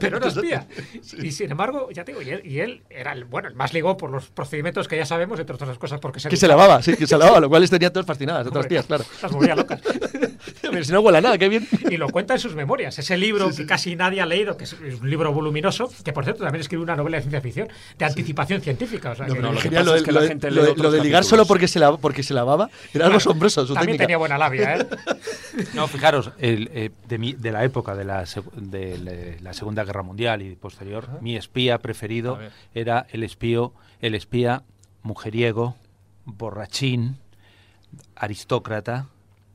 pero 0.00 0.16
era 0.16 0.28
espía. 0.28 0.66
Y 1.22 1.30
sin 1.32 1.50
embargo, 1.50 1.88
ya 1.92 2.04
te 2.04 2.12
digo, 2.12 2.22
y 2.22 2.30
él, 2.30 2.42
y 2.44 2.58
él 2.60 2.82
era 2.90 3.12
el, 3.12 3.24
bueno, 3.24 3.48
el 3.48 3.54
más 3.54 3.72
ligó 3.74 3.96
por 3.96 4.10
los 4.10 4.28
procedimientos 4.30 4.88
que 4.88 4.96
ya 4.96 5.04
sabemos, 5.06 5.38
entre 5.38 5.54
otras 5.54 5.78
cosas, 5.78 6.00
porque 6.00 6.20
se 6.20 6.28
Que 6.28 6.36
se 6.36 6.46
duchaba. 6.46 6.62
lavaba, 6.64 6.82
sí, 6.82 6.96
que 6.96 7.06
se 7.06 7.16
lavaba, 7.18 7.40
lo 7.40 7.48
cual 7.48 7.60
les 7.62 7.70
tenía 7.70 7.92
todos 7.92 8.06
fascinadas, 8.06 8.46
otras 8.46 8.66
tías, 8.66 8.86
claro. 8.86 9.04
Las 9.22 9.30
volvía 9.32 9.54
locas. 9.54 9.80
Pero 10.62 10.84
si 10.84 10.92
no 10.92 11.00
huele 11.00 11.18
a 11.18 11.20
nada, 11.20 11.38
qué 11.38 11.48
bien. 11.48 11.68
Y 11.90 11.96
lo 11.98 12.08
cuenta 12.08 12.34
en 12.34 12.40
sus 12.40 12.54
memorias. 12.54 12.98
Ese 12.98 13.16
libro 13.16 13.50
que 13.54 13.66
casi 13.66 13.94
nadie 13.94 14.20
ha 14.22 14.26
leído, 14.26 14.56
que 14.56 14.64
es 14.64 14.72
un 14.72 15.08
libro 15.08 15.32
voluminoso, 15.32 15.90
que 16.04 16.12
por 16.12 16.24
cierto 16.24 16.42
también 16.44 16.60
escribe 16.62 16.82
una 16.82 16.96
novela 16.96 17.18
de 17.18 17.22
ciencia 17.22 17.41
ficción, 17.42 17.68
de 17.98 18.04
anticipación 18.04 18.62
científica. 18.62 19.10
O 19.10 19.14
sea, 19.14 19.26
No, 19.26 19.34
que- 19.34 19.40
pero 19.40 19.52
lo 19.52 19.58
que 19.58 19.62
genial, 19.64 19.82
pasa 19.84 19.90
lo, 19.90 19.96
es 19.96 20.02
de- 20.02 20.06
que 20.06 20.12
lo 20.12 20.20
la 20.20 20.26
gente 20.28 20.50
lo 20.50 20.54
lee 20.56 20.62
de- 20.66 20.72
otros 20.72 20.84
lo 20.84 20.90
de 20.92 20.96
ligar 21.02 21.20
capítulos. 21.20 21.26
solo 21.28 21.46
porque 21.46 21.68
se, 21.68 21.78
la, 21.78 21.96
porque 21.96 22.22
se 22.22 22.32
lavaba 22.34 22.70
era 22.94 23.06
algo 23.06 23.18
asombroso. 23.18 23.66
Su 23.66 23.74
También 23.74 23.98
técnica. 23.98 24.04
tenía 24.04 24.16
buena 24.16 24.38
labia, 24.38 24.76
¿eh? 24.76 24.86
No, 25.74 25.86
fijaros, 25.88 26.30
el, 26.38 26.70
eh, 26.72 26.90
de, 27.08 27.18
mi- 27.18 27.34
de 27.34 27.52
la 27.52 27.64
época 27.64 27.94
de 27.94 28.04
la, 28.04 28.24
de 28.56 29.38
Segunda 29.52 29.84
Guerra 29.84 30.02
Mundial 30.02 30.40
y 30.42 30.54
posterior, 30.56 31.08
mi 31.20 31.36
espía 31.36 31.78
preferido 31.78 32.38
era 32.74 33.06
el 33.10 33.22
espío, 33.22 33.74
el 34.00 34.14
espía 34.14 34.62
mujeriego, 35.02 35.76
borrachín, 36.24 37.16
aristócrata 38.16 39.06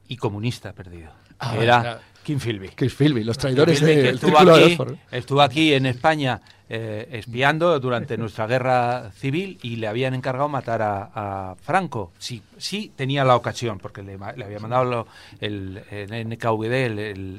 y 0.07 0.17
comunista 0.17 0.73
perdido. 0.73 1.11
Ah, 1.39 1.55
era 1.57 1.81
claro. 1.81 1.99
Kim 2.27 2.39
Philby. 2.39 2.69
Chris 2.75 2.93
Philby, 2.93 3.23
los 3.23 3.37
traidores 3.37 3.79
Philby, 3.79 3.95
que 3.95 4.01
del 4.03 4.15
estuvo 4.15 4.37
Círculo 4.37 4.55
aquí, 4.55 4.77
estuvo 5.11 5.41
aquí 5.41 5.73
en 5.73 5.85
España 5.85 6.41
eh, 6.69 7.07
espiando 7.13 7.79
durante 7.79 8.17
nuestra 8.17 8.45
guerra 8.47 9.11
civil 9.15 9.57
y 9.61 9.77
le 9.77 9.87
habían 9.87 10.13
encargado 10.13 10.49
matar 10.49 10.81
a, 10.81 11.09
a 11.15 11.55
Franco. 11.55 12.11
Sí, 12.19 12.41
sí 12.57 12.91
tenía 12.97 13.23
la 13.23 13.37
ocasión, 13.37 13.79
porque 13.79 14.03
le, 14.03 14.15
había 14.43 14.59
mandado 14.59 14.83
lo- 14.83 15.07
el, 15.39 15.81
el 15.89 16.27
NKVD, 16.29 16.73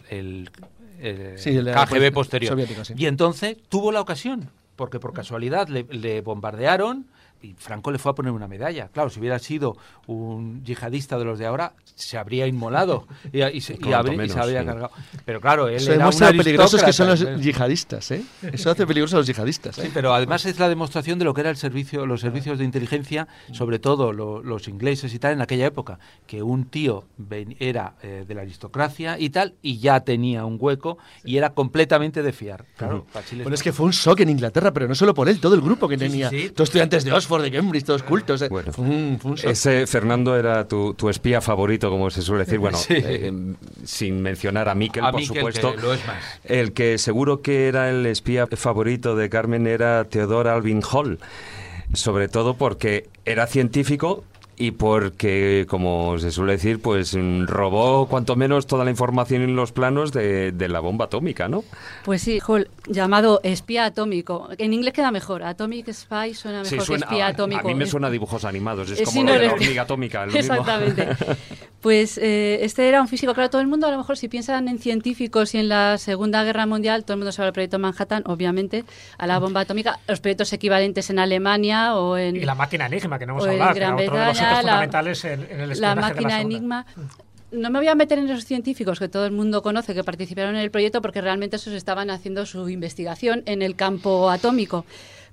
el, 0.09 0.51
Sí, 1.37 1.57
KGB 1.59 2.13
posterior. 2.13 2.59
sí. 2.85 2.95
Y 2.97 3.07
entonces 3.07 3.57
tuvo 3.69 3.93
la 3.93 4.01
ocasión, 4.01 4.49
porque 4.75 4.99
por 4.99 5.13
casualidad 5.13 5.69
le, 5.69 5.85
le 5.91 6.23
bombardearon 6.23 7.07
y 7.43 7.55
Franco 7.55 7.91
le 7.91 7.99
fue 7.99 8.13
a 8.13 8.15
poner 8.15 8.33
una 8.33 8.49
medalla. 8.49 8.89
Claro, 8.89 9.11
si 9.11 9.21
hubiera 9.21 9.39
sido 9.39 9.77
un 10.07 10.63
yihadista 10.65 11.19
de 11.19 11.25
los 11.25 11.39
de 11.39 11.47
ahora, 11.47 11.73
se 11.95 12.17
habría 12.19 12.47
inmolado 12.47 13.07
y, 13.33 13.43
y 13.45 13.61
se, 13.61 13.75
y 13.81 13.93
habría- 13.93 14.15
y 14.15 14.17
menos, 14.17 14.33
se 14.35 14.41
habría 14.41 14.61
sí. 14.61 14.67
cargado. 14.67 14.91
Pero 15.25 15.41
claro, 15.41 15.69
él 15.69 15.77
Eso 15.77 15.91
era 15.93 15.99
demuestra 15.99 16.31
lo 16.33 16.37
peligrosos 16.39 16.83
que 16.83 16.93
son 16.93 17.07
los 17.09 17.21
aristócrata, 17.21 17.43
yihadistas, 17.45 18.11
¿eh? 18.11 18.23
Eso 18.53 18.71
hace 18.71 18.87
peligrosos 18.87 19.15
a 19.15 19.19
los 19.19 19.27
yihadistas, 19.27 19.79
¿eh? 19.79 19.83
Sí, 19.85 19.91
pero 19.93 20.13
además 20.15 20.45
es 20.47 20.59
la 20.59 20.69
demostración 20.69 21.19
de 21.19 21.25
lo 21.25 21.35
que 21.35 21.43
era 21.43 21.51
el 21.51 21.57
servicio, 21.57 22.07
los 22.07 22.21
servicios 22.21 22.59
de 22.59 22.65
inteligencia, 22.65 23.29
sobre 23.53 23.79
todo 23.79 24.13
lo- 24.13 24.43
los 24.43 24.69
ingleses 24.69 25.13
y 25.15 25.19
tal 25.19 25.33
en 25.35 25.41
aquella 25.41 25.67
época, 25.67 25.99
que 26.27 26.43
un 26.43 26.65
tío 26.67 27.05
ven- 27.17 27.57
era 27.61 27.95
eh, 28.03 28.25
de 28.27 28.35
la 28.35 28.43
aristocracia 28.43 29.19
y 29.19 29.31
tal 29.31 29.55
y 29.63 29.79
ya 29.79 30.01
tenía 30.01 30.45
un 30.45 30.57
hueco 30.61 30.99
y 31.25 31.37
era 31.37 31.51
completamente 31.51 32.23
de 32.23 32.33
fiar. 32.33 32.65
Claro, 32.77 33.07
para 33.13 33.25
Chile 33.27 33.43
Bueno, 33.45 33.55
es 33.55 33.63
que 33.63 33.73
fue 33.73 33.87
un 33.87 33.93
shock 33.93 34.21
en 34.21 34.31
Inglaterra, 34.31 34.73
pero 34.73 34.89
no 34.89 34.95
solo 34.95 35.15
por 35.15 35.29
él, 35.29 35.41
todo 35.41 35.55
el 35.55 35.61
grupo 35.61 35.89
que 35.89 35.97
Sí, 35.99 36.05
sí, 36.05 36.11
tenía. 36.11 36.31
sí. 36.31 36.51
Todos 36.51 36.69
estudiantes 36.69 37.05
de 37.05 37.13
Oxford, 37.13 37.28
de 37.43 37.51
Cambridge, 37.51 37.85
todos 37.85 38.03
cultos. 38.03 38.41
eh. 38.43 38.49
Bueno. 38.49 38.73
fue 38.73 38.85
un, 38.85 39.19
fue 39.21 39.31
un 39.33 39.37
shock. 39.37 39.51
Ese 39.51 39.87
Fernando 39.87 40.37
era 40.37 40.67
tu, 40.67 40.95
tu 40.95 41.09
espía 41.11 41.41
favorito, 41.41 41.91
como 41.91 42.11
se 42.11 42.23
suele 42.23 42.45
decir. 42.45 42.59
Bueno, 42.59 42.79
Sí. 42.89 42.95
eh, 42.97 43.33
sin 43.85 44.23
mencionar 44.23 44.69
a 44.69 44.75
Miquel, 44.75 45.05
A 45.05 45.11
por 45.13 45.21
Miquel, 45.21 45.37
supuesto. 45.37 45.75
que 45.77 45.83
lo 45.83 45.93
es 45.93 46.07
más. 46.07 46.17
El 46.45 46.73
que 46.73 46.97
seguro 46.99 47.43
que 47.43 47.69
era 47.69 47.91
el 47.91 48.07
espía 48.07 48.47
favorito 48.47 49.15
de 49.17 49.29
Carmen 49.29 49.67
era 49.67 50.05
Theodore 50.05 50.51
Alvin 50.51 50.83
Hall. 50.91 51.19
Sobre 51.95 52.29
todo 52.29 52.55
porque 52.55 53.09
era 53.25 53.47
científico 53.47 54.25
y 54.59 54.73
porque, 54.73 55.67
como 55.69 56.19
se 56.19 56.31
suele 56.33 56.53
decir, 56.53 56.81
pues 56.83 57.15
mm, 57.15 57.45
robó 57.47 58.07
cuanto 58.09 58.35
menos 58.37 58.67
toda 58.67 58.85
la 58.85 58.91
información 58.91 59.43
en 59.43 59.55
los 59.55 59.71
planos 59.73 60.13
de, 60.13 60.51
de 60.53 60.69
la 60.69 60.81
bomba 60.81 61.05
atómica, 61.05 61.49
¿no? 61.49 61.63
Pues 62.05 62.23
sí, 62.23 62.41
Hall, 62.47 62.69
llamado 62.87 63.41
espía 63.45 63.85
atómico. 63.85 64.49
En 64.59 64.73
inglés 64.75 64.95
queda 64.95 65.11
mejor. 65.11 65.43
Atomic 65.45 65.93
Spy 65.93 66.35
suena 66.35 66.63
mejor 66.63 66.81
Sí, 66.81 66.85
suena- 66.85 67.07
que 67.07 67.13
espía 67.15 67.27
a, 67.27 67.31
atómico. 67.31 67.61
a 67.61 67.71
mí 67.71 67.75
me 67.75 67.87
suena 67.87 68.09
a 68.09 68.11
dibujos 68.11 68.45
animados, 68.45 68.91
es 68.91 68.99
como 69.01 69.11
sí, 69.13 69.19
lo 69.21 69.25
no, 69.27 69.33
de 69.33 69.39
la 69.39 69.45
eres- 69.45 69.53
hormiga 69.55 69.83
atómica. 69.83 70.25
Exactamente. 70.35 71.09
Pues 71.89 72.19
eh, 72.19 72.59
este 72.67 72.87
era 72.87 73.01
un 73.01 73.09
físico. 73.09 73.33
Claro, 73.33 73.49
todo 73.49 73.63
el 73.63 73.67
mundo, 73.67 73.87
a 73.87 73.91
lo 73.91 73.97
mejor, 73.97 74.19
si 74.19 74.29
piensan 74.29 74.69
en 74.69 74.79
científicos 74.79 75.55
y 75.55 75.59
en 75.59 75.71
la 75.71 75.97
Segunda 75.97 76.45
Guerra 76.45 76.67
Mundial, 76.67 77.03
todo 77.03 77.15
el 77.15 77.21
mundo 77.21 77.33
sabe 77.33 77.47
el 77.49 77.55
proyecto 77.55 77.79
Manhattan, 77.79 78.25
obviamente, 78.27 78.85
a 79.17 79.27
la 79.27 79.39
bomba 79.39 79.61
atómica, 79.63 79.99
los 80.07 80.21
proyectos 80.21 80.53
equivalentes 80.53 81.09
en 81.09 81.19
Alemania 81.19 81.95
o 81.97 82.19
en. 82.19 82.37
Y 82.37 82.41
la 82.41 82.55
máquina 82.55 82.85
Enigma, 82.85 83.19
que 83.19 83.25
no 83.25 83.33
hemos 83.33 83.47
hablado, 83.49 83.73
que 83.73 83.79
era 83.79 83.95
otro 83.95 84.05
de 84.19 84.27
los 84.27 84.39
la- 84.39 84.57
fundamentales 84.61 85.25
en, 85.25 85.47
en 85.51 85.61
el 85.61 85.81
la 85.81 85.95
de 85.95 86.01
máquina. 86.03 86.41
Enigma. 86.43 86.85
No 87.53 87.71
me 87.71 87.79
voy 87.79 87.89
a 87.89 87.95
meter 87.95 88.19
en 88.19 88.29
esos 88.29 88.45
científicos 88.45 88.99
que 88.99 89.09
todo 89.09 89.25
el 89.25 89.33
mundo 89.33 89.63
conoce 89.63 89.95
que 89.95 90.05
participaron 90.05 90.57
en 90.57 90.61
el 90.61 90.71
proyecto 90.71 91.01
porque 91.01 91.23
realmente 91.23 91.57
esos 91.57 91.73
estaban 91.73 92.11
haciendo 92.11 92.45
su 92.45 92.69
investigación 92.69 93.43
en 93.47 93.63
el 93.63 93.77
campo 93.77 94.29
atómico. 94.29 94.85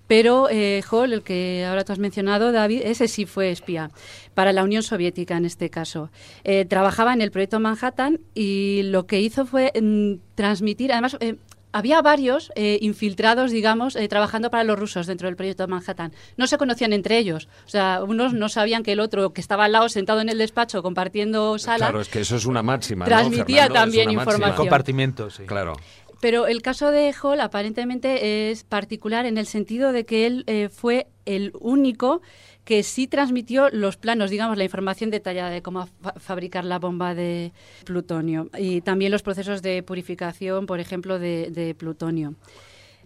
Pero 0.07 0.47
eh, 0.49 0.83
Hall, 0.89 1.13
el 1.13 1.23
que 1.23 1.65
ahora 1.67 1.83
tú 1.83 1.93
has 1.93 1.99
mencionado, 1.99 2.51
David, 2.51 2.81
ese 2.83 3.07
sí 3.07 3.25
fue 3.25 3.51
espía, 3.51 3.91
para 4.33 4.53
la 4.53 4.63
Unión 4.63 4.83
Soviética 4.83 5.37
en 5.37 5.45
este 5.45 5.69
caso. 5.69 6.09
Eh, 6.43 6.65
trabajaba 6.65 7.13
en 7.13 7.21
el 7.21 7.31
proyecto 7.31 7.59
Manhattan 7.59 8.19
y 8.33 8.83
lo 8.83 9.07
que 9.07 9.21
hizo 9.21 9.45
fue 9.45 9.71
mm, 9.79 10.35
transmitir, 10.35 10.91
además, 10.91 11.17
eh, 11.19 11.35
había 11.75 12.01
varios 12.01 12.53
eh, 12.55 12.77
infiltrados, 12.79 13.51
digamos, 13.51 13.97
eh, 13.97 14.07
trabajando 14.07 14.49
para 14.49 14.63
los 14.63 14.79
rusos 14.79 15.07
dentro 15.07 15.27
del 15.27 15.35
proyecto 15.35 15.67
Manhattan. 15.67 16.13
No 16.37 16.47
se 16.47 16.57
conocían 16.57 16.93
entre 16.93 17.17
ellos. 17.17 17.49
O 17.65 17.69
sea, 17.69 18.01
unos 18.01 18.33
no 18.33 18.47
sabían 18.47 18.81
que 18.81 18.93
el 18.93 19.01
otro, 19.01 19.33
que 19.33 19.41
estaba 19.41 19.65
al 19.65 19.73
lado, 19.73 19.89
sentado 19.89 20.21
en 20.21 20.29
el 20.29 20.37
despacho, 20.37 20.81
compartiendo 20.81 21.59
sala, 21.59 21.87
Claro, 21.87 21.99
es 21.99 22.07
que 22.07 22.21
eso 22.21 22.37
es 22.37 22.45
una 22.45 22.63
máxima. 22.63 23.03
¿no, 23.03 23.09
Transmitía 23.09 23.67
también 23.67 24.09
información. 24.09 24.55
Compartimientos, 24.55 25.35
sí. 25.35 25.43
Claro. 25.43 25.73
Pero 26.21 26.47
el 26.47 26.61
caso 26.61 26.91
de 26.91 27.13
Hall 27.21 27.39
aparentemente 27.41 28.49
es 28.51 28.63
particular 28.63 29.25
en 29.25 29.37
el 29.37 29.45
sentido 29.45 29.91
de 29.91 30.05
que 30.05 30.25
él 30.25 30.43
eh, 30.47 30.69
fue 30.69 31.07
el 31.25 31.51
único 31.59 32.21
que 32.63 32.81
sí 32.83 33.05
transmitió 33.07 33.69
los 33.69 33.95
planos, 33.97 34.31
digamos, 34.31 34.57
la 34.57 34.63
información 34.63 35.11
detallada 35.11 35.49
de 35.51 35.61
cómo 35.61 35.87
fa- 36.01 36.13
fabricar 36.17 36.65
la 36.65 36.79
bomba 36.79 37.13
de 37.13 37.51
plutonio 37.83 38.49
y 38.57 38.81
también 38.81 39.11
los 39.11 39.21
procesos 39.21 39.61
de 39.61 39.83
purificación, 39.83 40.65
por 40.65 40.79
ejemplo, 40.79 41.19
de, 41.19 41.51
de 41.51 41.75
plutonio. 41.75 42.33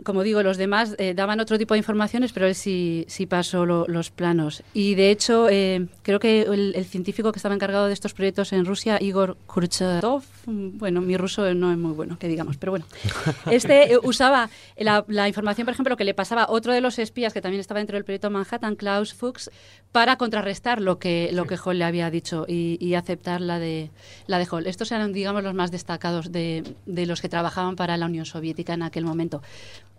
Como 0.04 0.24
digo, 0.24 0.42
los 0.44 0.58
demás 0.58 0.96
eh, 0.98 1.14
daban 1.14 1.40
otro 1.40 1.58
tipo 1.58 1.74
de 1.74 1.80
informaciones, 1.80 2.32
pero 2.32 2.48
él 2.48 2.56
sí, 2.56 3.06
sí 3.10 3.26
pasó 3.26 3.66
lo- 3.66 3.86
los 3.88 4.12
planos. 4.12 4.64
Y 4.74 4.96
de 4.96 5.12
hecho, 5.12 5.50
eh, 5.50 5.88
creo 6.04 6.20
que 6.20 6.44
el, 6.44 6.74
el 6.76 6.86
científico 6.86 7.32
que 7.32 7.38
estaba 7.40 7.54
encargado 7.56 7.88
de 7.88 7.94
estos 7.94 8.14
proyectos 8.14 8.54
en 8.54 8.66
Rusia, 8.66 8.98
Igor 9.02 9.36
Kurchatov, 9.48 10.24
mm, 10.46 10.78
bueno, 10.78 11.02
mi 11.02 11.18
ruso 11.18 11.54
no 11.54 11.72
es 11.72 11.78
muy 11.78 11.92
bueno, 11.92 12.18
que 12.18 12.28
digamos, 12.28 12.58
pero 12.58 12.72
bueno, 12.72 12.86
este 13.52 13.94
eh, 13.94 14.00
usaba 14.02 14.50
la, 14.78 15.04
la 15.08 15.28
información, 15.28 15.66
por 15.66 15.74
ejemplo, 15.74 15.98
que 15.98 16.06
le 16.06 16.14
pasaba 16.14 16.48
otro 16.50 16.72
de 16.74 16.82
los 16.82 16.98
espías 17.00 17.34
que 17.34 17.42
también 17.42 17.60
estaba 17.60 17.80
dentro 17.80 17.96
del 17.98 18.06
proyecto 18.06 18.30
Manhattan, 18.30 18.76
Klaus 18.76 19.14
Fuchs, 19.14 19.52
para 19.92 20.18
contrarrestar 20.18 20.82
lo 20.82 21.00
que, 21.00 21.32
lo 21.34 21.46
que 21.46 21.58
Hall 21.58 21.80
le 21.80 21.84
había 21.86 22.10
dicho 22.12 22.46
y, 22.48 22.78
y 22.80 22.94
aceptar 22.94 23.42
la 23.42 23.58
de, 23.60 23.90
la 24.28 24.38
de 24.38 24.46
Hall. 24.50 24.68
Estos 24.68 24.92
eran, 24.92 25.14
digamos, 25.14 25.44
los 25.44 25.54
más 25.56 25.72
destacados 25.72 26.32
de, 26.32 26.64
de 26.86 27.06
los 27.08 27.22
que 27.22 27.28
trabajaban 27.30 27.76
para 27.76 27.98
la 27.98 28.06
Unión 28.06 28.26
Soviética 28.26 28.74
en 28.76 28.84
aquel 28.84 29.04
momento. 29.04 29.42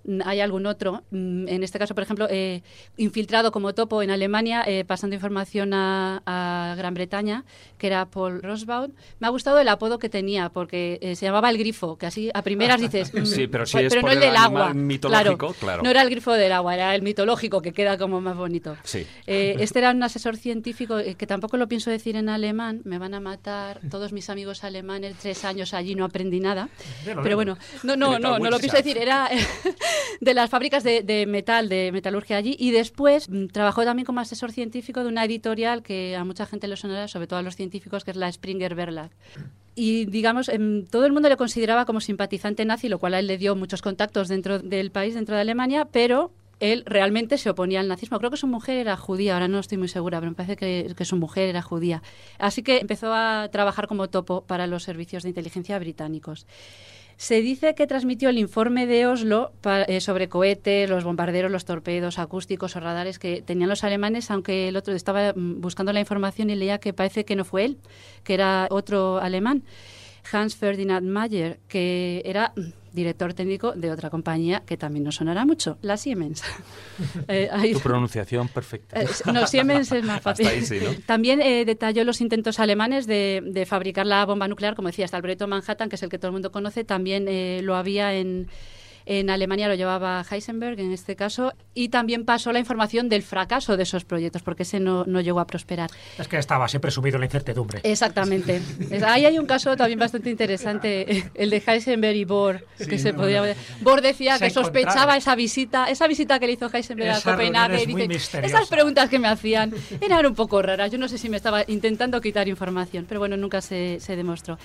Mm, 0.05 0.21
Hay 0.25 0.41
algún 0.41 0.67
otro, 0.67 1.03
mm, 1.11 1.49
en 1.49 1.63
este 1.63 1.79
caso, 1.79 1.95
por 1.95 2.03
ejemplo, 2.03 2.27
eh, 2.31 2.63
infiltrado 2.97 3.53
como 3.53 3.75
topo 3.75 4.03
en 4.03 4.11
Alemania, 4.11 4.63
eh, 4.67 4.85
pasando 4.85 5.15
información 5.15 5.73
a, 5.75 6.23
a 6.27 6.75
Gran 6.77 6.95
Bretaña, 6.95 7.45
que 7.79 7.87
era 7.89 8.07
Paul 8.07 8.43
Rosbaud. 8.43 8.91
Me 9.19 9.27
ha 9.27 9.31
gustado 9.31 9.59
el 9.59 9.69
apodo 9.69 9.99
que 9.99 10.09
tenía, 10.09 10.49
porque 10.51 10.99
eh, 11.03 11.17
se 11.17 11.27
llamaba 11.27 11.51
el 11.51 11.59
grifo, 11.59 11.97
que 11.99 12.07
así 12.07 12.31
a 12.33 12.43
primeras 12.43 12.81
dices... 12.81 13.13
mm, 13.15 13.25
Sí, 13.27 13.47
pero 13.47 13.67
si 13.67 13.73
pues- 13.75 13.85
es 13.87 13.91
pero 13.91 14.01
por 14.03 14.11
no 14.11 14.17
el 14.17 14.23
el 14.23 14.29
del 14.31 14.37
agua. 14.37 14.75
mitológico, 14.75 15.55
claro. 15.55 15.83
No 15.83 15.91
era 15.91 16.03
el 16.03 16.11
grifo 16.11 16.33
del 16.33 16.53
agua, 16.53 16.75
era 16.75 16.95
el 16.95 17.03
mitológico, 17.03 17.61
que 17.63 17.73
queda 17.73 17.99
como 17.99 18.21
más 18.21 18.37
bonito. 18.37 18.77
Sí. 18.85 19.07
Eh, 19.27 19.57
este 19.61 19.79
era 19.81 19.91
un 19.91 20.03
asesor 20.03 20.37
científico 20.37 20.99
eh, 20.99 21.15
que 21.15 21.27
tampoco 21.27 21.57
lo 21.57 21.69
pienso 21.69 21.91
decir 21.91 22.17
en 22.17 22.29
alemán, 22.29 22.81
me 22.85 22.99
van 22.99 23.15
a 23.15 23.21
matar 23.21 23.81
todos 23.91 24.13
mis 24.13 24.31
amigos 24.31 24.65
alemanes, 24.65 25.17
tres 25.21 25.45
años 25.45 25.75
allí 25.75 25.95
no 25.95 26.05
aprendí 26.05 26.41
nada. 26.41 26.69
Pero 27.05 27.37
bueno, 27.37 27.57
no, 27.83 27.97
no, 27.97 28.19
no, 28.19 28.39
no 28.39 28.51
lo 28.51 28.59
pienso 28.59 28.77
decir, 28.77 28.97
era 28.99 29.29
de 30.21 30.35
las 30.35 30.51
fábricas 30.51 30.85
de, 30.85 31.25
metal, 31.27 31.69
de 31.69 31.91
metalurgia 31.93 32.37
allí, 32.37 32.57
y 32.59 32.71
después 32.71 33.29
mm, 33.29 33.47
trabajó 33.47 33.85
también 33.85 34.07
como 34.07 34.21
asesor 34.21 34.53
científico 34.53 35.03
de 35.03 35.09
una 35.09 35.25
editorial 35.25 35.83
que 35.83 36.17
a 36.17 36.25
mucha 36.25 36.47
gente 36.47 36.69
le 36.69 36.77
sonará, 36.77 37.09
sobre 37.09 37.27
todo 37.27 37.39
a 37.39 37.43
los 37.43 37.57
científicos, 37.57 38.05
que 38.05 38.11
es 38.11 38.17
la 38.17 38.31
Springer 38.31 38.75
Verlag. 38.75 39.11
Y 39.75 40.05
digamos, 40.07 40.49
em, 40.49 40.85
todo 40.85 41.07
el 41.07 41.12
mundo 41.12 41.29
le 41.29 41.37
consideraba 41.37 41.85
como 41.85 42.01
simpatizante 42.01 42.65
nazi, 42.65 42.89
lo 42.89 42.99
cual 42.99 43.15
a 43.15 43.19
él 43.21 43.27
le 43.27 43.39
dio 43.39 43.57
muchos 43.57 43.83
contactos 43.83 44.29
dentro 44.29 44.59
del 44.59 44.91
país, 44.91 45.15
dentro 45.15 45.35
de 45.35 45.41
Alemania, 45.41 45.87
pero 45.91 46.33
él 46.61 46.85
realmente 46.87 47.39
se 47.39 47.51
oponía 47.51 47.81
al 47.81 47.89
nazismo. 47.89 48.19
Creo 48.19 48.31
que 48.31 48.37
su 48.37 48.47
mujer 48.47 48.77
era 48.77 48.97
judía, 48.97 49.35
ahora 49.35 49.49
no 49.49 49.59
estoy 49.59 49.79
muy 49.79 49.89
segura, 49.89 50.21
pero 50.21 50.31
me 50.31 50.37
parece 50.37 50.57
que, 50.57 50.93
que 50.95 51.05
su 51.05 51.17
mujer 51.17 51.49
era 51.49 51.62
judía. 51.62 52.03
Así 52.39 52.62
que 52.62 52.79
empezó 52.79 53.15
a 53.15 53.49
trabajar 53.51 53.87
como 53.87 54.09
topo 54.09 54.43
para 54.43 54.67
los 54.67 54.83
servicios 54.83 55.23
de 55.23 55.31
inteligencia 55.31 55.79
británicos. 55.79 56.47
Se 57.21 57.43
dice 57.43 57.75
que 57.75 57.87
transmitió 57.87 58.31
el 58.31 58.39
informe 58.39 58.87
de 58.87 59.07
Oslo 59.07 59.53
eh, 59.89 60.01
sobre 60.01 60.31
cohetes, 60.31 60.89
los 60.89 61.05
bombarderos, 61.05 61.51
los 61.51 61.67
torpedos 61.67 62.19
acústicos 62.19 62.77
o 62.77 62.81
radares 62.81 63.19
que 63.19 63.43
tenían 63.43 63.69
los 63.69 63.85
alemanes, 63.85 64.31
aunque 64.31 64.69
el 64.69 64.77
otro 64.79 64.95
estaba 64.95 65.35
mm, 65.35 65.61
buscando 65.61 65.93
la 65.93 66.01
información 66.01 66.49
y 66.49 66.55
leía 66.55 66.79
que 66.79 66.95
parece 66.95 67.27
que 67.27 67.37
no 67.37 67.45
fue 67.45 67.67
él, 67.67 67.79
que 68.25 68.33
era 68.33 68.69
otro 68.71 69.19
alemán, 69.19 69.65
Hans 70.33 70.57
Ferdinand 70.57 71.07
Mayer, 71.07 71.61
que 71.69 72.23
era 72.25 72.55
mm, 72.57 72.80
director 72.93 73.35
técnico 73.35 73.73
de 73.73 73.91
otra 73.91 74.11
compañía 74.11 74.62
que 74.67 74.77
también 74.77 75.05
nos 75.05 75.17
sonará 75.17 75.45
mucho, 75.45 75.79
la 75.83 75.97
Siemens. 75.97 76.43
Eh, 77.29 77.49
ahí- 77.53 77.73
Tu 77.73 77.81
pronunciación 77.81 78.49
perfecta. 78.49 79.01
eh, 79.01 79.07
no, 79.33 79.47
Siemens 79.47 79.91
es 79.93 80.05
más 80.05 80.21
fácil. 80.23 80.47
Hasta 80.47 80.59
ahí 80.59 80.65
sí, 80.67 80.79
¿no? 80.85 80.91
También 81.07 81.41
eh, 81.41 81.65
detalló 81.65 82.05
los 82.05 82.21
intentos 82.21 82.59
alemanes 82.61 83.07
de, 83.07 83.43
de 83.45 83.67
fabricar 83.67 84.07
la 84.07 84.25
bomba 84.27 84.49
nuclear, 84.49 84.75
como 84.75 84.89
decía, 84.89 85.05
hasta 85.07 85.17
el 85.17 85.23
proyecto 85.23 85.47
Manhattan, 85.49 85.89
que 85.89 85.97
es 85.97 86.03
el 86.03 86.09
que 86.11 86.19
todo 86.19 86.29
el 86.29 86.33
mundo 86.33 86.53
conoce, 86.53 86.85
también 86.85 87.27
eh, 87.29 87.61
lo 87.62 87.77
había 87.77 88.15
en, 88.15 88.49
en 89.07 89.31
Alemania, 89.31 89.69
lo 89.69 89.75
llevaba 89.75 90.25
Heisenberg 90.29 90.79
en 90.81 90.93
este 90.93 91.17
caso, 91.17 91.53
y 91.75 91.89
también 91.89 92.25
pasó 92.25 92.53
la 92.53 92.59
información 92.59 93.09
del 93.09 93.23
fracaso 93.23 93.77
de 93.77 93.83
esos 93.85 94.05
proyectos, 94.05 94.43
porque 94.43 94.63
ese 94.63 94.81
no, 94.81 95.05
no 95.05 95.21
llegó 95.21 95.41
a 95.41 95.47
prosperar. 95.47 95.91
Es 96.19 96.29
que 96.29 96.39
estaba 96.39 96.69
siempre 96.69 96.91
sumido 96.91 97.17
en 97.17 97.21
la 97.21 97.27
incertidumbre. 97.27 97.81
Exactamente. 97.83 98.61
Ahí 99.07 99.25
hay 99.27 99.39
un 99.39 99.47
caso 99.47 99.77
también 99.77 99.99
bastante 99.99 100.31
interesante, 100.31 101.31
el 101.35 101.51
de 101.51 101.63
Heisenberg 101.67 102.17
y 102.17 102.25
Bohr, 102.25 102.65
que 102.77 102.99
se 102.99 103.13
no, 103.13 103.19
podía 103.21 103.43
no. 103.43 103.53
Bohr 103.81 104.01
decía 104.01 104.39
Se 104.39 104.45
que 104.45 104.51
sospechaba 104.51 105.17
esa 105.17 105.35
visita, 105.35 105.87
esa 105.91 106.07
visita 106.07 106.39
que 106.39 106.47
le 106.47 106.53
hizo 106.55 106.71
Heisenberg 106.73 107.11
a 107.11 107.21
Copenhague 107.21 107.83
y 107.83 107.87
dice, 107.87 108.41
esas 108.43 108.69
preguntas 108.69 109.09
que 109.09 109.19
me 109.19 109.29
hacían 109.29 109.73
eran 110.01 110.27
un 110.27 110.35
poco 110.35 110.63
raras. 110.63 110.91
Yo 110.91 110.99
no 110.99 111.09
sé 111.09 111.19
si 111.19 111.29
me 111.29 111.37
estaba 111.37 111.65
intentando 111.67 112.21
quitar 112.21 112.49
información, 112.49 113.07
pero 113.09 113.21
bueno, 113.21 113.37
nunca 113.37 113.61
se, 113.61 113.99
se 114.01 114.17
demostró. 114.17 114.59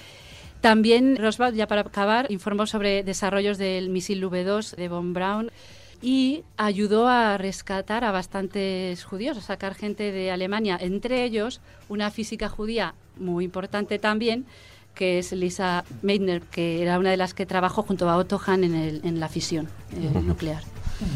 También 0.69 1.17
Roswell, 1.17 1.53
ya 1.53 1.67
para 1.67 1.81
acabar, 1.81 2.25
informó 2.31 2.65
sobre 2.65 3.03
desarrollos 3.03 3.59
del 3.59 3.89
misil 3.91 4.23
V2 4.25 4.75
de 4.75 4.87
Von 4.89 5.13
Braun 5.13 5.51
y 6.01 6.41
ayudó 6.57 7.07
a 7.07 7.37
rescatar 7.37 8.03
a 8.03 8.11
bastantes 8.11 9.03
judíos, 9.03 9.37
a 9.37 9.41
sacar 9.41 9.75
gente 9.75 10.11
de 10.11 10.31
Alemania, 10.31 10.75
entre 10.81 11.23
ellos 11.23 11.61
una 11.87 12.09
física 12.09 12.49
judía 12.49 12.95
muy 13.15 13.45
importante 13.45 13.99
también, 13.99 14.47
que 14.95 15.19
es 15.19 15.33
Lisa 15.33 15.85
Meitner, 16.01 16.41
que 16.41 16.81
era 16.81 16.97
una 16.97 17.11
de 17.11 17.17
las 17.17 17.35
que 17.35 17.45
trabajó 17.45 17.83
junto 17.83 18.09
a 18.09 18.17
Otto 18.17 18.41
Hahn 18.43 18.63
en, 18.63 18.73
el- 18.73 19.01
en 19.03 19.19
la 19.19 19.29
fisión 19.29 19.67
eh, 19.93 20.19
nuclear. 20.19 20.63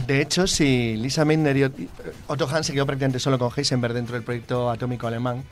De 0.06 0.22
hecho, 0.22 0.46
si 0.46 0.96
Lisa 0.96 1.26
Meitner 1.26 1.58
y 1.58 1.62
Ot- 1.62 1.88
Otto 2.28 2.48
Hahn 2.48 2.64
se 2.64 2.72
quedó 2.74 2.86
prácticamente 2.86 3.18
solo 3.18 3.40
con 3.40 3.50
Heisenberg 3.58 3.96
dentro 3.96 4.14
del 4.14 4.22
proyecto 4.24 4.70
atómico 4.70 5.08
alemán, 5.08 5.44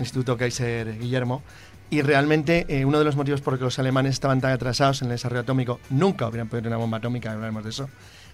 Instituto 0.00 0.36
Kaiser 0.36 0.98
Guillermo, 0.98 1.42
y 1.90 2.02
realmente 2.02 2.66
eh, 2.68 2.84
uno 2.84 2.98
de 2.98 3.04
los 3.04 3.16
motivos 3.16 3.40
por 3.40 3.54
los 3.54 3.58
que 3.58 3.64
los 3.64 3.78
alemanes 3.78 4.14
estaban 4.14 4.40
tan 4.40 4.52
atrasados 4.52 5.02
en 5.02 5.08
el 5.08 5.12
desarrollo 5.12 5.42
atómico, 5.42 5.80
nunca 5.90 6.26
hubieran 6.28 6.48
podido 6.48 6.62
tener 6.62 6.76
una 6.76 6.82
bomba 6.82 6.98
atómica, 6.98 7.32
hablaremos 7.32 7.64
de 7.64 7.70
eso, 7.70 7.88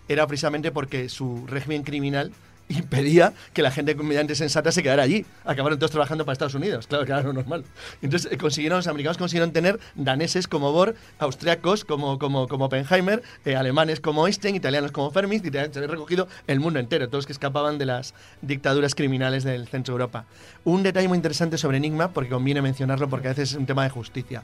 era 0.09 0.27
precisamente 0.27 0.73
porque 0.73 1.09
su 1.09 1.47
régimen 1.47 1.83
criminal 1.83 2.33
impedía 2.79 3.33
que 3.53 3.63
la 3.63 3.71
gente 3.71 3.95
mediante 3.95 4.35
sensata 4.35 4.73
se 4.73 4.83
quedara 4.83 5.03
allí. 5.03 5.27
Acabaron 5.45 5.79
todos 5.79 5.91
trabajando 5.91 6.25
para 6.25 6.33
Estados 6.35 6.55
Unidos, 6.55 6.87
claro 6.87 7.05
que 7.05 7.13
era 7.13 7.23
lo 7.23 7.33
normal. 7.33 7.65
Entonces 8.03 8.31
eh, 8.33 8.37
consiguieron, 8.39 8.79
los 8.79 8.87
americanos 8.87 9.19
consiguieron 9.19 9.53
tener 9.53 9.79
daneses 9.95 10.47
como 10.49 10.73
Bohr, 10.73 10.95
austriacos 11.19 11.85
como, 11.85 12.19
como, 12.19 12.49
como 12.49 12.67
Oppenheimer, 12.67 13.23
eh, 13.45 13.57
alemanes 13.57 14.01
como 14.01 14.27
Einstein, 14.27 14.55
italianos 14.57 14.93
como 14.93 15.11
Fermi, 15.11 15.37
y 15.37 15.41
se 15.41 15.49
había 15.59 15.87
recogido 15.87 16.29
el 16.47 16.61
mundo 16.61 16.79
entero, 16.79 17.09
todos 17.09 17.27
que 17.27 17.33
escapaban 17.33 17.79
de 17.79 17.87
las 17.87 18.15
dictaduras 18.43 18.95
criminales 18.95 19.45
del 19.45 19.67
centro 19.69 19.95
de 19.95 19.97
Europa. 20.03 20.25
Un 20.65 20.83
detalle 20.83 21.09
muy 21.09 21.17
interesante 21.17 21.59
sobre 21.59 21.77
Enigma, 21.79 22.13
porque 22.13 22.31
conviene 22.31 22.63
mencionarlo 22.63 23.09
porque 23.09 23.29
a 23.29 23.31
veces 23.31 23.51
es 23.53 23.57
un 23.57 23.67
tema 23.67 23.83
de 23.85 23.91
justicia. 23.91 24.43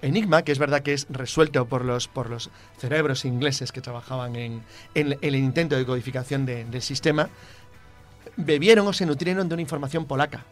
Enigma, 0.00 0.42
que 0.42 0.52
es 0.52 0.60
verdad 0.60 0.82
que 0.82 0.92
es 0.94 1.08
resuelto 1.10 1.66
por 1.66 1.84
los, 1.84 2.06
por 2.06 2.30
los 2.30 2.50
cerebros 2.78 3.24
ingleses 3.24 3.72
que 3.72 3.80
trabajaban 3.80 4.36
en, 4.36 4.62
en- 4.94 5.12
en 5.14 5.18
el 5.20 5.34
intento 5.34 5.74
de 5.76 5.84
codificación 5.84 6.46
de- 6.46 6.64
del 6.66 6.82
sistema, 6.82 7.28
bebieron 8.38 8.86
o 8.86 8.92
se 8.94 9.04
nutrieron 9.04 9.48
de 9.48 9.54
una 9.54 9.62
información 9.62 10.06
polaca. 10.06 10.44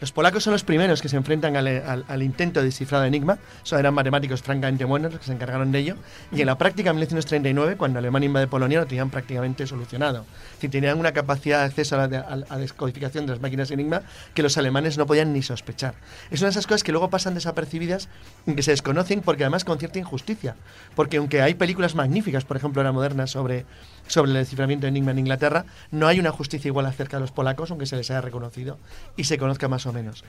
Los 0.00 0.12
polacos 0.12 0.44
son 0.44 0.52
los 0.52 0.62
primeros 0.62 1.02
que 1.02 1.08
se 1.08 1.16
enfrentan 1.16 1.56
al, 1.56 1.66
al- 1.66 2.04
al 2.06 2.22
intento 2.22 2.60
de 2.60 2.66
descifrado 2.66 3.02
de 3.02 3.08
Enigma. 3.08 3.36
Son, 3.64 3.80
eran 3.80 3.92
matemáticos 3.94 4.42
francamente 4.42 4.84
buenos 4.84 5.10
los 5.10 5.18
que 5.18 5.26
se 5.26 5.32
encargaron 5.32 5.72
de 5.72 5.80
ello. 5.80 5.96
Y 6.30 6.40
en 6.40 6.46
la 6.46 6.56
práctica, 6.56 6.90
en 6.90 6.96
1939, 6.98 7.74
cuando 7.76 7.98
Alemania 7.98 8.26
invade 8.26 8.46
Polonia, 8.46 8.78
lo 8.78 8.86
tenían 8.86 9.10
prácticamente 9.10 9.66
solucionado. 9.66 10.24
Decir, 10.54 10.70
tenían 10.70 11.00
una 11.00 11.10
capacidad 11.10 11.58
de 11.58 11.64
acceso 11.64 12.00
a 12.00 12.06
la, 12.06 12.20
a 12.20 12.36
la 12.36 12.58
descodificación 12.58 13.26
de 13.26 13.32
las 13.32 13.40
máquinas 13.40 13.72
Enigma 13.72 14.02
que 14.34 14.44
los 14.44 14.56
alemanes 14.56 14.98
no 14.98 15.06
podían 15.06 15.32
ni 15.32 15.42
sospechar. 15.42 15.94
Es 16.30 16.38
una 16.42 16.46
de 16.46 16.50
esas 16.52 16.68
cosas 16.68 16.84
que 16.84 16.92
luego 16.92 17.10
pasan 17.10 17.34
desapercibidas 17.34 18.08
y 18.46 18.54
que 18.54 18.62
se 18.62 18.70
desconocen 18.70 19.20
porque 19.20 19.42
además 19.42 19.64
con 19.64 19.80
cierta 19.80 19.98
injusticia. 19.98 20.54
Porque 20.94 21.16
aunque 21.16 21.42
hay 21.42 21.54
películas 21.54 21.96
magníficas, 21.96 22.44
por 22.44 22.56
ejemplo, 22.56 22.82
ahora 22.82 22.92
modernas, 22.92 23.32
sobre, 23.32 23.66
sobre 24.08 24.32
el 24.32 24.36
desciframiento 24.36 24.86
de 24.86 24.88
Enigma 24.88 25.12
en 25.12 25.20
Inglaterra, 25.20 25.64
no 25.90 26.06
hay 26.08 26.18
una 26.18 26.32
justicia 26.32 26.68
igual 26.68 26.86
acerca 26.86 27.16
de 27.16 27.20
los 27.20 27.30
polacos, 27.30 27.70
aunque 27.70 27.86
se 27.86 27.96
les 27.96 28.10
haya 28.10 28.20
reconocido 28.20 28.78
y 29.16 29.24
se 29.24 29.38
conozca 29.38 29.68
más 29.68 29.86
o 29.86 29.92
menos. 29.92 30.24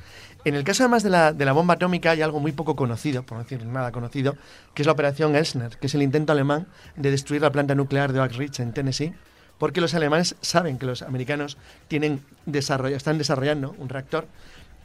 En 0.46 0.54
el 0.56 0.64
caso 0.64 0.84
además 0.84 1.04
de 1.04 1.10
la, 1.10 1.34
de 1.34 1.46
la 1.46 1.54
bomba 1.54 1.74
atómica 1.74 2.12
hay 2.12 2.22
algo 2.22 2.40
muy 2.40 2.52
poco 2.52 2.76
conocido, 2.76 3.24
por 3.24 3.38
no 3.38 3.44
decir 3.44 3.66
nada 3.66 3.92
conocido, 3.92 4.36
que 4.74 4.84
es 4.84 4.86
la 4.86 4.92
operación 4.92 5.36
Elsner, 5.36 5.78
que 5.78 5.88
es 5.88 5.96
el 5.96 6.02
intento 6.04 6.32
alemán 6.34 6.68
de 6.96 7.12
destruir 7.12 7.42
la 7.42 7.52
planta 7.52 7.74
nuclear 7.74 8.14
de 8.14 8.20
Oak 8.20 8.34
Ridge 8.34 8.60
en 8.60 8.74
Tennessee, 8.74 9.14
porque 9.58 9.82
los 9.82 9.94
alemanes 9.94 10.36
saben 10.42 10.78
que 10.78 10.86
los 10.86 11.02
americanos 11.02 11.58
tienen 11.88 12.22
desarroll- 12.46 12.94
están 12.94 13.18
desarrollando 13.18 13.76
un 13.78 13.90
reactor 13.90 14.28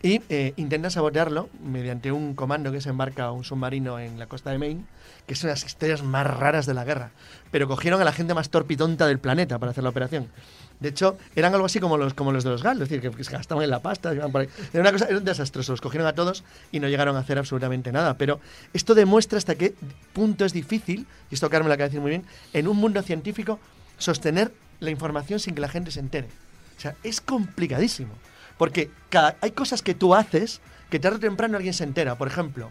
y 0.05 0.21
eh, 0.29 0.53
intentan 0.57 0.91
sabotearlo 0.91 1.49
mediante 1.65 2.13
un 2.13 2.35
comando 2.35 2.71
que 2.71 2.83
se 2.83 2.91
embarca 2.91 3.25
a 3.25 3.33
un 3.33 3.43
submarino 3.43 3.99
en 3.99 4.19
la 4.19 4.27
costa 4.27 4.51
de 4.51 4.59
Maine, 4.59 4.85
que 5.27 5.33
es 5.33 5.43
una 5.43 5.55
de 5.55 5.55
las 5.55 5.65
historias 5.65 6.03
más 6.03 6.27
raras 6.27 6.67
de 6.67 6.75
la 6.75 6.85
guerra. 6.85 7.11
Pero 7.51 7.67
cogieron 7.67 8.03
a 8.03 8.05
la 8.05 8.13
gente 8.13 8.35
más 8.35 8.51
torpitonta 8.51 9.07
del 9.07 9.19
planeta 9.19 9.59
para 9.59 9.71
hacer 9.71 9.83
la 9.83 9.89
operación. 9.89 10.29
De 10.79 10.91
hecho, 10.91 11.17
eran 11.35 11.55
algo 11.55 11.65
así 11.65 11.81
como 11.81 11.97
los, 11.97 12.13
como 12.13 12.33
los 12.33 12.45
de 12.45 12.51
los 12.51 12.63
GAL, 12.63 12.83
es 12.83 12.91
decir, 12.91 13.01
que, 13.01 13.25
se 13.25 13.33
gastaban 13.33 13.65
en 13.65 13.71
la 13.71 13.81
pasta. 13.81 14.13
por 14.29 14.43
ahí. 14.43 14.49
Era 14.75 14.83
una 14.83 14.93
cosa, 14.93 15.07
era 15.07 15.17
un 15.17 15.25
desastroso. 15.25 15.73
Los 15.73 15.81
cogieron 15.81 16.07
a 16.07 16.13
todos 16.13 16.45
y 16.71 16.81
no 16.81 16.89
llegaron 16.89 17.17
a 17.17 17.21
hacer 17.21 17.39
absolutamente 17.39 17.91
nada. 17.91 18.19
Pero 18.19 18.41
esto 18.75 18.95
demuestra 18.95 19.39
hasta 19.39 19.55
qué 19.55 19.75
punto 20.13 20.45
es 20.45 20.53
difícil, 20.53 21.07
y 21.31 21.35
esto 21.35 21.49
Carmen 21.49 21.69
lo 21.69 21.75
acaba 21.75 21.85
de 21.85 21.89
decir 21.89 22.03
muy 22.03 22.11
bien, 22.11 22.25
en 22.53 22.69
un 22.69 22.77
mundo 22.77 23.01
científico 23.01 23.59
sostener 23.97 24.53
la 24.81 24.91
información 24.91 25.41
sin 25.41 25.55
que 25.55 25.63
la 25.63 25.69
gente 25.69 25.91
se 25.91 26.01
entere. 26.01 26.29
O 26.77 26.81
sea, 26.83 26.95
es 27.03 27.23
complicadísimo. 27.23 28.13
Porque 28.59 28.91
hay 29.41 29.51
cosas 29.53 29.83
que 29.83 29.95
tú 29.95 30.15
haces 30.15 30.61
que 30.91 31.01
tarde 31.01 31.17
o 31.17 31.21
temprano 31.21 31.57
alguien 31.57 31.75
se 31.75 31.85
entera. 31.85 32.17
Por 32.17 32.29
ejemplo, 32.29 32.71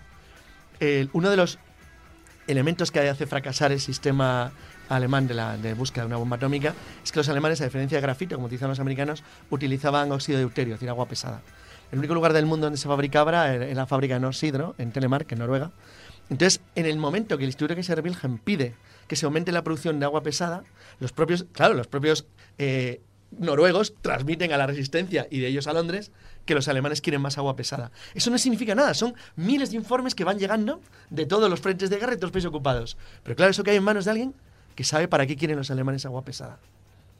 el- 0.79 1.09
uno 1.13 1.29
de 1.29 1.37
los 1.37 1.59
elementos 2.47 2.91
que 2.91 2.99
hace 3.07 3.25
fracasar 3.25 3.71
el 3.71 3.79
sistema 3.79 4.51
alemán 4.89 5.27
de, 5.27 5.33
la, 5.33 5.57
de 5.57 5.73
búsqueda 5.73 6.03
de 6.03 6.07
una 6.07 6.17
bomba 6.17 6.35
atómica 6.37 6.73
es 7.03 7.11
que 7.11 7.19
los 7.19 7.29
alemanes, 7.29 7.61
a 7.61 7.65
diferencia 7.65 7.97
de 7.97 8.01
grafito, 8.01 8.35
como 8.35 8.47
utilizan 8.47 8.69
los 8.69 8.79
americanos, 8.79 9.23
utilizaban 9.49 10.11
óxido 10.11 10.37
de 10.37 10.45
deuterio, 10.45 10.73
es 10.73 10.79
decir, 10.79 10.89
agua 10.89 11.07
pesada. 11.07 11.41
El 11.91 11.99
único 11.99 12.13
lugar 12.13 12.33
del 12.33 12.45
mundo 12.45 12.65
donde 12.65 12.77
se 12.77 12.87
fabricaba 12.87 13.29
era 13.53 13.65
en 13.69 13.77
la 13.77 13.85
fábrica 13.85 14.15
de 14.15 14.19
Norsidro, 14.19 14.75
en 14.77 14.91
Telemark, 14.91 15.31
en 15.31 15.39
Noruega. 15.39 15.71
Entonces, 16.29 16.61
en 16.75 16.85
el 16.85 16.97
momento 16.97 17.37
que 17.37 17.43
el 17.43 17.49
Instituto 17.49 17.75
Kaiser 17.75 18.01
Wilhelm 18.01 18.39
pide 18.39 18.75
que 19.07 19.15
se 19.15 19.25
aumente 19.25 19.51
la 19.51 19.63
producción 19.63 19.99
de 19.99 20.05
agua 20.05 20.23
pesada, 20.23 20.63
los 20.99 21.11
propios, 21.11 21.45
claro, 21.53 21.75
los 21.75 21.87
propios 21.87 22.25
eh, 22.57 23.01
noruegos 23.39 23.93
transmiten 24.01 24.51
a 24.53 24.57
la 24.57 24.67
resistencia 24.67 25.27
y 25.29 25.39
de 25.39 25.47
ellos 25.47 25.67
a 25.67 25.73
Londres 25.73 26.11
que 26.45 26.55
los 26.55 26.67
alemanes 26.67 27.01
quieren 27.01 27.21
más 27.21 27.37
agua 27.37 27.55
pesada. 27.55 27.91
Eso 28.13 28.29
no 28.29 28.37
significa 28.37 28.75
nada, 28.75 28.93
son 28.93 29.15
miles 29.35 29.71
de 29.71 29.77
informes 29.77 30.15
que 30.15 30.23
van 30.23 30.39
llegando 30.39 30.81
de 31.09 31.25
todos 31.25 31.49
los 31.49 31.59
frentes 31.59 31.89
de 31.89 31.97
guerra 31.97 32.13
y 32.13 32.15
todos 32.15 32.29
los 32.29 32.31
países 32.31 32.49
ocupados. 32.49 32.97
Pero 33.23 33.35
claro, 33.35 33.51
eso 33.51 33.63
cae 33.63 33.75
en 33.75 33.83
manos 33.83 34.05
de 34.05 34.11
alguien 34.11 34.33
que 34.75 34.83
sabe 34.83 35.07
para 35.07 35.25
qué 35.25 35.35
quieren 35.35 35.57
los 35.57 35.71
alemanes 35.71 36.05
agua 36.05 36.23
pesada. 36.23 36.59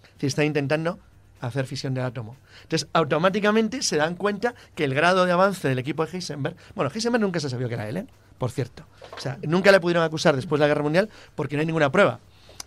Es 0.04 0.14
decir, 0.14 0.28
están 0.28 0.46
intentando 0.46 1.00
hacer 1.40 1.66
fisión 1.66 1.94
del 1.94 2.06
átomo. 2.06 2.38
Entonces, 2.64 2.88
automáticamente 2.94 3.82
se 3.82 3.98
dan 3.98 4.16
cuenta 4.16 4.56
que 4.76 4.86
el 4.86 4.94
grado 4.94 5.26
de 5.26 5.32
avance 5.32 5.68
del 5.68 5.80
equipo 5.80 6.06
de 6.06 6.12
Heisenberg, 6.12 6.56
bueno, 6.74 6.92
Heisenberg 6.94 7.22
nunca 7.22 7.40
se 7.40 7.50
sabía 7.50 7.68
que 7.68 7.74
era 7.74 7.90
él, 7.90 7.98
¿eh? 7.98 8.08
por 8.38 8.52
cierto. 8.52 8.86
O 9.16 9.20
sea, 9.20 9.38
nunca 9.44 9.72
le 9.72 9.80
pudieron 9.80 10.04
acusar 10.04 10.36
después 10.36 10.60
de 10.60 10.64
la 10.64 10.68
Guerra 10.68 10.84
Mundial 10.84 11.10
porque 11.36 11.56
no 11.56 11.62
hay 11.62 11.66
ninguna 11.66 11.92
prueba. 11.92 12.20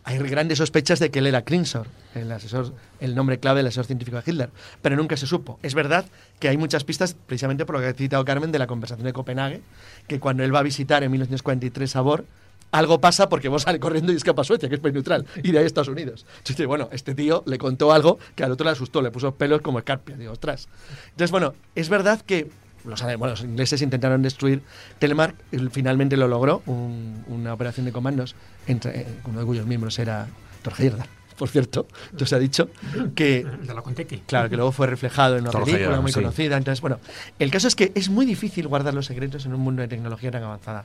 Hay 0.09 0.19
grandes 0.19 0.59
sospechas 0.59 1.01
de 1.01 1.11
que 1.11 1.19
él 1.19 1.27
era 1.27 1.43
Klinsor, 1.43 1.89
el 2.15 2.31
asesor, 2.31 2.73
el 3.01 3.17
nombre 3.17 3.41
clave 3.41 3.59
del 3.59 3.67
asesor 3.67 3.87
científico 3.87 4.17
de 4.17 4.23
Hitler, 4.25 4.51
pero 4.81 4.95
nunca 4.95 5.17
se 5.17 5.27
supo. 5.27 5.59
Es 5.65 5.75
verdad 5.75 6.07
que 6.39 6.49
hay 6.49 6.57
muchas 6.57 6.85
pistas, 6.85 7.17
precisamente 7.27 7.67
por 7.67 7.75
lo 7.75 7.81
que 7.81 7.89
ha 7.89 7.93
citado 7.93 8.25
Carmen 8.25 8.53
de 8.53 8.61
la 8.61 8.69
conversación 8.69 9.05
de 9.05 9.13
Copenhague, 9.13 9.63
que 10.07 10.21
cuando 10.21 10.45
él 10.45 10.55
va 10.55 10.61
a 10.61 10.63
visitar 10.63 11.03
en 11.03 11.11
1943 11.11 11.97
a 11.97 12.01
Bohr, 12.03 12.25
algo 12.71 13.01
pasa 13.01 13.29
porque 13.29 13.49
vos 13.49 13.63
sale 13.63 13.81
corriendo 13.81 14.13
y 14.13 14.17
escapa 14.17 14.43
a 14.43 14.45
Suecia, 14.45 14.69
que 14.69 14.77
es 14.77 14.81
país 14.81 14.95
neutral, 14.95 15.27
y 15.43 15.51
de 15.51 15.59
ahí 15.59 15.65
a 15.65 15.67
Estados 15.67 15.89
Unidos. 15.89 16.25
Entonces, 16.39 16.67
bueno, 16.69 16.89
este 16.93 17.17
tío 17.17 17.43
le 17.45 17.59
contó 17.59 17.91
algo 17.91 18.21
que 18.37 18.45
al 18.45 18.53
otro 18.53 18.65
le 18.65 18.71
asustó, 18.71 19.03
le 19.03 19.11
puso 19.11 19.35
pelos 19.35 19.61
como 19.61 19.81
escarpia, 19.81 20.17
digo, 20.17 20.31
ostras. 20.31 20.69
Entonces, 21.11 21.33
bueno, 21.33 21.55
es 21.75 21.89
verdad 21.89 22.21
que 22.21 22.49
los, 22.87 23.03
ale- 23.03 23.17
bueno, 23.17 23.33
los 23.33 23.43
ingleses 23.43 23.83
intentaron 23.83 24.23
destruir 24.23 24.63
Telemark, 24.99 25.35
y 25.53 25.59
finalmente 25.71 26.17
lo 26.17 26.29
logró, 26.29 26.63
un- 26.67 27.25
una 27.29 27.53
operación 27.53 27.87
de 27.87 27.93
comandos, 27.93 28.35
entre, 28.67 29.01
eh, 29.01 29.07
uno 29.25 29.41
de 29.41 29.47
cuyos 29.47 29.67
miembros 29.67 29.99
era 29.99 30.27
Torgeirda, 30.63 31.07
por 31.39 31.49
cierto. 31.49 31.87
Entonces 32.11 32.33
ha 32.33 32.39
dicho 32.39 32.71
que... 33.15 33.45
De 33.45 33.75
la. 33.75 33.83
Claro, 34.27 34.49
que 34.49 34.57
luego 34.57 34.73
fue 34.73 34.87
reflejado 34.87 35.37
en 35.37 35.43
una 35.43 35.51
película 35.53 36.01
muy 36.01 36.11
sí. 36.13 36.21
conocida. 36.21 36.57
Entonces, 36.57 36.81
bueno, 36.81 36.99
el 37.39 37.51
caso 37.51 37.69
es 37.69 37.77
que 37.77 37.93
es 37.95 38.09
muy 38.09 38.25
difícil 38.27 38.67
guardar 38.67 38.95
los 38.95 39.07
secretos 39.07 39.45
en 39.47 39.55
un 39.55 39.61
mundo 39.61 39.83
de 39.83 39.89
tecnología 39.89 40.31
tan 40.31 40.43
avanzada. 40.43 40.85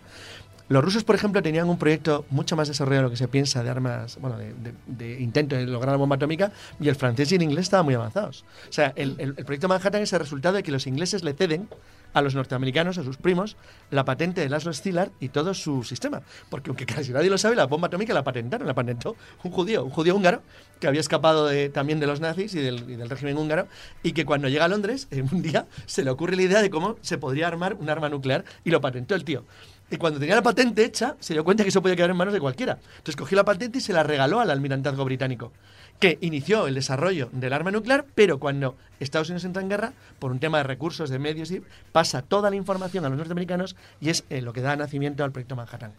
Los 0.69 0.83
rusos, 0.83 1.03
por 1.03 1.15
ejemplo, 1.15 1.41
tenían 1.41 1.69
un 1.69 1.77
proyecto 1.77 2.25
mucho 2.29 2.55
más 2.55 2.67
desarrollado 2.67 3.03
de 3.03 3.07
lo 3.07 3.11
que 3.11 3.17
se 3.17 3.27
piensa 3.27 3.63
de 3.63 3.69
armas, 3.69 4.17
bueno, 4.21 4.37
de, 4.37 4.53
de- 4.53 4.73
de 4.87 5.19
intento 5.21 5.55
de 5.55 5.65
lograr 5.65 5.91
la 5.93 5.97
bomba 5.97 6.15
atómica, 6.15 6.51
y 6.79 6.87
el 6.87 6.95
francés 6.95 7.31
y 7.31 7.35
el 7.35 7.41
inglés 7.41 7.63
estaban 7.63 7.85
muy 7.85 7.95
avanzados. 7.95 8.45
O 8.69 8.71
sea, 8.73 8.93
el, 8.95 9.33
proyecto 9.35 9.67
Manhattan 9.67 10.01
es 10.01 10.13
el 10.13 10.19
resultado 10.19 10.55
de 10.55 10.63
que 10.63 10.71
los 10.71 10.87
ingleses 10.87 11.23
le 11.23 11.33
ceden 11.33 11.67
a 12.13 12.21
los 12.21 12.35
norteamericanos, 12.35 12.97
a 12.97 13.03
sus 13.03 13.15
primos, 13.17 13.55
la 13.89 14.03
patente 14.03 14.41
de 14.41 14.49
Laszlo 14.49 14.73
Szilard 14.73 15.11
y 15.21 15.29
todo 15.29 15.53
su 15.53 15.83
sistema. 15.83 16.21
Porque 16.49 16.69
aunque 16.69 16.85
casi 16.85 17.11
nadie 17.13 17.29
lo 17.29 17.37
sabe, 17.37 17.55
la 17.55 17.65
bomba 17.67 17.87
atómica 17.87 18.13
la 18.13 18.23
patentaron, 18.23 18.67
la 18.67 18.73
patentó 18.73 19.15
un 19.43 19.51
judío, 19.51 19.85
un 19.85 19.91
judío 19.91 20.15
húngaro, 20.15 20.41
que 20.81 20.87
había 20.87 20.99
escapado 20.99 21.49
también 21.71 21.99
de 22.01 22.07
los 22.07 22.19
nazis 22.19 22.53
y 22.53 22.59
del, 22.59 22.89
y 22.89 22.95
del 22.95 23.09
régimen 23.09 23.37
húngaro, 23.37 23.67
y 24.03 24.11
que 24.11 24.25
cuando 24.25 24.49
llega 24.49 24.65
a 24.65 24.67
Londres, 24.67 25.07
en 25.11 25.29
un 25.33 25.41
día, 25.41 25.67
se 25.85 26.03
le 26.03 26.09
ocurre 26.09 26.35
la 26.35 26.41
idea 26.41 26.61
de 26.61 26.69
cómo 26.69 26.97
se 27.01 27.17
podría 27.17 27.47
armar 27.47 27.75
un 27.75 27.89
arma 27.89 28.09
nuclear, 28.09 28.43
y 28.65 28.71
lo 28.71 28.81
patentó 28.81 29.15
el 29.15 29.23
tío. 29.23 29.45
Y 29.91 29.97
cuando 29.97 30.19
tenía 30.19 30.35
la 30.35 30.41
patente 30.41 30.85
hecha, 30.85 31.17
se 31.19 31.33
dio 31.33 31.43
cuenta 31.43 31.63
que 31.63 31.69
eso 31.69 31.81
podía 31.81 31.97
quedar 31.97 32.11
en 32.11 32.15
manos 32.15 32.33
de 32.33 32.39
cualquiera. 32.39 32.79
Entonces 32.91 33.17
cogió 33.17 33.35
la 33.35 33.43
patente 33.43 33.79
y 33.79 33.81
se 33.81 33.91
la 33.91 34.03
regaló 34.03 34.39
al 34.39 34.49
almirantazgo 34.49 35.03
británico, 35.03 35.51
que 35.99 36.17
inició 36.21 36.67
el 36.67 36.75
desarrollo 36.75 37.27
del 37.33 37.51
arma 37.51 37.71
nuclear, 37.71 38.05
pero 38.15 38.39
cuando 38.39 38.77
Estados 39.01 39.27
Unidos 39.27 39.43
entra 39.43 39.61
en 39.61 39.67
guerra, 39.67 39.91
por 40.17 40.31
un 40.31 40.39
tema 40.39 40.59
de 40.59 40.63
recursos, 40.63 41.09
de 41.09 41.19
medios, 41.19 41.51
y 41.51 41.61
pasa 41.91 42.21
toda 42.21 42.49
la 42.49 42.55
información 42.55 43.03
a 43.03 43.09
los 43.09 43.17
norteamericanos 43.17 43.75
y 43.99 44.11
es 44.11 44.23
eh, 44.29 44.41
lo 44.41 44.53
que 44.53 44.61
da 44.61 44.77
nacimiento 44.77 45.25
al 45.25 45.33
proyecto 45.33 45.57
Manhattan. 45.57 45.91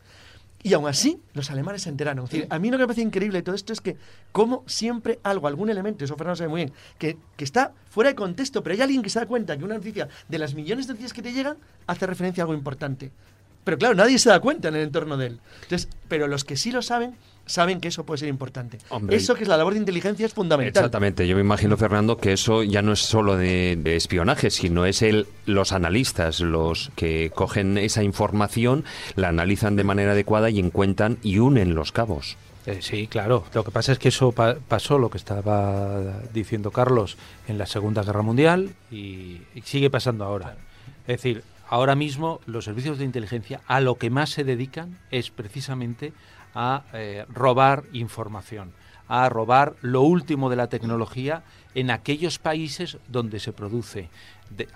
Y 0.63 0.73
aún 0.73 0.89
así, 0.89 1.21
los 1.35 1.51
alemanes 1.51 1.83
se 1.83 1.91
enteraron. 1.91 2.25
Es 2.25 2.31
decir, 2.31 2.47
a 2.49 2.59
mí 2.59 2.71
lo 2.71 2.79
que 2.79 2.85
me 2.85 2.87
parece 2.87 3.03
increíble 3.03 3.41
de 3.41 3.43
todo 3.43 3.57
esto 3.57 3.75
es 3.75 3.81
que, 3.81 3.97
como 4.31 4.63
siempre 4.67 5.19
algo, 5.25 5.49
algún 5.49 5.69
elemento, 5.69 6.05
eso 6.05 6.17
Fernando 6.17 6.37
sabe 6.37 6.49
muy 6.49 6.61
bien, 6.63 6.73
que, 6.99 7.19
que 7.37 7.45
está 7.45 7.73
fuera 7.91 8.11
de 8.11 8.17
contexto, 8.17 8.63
pero 8.63 8.75
hay 8.75 8.81
alguien 8.81 9.03
que 9.03 9.11
se 9.11 9.19
da 9.19 9.27
cuenta 9.27 9.59
que 9.59 9.65
una 9.65 9.75
noticia 9.75 10.09
de 10.29 10.39
las 10.39 10.55
millones 10.55 10.87
de 10.87 10.95
noticias 10.95 11.13
que 11.13 11.21
te 11.21 11.33
llegan 11.33 11.59
hace 11.87 12.07
referencia 12.07 12.43
a 12.43 12.45
algo 12.45 12.55
importante. 12.55 13.11
Pero 13.65 13.79
claro, 13.79 13.95
nadie 13.95 14.19
se 14.19 14.29
da 14.29 14.41
cuenta 14.41 14.69
en 14.69 14.75
el 14.77 14.83
entorno 14.83 15.17
de 15.17 15.27
él. 15.29 15.41
Entonces, 15.63 15.89
pero 16.09 16.27
los 16.27 16.45
que 16.45 16.57
sí 16.57 16.73
lo 16.73 16.83
saben, 16.83 17.15
saben 17.47 17.81
que 17.81 17.89
eso 17.89 18.05
puede 18.05 18.19
ser 18.19 18.29
importante. 18.29 18.79
Hombre, 18.89 19.17
eso 19.17 19.35
que 19.35 19.43
es 19.45 19.49
la 19.49 19.57
labor 19.57 19.75
de 19.75 19.79
inteligencia 19.81 20.27
es 20.27 20.33
fundamental. 20.35 20.83
Exactamente, 20.83 21.27
yo 21.29 21.35
me 21.37 21.43
imagino, 21.43 21.77
Fernando, 21.77 22.17
que 22.17 22.33
eso 22.33 22.63
ya 22.65 22.83
no 22.83 22.93
es 22.93 23.01
solo 23.01 23.37
de, 23.37 23.77
de 23.81 23.97
espionaje, 23.97 24.51
sino 24.51 24.85
es 24.87 25.03
el, 25.03 25.27
los 25.47 25.73
analistas 25.73 26.41
los 26.41 26.91
que 26.97 27.31
cogen 27.35 27.79
esa 27.79 28.03
información, 28.03 28.85
la 29.17 29.29
analizan 29.29 29.77
de 29.77 29.85
manera 29.85 30.13
adecuada 30.13 30.51
y 30.51 30.59
encuentran 30.59 31.19
y 31.23 31.39
unen 31.39 31.75
los 31.75 31.93
cabos. 31.93 32.37
Eh, 32.67 32.79
sí, 32.81 33.09
claro. 33.09 33.45
Lo 33.55 33.65
que 33.65 33.73
pasa 33.73 33.91
es 33.93 33.99
que 33.99 34.09
eso 34.09 34.31
pa- 34.33 34.55
pasó, 34.69 34.97
lo 34.99 35.11
que 35.11 35.19
estaba 35.19 36.21
diciendo 36.33 36.71
Carlos, 36.71 37.17
en 37.49 37.59
la 37.59 37.67
Segunda 37.67 38.03
Guerra 38.05 38.23
Mundial 38.23 38.71
y, 38.91 39.41
y 39.55 39.63
sigue 39.65 39.91
pasando 39.91 40.25
ahora. 40.25 40.57
Es 41.09 41.17
decir, 41.23 41.43
ahora 41.73 41.95
mismo 41.95 42.41
los 42.45 42.67
servicios 42.67 42.99
de 42.99 43.07
inteligencia 43.07 43.63
a 43.67 43.81
lo 43.81 43.95
que 43.95 44.11
más 44.11 44.29
se 44.29 44.45
dedican 44.45 44.99
es 45.11 45.31
precisamente 45.31 46.13
a 46.55 46.83
eh, 46.93 47.25
robar 47.31 47.85
información, 47.95 48.73
a 49.09 49.27
robar 49.31 49.77
lo 49.81 50.03
último 50.03 50.51
de 50.51 50.57
la 50.57 50.67
tecnología 50.67 51.45
en 51.75 51.91
aquellos 51.91 52.39
países 52.39 52.99
donde 53.09 53.41
se 53.41 53.55
produce. 53.55 54.11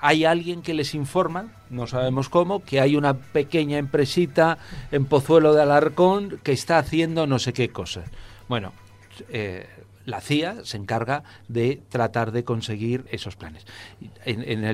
Hay 0.00 0.24
alguien 0.24 0.62
que 0.62 0.72
les 0.72 0.94
informa, 0.94 1.48
no 1.68 1.86
sabemos 1.86 2.30
cómo, 2.30 2.64
que 2.64 2.80
hay 2.80 2.96
una 2.96 3.12
pequeña 3.12 3.76
empresita 3.76 4.56
en 4.90 5.04
Pozuelo 5.04 5.52
de 5.52 5.60
Alarcón 5.60 6.40
que 6.42 6.52
está 6.52 6.78
haciendo 6.78 7.26
no 7.26 7.38
sé 7.38 7.52
qué 7.52 7.68
cosas. 7.68 8.08
Bueno, 8.48 8.72
eh, 9.28 9.68
la 10.06 10.20
CIA 10.20 10.64
se 10.64 10.78
encarga 10.78 11.22
de 11.48 11.82
tratar 11.90 12.32
de 12.32 12.44
conseguir 12.44 13.04
esos 13.10 13.36
planes. 13.36 13.66
En, 14.24 14.64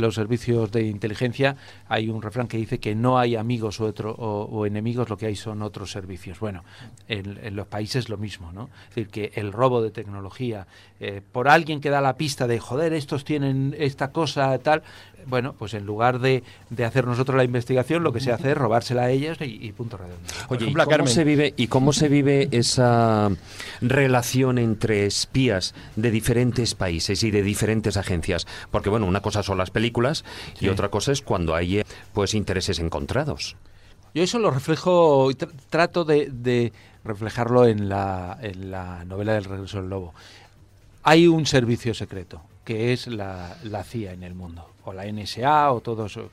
los 0.00 0.14
servicios 0.14 0.70
de 0.70 0.82
inteligencia 0.82 1.56
hay 1.88 2.10
un 2.10 2.20
refrán 2.20 2.48
que 2.48 2.58
dice 2.58 2.78
que 2.78 2.94
no 2.94 3.18
hay 3.18 3.36
amigos 3.36 3.80
o, 3.80 4.66
enemigos, 4.66 5.08
lo 5.08 5.16
que 5.16 5.26
hay 5.26 5.36
son 5.36 5.62
otros 5.62 5.90
servicios. 5.90 6.38
Bueno, 6.40 6.64
en, 7.08 7.38
en 7.42 7.56
los 7.56 7.66
países 7.66 8.08
lo 8.08 8.18
mismo, 8.18 8.52
¿no? 8.52 8.68
Es 8.90 8.96
decir, 8.96 9.08
que 9.08 9.32
el 9.34 9.52
robo 9.52 9.80
de 9.80 9.90
tecnología 9.90 10.66
eh, 11.02 11.22
por 11.32 11.48
alguien 11.48 11.80
que 11.80 11.88
da 11.88 12.02
la 12.02 12.18
pista 12.18 12.46
de, 12.46 12.60
joder, 12.60 12.92
estos 12.92 13.24
tienen 13.24 13.74
esta 13.78 14.12
cosa, 14.12 14.58
tal, 14.58 14.82
bueno, 15.26 15.54
pues 15.58 15.74
en 15.74 15.86
lugar 15.86 16.18
de, 16.18 16.42
de 16.70 16.84
hacer 16.84 17.06
nosotros 17.06 17.36
la 17.36 17.44
investigación, 17.44 18.02
lo 18.02 18.12
que 18.12 18.20
se 18.20 18.32
hace 18.32 18.50
es 18.52 18.56
robársela 18.56 19.02
a 19.04 19.10
ellos 19.10 19.38
y, 19.40 19.44
y 19.66 19.72
punto 19.72 19.96
redondo. 19.96 20.16
Oye, 20.48 20.66
¿y 20.70 20.74
cómo, 20.74 21.06
se 21.06 21.24
vive, 21.24 21.54
¿y 21.56 21.66
cómo 21.68 21.92
se 21.92 22.08
vive 22.08 22.48
esa 22.52 23.30
relación 23.80 24.58
entre 24.58 25.06
espías 25.06 25.74
de 25.96 26.10
diferentes 26.10 26.74
países 26.74 27.22
y 27.22 27.30
de 27.30 27.42
diferentes 27.42 27.96
agencias? 27.96 28.46
Porque, 28.70 28.90
bueno, 28.90 29.06
una 29.06 29.20
cosa 29.20 29.42
son 29.42 29.58
las 29.58 29.70
películas 29.70 30.24
y 30.56 30.60
Sí. 30.60 30.68
otra 30.68 30.88
cosa 30.88 31.12
es 31.12 31.22
cuando 31.22 31.54
hay 31.54 31.78
eh, 31.80 31.84
pues 32.12 32.34
intereses 32.34 32.78
encontrados. 32.78 33.56
Yo 34.14 34.22
eso 34.24 34.38
lo 34.40 34.50
reflejo, 34.50 35.30
y 35.30 35.34
tr- 35.34 35.50
trato 35.70 36.04
de, 36.04 36.30
de 36.32 36.72
reflejarlo 37.04 37.66
en 37.66 37.88
la, 37.88 38.36
en 38.42 38.70
la 38.70 39.04
novela 39.04 39.34
del 39.34 39.44
regreso 39.44 39.80
del 39.80 39.88
lobo. 39.90 40.14
Hay 41.04 41.28
un 41.28 41.46
servicio 41.46 41.94
secreto, 41.94 42.42
que 42.70 42.92
es 42.92 43.08
la, 43.08 43.56
la 43.64 43.82
CIA 43.82 44.12
en 44.12 44.22
el 44.22 44.36
mundo, 44.36 44.64
o 44.84 44.92
la 44.92 45.04
NSA, 45.04 45.72
o 45.72 45.80
todo 45.80 46.06
eso. 46.06 46.30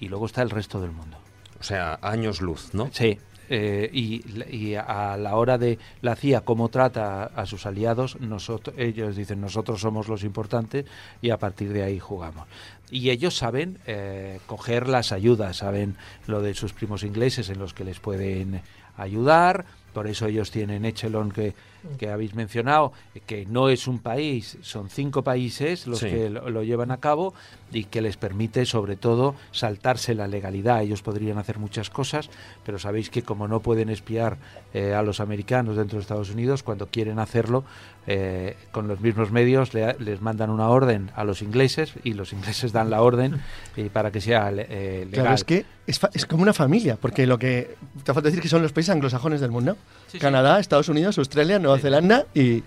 Y 0.00 0.08
luego 0.08 0.26
está 0.26 0.42
el 0.42 0.50
resto 0.50 0.80
del 0.80 0.90
mundo. 0.90 1.16
O 1.60 1.62
sea, 1.62 1.96
años 2.02 2.40
luz, 2.40 2.74
¿no? 2.74 2.90
Sí, 2.92 3.16
eh, 3.48 3.88
y, 3.92 4.24
y 4.50 4.74
a 4.74 5.16
la 5.16 5.36
hora 5.36 5.56
de 5.56 5.78
la 6.02 6.16
CIA 6.16 6.40
cómo 6.40 6.70
trata 6.70 7.22
a, 7.22 7.26
a 7.26 7.46
sus 7.46 7.66
aliados, 7.66 8.18
nosotros, 8.18 8.74
ellos 8.76 9.14
dicen 9.14 9.40
nosotros 9.40 9.80
somos 9.80 10.08
los 10.08 10.24
importantes 10.24 10.86
y 11.22 11.30
a 11.30 11.38
partir 11.38 11.72
de 11.72 11.84
ahí 11.84 12.00
jugamos. 12.00 12.48
Y 12.90 13.10
ellos 13.10 13.36
saben 13.36 13.78
eh, 13.86 14.40
coger 14.46 14.88
las 14.88 15.12
ayudas, 15.12 15.58
saben 15.58 15.94
lo 16.26 16.42
de 16.42 16.54
sus 16.54 16.72
primos 16.72 17.04
ingleses 17.04 17.48
en 17.48 17.60
los 17.60 17.74
que 17.74 17.84
les 17.84 18.00
pueden 18.00 18.60
ayudar, 18.96 19.66
por 19.92 20.08
eso 20.08 20.26
ellos 20.26 20.50
tienen 20.50 20.84
Echelon 20.84 21.30
que, 21.30 21.54
que 21.98 22.10
habéis 22.10 22.34
mencionado, 22.34 22.92
que 23.26 23.46
no 23.46 23.68
es 23.68 23.86
un 23.86 23.98
país, 23.98 24.58
son 24.62 24.88
cinco 24.88 25.22
países 25.22 25.86
los 25.86 25.98
Sí. 25.98 26.06
que 26.08 26.30
lo, 26.30 26.48
lo 26.50 26.62
llevan 26.62 26.90
a 26.90 26.98
cabo 26.98 27.34
y 27.72 27.84
que 27.84 28.00
les 28.00 28.16
permite 28.16 28.66
sobre 28.66 28.96
todo 28.96 29.34
saltarse 29.52 30.14
la 30.14 30.26
legalidad. 30.28 30.82
Ellos 30.82 31.02
podrían 31.02 31.38
hacer 31.38 31.58
muchas 31.58 31.90
cosas, 31.90 32.30
pero 32.64 32.78
sabéis 32.78 33.10
que 33.10 33.22
como 33.22 33.48
no 33.48 33.60
pueden 33.60 33.88
espiar 33.90 34.36
eh, 34.72 34.94
a 34.94 35.02
los 35.02 35.20
americanos 35.20 35.76
dentro 35.76 35.98
de 35.98 36.02
Estados 36.02 36.30
Unidos, 36.30 36.62
cuando 36.62 36.86
quieren 36.88 37.18
hacerlo, 37.18 37.64
eh, 38.06 38.56
con 38.70 38.86
los 38.86 39.00
mismos 39.00 39.30
medios 39.30 39.72
le- 39.72 39.96
les 39.98 40.20
mandan 40.20 40.50
una 40.50 40.68
orden 40.68 41.10
a 41.16 41.24
los 41.24 41.40
ingleses 41.42 41.94
y 42.04 42.12
los 42.12 42.32
ingleses 42.34 42.72
dan 42.72 42.90
la 42.90 43.00
orden 43.02 43.40
eh, 43.76 43.88
para 43.92 44.10
que 44.10 44.20
sea 44.20 44.50
le- 44.50 44.66
eh, 44.68 45.04
legal. 45.06 45.10
Claro, 45.24 45.34
es 45.34 45.44
que 45.44 45.64
es, 45.86 45.98
fa- 45.98 46.10
es 46.12 46.26
como 46.26 46.42
una 46.42 46.52
familia, 46.52 46.96
porque 47.00 47.26
lo 47.26 47.38
que 47.38 47.76
te 48.04 48.12
falta 48.12 48.28
decir 48.28 48.42
que 48.42 48.48
son 48.48 48.62
los 48.62 48.72
países 48.72 48.90
anglosajones 48.94 49.40
del 49.40 49.50
mundo. 49.50 49.74
Sí, 50.06 50.12
sí. 50.12 50.18
Canadá, 50.18 50.60
Estados 50.60 50.88
Unidos, 50.88 51.18
Australia, 51.18 51.58
Nueva 51.58 51.73
Zelanda 51.78 52.26
y. 52.34 52.62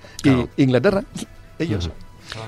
Inglaterra. 0.58 1.04
Ellos. 1.60 1.90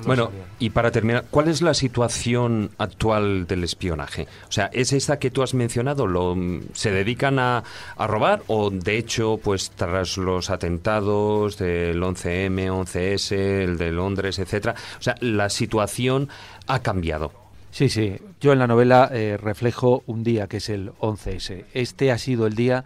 Bueno, 0.05 0.31
y 0.59 0.71
para 0.71 0.91
terminar, 0.91 1.25
¿cuál 1.29 1.47
es 1.47 1.61
la 1.61 1.73
situación 1.73 2.71
actual 2.77 3.47
del 3.47 3.63
espionaje? 3.63 4.27
O 4.47 4.51
sea, 4.51 4.69
¿es 4.73 4.93
esta 4.93 5.19
que 5.19 5.31
tú 5.31 5.41
has 5.41 5.53
mencionado? 5.53 6.07
¿Lo, 6.07 6.35
mm, 6.35 6.69
¿Se 6.73 6.91
dedican 6.91 7.39
a, 7.39 7.63
a 7.95 8.07
robar 8.07 8.43
o 8.47 8.69
de 8.69 8.97
hecho, 8.97 9.39
pues 9.41 9.71
tras 9.71 10.17
los 10.17 10.49
atentados 10.49 11.57
del 11.57 12.01
11M, 12.01 12.69
11S, 12.69 13.31
el 13.31 13.77
de 13.77 13.91
Londres, 13.91 14.39
etcétera, 14.39 14.75
o 14.99 15.01
sea, 15.01 15.15
la 15.21 15.49
situación 15.49 16.29
ha 16.67 16.79
cambiado? 16.79 17.38
Sí, 17.71 17.87
sí. 17.89 18.17
Yo 18.41 18.51
en 18.51 18.59
la 18.59 18.67
novela 18.67 19.09
eh, 19.13 19.37
reflejo 19.37 20.03
un 20.07 20.23
día 20.23 20.47
que 20.47 20.57
es 20.57 20.69
el 20.69 20.91
11S. 20.99 21.65
Este 21.73 22.11
ha 22.11 22.17
sido 22.17 22.47
el 22.47 22.55
día, 22.55 22.83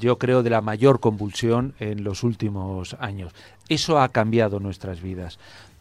yo 0.00 0.16
creo, 0.18 0.42
de 0.42 0.50
la 0.50 0.60
mayor 0.60 1.00
convulsión 1.00 1.74
en 1.80 2.04
los 2.04 2.22
últimos 2.22 2.94
años. 3.00 3.32
Eso 3.68 4.00
ha 4.00 4.08
cambiado 4.10 4.60
nuestras 4.60 5.02
vidas. 5.02 5.38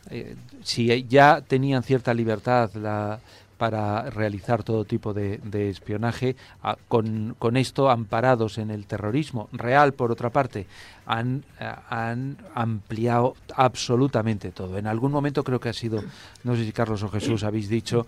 Eh, 0.09 0.35
si 0.63 1.05
ya 1.07 1.41
tenían 1.41 1.83
cierta 1.83 2.13
libertad 2.13 2.71
la- 2.73 3.19
para 3.61 4.09
realizar 4.09 4.63
todo 4.63 4.85
tipo 4.85 5.13
de, 5.13 5.37
de 5.43 5.69
espionaje, 5.69 6.35
a- 6.63 6.77
con, 6.87 7.35
con 7.37 7.57
esto 7.57 7.91
amparados 7.91 8.57
en 8.57 8.71
el 8.71 8.87
terrorismo 8.87 9.49
real, 9.51 9.93
por 9.93 10.11
otra 10.11 10.31
parte, 10.31 10.65
han, 11.05 11.43
eh, 11.59 11.71
han 11.91 12.37
ampliado 12.55 13.35
absolutamente 13.55 14.49
todo. 14.51 14.79
En 14.79 14.87
algún 14.87 15.11
momento 15.11 15.43
creo 15.43 15.59
que 15.59 15.69
ha 15.69 15.73
sido, 15.73 16.03
no 16.43 16.55
sé 16.55 16.65
si 16.65 16.71
Carlos 16.71 17.03
o 17.03 17.09
Jesús 17.09 17.43
habéis 17.43 17.69
dicho, 17.69 18.07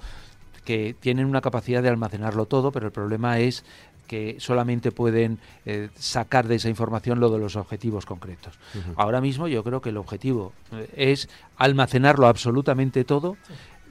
que 0.66 0.96
tienen 1.00 1.28
una 1.28 1.40
capacidad 1.42 1.84
de 1.84 1.90
almacenarlo 1.90 2.48
todo, 2.48 2.72
pero 2.72 2.88
el 2.88 2.92
problema 2.92 3.38
es 3.38 3.64
que 4.08 4.38
solamente 4.40 4.92
pueden 4.92 5.38
eh, 5.66 5.90
sacar 5.96 6.48
de 6.48 6.56
esa 6.56 6.68
información 6.68 7.20
lo 7.20 7.30
de 7.30 7.38
los 7.40 7.56
objetivos 7.56 8.06
concretos. 8.06 8.58
Ahora 8.96 9.22
mismo 9.22 9.48
yo 9.48 9.64
creo 9.64 9.82
que 9.82 9.90
el 9.90 9.98
objetivo 9.98 10.52
eh, 10.72 10.90
es 10.98 11.30
almacenarlo 11.58 12.28
absolutamente 12.28 13.04
todo 13.06 13.38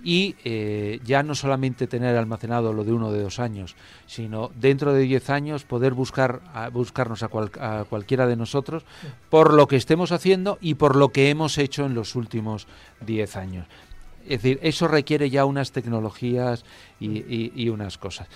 y 0.04 0.34
eh, 0.44 1.00
ya 1.04 1.22
no 1.22 1.34
solamente 1.34 1.86
tener 1.86 2.16
almacenado 2.16 2.72
lo 2.72 2.84
de 2.84 2.92
uno 2.92 3.12
de 3.12 3.22
dos 3.22 3.38
años, 3.38 3.76
sino 4.06 4.50
dentro 4.54 4.92
de 4.92 5.02
diez 5.02 5.30
años 5.30 5.64
poder 5.64 5.94
buscar 5.94 6.40
a, 6.52 6.68
buscarnos 6.68 7.22
a, 7.22 7.28
cual- 7.28 7.52
a 7.60 7.84
cualquiera 7.88 8.26
de 8.26 8.36
nosotros 8.36 8.84
por 9.30 9.54
lo 9.54 9.66
que 9.68 9.76
estemos 9.76 10.10
haciendo 10.12 10.58
y 10.60 10.74
por 10.74 10.96
lo 10.96 11.10
que 11.10 11.30
hemos 11.30 11.56
hecho 11.58 11.86
en 11.86 11.94
los 11.94 12.14
últimos 12.16 12.66
diez 13.00 13.36
años. 13.36 13.66
Es 14.24 14.42
decir, 14.42 14.58
eso 14.62 14.86
requiere 14.88 15.30
ya 15.30 15.44
unas 15.44 15.72
tecnologías 15.72 16.64
y 17.00 17.68
unas 17.68 17.98
cosas. 17.98 18.28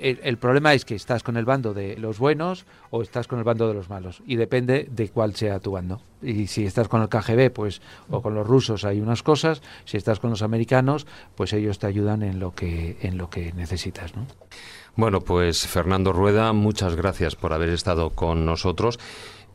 El, 0.00 0.38
problema 0.38 0.74
es 0.74 0.84
que 0.84 0.94
estás 0.94 1.22
con 1.22 1.36
el 1.36 1.44
bando 1.44 1.74
de 1.74 1.96
los 1.96 2.18
buenos 2.18 2.66
o 2.90 3.02
estás 3.02 3.26
con 3.26 3.38
el 3.38 3.44
bando 3.44 3.68
de 3.68 3.74
los 3.74 3.88
malos 3.88 4.22
y 4.26 4.36
depende 4.36 4.88
de 4.90 5.08
cuál 5.08 5.34
sea 5.34 5.60
tu 5.60 5.72
bando. 5.72 6.00
Y 6.22 6.46
si 6.46 6.64
estás 6.64 6.88
con 6.88 7.02
el 7.02 7.08
KGB, 7.08 7.50
pues 7.52 7.80
o 8.10 8.22
con 8.22 8.34
los 8.34 8.46
rusos 8.46 8.84
hay 8.84 9.00
unas 9.00 9.22
cosas, 9.22 9.62
si 9.84 9.96
estás 9.96 10.20
con 10.20 10.30
los 10.30 10.42
americanos, 10.42 11.06
pues 11.34 11.52
ellos 11.52 11.78
te 11.78 11.86
ayudan 11.86 12.22
en 12.22 12.40
lo 12.40 12.54
que 12.54 12.96
en 13.02 13.18
lo 13.18 13.30
que 13.30 13.52
necesitas, 13.52 14.14
¿no? 14.16 14.26
Bueno, 14.96 15.20
pues 15.20 15.64
Fernando 15.66 16.12
Rueda, 16.12 16.52
muchas 16.52 16.96
gracias 16.96 17.36
por 17.36 17.52
haber 17.52 17.68
estado 17.68 18.10
con 18.10 18.44
nosotros. 18.44 18.98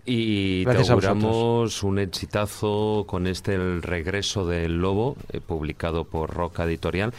Y 0.05 0.63
Gracias 0.65 0.87
te 0.87 0.91
a 0.91 0.95
vosotros. 0.95 1.23
auguramos 1.23 1.83
un 1.83 1.99
exitazo 1.99 3.05
con 3.07 3.25
este 3.25 3.55
El 3.55 3.81
regreso 3.81 4.45
del 4.45 4.77
lobo, 4.81 5.15
eh, 5.31 5.39
publicado 5.39 6.03
por 6.03 6.29
Roca 6.33 6.65
Editorial. 6.65 7.13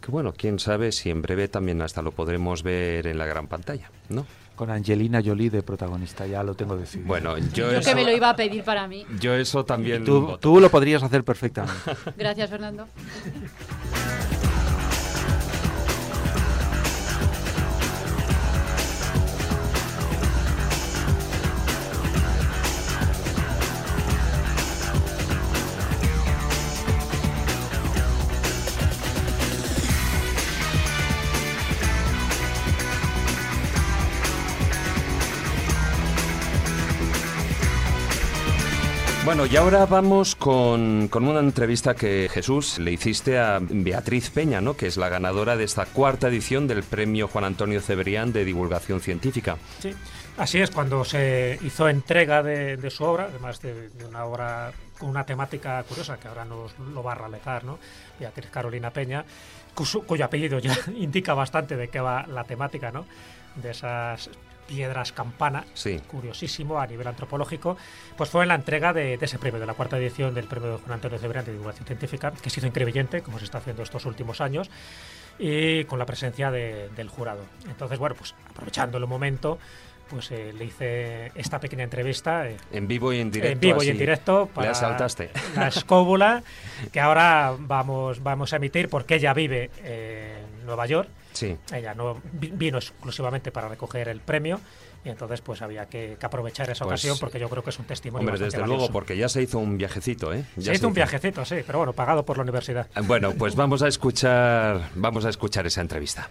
Que 0.00 0.10
bueno, 0.10 0.34
quién 0.36 0.58
sabe 0.58 0.92
si 0.92 1.08
en 1.10 1.22
breve 1.22 1.48
también 1.48 1.80
hasta 1.82 2.02
lo 2.02 2.12
podremos 2.12 2.62
ver 2.62 3.06
en 3.06 3.16
la 3.18 3.24
gran 3.26 3.46
pantalla, 3.46 3.90
¿no? 4.10 4.26
Con 4.54 4.70
Angelina 4.70 5.20
Jolie 5.24 5.50
de 5.50 5.62
protagonista, 5.62 6.26
ya 6.26 6.42
lo 6.42 6.54
tengo 6.54 6.76
decidido. 6.76 7.08
Bueno, 7.08 7.36
yo, 7.38 7.70
Yo 7.70 7.72
eso, 7.72 7.90
que 7.90 7.94
me 7.94 8.04
lo 8.04 8.12
iba 8.16 8.30
a 8.30 8.36
pedir 8.36 8.62
para 8.64 8.86
mí. 8.88 9.04
yo 9.20 9.34
eso 9.34 9.64
también. 9.64 10.04
tú, 10.04 10.38
tú 10.40 10.60
lo 10.60 10.70
podrías 10.70 11.02
hacer 11.02 11.24
perfectamente. 11.24 11.78
Gracias, 12.16 12.48
Fernando. 12.50 12.86
Bueno, 39.36 39.52
y 39.52 39.56
ahora 39.58 39.84
vamos 39.84 40.34
con, 40.34 41.08
con 41.08 41.28
una 41.28 41.40
entrevista 41.40 41.94
que 41.94 42.26
Jesús 42.32 42.78
le 42.78 42.92
hiciste 42.92 43.38
a 43.38 43.58
Beatriz 43.60 44.30
Peña, 44.30 44.62
¿no? 44.62 44.78
Que 44.78 44.86
es 44.86 44.96
la 44.96 45.10
ganadora 45.10 45.58
de 45.58 45.64
esta 45.64 45.84
cuarta 45.84 46.28
edición 46.28 46.66
del 46.66 46.82
premio 46.82 47.28
Juan 47.28 47.44
Antonio 47.44 47.82
Cebrián 47.82 48.32
de 48.32 48.46
Divulgación 48.46 49.02
Científica. 49.02 49.58
Sí, 49.80 49.94
así 50.38 50.62
es, 50.62 50.70
cuando 50.70 51.04
se 51.04 51.58
hizo 51.62 51.86
entrega 51.86 52.42
de, 52.42 52.88
su 52.88 53.04
obra, 53.04 53.24
además 53.24 53.60
de, 53.60 53.90
una 54.08 54.24
obra 54.24 54.72
con 54.98 55.10
una 55.10 55.24
temática 55.24 55.82
curiosa 55.82 56.16
que 56.16 56.28
ahora 56.28 56.46
nos 56.46 56.72
lo 56.78 57.02
va 57.02 57.12
a 57.12 57.16
realizar, 57.16 57.62
¿no? 57.62 57.78
Beatriz 58.18 58.48
Carolina 58.50 58.90
Peña, 58.90 59.22
cuyo 59.74 60.24
apellido 60.24 60.60
ya 60.60 60.74
indica 60.96 61.34
bastante 61.34 61.76
de 61.76 61.88
qué 61.88 62.00
va 62.00 62.26
la 62.26 62.44
temática, 62.44 62.90
¿no? 62.90 63.04
De 63.54 63.72
esas 63.72 64.30
piedras 64.66 65.12
campana, 65.12 65.64
Sí. 65.74 66.00
curiosísimo 66.08 66.78
a 66.80 66.86
nivel 66.86 67.06
antropológico, 67.06 67.76
pues 68.16 68.30
fue 68.30 68.42
en 68.42 68.48
la 68.48 68.54
entrega 68.56 68.92
de, 68.92 69.16
de 69.16 69.24
ese 69.24 69.38
premio, 69.38 69.60
de 69.60 69.66
la 69.66 69.74
cuarta 69.74 69.96
edición 69.98 70.34
del 70.34 70.46
premio 70.46 70.72
de 70.72 70.76
Juan 70.78 70.92
Antonio 70.94 71.18
Cebrián 71.18 71.44
de 71.44 71.52
Divulgación 71.52 71.86
Científica, 71.86 72.32
que 72.32 72.50
se 72.50 72.60
hizo 72.60 72.66
increyente, 72.66 73.22
como 73.22 73.38
se 73.38 73.44
está 73.44 73.58
haciendo 73.58 73.82
estos 73.82 74.04
últimos 74.06 74.40
años, 74.40 74.70
y 75.38 75.84
con 75.84 75.98
la 75.98 76.06
presencia 76.06 76.50
de- 76.50 76.88
del 76.96 77.08
jurado. 77.08 77.42
Entonces, 77.68 77.98
bueno, 77.98 78.14
pues 78.16 78.34
aprovechando 78.50 78.98
el 78.98 79.06
momento, 79.06 79.58
pues 80.08 80.30
eh, 80.30 80.52
le 80.56 80.64
hice 80.66 81.32
esta 81.34 81.58
pequeña 81.58 81.82
entrevista 81.82 82.48
eh, 82.48 82.56
En 82.72 82.86
vivo 82.86 83.12
y 83.12 83.18
en 83.20 83.30
directo. 83.30 83.52
en 83.54 83.60
vivo 83.60 83.82
y 83.82 83.88
en 83.88 83.98
directo 83.98 84.44
Le 84.46 84.52
para 84.54 84.70
asaltaste. 84.70 85.30
la 85.56 85.66
escóbula 85.68 86.42
que 86.92 87.00
ahora 87.00 87.54
vamos, 87.58 88.22
vamos 88.22 88.52
a 88.52 88.56
emitir 88.56 88.88
porque 88.88 89.16
ella 89.16 89.34
vive 89.34 89.70
en 89.84 90.64
Nueva 90.64 90.86
York. 90.86 91.08
Sí. 91.36 91.56
Ella 91.72 91.94
no 91.94 92.16
vi- 92.32 92.50
vino 92.50 92.78
exclusivamente 92.78 93.52
para 93.52 93.68
recoger 93.68 94.08
el 94.08 94.20
premio 94.20 94.58
y 95.04 95.10
entonces 95.10 95.40
pues 95.42 95.60
había 95.62 95.86
que, 95.86 96.16
que 96.18 96.26
aprovechar 96.26 96.70
esa 96.70 96.84
Pues, 96.84 96.94
ocasión 97.00 97.18
porque 97.20 97.38
yo 97.38 97.48
creo 97.48 97.62
que 97.62 97.70
es 97.70 97.78
un 97.78 97.84
testimonio 97.84 98.26
Hombre, 98.28 98.42
desde 98.44 98.58
valioso. 98.58 98.78
luego, 98.78 98.92
porque 98.92 99.16
ya 99.16 99.28
se 99.28 99.42
hizo 99.42 99.58
un 99.58 99.76
viajecito, 99.78 100.32
¿eh? 100.32 100.44
Ya 100.56 100.72
Se 100.72 100.76
hizo 100.78 100.88
un 100.88 100.94
viajecito, 100.94 101.44
sí, 101.44 101.56
pero 101.66 101.78
bueno, 101.78 101.92
pagado 101.92 102.24
por 102.24 102.38
la 102.38 102.42
universidad. 102.42 102.88
Bueno, 103.04 103.32
pues 103.34 103.54
vamos 103.54 103.82
a 103.82 103.88
escuchar, 103.88 104.90
vamos 104.94 105.24
a 105.24 105.28
escuchar 105.28 105.66
esa 105.66 105.80
entrevista. 105.82 106.30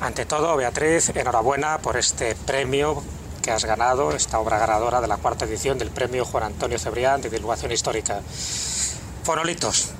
Ante 0.00 0.26
todo, 0.26 0.56
Beatriz, 0.56 1.10
enhorabuena 1.14 1.78
por 1.78 1.96
este 1.96 2.34
premio 2.34 3.02
que 3.42 3.50
has 3.52 3.64
ganado, 3.64 4.12
esta 4.12 4.38
obra 4.40 4.58
ganadora 4.58 5.00
de 5.00 5.06
la 5.06 5.18
cuarta 5.18 5.44
edición 5.44 5.78
del 5.78 5.90
premio 5.90 6.24
Juan 6.24 6.44
Antonio 6.44 6.78
Cebrián 6.78 7.20
de 7.22 7.30
Divulgación 7.30 7.70
Histórica. 7.72 8.20
Fonolitos, 9.22 9.92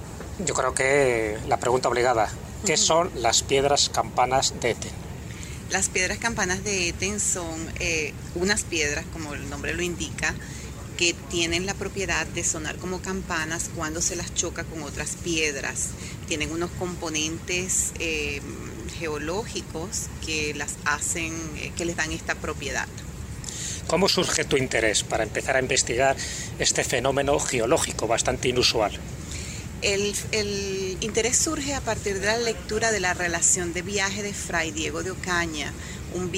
yo 0.44 0.54
creo 0.54 0.74
que 0.74 1.38
la 1.48 1.56
pregunta 1.58 1.88
obligada, 1.88 2.28
¿qué 2.64 2.76
son 2.76 3.10
las 3.16 3.42
piedras 3.42 3.88
campanas 3.88 4.54
de 4.60 4.70
Eten? 4.70 4.92
Las 5.70 5.88
piedras 5.88 6.18
campanas 6.18 6.64
de 6.64 6.88
Eten 6.88 7.20
son 7.20 7.54
eh, 7.80 8.12
unas 8.34 8.62
piedras, 8.62 9.04
como 9.12 9.34
el 9.34 9.48
nombre 9.50 9.74
lo 9.74 9.82
indica, 9.82 10.34
que 10.96 11.14
tienen 11.30 11.66
la 11.66 11.74
propiedad 11.74 12.26
de 12.26 12.44
sonar 12.44 12.76
como 12.76 13.00
campanas 13.00 13.70
cuando 13.74 14.00
se 14.00 14.16
las 14.16 14.32
choca 14.34 14.64
con 14.64 14.82
otras 14.82 15.16
piedras. 15.22 15.90
Tienen 16.28 16.52
unos 16.52 16.70
componentes 16.78 17.92
eh, 17.98 18.40
geológicos 18.98 20.06
que 20.24 20.54
las 20.54 20.76
hacen, 20.84 21.34
eh, 21.56 21.72
que 21.76 21.84
les 21.84 21.96
dan 21.96 22.12
esta 22.12 22.34
propiedad. 22.34 22.86
¿Cómo 23.86 24.08
surge 24.08 24.44
tu 24.44 24.56
interés 24.56 25.02
para 25.02 25.24
empezar 25.24 25.56
a 25.56 25.60
investigar 25.60 26.16
este 26.58 26.84
fenómeno 26.84 27.38
geológico 27.38 28.06
bastante 28.06 28.48
inusual? 28.48 28.98
El, 29.84 30.96
interés 31.02 31.36
surge 31.36 31.74
a 31.74 31.80
partir 31.82 32.18
de 32.18 32.24
la 32.24 32.38
lectura 32.38 32.90
de 32.90 33.00
la 33.00 33.12
relación 33.12 33.74
de 33.74 33.82
viaje 33.82 34.22
de 34.22 34.32
Fray 34.32 34.70
Diego 34.70 35.02
de 35.02 35.10
Ocaña, 35.10 35.70
un 36.14 36.30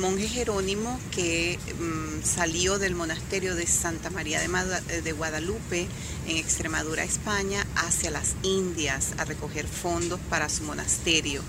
monje 0.00 0.26
jerónimo 0.28 0.98
que 1.10 1.58
mm, 1.78 2.24
salió 2.24 2.78
del 2.78 2.94
monasterio 2.94 3.54
de 3.54 3.66
Santa 3.66 4.08
María 4.08 4.40
de, 4.40 5.12
Guadalupe 5.12 5.86
en 6.26 6.36
Extremadura, 6.38 7.04
España, 7.04 7.66
hacia 7.76 8.10
las 8.10 8.36
Indias 8.42 9.10
a 9.18 9.26
recoger 9.26 9.66
fondos 9.66 10.18
para 10.30 10.48
su 10.48 10.62
monasterio. 10.62 11.42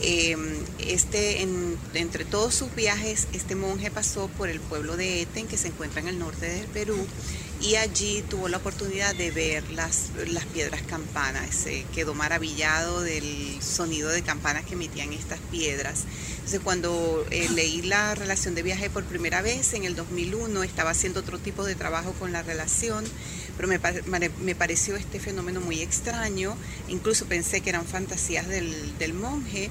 Eh, 0.00 0.36
este, 0.78 1.42
en- 1.42 1.76
entre 1.92 2.24
todos 2.24 2.54
sus 2.54 2.74
viajes, 2.74 3.28
este 3.34 3.56
monje 3.56 3.90
pasó 3.90 4.28
por 4.38 4.48
el 4.48 4.60
pueblo 4.60 4.96
de 4.96 5.20
Eten, 5.22 5.46
que 5.48 5.58
se 5.58 5.68
encuentra 5.68 6.00
en 6.00 6.08
el 6.08 6.18
norte 6.18 6.48
del 6.48 6.66
Perú, 6.68 6.96
y 7.60 7.74
allí 7.74 8.22
tuvo 8.28 8.48
la 8.48 8.58
oportunidad 8.58 9.14
de 9.14 9.30
ver 9.30 9.68
las, 9.72 10.10
las 10.28 10.44
piedras 10.46 10.82
campanas. 10.82 11.54
Se 11.54 11.84
quedó 11.94 12.14
maravillado 12.14 13.02
del 13.02 13.60
sonido 13.60 14.10
de 14.10 14.22
campanas 14.22 14.64
que 14.64 14.74
emitían 14.74 15.12
estas 15.12 15.40
piedras. 15.50 16.04
Entonces, 16.36 16.60
cuando 16.60 17.26
eh, 17.30 17.48
leí 17.54 17.82
la 17.82 18.14
relación 18.14 18.54
de 18.54 18.62
viaje 18.62 18.90
por 18.90 19.04
primera 19.04 19.42
vez 19.42 19.74
en 19.74 19.84
el 19.84 19.96
2001, 19.96 20.62
estaba 20.62 20.90
haciendo 20.90 21.20
otro 21.20 21.38
tipo 21.38 21.64
de 21.64 21.74
trabajo 21.74 22.12
con 22.12 22.32
la 22.32 22.42
relación, 22.42 23.04
pero 23.56 23.68
me, 23.68 23.80
me 24.40 24.54
pareció 24.54 24.96
este 24.96 25.18
fenómeno 25.18 25.60
muy 25.60 25.80
extraño. 25.80 26.56
Incluso 26.88 27.26
pensé 27.26 27.60
que 27.60 27.70
eran 27.70 27.84
fantasías 27.84 28.46
del, 28.46 28.96
del 28.98 29.14
monje 29.14 29.70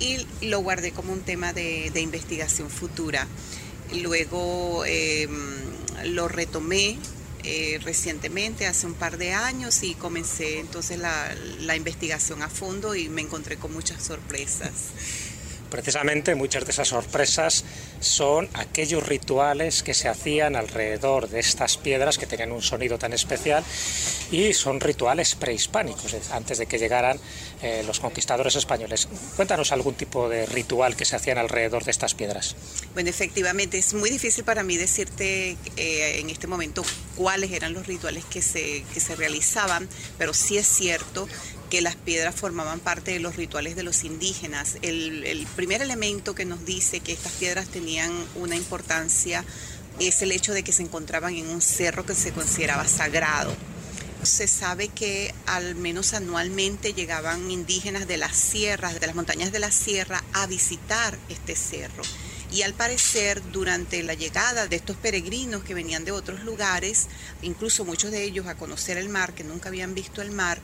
y 0.00 0.26
lo 0.46 0.60
guardé 0.60 0.90
como 0.90 1.12
un 1.12 1.20
tema 1.20 1.52
de, 1.52 1.90
de 1.94 2.00
investigación 2.00 2.68
futura. 2.68 3.28
Luego 4.02 4.84
eh, 4.86 5.28
lo 6.04 6.28
retomé 6.28 6.98
eh, 7.44 7.80
recientemente, 7.82 8.66
hace 8.66 8.86
un 8.86 8.94
par 8.94 9.18
de 9.18 9.32
años, 9.32 9.82
y 9.82 9.94
comencé 9.94 10.60
entonces 10.60 10.98
la, 10.98 11.34
la 11.60 11.76
investigación 11.76 12.42
a 12.42 12.48
fondo 12.48 12.94
y 12.94 13.08
me 13.08 13.22
encontré 13.22 13.56
con 13.56 13.72
muchas 13.72 14.02
sorpresas. 14.02 14.72
Precisamente 15.72 16.34
muchas 16.34 16.66
de 16.66 16.70
esas 16.70 16.88
sorpresas 16.88 17.64
son 17.98 18.46
aquellos 18.52 19.02
rituales 19.06 19.82
que 19.82 19.94
se 19.94 20.06
hacían 20.08 20.54
alrededor 20.54 21.30
de 21.30 21.40
estas 21.40 21.78
piedras 21.78 22.18
que 22.18 22.26
tenían 22.26 22.52
un 22.52 22.60
sonido 22.60 22.98
tan 22.98 23.14
especial 23.14 23.64
y 24.30 24.52
son 24.52 24.80
rituales 24.80 25.34
prehispánicos, 25.34 26.12
es- 26.12 26.30
antes 26.30 26.58
de 26.58 26.66
que 26.66 26.78
llegaran 26.78 27.18
eh, 27.62 27.82
los 27.86 28.00
conquistadores 28.00 28.54
españoles. 28.54 29.08
Cuéntanos 29.36 29.72
algún 29.72 29.94
tipo 29.94 30.28
de 30.28 30.44
ritual 30.44 30.94
que 30.94 31.06
se 31.06 31.16
hacían 31.16 31.38
alrededor 31.38 31.84
de 31.84 31.90
estas 31.90 32.12
piedras. 32.14 32.54
Bueno, 32.92 33.08
efectivamente, 33.08 33.78
es 33.78 33.94
muy 33.94 34.10
difícil 34.10 34.44
para 34.44 34.62
mí 34.62 34.76
decirte 34.76 35.56
eh, 35.76 36.20
en 36.20 36.28
este 36.28 36.46
momento 36.46 36.84
cuáles 37.16 37.50
eran 37.50 37.72
los 37.72 37.86
rituales 37.86 38.24
que 38.26 38.42
se, 38.42 38.84
que 38.92 39.00
se 39.00 39.16
realizaban, 39.16 39.88
pero 40.18 40.34
sí 40.34 40.58
es 40.58 40.66
cierto 40.66 41.26
que 41.72 41.80
las 41.80 41.96
piedras 41.96 42.34
formaban 42.34 42.80
parte 42.80 43.12
de 43.12 43.18
los 43.18 43.36
rituales 43.36 43.76
de 43.76 43.82
los 43.82 44.04
indígenas. 44.04 44.76
El, 44.82 45.46
primer 45.56 45.80
elemento 45.80 46.34
que 46.34 46.44
nos 46.44 46.66
dice 46.66 47.00
que 47.00 47.12
estas 47.12 47.32
piedras 47.32 47.68
tenían 47.68 48.12
una 48.34 48.56
importancia 48.56 49.42
es 49.98 50.20
el 50.20 50.32
hecho 50.32 50.52
de 50.52 50.64
que 50.64 50.74
se 50.74 50.82
encontraban 50.82 51.34
en 51.34 51.48
un 51.48 51.62
cerro 51.62 52.04
que 52.04 52.14
se 52.14 52.32
consideraba 52.32 52.86
sagrado. 52.86 53.56
Se 54.22 54.48
sabe 54.48 54.88
que 54.88 55.34
al 55.46 55.74
menos 55.74 56.12
anualmente 56.12 56.92
llegaban 56.92 57.50
indígenas 57.50 58.06
de 58.06 58.18
las 58.18 58.36
sierras, 58.36 59.00
de 59.00 59.06
las 59.06 59.16
montañas 59.16 59.50
de 59.50 59.60
la 59.60 59.72
sierra, 59.72 60.22
a 60.34 60.46
visitar 60.46 61.16
este 61.30 61.56
cerro. 61.56 62.02
Y 62.52 62.60
al 62.60 62.74
parecer, 62.74 63.40
durante 63.50 64.02
la 64.02 64.12
llegada 64.12 64.66
de 64.66 64.76
estos 64.76 64.98
peregrinos 64.98 65.64
que 65.64 65.72
venían 65.72 66.04
de 66.04 66.12
otros 66.12 66.44
lugares, 66.44 67.08
incluso 67.40 67.86
muchos 67.86 68.10
de 68.10 68.24
ellos 68.24 68.46
a 68.46 68.56
conocer 68.56 68.98
el 68.98 69.08
mar, 69.08 69.32
que 69.32 69.42
nunca 69.42 69.70
habían 69.70 69.94
visto 69.94 70.20
el 70.20 70.32
mar, 70.32 70.60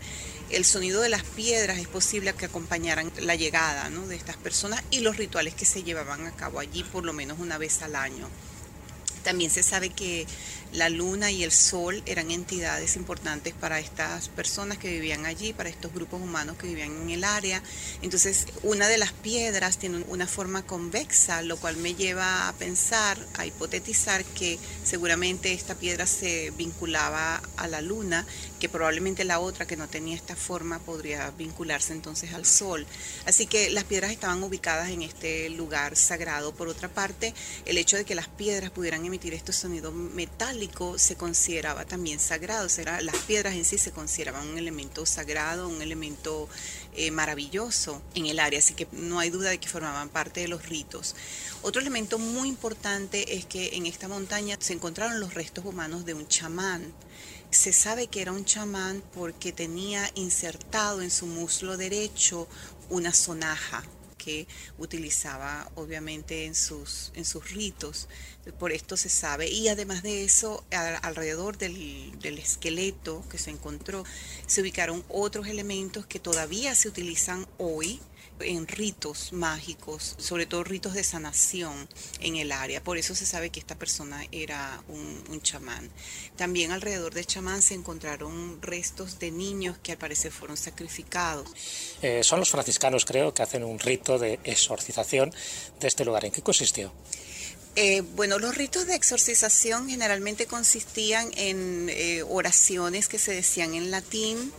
el 0.50 0.64
sonido 0.64 1.00
de 1.00 1.08
las 1.08 1.24
piedras 1.24 1.78
es 1.78 1.88
posible 1.88 2.32
que 2.34 2.46
acompañaran 2.46 3.12
la 3.20 3.34
llegada 3.34 3.90
¿no? 3.90 4.06
de 4.06 4.16
estas 4.16 4.36
personas 4.36 4.82
y 4.90 5.00
los 5.00 5.16
rituales 5.16 5.54
que 5.54 5.64
se 5.64 5.82
llevaban 5.82 6.26
a 6.26 6.32
cabo 6.32 6.58
allí 6.60 6.84
por 6.84 7.04
lo 7.04 7.12
menos 7.12 7.38
una 7.38 7.58
vez 7.58 7.82
al 7.82 7.96
año. 7.96 8.28
También 9.24 9.50
se 9.50 9.62
sabe 9.62 9.90
que 9.90 10.26
la 10.72 10.88
luna 10.88 11.30
y 11.30 11.44
el 11.44 11.52
sol 11.52 12.02
eran 12.06 12.30
entidades 12.30 12.96
importantes 12.96 13.54
para 13.54 13.80
estas 13.80 14.28
personas 14.28 14.78
que 14.78 14.90
vivían 14.90 15.26
allí, 15.26 15.52
para 15.52 15.68
estos 15.68 15.92
grupos 15.92 16.20
humanos 16.20 16.56
que 16.58 16.66
vivían 16.66 16.92
en 17.02 17.10
el 17.10 17.24
área. 17.24 17.62
Entonces, 18.02 18.46
una 18.62 18.88
de 18.88 18.98
las 18.98 19.12
piedras 19.12 19.78
tiene 19.78 20.04
una 20.08 20.26
forma 20.26 20.62
convexa, 20.62 21.42
lo 21.42 21.56
cual 21.56 21.76
me 21.76 21.94
lleva 21.94 22.48
a 22.48 22.52
pensar, 22.54 23.18
a 23.36 23.46
hipotetizar 23.46 24.24
que 24.24 24.58
seguramente 24.84 25.52
esta 25.52 25.74
piedra 25.74 26.06
se 26.06 26.50
vinculaba 26.56 27.40
a 27.56 27.68
la 27.68 27.80
luna, 27.80 28.26
que 28.60 28.68
probablemente 28.68 29.24
la 29.24 29.40
otra 29.40 29.66
que 29.66 29.76
no 29.76 29.88
tenía 29.88 30.16
esta 30.16 30.36
forma 30.36 30.78
podría 30.80 31.30
vincularse 31.30 31.92
entonces 31.92 32.34
al 32.34 32.44
sol. 32.44 32.86
Así 33.24 33.46
que 33.46 33.70
las 33.70 33.84
piedras 33.84 34.10
estaban 34.10 34.42
ubicadas 34.42 34.90
en 34.90 35.02
este 35.02 35.48
lugar 35.50 35.96
sagrado. 35.96 36.52
Por 36.52 36.68
otra 36.68 36.88
parte, 36.88 37.34
el 37.64 37.78
hecho 37.78 37.96
de 37.96 38.04
que 38.04 38.14
las 38.14 38.28
piedras 38.28 38.70
pudieran 38.70 39.04
emitir 39.04 39.34
este 39.34 39.52
sonido 39.52 39.92
se 40.96 41.16
consideraba 41.16 41.84
también 41.84 42.18
sagrado. 42.18 42.66
O 42.66 43.02
las 43.02 43.16
piedras 43.26 43.54
en 43.54 43.64
sí 43.64 43.78
se 43.78 43.92
consideraban 43.92 44.48
un 44.48 44.58
elemento 44.58 45.06
sagrado, 45.06 45.68
un 45.68 45.82
elemento 45.82 46.48
eh, 46.94 47.10
maravilloso 47.10 48.02
en 48.14 48.26
el 48.26 48.38
área. 48.40 48.58
Así 48.58 48.74
que 48.74 48.88
no 48.92 49.20
hay 49.20 49.30
duda 49.30 49.50
de 49.50 49.58
que 49.58 49.68
formaban 49.68 50.08
parte 50.08 50.40
de 50.40 50.48
los 50.48 50.66
ritos. 50.68 51.14
Otro 51.62 51.80
elemento 51.80 52.18
muy 52.18 52.48
importante 52.48 53.36
es 53.36 53.46
que 53.46 53.76
en 53.76 53.86
esta 53.86 54.08
montaña 54.08 54.56
se 54.60 54.72
encontraron 54.72 55.20
los 55.20 55.34
restos 55.34 55.64
humanos 55.64 56.04
de 56.04 56.14
un 56.14 56.26
chamán. 56.26 56.92
Se 57.50 57.72
sabe 57.72 58.08
que 58.08 58.20
era 58.20 58.32
un 58.32 58.44
chamán 58.44 59.02
porque 59.14 59.52
tenía 59.52 60.10
insertado 60.14 61.02
en 61.02 61.10
su 61.10 61.26
muslo 61.26 61.76
derecho 61.76 62.48
una 62.90 63.12
sonaja 63.12 63.84
que 64.18 64.46
utilizaba 64.76 65.70
obviamente 65.76 66.44
en 66.44 66.54
sus, 66.54 67.12
en 67.14 67.24
sus 67.24 67.50
ritos. 67.50 68.08
Por 68.58 68.72
esto 68.72 68.96
se 68.96 69.08
sabe. 69.08 69.48
Y 69.48 69.68
además 69.68 70.02
de 70.02 70.24
eso, 70.24 70.64
alrededor 71.02 71.56
del, 71.56 72.18
del 72.18 72.38
esqueleto 72.38 73.24
que 73.30 73.38
se 73.38 73.50
encontró, 73.50 74.04
se 74.46 74.60
ubicaron 74.60 75.02
otros 75.08 75.46
elementos 75.46 76.04
que 76.04 76.18
todavía 76.18 76.74
se 76.74 76.88
utilizan 76.88 77.46
hoy 77.56 78.00
en 78.40 78.66
ritos 78.66 79.32
mágicos, 79.32 80.14
sobre 80.18 80.46
todo 80.46 80.64
ritos 80.64 80.94
de 80.94 81.04
sanación 81.04 81.88
en 82.20 82.36
el 82.36 82.52
área. 82.52 82.82
Por 82.82 82.98
eso 82.98 83.14
se 83.14 83.26
sabe 83.26 83.50
que 83.50 83.60
esta 83.60 83.76
persona 83.76 84.24
era 84.32 84.82
un, 84.88 85.24
un 85.30 85.40
chamán. 85.42 85.90
También 86.36 86.72
alrededor 86.72 87.14
del 87.14 87.26
chamán 87.26 87.62
se 87.62 87.74
encontraron 87.74 88.60
restos 88.62 89.18
de 89.18 89.30
niños 89.30 89.78
que 89.82 89.92
al 89.92 89.98
parecer 89.98 90.32
fueron 90.32 90.56
sacrificados. 90.56 91.50
Eh, 92.02 92.22
son 92.22 92.40
los 92.40 92.50
franciscanos, 92.50 93.04
creo, 93.04 93.34
que 93.34 93.42
hacen 93.42 93.64
un 93.64 93.78
rito 93.78 94.18
de 94.18 94.38
exorcización 94.44 95.32
de 95.80 95.88
este 95.88 96.04
lugar. 96.04 96.24
¿En 96.24 96.32
qué 96.32 96.42
consistió? 96.42 96.92
Eh, 97.76 98.02
bueno, 98.16 98.40
los 98.40 98.56
ritos 98.56 98.86
de 98.86 98.96
exorcización 98.96 99.88
generalmente 99.88 100.46
consistían 100.46 101.30
en 101.36 101.88
eh, 101.88 102.24
oraciones 102.28 103.06
que 103.06 103.20
se 103.20 103.32
decían 103.32 103.74
en 103.74 103.90
latín, 103.92 104.52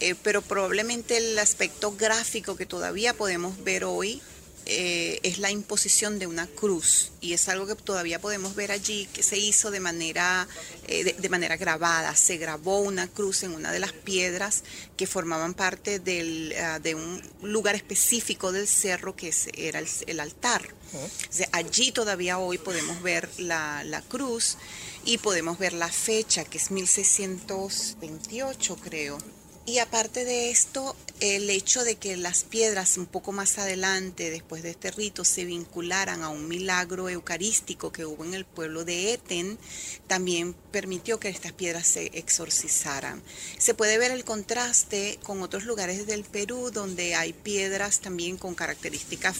eh, 0.00 0.14
pero 0.22 0.42
probablemente 0.42 1.16
el 1.16 1.38
aspecto 1.38 1.92
gráfico 1.92 2.56
que 2.56 2.66
todavía 2.66 3.14
podemos 3.14 3.62
ver 3.62 3.84
hoy 3.84 4.20
eh, 4.66 5.20
es 5.22 5.38
la 5.38 5.50
imposición 5.50 6.18
de 6.18 6.26
una 6.26 6.46
cruz. 6.46 7.12
Y 7.20 7.32
es 7.32 7.48
algo 7.48 7.66
que 7.66 7.74
todavía 7.74 8.20
podemos 8.20 8.54
ver 8.54 8.72
allí 8.72 9.08
que 9.12 9.22
se 9.22 9.36
hizo 9.36 9.70
de 9.70 9.80
manera 9.80 10.46
eh, 10.86 11.02
de, 11.02 11.12
de 11.14 11.28
manera 11.28 11.56
grabada. 11.56 12.14
Se 12.14 12.36
grabó 12.36 12.80
una 12.80 13.08
cruz 13.08 13.42
en 13.42 13.52
una 13.52 13.72
de 13.72 13.78
las 13.78 13.92
piedras 13.92 14.62
que 14.96 15.06
formaban 15.06 15.54
parte 15.54 15.98
del, 15.98 16.54
ah, 16.58 16.78
de 16.78 16.94
un 16.94 17.22
lugar 17.42 17.74
específico 17.74 18.52
del 18.52 18.68
cerro 18.68 19.16
que 19.16 19.34
era 19.54 19.80
el, 19.80 19.88
el 20.06 20.20
altar. 20.20 20.62
O 20.92 21.32
sea, 21.32 21.48
allí 21.52 21.92
todavía 21.92 22.38
hoy 22.38 22.58
podemos 22.58 23.00
ver 23.02 23.28
la, 23.38 23.84
la 23.84 24.02
cruz 24.02 24.56
y 25.04 25.18
podemos 25.18 25.58
ver 25.58 25.72
la 25.72 25.88
fecha 25.88 26.44
que 26.44 26.58
es 26.58 26.70
1628 26.70 28.76
creo 28.76 29.18
y 29.66 29.78
aparte 29.78 30.24
de 30.24 30.50
esto, 30.50 30.96
el 31.20 31.50
hecho 31.50 31.84
de 31.84 31.96
que 31.96 32.16
las 32.16 32.44
piedras 32.44 32.96
un 32.96 33.06
poco 33.06 33.30
más 33.30 33.58
adelante, 33.58 34.30
después 34.30 34.62
de 34.62 34.70
este 34.70 34.90
rito, 34.90 35.24
se 35.24 35.44
vincularan 35.44 36.22
a 36.22 36.30
un 36.30 36.48
milagro 36.48 37.08
eucarístico 37.08 37.92
que 37.92 38.06
hubo 38.06 38.24
en 38.24 38.34
el 38.34 38.44
pueblo 38.44 38.84
de 38.84 39.12
Eten, 39.12 39.58
también 40.06 40.54
permitió 40.72 41.20
que 41.20 41.28
estas 41.28 41.52
piedras 41.52 41.86
se 41.86 42.06
exorcizaran. 42.14 43.22
Se 43.58 43.74
puede 43.74 43.98
ver 43.98 44.10
el 44.10 44.24
contraste 44.24 45.18
con 45.22 45.42
otros 45.42 45.64
lugares 45.64 46.06
del 46.06 46.24
Perú 46.24 46.70
donde 46.72 47.14
hay 47.14 47.32
piedras 47.32 48.00
también 48.00 48.38
con 48.38 48.54
características 48.54 49.36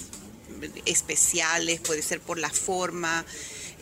especiales, 0.85 1.81
puede 1.81 2.03
ser 2.03 2.21
por 2.21 2.39
la 2.39 2.51
forma, 2.51 3.25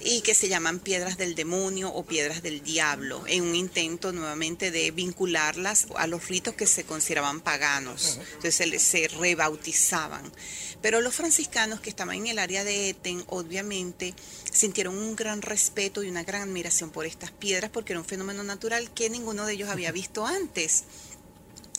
y 0.03 0.21
que 0.23 0.35
se 0.35 0.49
llaman 0.49 0.81
piedras 0.81 1.19
del 1.19 1.35
demonio 1.35 1.93
o 1.93 2.05
piedras 2.05 2.43
del 2.43 2.63
diablo, 2.63 3.25
en 3.27 3.43
un 3.43 3.55
intento 3.55 4.13
nuevamente 4.13 4.71
de 4.71 4.91
vincularlas 4.91 5.87
a 5.97 6.07
los 6.07 6.29
ritos 6.29 6.55
que 6.55 6.67
se 6.67 6.85
consideraban 6.85 7.41
paganos. 7.41 8.19
Entonces 8.35 8.83
se, 8.83 9.09
rebautizaban. 9.09 10.33
Pero 10.81 11.01
los 11.01 11.15
franciscanos 11.15 11.81
que 11.81 11.91
estaban 11.91 12.17
en 12.17 12.27
el 12.29 12.39
área 12.39 12.65
de 12.65 12.91
Eten, 12.91 13.25
obviamente, 13.27 14.15
sintieron 14.53 14.97
un 14.97 15.17
gran 15.17 15.43
respeto 15.43 16.03
y 16.03 16.09
una 16.09 16.23
gran 16.23 16.43
admiración 16.43 16.91
por 16.91 17.07
estas 17.07 17.33
piedras 17.33 17.71
porque 17.71 17.93
era 17.93 18.01
un 18.01 18.07
fenómeno 18.07 18.45
natural 18.45 18.93
que 18.93 19.11
ninguno 19.11 19.45
de 19.45 19.55
ellos 19.55 19.69
había 19.69 19.93
visto 19.93 20.27
antes. 20.27 20.85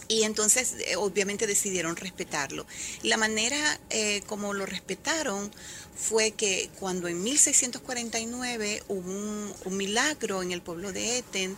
Y 0.10 0.24
entonces, 0.24 0.76
eh, 0.86 0.98
obviamente, 0.98 1.48
decidieron 1.48 1.96
respetarlo. 1.96 2.66
La 3.04 3.16
manera 3.16 3.80
eh, 3.90 4.22
como 4.28 4.54
lo 4.54 4.66
respetaron 4.66 5.52
fue 5.96 6.32
que 6.32 6.70
cuando 6.80 7.08
en 7.08 7.24
1649 7.24 8.84
hubo 8.90 9.10
un, 9.10 9.54
un 9.64 9.78
milagro 9.78 10.42
en 10.42 10.52
el 10.52 10.62
pueblo 10.62 10.92
de 10.92 11.20
Eten 11.20 11.56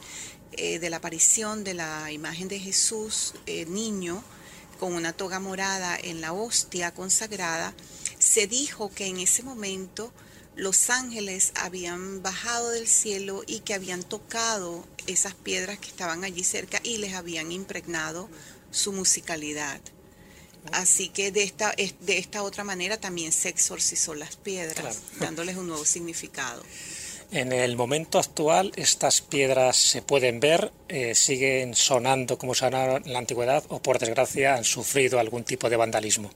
eh, 0.54 0.80
de 0.80 0.90
la 0.90 0.98
aparición 0.98 1.64
de 1.64 1.74
la 1.74 2.12
imagen 2.12 2.50
de 2.50 2.60
Jesús, 2.60 3.34
eh, 3.46 3.66
niño, 3.68 4.22
con 4.80 4.94
una 4.94 5.14
toga 5.14 5.40
morada 5.40 5.98
en 5.98 6.20
la 6.20 6.34
hostia 6.34 6.94
consagrada, 6.94 7.74
se 8.20 8.48
dijo 8.48 8.92
que 8.94 9.06
en 9.06 9.20
ese 9.20 9.44
momento 9.44 10.12
los 10.56 10.90
ángeles 10.90 11.54
habían 11.56 12.22
bajado 12.22 12.70
del 12.72 12.88
cielo 12.88 13.44
y 13.48 13.60
que 13.62 13.74
habían 13.74 14.04
tocado 14.04 14.86
esas 15.08 15.34
piedras 15.34 15.80
que 15.80 15.88
estaban 15.88 16.24
allí 16.24 16.44
cerca 16.44 16.80
y 16.84 16.98
les 16.98 17.14
habían 17.14 17.52
impregnado 17.52 18.30
su 18.72 18.92
musicalidad. 18.92 19.80
Así 20.74 21.10
que 21.10 21.32
de 21.32 21.44
esta, 21.44 21.72
es- 21.78 21.96
de 22.02 22.18
esta 22.20 22.44
otra 22.44 22.64
manera 22.64 22.98
también 23.00 23.32
se 23.32 23.50
exorcizó 23.50 24.14
las 24.14 24.36
piedras, 24.36 25.00
dándoles 25.20 25.58
un 25.58 25.68
nuevo 25.68 25.86
significado. 25.86 26.62
En 27.32 27.54
el 27.54 27.78
momento 27.78 28.20
actual 28.20 28.74
estas 28.76 29.22
piedras 29.22 29.78
se 29.78 30.02
pueden 30.02 30.42
ver, 30.42 30.72
eh, 30.90 31.16
siguen 31.16 31.74
sonando 31.76 32.38
como 32.38 32.54
sonaron 32.54 33.04
en 33.06 33.14
la 33.14 33.20
antigüedad 33.20 33.64
o 33.70 33.82
por 33.82 34.00
desgracia 34.00 34.56
han 34.56 34.66
sufrido 34.66 35.18
algún 35.18 35.46
tipo 35.46 35.70
de 35.70 35.78
vandalismo. 35.78 36.30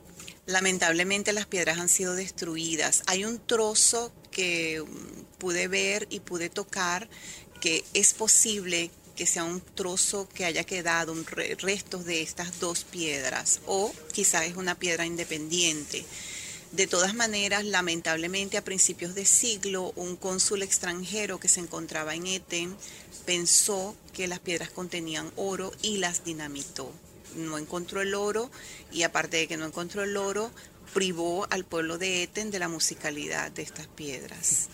Lamentablemente 0.46 1.34
las 1.34 1.48
piedras 1.48 1.80
han 1.80 1.90
sido 1.90 2.14
destruidas. 2.14 3.04
Hay 3.08 3.26
un 3.26 3.40
trozo 3.40 4.12
que 4.32 4.84
mm, 4.86 5.38
pude 5.40 5.68
ver 5.68 6.08
y 6.10 6.20
pude 6.20 6.50
tocar 6.50 7.10
que 7.62 7.84
es 7.94 8.14
posible 8.14 8.92
que 9.16 9.26
sea 9.26 9.44
un 9.46 9.62
trozo 9.62 10.28
que 10.34 10.46
haya 10.46 10.66
quedado, 10.66 11.14
un 11.14 11.26
re- 11.26 11.56
restos 11.56 12.06
de 12.06 12.22
estas 12.22 12.60
dos 12.60 12.84
piedras, 12.84 13.62
o 13.66 13.94
quizás 14.12 14.44
es 14.46 14.58
una 14.58 14.76
piedra 14.78 15.06
independiente. 15.06 16.06
De 16.74 16.86
todas 16.86 17.14
maneras, 17.14 17.64
lamentablemente 17.64 18.58
a 18.58 18.64
principios 18.64 19.16
de 19.16 19.26
siglo, 19.26 19.94
un 19.96 20.18
cónsul 20.18 20.62
extranjero 20.64 21.40
que 21.40 21.48
se 21.48 21.62
encontraba 21.62 22.14
en 22.14 22.28
Eten 22.28 22.76
pensó 23.26 23.96
que 24.14 24.28
las 24.28 24.40
piedras 24.40 24.70
contenían 24.70 25.32
oro 25.38 25.72
y 25.82 25.98
las 25.98 26.26
dinamitó. 26.26 26.92
No 27.36 27.58
encontró 27.58 28.02
el 28.02 28.16
oro 28.16 28.50
y 28.92 29.04
aparte 29.04 29.38
de 29.38 29.48
que 29.48 29.58
no 29.58 29.66
encontró 29.66 30.04
el 30.04 30.18
oro, 30.18 30.52
privó 30.94 31.48
al 31.50 31.66
pueblo 31.66 31.98
de 31.98 32.24
Eten 32.24 32.52
de 32.52 32.60
la 32.60 32.68
musicalidad 32.68 33.52
de 33.52 33.64
estas 33.64 33.88
piedras. 33.88 34.70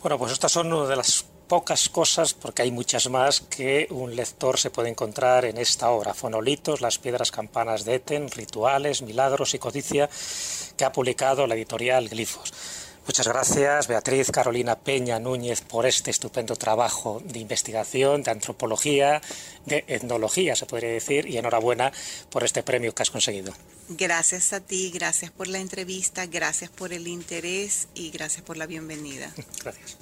Bueno, 0.00 0.18
pues 0.18 0.32
estas 0.32 0.52
son 0.52 0.72
una 0.72 0.88
de 0.88 0.96
las 0.96 1.24
pocas 1.48 1.88
cosas, 1.88 2.34
porque 2.34 2.62
hay 2.62 2.70
muchas 2.70 3.08
más, 3.10 3.40
que 3.40 3.86
un 3.90 4.16
lector 4.16 4.58
se 4.58 4.70
puede 4.70 4.88
encontrar 4.88 5.44
en 5.44 5.58
esta 5.58 5.90
obra. 5.90 6.14
Fonolitos, 6.14 6.80
las 6.80 6.98
piedras 6.98 7.30
campanas 7.30 7.84
de 7.84 7.96
Eten, 7.96 8.30
rituales, 8.30 9.02
milagros 9.02 9.54
y 9.54 9.58
codicia, 9.58 10.08
que 10.76 10.84
ha 10.84 10.92
publicado 10.92 11.46
la 11.46 11.54
editorial 11.54 12.08
Glifos. 12.08 12.52
Muchas 13.06 13.28
gracias, 13.28 13.86
Beatriz 13.86 14.30
Carolina 14.30 14.76
Peña 14.76 15.18
Núñez, 15.18 15.60
por 15.60 15.84
este 15.84 16.10
estupendo 16.10 16.56
trabajo 16.56 17.20
de 17.24 17.38
investigación, 17.38 18.22
de 18.22 18.30
antropología, 18.30 19.20
de 19.66 19.84
etnología, 19.88 20.56
se 20.56 20.64
podría 20.64 20.90
decir, 20.90 21.26
y 21.28 21.36
enhorabuena 21.36 21.92
por 22.30 22.44
este 22.44 22.62
premio 22.62 22.94
que 22.94 23.02
has 23.02 23.10
conseguido. 23.10 23.52
Gracias 23.90 24.54
a 24.54 24.60
ti, 24.60 24.90
gracias 24.90 25.30
por 25.30 25.48
la 25.48 25.58
entrevista, 25.58 26.24
gracias 26.26 26.70
por 26.70 26.94
el 26.94 27.06
interés 27.06 27.88
y 27.94 28.10
gracias 28.10 28.42
por 28.42 28.56
la 28.56 28.66
bienvenida. 28.66 29.32
Gracias. 29.62 29.98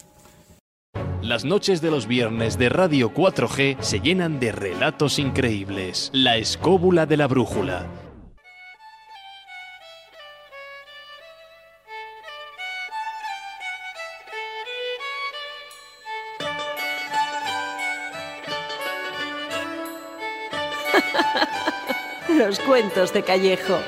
Las 1.23 1.45
noches 1.45 1.81
de 1.81 1.91
los 1.91 2.09
viernes 2.09 2.59
de 2.59 2.69
Radio 2.69 3.15
4G 3.15 3.81
se 3.81 4.01
llenan 4.01 4.41
de 4.41 4.51
relatos 4.51 5.21
increíbles. 5.21 6.11
La 6.13 6.37
escóbula 6.37 7.07
de 7.07 7.17
la 7.17 7.29
brújula. 7.29 8.02
Los 22.53 22.61
cuentos 22.61 23.15
de 23.15 23.23
Callejo. 23.23 23.79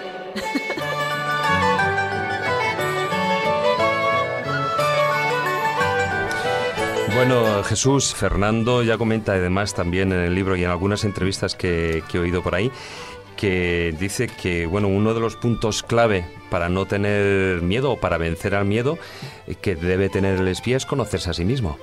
Bueno, 7.14 7.62
Jesús, 7.64 8.14
Fernando 8.14 8.82
ya 8.82 8.96
comenta 8.96 9.32
además 9.32 9.74
también 9.74 10.12
en 10.12 10.20
el 10.20 10.34
libro 10.34 10.56
y 10.56 10.64
en 10.64 10.70
algunas 10.70 11.04
entrevistas 11.04 11.54
que, 11.54 12.02
que 12.10 12.16
he 12.16 12.20
oído 12.22 12.42
por 12.42 12.54
ahí 12.54 12.72
que 13.36 13.94
dice 14.00 14.28
que 14.28 14.64
bueno 14.64 14.88
uno 14.88 15.12
de 15.12 15.20
los 15.20 15.36
puntos 15.36 15.82
clave 15.82 16.24
para 16.48 16.70
no 16.70 16.86
tener 16.86 17.60
miedo 17.60 17.90
o 17.90 18.00
para 18.00 18.16
vencer 18.16 18.54
al 18.54 18.64
miedo 18.64 18.96
que 19.60 19.76
debe 19.76 20.08
tener 20.08 20.40
el 20.40 20.48
espía 20.48 20.78
es 20.78 20.86
conocerse 20.86 21.28
a 21.28 21.34
sí 21.34 21.44
mismo. 21.44 21.76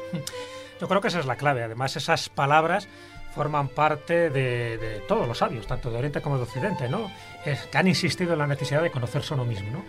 Yo 0.81 0.87
creo 0.87 0.99
que 0.99 1.09
esa 1.09 1.19
es 1.19 1.27
la 1.27 1.35
clave. 1.35 1.61
Además, 1.61 1.95
esas 1.95 2.27
palabras 2.29 2.87
forman 3.33 3.69
parte 3.69 4.29
de, 4.29 5.03
todos 5.07 5.27
los 5.27 5.37
sabios, 5.37 5.65
tanto 5.67 5.89
de 5.89 5.97
Oriente 5.97 6.21
como 6.21 6.37
de 6.37 6.43
Occidente, 6.43 6.89
¿no? 6.89 7.11
Que 7.43 7.57
han 7.77 7.87
insistido 7.87 8.33
en 8.33 8.39
la 8.39 8.47
necesidad 8.47 8.81
de 8.81 8.91
conocerse 8.91 9.33
uno 9.33 9.45
mismo, 9.45 9.71
¿no? 9.71 9.83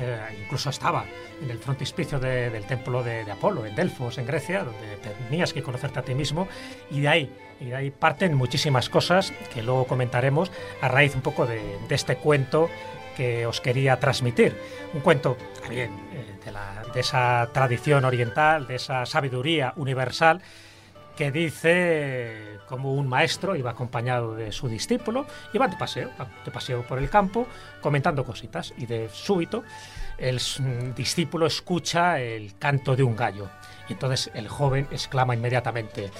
Eh, 0.00 0.18
incluso 0.42 0.70
estaba 0.70 1.04
en 1.42 1.50
el 1.50 1.58
frontispicio 1.58 2.18
de- 2.18 2.50
del 2.50 2.64
templo 2.66 3.02
de, 3.02 3.30
Apolo, 3.30 3.64
en 3.66 3.74
Delfos, 3.74 4.18
en 4.18 4.26
Grecia, 4.26 4.64
donde 4.64 4.96
tenías 5.28 5.52
que 5.52 5.62
conocerte 5.62 5.98
a 6.00 6.02
ti 6.02 6.14
mismo, 6.14 6.48
y 6.90 7.00
de 7.00 7.08
ahí, 7.08 7.36
y 7.60 7.66
de 7.66 7.76
ahí 7.76 7.90
parten 7.90 8.34
muchísimas 8.34 8.88
cosas 8.88 9.32
que 9.52 9.62
luego 9.62 9.86
comentaremos 9.86 10.50
a 10.80 10.88
raíz 10.88 11.14
un 11.14 11.22
poco 11.22 11.46
de, 11.46 11.60
este 11.90 12.16
cuento 12.16 12.68
que 13.16 13.46
os 13.46 13.60
quería 13.60 14.00
transmitir. 14.00 14.56
Un 14.92 15.00
cuento 15.00 15.36
también 15.60 15.92
eh, 16.12 16.38
de, 16.44 16.92
de 16.92 17.00
esa 17.00 17.48
tradición 17.52 18.04
oriental, 18.04 18.66
de 18.66 18.76
esa 18.76 19.06
sabiduría 19.06 19.72
universal 19.76 20.42
que 21.16 21.30
dice 21.30 22.53
como 22.68 22.94
un 22.94 23.08
maestro 23.08 23.56
iba 23.56 23.70
acompañado 23.70 24.34
de 24.34 24.52
su 24.52 24.68
discípulo, 24.68 25.26
iban 25.52 25.70
de 25.70 25.76
paseo, 25.76 26.10
de 26.44 26.50
paseo 26.50 26.82
por 26.82 26.98
el 26.98 27.10
campo, 27.10 27.46
comentando 27.80 28.24
cositas, 28.24 28.72
y 28.76 28.86
de 28.86 29.08
súbito 29.08 29.64
el 30.18 30.40
discípulo 30.94 31.46
escucha 31.46 32.20
el 32.20 32.56
canto 32.58 32.96
de 32.96 33.02
un 33.02 33.16
gallo. 33.16 33.48
Y 33.88 33.94
entonces 33.94 34.30
el 34.34 34.48
joven 34.48 34.86
exclama 34.90 35.34
inmediatamente, 35.34 36.10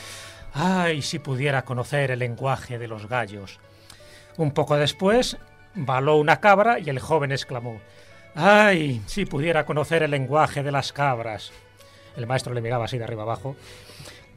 ¡ay, 0.53 1.03
si 1.03 1.19
pudiera 1.19 1.65
conocer 1.65 2.11
el 2.11 2.19
lenguaje 2.19 2.79
de 2.79 2.89
los 2.89 3.09
gallos! 3.09 3.61
Un 4.37 4.51
poco 4.51 4.77
después, 4.77 5.37
baló 5.75 6.17
una 6.17 6.41
cabra 6.41 6.79
y 6.79 6.91
el 6.91 6.99
joven 6.99 7.33
exclamó, 7.33 7.81
¡ay, 8.35 9.01
si 9.07 9.27
pudiera 9.27 9.65
conocer 9.65 10.03
el 10.03 10.11
lenguaje 10.11 10.63
de 10.63 10.73
las 10.73 10.93
cabras! 10.93 11.53
El 12.17 12.27
maestro 12.27 12.55
le 12.55 12.61
miraba 12.61 12.85
así 12.85 12.99
de 12.99 13.05
arriba 13.05 13.23
abajo. 13.23 13.57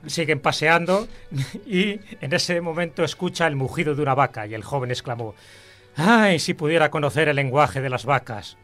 Siguen 0.05 0.39
paseando 0.39 1.07
y 1.65 1.99
en 2.21 2.33
ese 2.33 2.61
momento 2.61 3.03
escucha 3.03 3.47
el 3.47 3.55
mugido 3.55 3.95
de 3.95 4.01
una 4.01 4.15
vaca 4.15 4.47
y 4.47 4.53
el 4.53 4.63
joven 4.63 4.91
exclamó, 4.91 5.35
¡ay, 5.95 6.39
si 6.39 6.53
pudiera 6.53 6.91
conocer 6.91 7.27
el 7.27 7.35
lenguaje 7.35 7.81
de 7.81 7.89
las 7.89 8.05
vacas! 8.05 8.57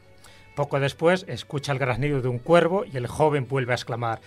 Poco 0.56 0.80
después 0.80 1.26
escucha 1.28 1.72
el 1.72 1.80
graznido 1.80 2.22
de 2.22 2.28
un 2.28 2.40
cuervo 2.40 2.86
y 2.86 2.98
el 2.98 3.08
joven 3.08 3.48
vuelve 3.48 3.74
a 3.74 3.76
exclamar, 3.76 4.22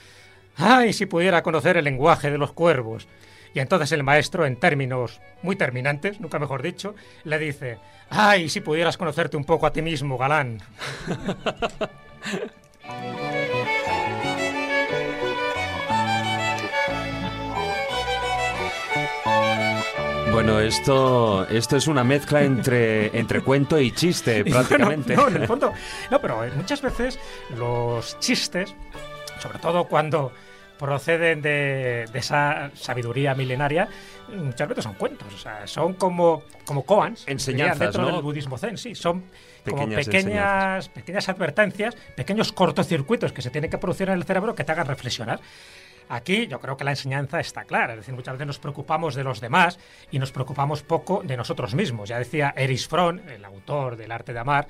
¡ay, 0.56 0.92
si 0.92 1.06
pudiera 1.06 1.42
conocer 1.42 1.76
el 1.76 1.84
lenguaje 1.84 2.30
de 2.30 2.38
los 2.38 2.52
cuervos! 2.52 3.08
Y 3.54 3.60
entonces 3.60 3.92
el 3.92 4.02
maestro, 4.02 4.44
en 4.44 4.56
términos 4.56 5.20
muy 5.42 5.56
terminantes, 5.56 6.20
nunca 6.20 6.38
mejor 6.38 6.60
dicho, 6.60 6.94
le 7.24 7.38
dice, 7.38 7.78
¡ay, 8.10 8.50
si 8.50 8.60
pudieras 8.60 8.98
conocerte 8.98 9.38
un 9.38 9.44
poco 9.44 9.66
a 9.66 9.72
ti 9.72 9.80
mismo, 9.80 10.18
galán! 10.18 10.60
Bueno, 20.36 20.60
esto, 20.60 21.48
esto 21.48 21.78
es 21.78 21.86
una 21.86 22.04
mezcla 22.04 22.42
entre, 22.42 23.06
entre 23.18 23.40
cuento 23.40 23.80
y 23.80 23.90
chiste, 23.92 24.42
bueno, 24.42 24.58
prácticamente. 24.58 25.16
no, 25.16 25.28
en 25.28 25.36
el 25.36 25.46
fondo. 25.46 25.72
No, 26.10 26.20
pero 26.20 26.44
eh, 26.44 26.52
muchas 26.54 26.82
veces 26.82 27.18
los 27.56 28.20
chistes, 28.20 28.74
sobre 29.40 29.58
todo 29.60 29.84
cuando, 29.84 30.30
proceden 30.78 31.40
de, 31.40 32.04
de 32.12 32.18
esa 32.18 32.70
sabiduría 32.74 33.34
milenaria, 33.34 33.88
muchas 34.28 34.68
veces 34.68 34.84
son 34.84 34.92
cuentos, 34.94 35.32
o 35.32 35.38
sea, 35.38 35.66
son 35.66 35.94
como, 35.94 36.42
como 36.66 36.84
koans, 36.84 37.24
Enseñanzas, 37.26 37.78
dentro 37.78 38.02
¿no? 38.02 38.12
del 38.12 38.22
budismo 38.22 38.58
zen, 38.58 38.76
sí, 38.76 38.94
son 38.94 39.24
como 39.64 39.88
Pequeñas 39.88 40.04
pequeñas, 40.06 40.88
pequeñas 40.90 41.28
advertencias, 41.30 41.96
pequeños 42.14 42.52
cortocircuitos 42.52 43.32
que 43.32 43.40
se 43.40 43.50
tienen 43.50 43.70
que 43.70 43.78
producir 43.78 44.08
en 44.08 44.16
el 44.16 44.24
cerebro 44.24 44.54
que 44.54 44.64
te 44.64 44.72
hagan 44.72 44.86
reflexionar. 44.86 45.40
Aquí 46.08 46.46
yo 46.46 46.60
creo 46.60 46.76
que 46.76 46.84
la 46.84 46.92
enseñanza 46.92 47.40
está 47.40 47.64
clara, 47.64 47.94
es 47.94 48.00
decir, 48.00 48.14
muchas 48.14 48.34
veces 48.34 48.46
nos 48.46 48.58
preocupamos 48.58 49.14
de 49.14 49.24
los 49.24 49.40
demás 49.40 49.78
y 50.10 50.18
nos 50.18 50.32
preocupamos 50.32 50.82
poco 50.82 51.22
de 51.24 51.36
nosotros 51.36 51.74
mismos. 51.74 52.08
Ya 52.08 52.18
decía 52.18 52.54
Erich 52.56 52.88
Fromm, 52.88 53.20
el 53.28 53.44
autor 53.44 53.96
del 53.96 54.12
arte 54.12 54.32
de 54.32 54.38
amar, 54.38 54.68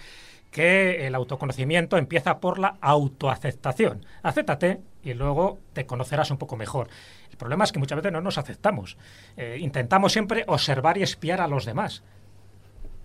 que 0.50 1.06
el 1.06 1.14
autoconocimiento 1.14 1.98
empieza 1.98 2.40
por 2.40 2.58
la 2.58 2.76
autoaceptación. 2.80 4.06
Acéptate 4.22 4.80
y 5.02 5.12
luego 5.12 5.58
te 5.74 5.84
conocerás 5.84 6.30
un 6.30 6.38
poco 6.38 6.56
mejor. 6.56 6.88
El 7.30 7.36
problema 7.36 7.64
es 7.64 7.72
que 7.72 7.78
muchas 7.78 7.96
veces 7.96 8.12
no 8.12 8.22
nos 8.22 8.38
aceptamos. 8.38 8.96
Eh, 9.36 9.58
intentamos 9.60 10.12
siempre 10.12 10.44
observar 10.46 10.96
y 10.96 11.02
espiar 11.02 11.42
a 11.42 11.48
los 11.48 11.66
demás. 11.66 12.02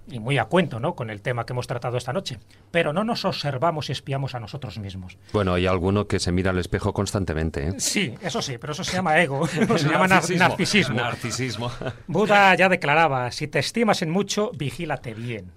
Y 0.09 0.19
muy 0.19 0.37
a 0.39 0.45
cuento, 0.45 0.79
¿no? 0.79 0.95
Con 0.95 1.09
el 1.09 1.21
tema 1.21 1.45
que 1.45 1.53
hemos 1.53 1.67
tratado 1.67 1.95
esta 1.97 2.11
noche. 2.11 2.39
Pero 2.71 2.91
no 2.91 3.03
nos 3.03 3.23
observamos 3.23 3.87
y 3.89 3.91
espiamos 3.91 4.35
a 4.35 4.39
nosotros 4.39 4.77
mismos. 4.79 5.17
Bueno, 5.31 5.53
hay 5.53 5.67
alguno 5.67 6.07
que 6.07 6.19
se 6.19 6.31
mira 6.31 6.49
al 6.51 6.57
espejo 6.57 6.91
constantemente. 6.91 7.67
¿eh? 7.67 7.73
Sí, 7.77 8.13
eso 8.21 8.41
sí, 8.41 8.57
pero 8.57 8.73
eso 8.73 8.83
se 8.83 8.93
llama 8.93 9.19
ego, 9.21 9.47
se 9.47 9.65
llama 9.89 10.07
nar- 10.07 10.35
narcisismo. 10.37 10.95
Narcisismo. 10.95 11.71
Buda 12.07 12.53
ya 12.55 12.67
declaraba, 12.67 13.31
si 13.31 13.47
te 13.47 13.59
estimas 13.59 14.01
en 14.01 14.09
mucho, 14.09 14.51
vigílate 14.55 15.13
bien. 15.13 15.51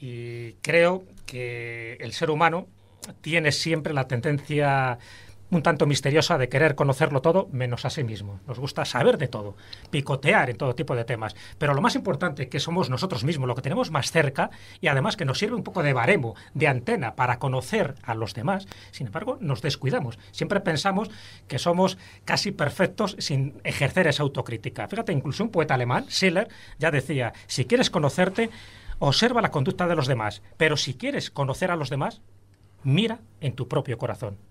Y 0.00 0.52
creo 0.54 1.04
que 1.26 1.94
el 2.00 2.12
ser 2.12 2.30
humano 2.30 2.66
tiene 3.20 3.52
siempre 3.52 3.94
la 3.94 4.06
tendencia 4.06 4.98
un 5.50 5.62
tanto 5.62 5.86
misteriosa 5.86 6.38
de 6.38 6.48
querer 6.48 6.74
conocerlo 6.74 7.22
todo 7.22 7.48
menos 7.52 7.84
a 7.84 7.90
sí 7.90 8.04
mismo. 8.04 8.40
Nos 8.46 8.58
gusta 8.58 8.84
saber 8.84 9.18
de 9.18 9.28
todo, 9.28 9.56
picotear 9.90 10.50
en 10.50 10.56
todo 10.56 10.74
tipo 10.74 10.94
de 10.94 11.04
temas. 11.04 11.34
Pero 11.58 11.74
lo 11.74 11.80
más 11.80 11.94
importante 11.94 12.48
que 12.48 12.60
somos 12.60 12.90
nosotros 12.90 13.24
mismos, 13.24 13.48
lo 13.48 13.54
que 13.54 13.62
tenemos 13.62 13.90
más 13.90 14.10
cerca 14.10 14.50
y 14.80 14.88
además 14.88 15.16
que 15.16 15.24
nos 15.24 15.38
sirve 15.38 15.56
un 15.56 15.62
poco 15.62 15.82
de 15.82 15.92
baremo, 15.92 16.34
de 16.54 16.68
antena 16.68 17.14
para 17.14 17.38
conocer 17.38 17.94
a 18.02 18.14
los 18.14 18.34
demás. 18.34 18.66
Sin 18.90 19.06
embargo, 19.06 19.38
nos 19.40 19.62
descuidamos. 19.62 20.18
Siempre 20.32 20.60
pensamos 20.60 21.10
que 21.46 21.58
somos 21.58 21.98
casi 22.24 22.52
perfectos 22.52 23.16
sin 23.18 23.60
ejercer 23.64 24.06
esa 24.06 24.22
autocrítica. 24.22 24.88
Fíjate, 24.88 25.12
incluso 25.12 25.44
un 25.44 25.50
poeta 25.50 25.74
alemán, 25.74 26.06
Schiller, 26.08 26.48
ya 26.78 26.90
decía, 26.90 27.32
si 27.46 27.64
quieres 27.64 27.90
conocerte, 27.90 28.50
observa 28.98 29.42
la 29.42 29.50
conducta 29.50 29.86
de 29.86 29.96
los 29.96 30.06
demás, 30.06 30.42
pero 30.56 30.76
si 30.76 30.94
quieres 30.94 31.30
conocer 31.30 31.70
a 31.70 31.76
los 31.76 31.90
demás, 31.90 32.20
mira 32.82 33.20
en 33.40 33.54
tu 33.54 33.68
propio 33.68 33.98
corazón. 33.98 34.47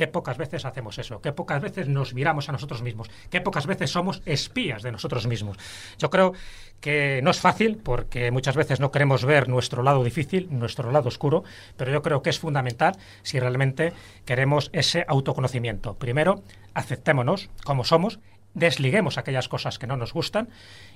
Qué 0.00 0.06
pocas 0.06 0.38
veces 0.38 0.64
hacemos 0.64 0.96
eso, 0.96 1.20
qué 1.20 1.30
pocas 1.30 1.60
veces 1.60 1.86
nos 1.86 2.14
miramos 2.14 2.48
a 2.48 2.52
nosotros 2.52 2.80
mismos, 2.80 3.10
qué 3.28 3.42
pocas 3.42 3.66
veces 3.66 3.90
somos 3.90 4.22
espías 4.24 4.82
de 4.82 4.92
nosotros 4.92 5.26
mismos. 5.26 5.58
Yo 5.98 6.08
creo 6.08 6.32
que 6.80 7.20
no 7.22 7.30
es 7.30 7.38
fácil 7.38 7.76
porque 7.76 8.30
muchas 8.30 8.56
veces 8.56 8.80
no 8.80 8.92
queremos 8.92 9.26
ver 9.26 9.50
nuestro 9.50 9.82
lado 9.82 10.02
difícil, 10.02 10.48
nuestro 10.52 10.90
lado 10.90 11.08
oscuro, 11.08 11.44
pero 11.76 11.92
yo 11.92 12.00
creo 12.00 12.22
que 12.22 12.30
es 12.30 12.38
fundamental 12.38 12.96
si 13.20 13.38
realmente 13.40 13.92
queremos 14.24 14.70
ese 14.72 15.04
autoconocimiento. 15.06 15.92
Primero, 15.96 16.42
aceptémonos 16.72 17.50
como 17.62 17.84
somos, 17.84 18.20
desliguemos 18.54 19.18
aquellas 19.18 19.48
cosas 19.48 19.78
que 19.78 19.86
no 19.86 19.96
nos 19.96 20.12
gustan 20.12 20.48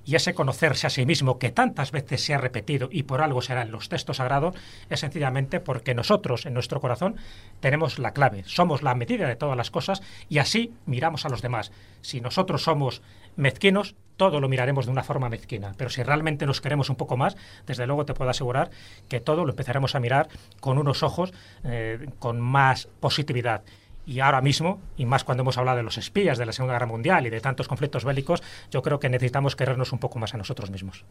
y 0.05 0.17
ese 0.17 0.35
conocerse 0.35 0.87
a 0.87 0.91
sí 0.91 1.07
mismo 1.07 1.39
que 1.39 1.51
tantas 1.51 1.93
veces 1.93 2.25
se 2.25 2.35
ha 2.35 2.39
repetido 2.39 2.89
y 2.91 3.05
por 3.05 3.23
algo 3.23 3.43
será 3.43 3.63
en 3.63 3.71
los 3.71 3.89
textos 3.89 4.17
sagrados 4.19 4.55
es 4.91 5.01
sencillamente 5.01 5.61
porque 5.61 5.95
nosotros 5.95 6.47
en 6.47 6.55
nuestro 6.55 6.81
corazón 6.81 7.17
tenemos 7.61 7.99
la 7.99 8.13
clave, 8.13 8.43
somos 8.47 8.83
la 8.83 8.95
medida 8.95 9.29
de 9.29 9.37
todas 9.37 9.57
las 9.57 9.71
cosas 9.71 10.03
y 10.29 10.39
así 10.39 10.73
miramos 10.87 11.25
a 11.25 11.29
los 11.29 11.43
demás. 11.43 11.73
Si 12.03 12.21
nosotros 12.21 12.63
somos 12.63 13.03
mezquinos, 13.37 13.95
todo 14.17 14.41
lo 14.41 14.49
miraremos 14.49 14.87
de 14.87 14.93
una 14.93 15.03
forma 15.03 15.29
mezquina, 15.29 15.73
pero 15.77 15.91
si 15.91 16.03
realmente 16.03 16.47
nos 16.47 16.61
queremos 16.61 16.89
un 16.89 16.97
poco 16.97 17.17
más, 17.17 17.37
desde 17.67 17.87
luego 17.87 18.05
te 18.05 18.15
puedo 18.15 18.31
asegurar 18.31 18.71
que 19.09 19.21
todo 19.21 19.45
lo 19.45 19.51
empezaremos 19.51 19.95
a 19.95 20.01
mirar 20.01 20.29
con 20.61 20.79
unos 20.79 21.03
ojos 21.03 21.33
eh, 21.65 22.07
con 22.19 22.41
más 22.41 22.89
positividad. 23.01 23.63
Y 24.07 24.21
ahora 24.21 24.41
mismo, 24.43 24.81
y 24.97 25.07
más 25.07 25.25
cuando 25.25 25.43
hemos 25.43 25.57
hablado 25.57 25.79
de 25.79 25.83
los 25.83 25.97
espías 25.97 26.37
de 26.37 26.45
la 26.47 26.53
Segunda 26.53 26.75
Guerra 26.75 26.87
Mundial 26.87 27.27
y 27.27 27.31
de 27.31 27.41
tantos 27.41 27.69
conflictos 27.69 28.05
bélicos, 28.05 28.43
yo 28.71 28.83
creo 28.83 29.01
que 29.01 29.09
necesitamos 29.09 29.57
querernos 29.57 29.93
un 29.93 29.99
poco 29.99 30.19
más 30.19 30.35
a 30.35 30.37
nosotros 30.37 30.71
mismos. 30.71 31.05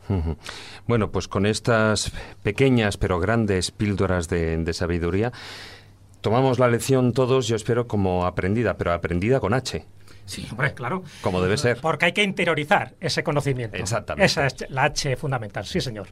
Bueno, 0.88 1.10
pues 1.11 1.28
con 1.28 1.45
estas 1.45 2.11
pequeñas 2.44 2.98
pero 2.98 3.20
grandes 3.20 3.72
píldoras 3.72 4.30
de, 4.30 4.57
de 4.57 4.74
sabiduría, 4.74 5.32
tomamos 6.22 6.60
la 6.60 6.68
lección 6.68 7.14
todos, 7.14 7.48
yo 7.48 7.56
espero, 7.56 7.88
como 7.88 8.26
aprendida, 8.26 8.78
pero 8.78 8.94
aprendida 8.94 9.40
con 9.40 9.53
H, 9.53 9.86
Sí, 10.26 10.48
hombre, 10.52 10.74
claro. 10.74 11.03
como 11.22 11.41
debe 11.41 11.57
ser. 11.57 11.82
Porque 11.82 12.06
hay 12.06 12.14
que 12.14 12.24
interiorizar 12.24 12.94
ese 13.02 13.24
conocimiento. 13.24 13.76
Exactamente. 13.76 14.26
Esa 14.26 14.45
es 14.45 14.56
la 14.70 14.86
H 14.86 15.18
fundamental, 15.18 15.65
sí, 15.65 15.82
señor. 15.82 16.07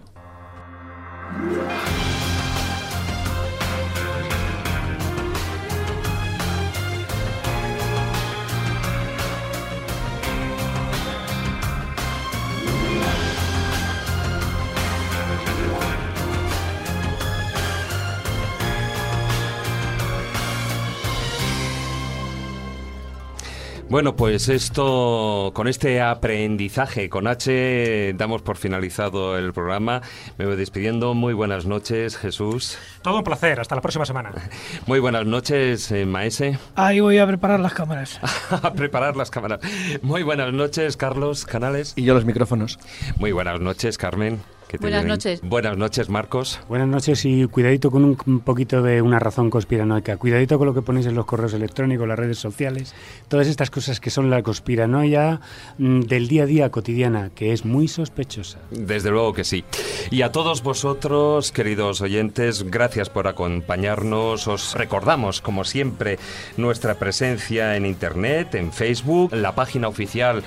Bueno, 23.92 24.16
pues 24.16 24.48
esto, 24.48 25.52
con 25.54 25.68
este 25.68 26.00
aprendizaje 26.00 27.10
con 27.10 27.28
H, 27.28 28.14
damos 28.14 28.42
por 28.42 28.56
finalizado 28.56 29.38
el 29.38 29.52
programa. 29.52 30.02
Me 30.38 30.46
voy 30.46 30.56
despidiendo. 30.56 31.14
Muy 31.14 31.34
buenas 31.34 31.66
noches, 31.66 32.16
Jesús. 32.16 32.78
Todo 33.02 33.18
un 33.18 33.26
placer, 33.26 33.60
hasta 33.60 33.76
la 33.76 33.82
próxima 33.82 34.06
semana. 34.06 34.32
Muy 34.88 35.02
buenas 35.02 35.26
noches, 35.26 35.92
eh, 35.92 36.06
Maese. 36.06 36.58
Ahí 36.76 37.02
voy 37.02 37.18
a 37.18 37.28
preparar 37.28 37.60
las 37.60 37.74
cámaras. 37.74 38.18
a 38.50 38.72
preparar 38.72 39.18
las 39.18 39.30
cámaras. 39.30 39.60
Muy 40.02 40.24
buenas 40.24 40.54
noches, 40.54 40.96
Carlos 40.96 41.46
Canales. 41.46 41.92
Y 41.98 42.04
yo 42.04 42.14
los 42.14 42.24
micrófonos. 42.24 42.80
Muy 43.18 43.34
buenas 43.34 43.60
noches, 43.60 43.98
Carmen. 43.98 44.40
Que 44.72 44.78
te 44.78 44.84
Buenas 44.84 45.02
vienen. 45.02 45.10
noches. 45.10 45.42
Buenas 45.44 45.78
noches, 45.78 46.08
Marcos. 46.08 46.62
Buenas 46.70 46.88
noches 46.88 47.26
y 47.26 47.46
cuidadito 47.48 47.92
con 47.92 48.06
un, 48.06 48.18
un 48.26 48.40
poquito 48.40 48.82
de 48.82 49.02
una 49.02 49.20
razón 49.20 49.50
conspiranoica. 49.50 50.16
Cuidadito 50.16 50.58
con 50.58 50.66
lo 50.68 50.74
que 50.74 50.82
ponéis 50.82 51.08
en 51.08 51.16
los 51.16 51.26
correos 51.26 51.54
electrónicos, 51.54 52.08
las 52.08 52.18
redes 52.18 52.38
sociales, 52.38 52.96
todas 53.28 53.48
estas 53.48 53.70
cosas 53.70 54.00
que 54.00 54.10
son 54.10 54.30
la 54.30 54.42
conspiranoia 54.44 55.42
mm, 55.78 56.02
del 56.02 56.30
día 56.30 56.44
a 56.44 56.46
día 56.46 56.70
cotidiana, 56.72 57.32
que 57.36 57.52
es 57.52 57.66
muy 57.66 57.90
sospechosa. 57.90 58.60
Desde 58.72 59.12
luego 59.12 59.34
que 59.34 59.44
sí. 59.44 59.66
Y 60.10 60.22
a 60.22 60.32
todos 60.32 60.64
vosotros, 60.64 61.52
queridos 61.52 62.00
oyentes, 62.00 62.64
gracias 62.72 63.10
por 63.10 63.28
acompañarnos. 63.28 64.48
Os 64.48 64.76
recordamos, 64.76 65.42
como 65.42 65.66
siempre, 65.66 66.18
nuestra 66.56 66.96
presencia 66.96 67.76
en 67.76 67.86
Internet, 67.86 68.56
en 68.56 68.72
Facebook, 68.72 69.34
la 69.34 69.54
página 69.54 69.90
oficial 69.90 70.44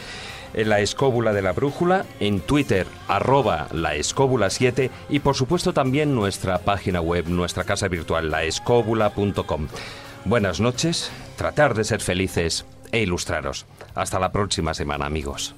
en 0.54 0.68
la 0.68 0.80
escóbula 0.80 1.32
de 1.32 1.42
la 1.42 1.52
brújula, 1.52 2.04
en 2.20 2.40
Twitter, 2.40 2.86
arroba 3.08 3.68
la 3.72 3.94
escóbula 3.94 4.50
7 4.50 4.90
y 5.08 5.18
por 5.20 5.34
supuesto 5.34 5.72
también 5.72 6.14
nuestra 6.14 6.58
página 6.58 7.00
web, 7.00 7.28
nuestra 7.28 7.64
casa 7.64 7.88
virtual, 7.88 8.30
laescóbula.com. 8.30 9.68
Buenas 10.24 10.60
noches, 10.60 11.10
tratar 11.36 11.74
de 11.74 11.84
ser 11.84 12.00
felices 12.00 12.64
e 12.92 13.00
ilustraros. 13.00 13.66
Hasta 13.94 14.18
la 14.18 14.32
próxima 14.32 14.74
semana, 14.74 15.06
amigos. 15.06 15.54